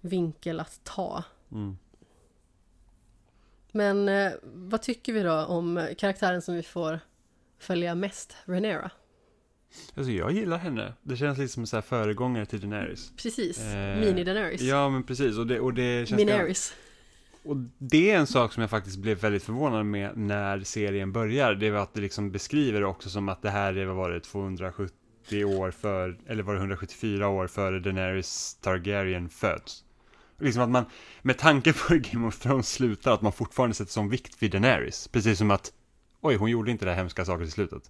[0.01, 1.25] vinkel att ta.
[1.53, 1.77] Mm.
[3.73, 7.01] Men eh, vad tycker vi då om karaktären som vi får
[7.59, 8.91] följa mest, Renera?
[9.95, 10.93] Alltså jag gillar henne.
[11.03, 13.13] Det känns lite som en föregångare till Daenerys.
[13.17, 14.61] Precis, Eh, Mini Daenerys.
[14.61, 15.39] Ja, men precis.
[15.39, 16.75] Och det, och det känns Mineris.
[17.43, 21.55] Och det är en sak som jag faktiskt blev väldigt förvånad med när serien börjar.
[21.55, 24.21] Det var att det liksom beskriver också som att det här är, vad var det,
[24.21, 24.95] 270
[25.45, 29.85] år för, eller var det 174 år före Daenerys Targaryen föds.
[30.39, 30.85] Liksom att man,
[31.23, 34.51] med tanke på hur Game of Thrones slutar, att man fortfarande sätter sån vikt vid
[34.51, 35.09] Daenerys.
[35.09, 35.73] Precis som att,
[36.21, 37.83] oj, hon gjorde inte det här hemska saker i slutet.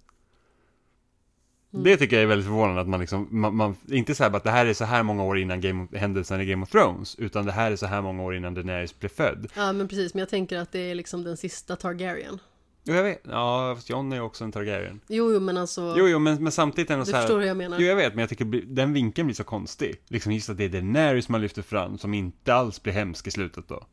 [1.73, 1.83] Mm.
[1.83, 4.43] Det tycker jag är väldigt förvånande att man liksom, man, man inte så här att
[4.43, 7.15] det här är så här många år innan Game of, händelsen i Game of Thrones,
[7.15, 9.47] utan det här är så här många år innan Daenerys blev född.
[9.55, 12.39] Ja men precis, men jag tänker att det är liksom den sista Targaryen.
[12.83, 13.21] Jo, jag vet.
[13.23, 14.99] Ja, fast Jon är ju också en Targaryen.
[15.07, 17.21] Jo, jo men alltså, Jo, jo, men, men samtidigt är det du så här...
[17.21, 17.79] förstår hur jag menar.
[17.79, 19.95] Jo, jag vet, men jag tycker den vinkeln blir så konstig.
[20.07, 23.31] Liksom just att det är Daenerys man lyfter fram, som inte alls blir hemsk i
[23.31, 23.83] slutet då.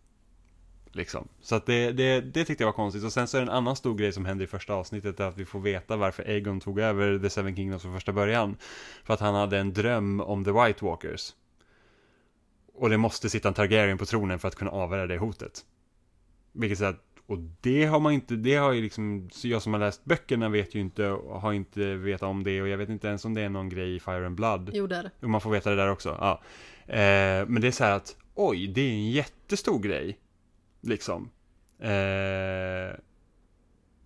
[0.92, 1.28] Liksom.
[1.40, 3.04] Så att det, det, det tyckte jag var konstigt.
[3.04, 5.24] Och sen så är det en annan stor grej som händer i första avsnittet, är
[5.24, 8.56] att vi får veta varför Aegon tog över The Seven Kingdoms från första början.
[9.04, 11.32] För att han hade en dröm om The White Walkers.
[12.74, 15.64] Och det måste sitta en Targaryen på tronen för att kunna avvärja det hotet.
[16.52, 19.80] Vilket så att, och det har man inte, det har ju liksom, jag som har
[19.80, 23.24] läst böckerna vet ju inte, har inte vetat om det och jag vet inte ens
[23.24, 24.70] om det är någon grej i Fire and Blood.
[24.72, 25.10] Jo, det är det.
[25.20, 26.16] Och man får veta det där också.
[26.20, 26.42] Ja.
[26.94, 30.18] Eh, men det är så här att, oj, det är en jättestor grej.
[30.80, 31.30] Liksom.
[31.78, 32.96] Eh,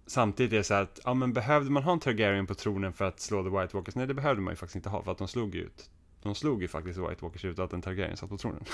[0.07, 2.93] samtidigt är det så här att, ja men behövde man ha en Targaryen på tronen
[2.93, 3.95] för att slå The White Walkers?
[3.95, 5.91] Nej, det behövde man ju faktiskt inte ha, för att de slog ju ut.
[6.23, 8.65] De slog ju faktiskt The White Walkers utan att en Targaryen satt på tronen.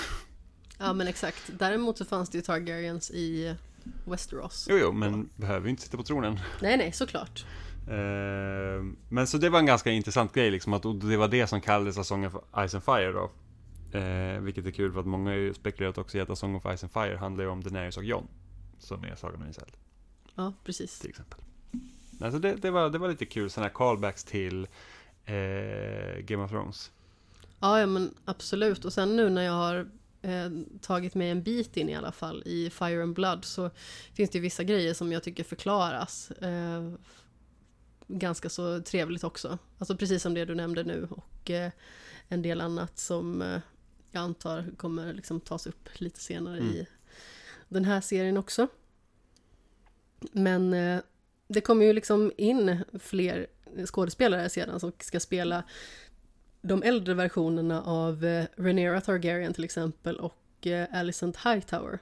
[0.77, 1.51] Ja men exakt.
[1.59, 3.55] Däremot så fanns det ju Targaryens i
[4.05, 4.67] Westeros.
[4.69, 6.39] Jo, jo, men behöver ju inte sitta på tronen.
[6.61, 7.45] Nej, nej, såklart.
[7.87, 11.61] Eh, men så det var en ganska intressant grej liksom, att det var det som
[11.61, 13.31] kallades Song of Ice and Fire då.
[13.91, 16.55] Eh, vilket är kul för att många har ju spekulerat också i att A Song
[16.55, 18.27] of Ice and Fire handlar ju om Daenerys och Jon.
[18.79, 19.77] Som är Sagan om Iseld
[20.35, 20.99] Ja, precis.
[20.99, 21.39] till exempel.
[22.21, 24.67] Alltså det, det, var, det var lite kul sådana här callbacks till
[25.25, 26.91] eh, Game of Thrones.
[27.59, 28.85] Ja, ja men absolut.
[28.85, 29.89] Och sen nu när jag har
[30.21, 30.49] eh,
[30.81, 33.69] tagit mig en bit in i alla fall i Fire and Blood så
[34.13, 36.31] finns det ju vissa grejer som jag tycker förklaras.
[36.31, 36.91] Eh,
[38.07, 39.57] ganska så trevligt också.
[39.77, 41.71] Alltså precis som det du nämnde nu och eh,
[42.27, 43.59] en del annat som eh,
[44.11, 46.69] jag antar kommer liksom tas upp lite senare Mm.
[46.69, 46.87] i
[47.67, 48.67] den här serien också.
[50.31, 50.99] Men eh,
[51.47, 53.47] det kommer ju liksom in fler
[53.85, 55.63] skådespelare sedan som ska spela
[56.61, 61.99] de äldre versionerna av eh, Rhaenyra Targaryen till exempel och eh, Alicent Hightower.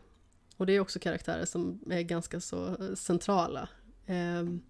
[0.58, 3.70] Och det är också karaktärer som är ganska så eh, centrala.
[4.06, 4.62] Ehm,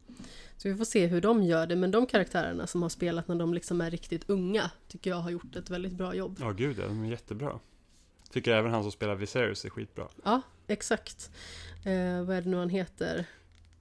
[0.57, 3.35] så vi får se hur de gör det, men de karaktärerna som har spelat när
[3.35, 6.37] de liksom är riktigt unga tycker jag har gjort ett väldigt bra jobb.
[6.39, 7.59] Ja, gud ja, de är jättebra.
[8.31, 10.07] Tycker även han som spelar Viserys är skitbra.
[10.23, 11.31] Ja, exakt.
[11.85, 13.25] Eh, vad är det nu han heter?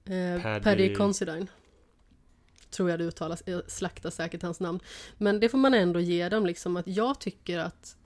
[0.05, 1.47] Eh, Paddy- Paddy Considine.
[2.69, 4.79] Tror jag det uttalas, jag slaktar säkert hans namn.
[5.17, 7.97] Men det får man ändå ge dem liksom att jag tycker att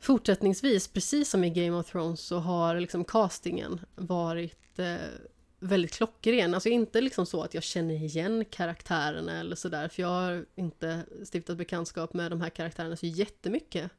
[0.00, 4.94] fortsättningsvis, precis som i Game of Thrones, så har liksom castingen varit eh,
[5.64, 6.54] väldigt klockren.
[6.54, 11.04] Alltså inte liksom så att jag känner igen karaktärerna eller sådär, för jag har inte
[11.32, 13.90] stiftat bekantskap med de här karaktärerna så jättemycket.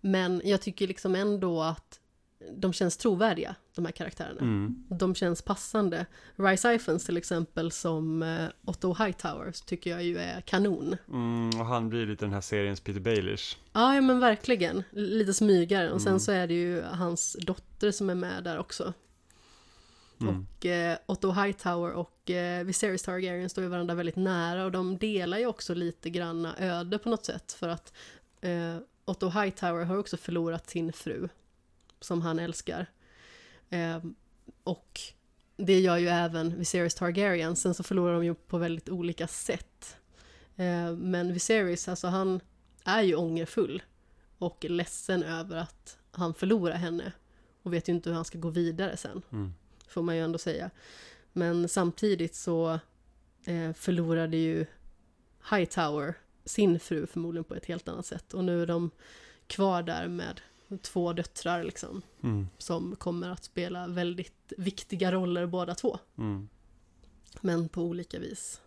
[0.00, 1.98] Men jag tycker liksom ändå att
[2.56, 4.40] de känns trovärdiga, de här karaktärerna.
[4.40, 4.84] Mm.
[4.90, 6.06] De känns passande.
[6.36, 10.96] Rice Iphans till exempel som eh, Otto Hightower tycker jag ju är kanon.
[11.08, 13.56] Mm, och han blir lite den här seriens Peter Baelish.
[13.72, 14.82] Ja, ja men verkligen.
[14.90, 15.90] Lite smygare.
[15.92, 16.20] Och sen Mm.
[16.20, 18.92] så är det ju hans dotter som är med där också.
[20.28, 20.46] Mm.
[20.58, 24.98] Och eh, Otto Hightower och eh, Viserys Targaryen står ju varandra väldigt nära och de
[24.98, 27.92] delar ju också lite granna öde på något sätt för att
[28.40, 31.28] eh, Otto Hightower har också förlorat sin fru
[32.00, 32.86] som han älskar.
[33.70, 33.98] Eh,
[34.64, 35.00] och
[35.56, 39.96] det gör ju även Viserys Targaryen, sen så förlorar de ju på väldigt olika sätt.
[40.56, 42.40] Eh, men Viserys, alltså han
[42.84, 43.82] är ju ångerfull
[44.38, 47.12] och ledsen över att han förlorar henne
[47.62, 49.54] och vet ju inte hur han ska gå vidare sen Mm.
[49.92, 50.70] Får man ju ändå säga.
[51.32, 52.78] Men samtidigt så
[53.44, 54.66] eh, förlorade ju
[55.50, 56.14] Hightower
[56.44, 58.34] sin fru förmodligen på ett helt annat sätt.
[58.34, 58.90] Och nu är de
[59.46, 60.40] kvar där med
[60.82, 62.02] två döttrar liksom.
[62.22, 62.48] Mm.
[62.58, 65.98] Som kommer att spela väldigt viktiga roller båda två.
[66.18, 66.48] Mm.
[67.40, 68.60] Men på olika vis.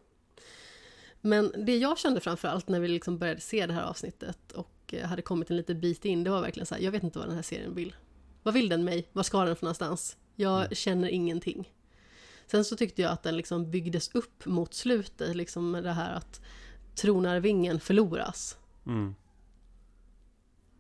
[1.22, 5.08] Men det jag kände framförallt när vi liksom började se det här avsnittet och eh,
[5.08, 7.28] hade kommit en liten bit in, det var verkligen så här, jag vet inte vad
[7.28, 7.96] den här serien vill.
[8.44, 9.10] Vad vill den mig?
[9.12, 10.18] Vad ska den för någonstans?
[10.36, 10.76] Jag Mm.
[10.76, 11.72] känner ingenting.
[12.48, 16.14] Sen så tyckte jag att den liksom byggdes upp mot slutet, liksom med det här
[16.14, 16.42] att
[16.96, 18.58] tronarvingen förloras.
[18.86, 19.16] Mm.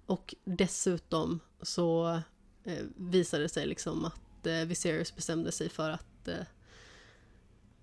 [0.05, 2.21] Och dessutom så
[2.63, 6.45] eh, visade det sig liksom att eh, Viserys bestämde sig för att eh,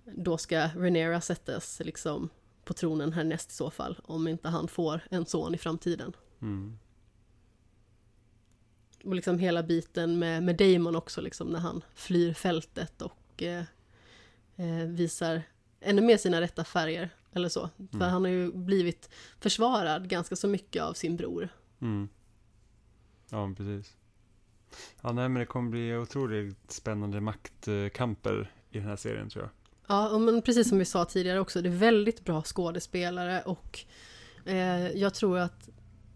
[0.05, 2.29] då ska Rhaenyra sättas liksom
[2.65, 6.13] på tronen härnäst i så fall, om inte han får en son i framtiden.
[6.43, 6.79] Mm.
[9.05, 13.65] Och liksom hela biten med, med Damon också, liksom när han flyr fältet och eh,
[14.57, 15.43] eh, visar
[15.81, 17.69] ännu mer sina rätta färger, eller så.
[17.91, 18.09] För Mm.
[18.11, 21.49] han har ju blivit försvarad ganska så mycket av sin bror.
[21.81, 22.09] Mm.
[23.31, 23.97] Ja, precis.
[25.03, 29.51] Ja, nej, men det kommer bli otroligt spännande maktkamper i den här serien tror jag.
[29.87, 33.81] Ja, och men precis som vi sa tidigare också, det är väldigt bra skådespelare och
[34.45, 35.69] eh, jag tror att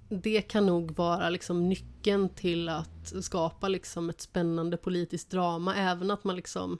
[0.08, 1.95] det kan nog vara liksom nyckeln
[2.28, 6.78] till att skapa liksom ett spännande politiskt drama, även att man liksom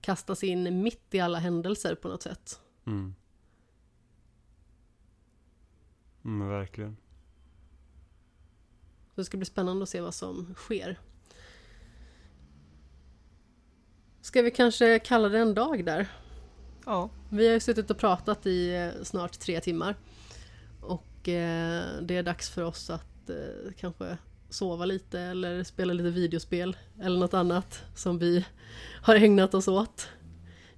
[0.00, 2.60] kastas in mitt i alla händelser på något sätt.
[2.86, 3.14] Mm.
[6.24, 6.96] Mm, verkligen.
[9.08, 10.98] Så det ska bli spännande att se vad som sker.
[14.20, 16.08] Ska vi kanske kalla det en dag där?
[16.86, 17.10] Ja.
[17.30, 19.96] Vi har ju suttit och pratat i eh, snart tre timmar.
[20.80, 24.18] Och eh, det är dags för oss att eh, kanske
[24.48, 28.44] sova lite eller spela lite videospel eller något annat som vi
[29.02, 30.08] har ägnat oss åt.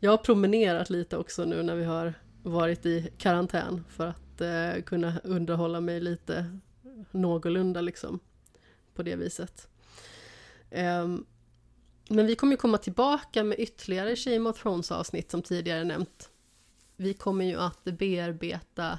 [0.01, 4.83] Jag har promenerat lite också nu när vi har varit i karantän för att eh,
[4.83, 6.59] kunna underhålla mig lite
[7.11, 8.21] någorlunda liksom
[8.95, 9.69] på det viset.
[10.71, 11.27] Um,
[12.09, 16.31] men vi kommer ju komma tillbaka med ytterligare Shame of Thrones avsnitt som tidigare nämnt.
[16.97, 18.99] Vi kommer ju att bearbeta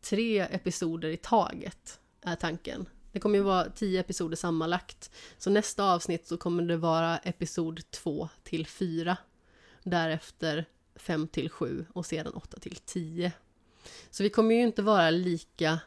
[0.00, 2.86] tre episoder i taget, är tanken.
[3.14, 5.10] Det kommer ju vara tio episoder sammanlagt.
[5.38, 9.16] Så nästa avsnitt så kommer det vara episod två till fyra.
[9.82, 10.64] Därefter
[10.96, 13.32] fem till sju och sedan åtta till tio.
[14.10, 15.80] Så vi kommer ju inte vara lika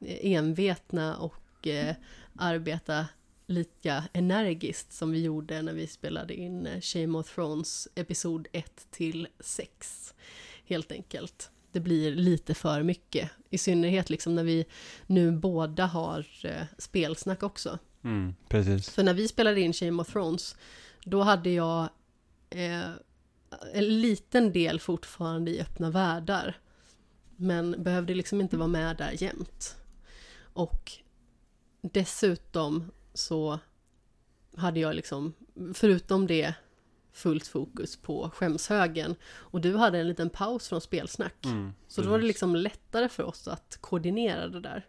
[0.00, 1.94] eh, envetna och eh,
[2.38, 3.06] arbeta
[3.46, 8.86] lika energiskt som vi gjorde när vi spelade in eh, Shame of Thrones episod 1
[8.90, 10.14] till 6.
[10.64, 11.50] Helt enkelt.
[11.74, 13.30] Det blir lite för mycket.
[13.50, 14.64] I synnerhet liksom när vi
[15.06, 17.78] nu båda har eh, spelsnack också.
[18.04, 18.90] Mm, precis.
[18.90, 20.56] För när vi spelade in Shame of Thrones,
[21.04, 21.88] då hade jag
[22.50, 22.90] eh,
[23.72, 26.56] en liten del fortfarande i öppna världar.
[27.36, 29.76] Men behövde liksom inte vara med där jämt.
[30.52, 30.92] Och
[31.80, 33.58] dessutom så
[34.56, 35.32] hade jag liksom,
[35.74, 36.54] förutom det,
[37.14, 39.14] fullt fokus på skämshögen.
[39.24, 41.44] Och du hade en liten paus från spelsnack.
[41.44, 44.86] Mm, Så då var det liksom lättare för oss att koordinera det där.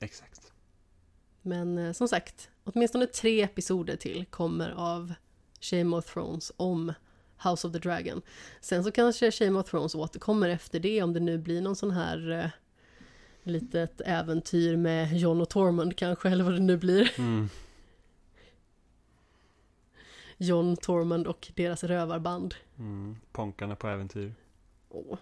[0.00, 0.52] Exakt.
[1.42, 5.14] Men eh, som sagt, åtminstone tre episoder till kommer av
[5.60, 6.92] Shame of Thrones om
[7.44, 8.22] House of the Dragon.
[8.60, 11.90] Sen så kanske Shame of Thrones återkommer efter det om det nu blir någon sån
[11.90, 12.46] här eh,
[13.42, 17.10] litet äventyr med Jon och Tormund kanske, eller vad det nu blir.
[17.18, 17.48] Mm,
[20.44, 22.54] Jon, Tormund och deras rövarband.
[22.78, 23.16] mm.
[23.32, 24.34] Ponkarna på äventyr.
[24.88, 25.18] Åh.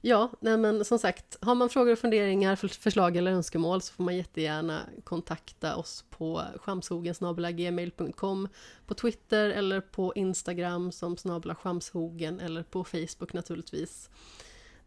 [0.00, 3.92] Ja, nej men som sagt, har man frågor och funderingar, för- förslag eller önskemål så
[3.92, 8.48] får man jättegärna kontakta oss på skamshogen.gmail.com
[8.86, 14.10] på Twitter eller på Instagram som snabla skamshogen eller på Facebook naturligtvis.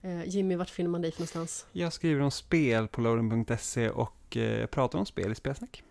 [0.01, 1.65] Eh, Jimmy, vart finner man dig för någonstans?
[1.71, 5.83] Jag skriver om spel på loading.se och eh, pratar om spel i spelsnack.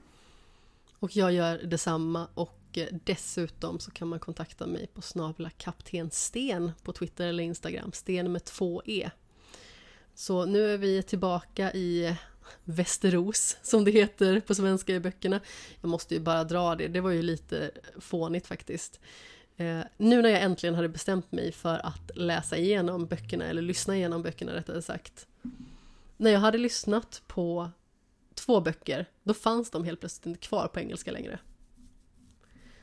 [0.98, 6.10] Och jag gör detsamma och eh, dessutom så kan man kontakta mig på snabla kapten
[6.10, 9.10] Sten på Twitter eller Instagram, Sten med två E.
[10.14, 12.16] Så nu är vi tillbaka i
[12.64, 15.40] Västerås, som det heter på svenska i böckerna.
[15.80, 17.70] Jag måste ju bara dra det, det var ju lite
[18.00, 19.00] fånigt faktiskt.
[19.56, 23.96] Eh, nu när jag äntligen hade bestämt mig för att läsa igenom böckerna, eller lyssna
[23.96, 25.26] igenom böckerna rättare sagt.
[26.16, 27.70] När jag hade lyssnat på
[28.38, 31.38] två böcker, då fanns de helt plötsligt inte kvar på engelska längre.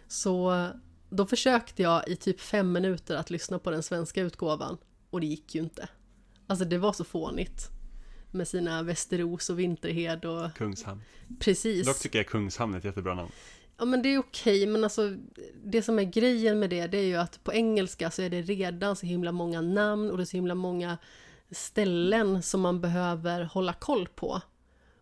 [0.07, 0.69] Så
[1.09, 4.77] då försökte jag i typ fem minuter att lyssna på den svenska utgåvan
[5.09, 5.89] och det gick ju inte.
[6.47, 7.69] Alltså det var så fånigt.
[8.31, 10.55] Med sina Västerås och Vinterhed och...
[10.55, 11.01] Kungshamn.
[11.39, 11.87] Precis.
[11.87, 13.31] Dock tycker jag Kungshamn är ett jättebra namn.
[13.77, 15.15] Ja men det är okej, men alltså
[15.63, 18.41] det som är grejen med det, det är ju att på engelska så är det
[18.41, 20.97] redan så himla många namn och det är så himla många
[21.51, 24.41] ställen som man behöver hålla koll på.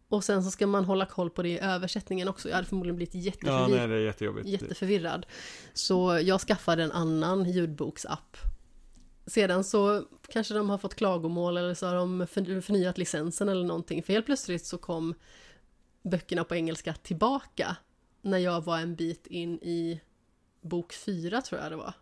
[0.07, 2.49] Och sen så ska man hålla koll på det i översättningen också.
[2.49, 3.69] Jag hade förmodligen blivit Ja, jätteförvirrad.
[3.72, 4.48] nej, det är jättejobbigt.
[4.48, 5.25] jätteförvirrad.
[5.73, 8.38] Så jag skaffade en annan ljudboksapp.
[9.25, 13.64] Sedan så kanske de har fått klagomål eller så har de för- förnyat licensen eller
[13.65, 14.03] någonting.
[14.03, 15.14] För helt plötsligt så kom
[16.03, 17.75] böckerna på engelska tillbaka
[18.22, 20.01] när jag var en bit in i
[20.61, 21.93] bok fyra tror jag det var.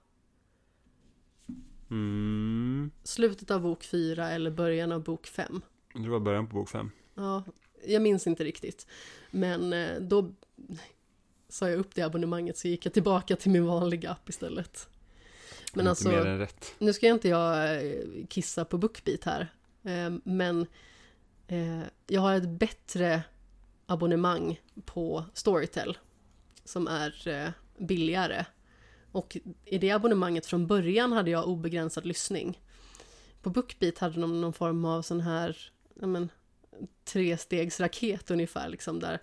[1.89, 2.91] Mm.
[3.03, 5.61] Slutet av bok fyra eller början av bok fem.
[5.93, 6.91] Det var början på bok fem.
[7.15, 7.43] Ja,
[7.85, 8.87] jag minns inte riktigt.
[9.31, 10.31] Men eh, då
[11.49, 14.89] sa jag upp det abonnemanget så gick jag tillbaka till min vanliga app istället.
[15.73, 16.09] Men alltså,
[16.79, 19.53] nu ska jag inte jag eh, kissa på Bookbeat här.
[19.83, 20.67] eh, Men
[21.47, 23.23] eh, jag har ett bättre
[23.85, 25.97] abonnemang på Storytel.
[26.65, 28.45] Som är billigare.
[29.11, 32.61] Och i det abonnemanget från början hade jag obegränsad lyssning.
[33.41, 36.29] På Bookbeat hade de någon form av sån här men,
[37.03, 39.19] trestegsraket ungefär, liksom där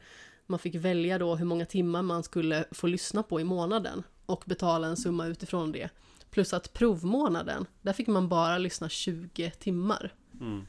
[0.46, 4.44] man fick välja då hur många timmar man skulle få lyssna på i månaden och
[4.46, 5.88] betala en summa utifrån det.
[6.30, 10.66] Plus att provmånaden, där fick man bara lyssna 20 timmar Mm.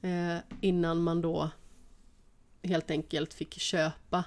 [0.00, 1.50] eh, innan man då
[2.62, 4.24] helt enkelt fick köpa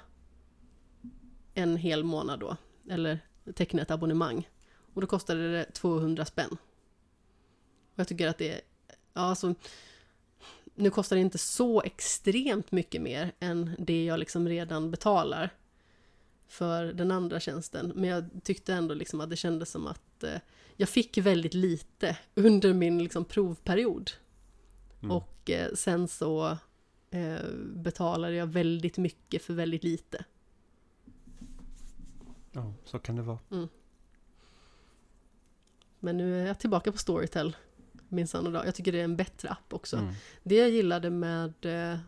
[1.53, 2.57] en hel månad då,
[2.89, 3.19] eller
[3.55, 4.49] teckna ett abonnemang.
[4.93, 6.57] Och då kostade det 200 spänn.
[7.93, 8.61] Och jag tycker att det är,
[9.13, 9.55] ja alltså,
[10.77, 15.49] nu kostar det inte så extremt mycket mer än det jag liksom redan betalar
[16.47, 17.91] för den andra tjänsten.
[17.95, 20.39] Men jag tyckte ändå liksom att det kändes som att eh,
[20.75, 24.11] jag fick väldigt lite under min liksom provperiod.
[24.99, 25.11] Mm.
[25.11, 26.57] Och eh, sen så
[27.09, 30.25] eh, betalade jag väldigt mycket för väldigt lite.
[32.51, 33.39] Ja, så kan det vara.
[35.99, 37.55] Men nu är jag tillbaka på Storytel
[38.09, 38.67] minsann idag.
[38.67, 39.97] Jag tycker det är en bättre app också.
[39.97, 40.13] Mm.
[40.43, 41.99] Det jag gillade med eh,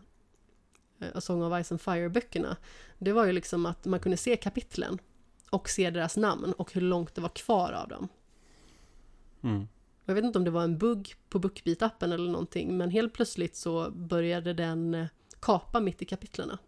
[1.14, 2.56] A Song of Ice and Fire-böckerna,
[2.98, 4.98] det var ju liksom att man kunde se kapitlen
[5.50, 8.08] och se deras namn och hur långt det var kvar av dem.
[9.42, 9.68] Mm.
[10.04, 13.56] Jag vet inte om det var en bugg på Bookbeat-appen eller någonting, men helt plötsligt
[13.56, 15.06] så började den eh,
[15.40, 16.58] kapa mitt i kapitlerna.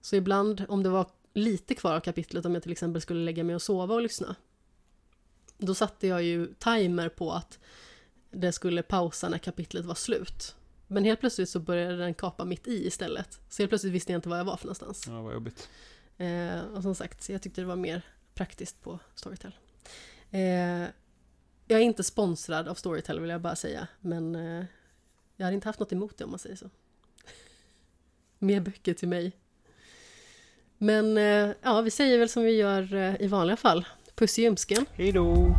[0.00, 3.44] Så ibland, om det var lite kvar av kapitlet, om jag till exempel skulle lägga
[3.44, 4.36] mig och sova och lyssna,
[5.58, 7.58] då satte jag ju timer på att
[8.32, 10.56] det skulle pausa när kapitlet var slut.
[10.86, 13.40] Men helt plötsligt så började den kapa mitt i istället.
[13.48, 15.04] Så helt plötsligt visste jag inte var jag var för någonstans.
[15.06, 15.68] Ja, vad jobbigt.
[16.16, 18.02] Eh, och som sagt, jag tyckte det var mer
[18.34, 19.52] praktiskt på Storytel.
[20.30, 20.40] Eh,
[21.66, 24.64] jag är inte sponsrad av Storytel vill jag bara säga, men eh,
[25.36, 26.70] jag hade inte haft något emot det om man säger så.
[28.38, 29.32] mer böcker till mig.
[30.78, 33.86] Men eh, ja, vi säger väl som vi gör eh, i vanliga fall.
[34.14, 34.86] Puss i ljumsken.
[34.96, 35.54] Hej då!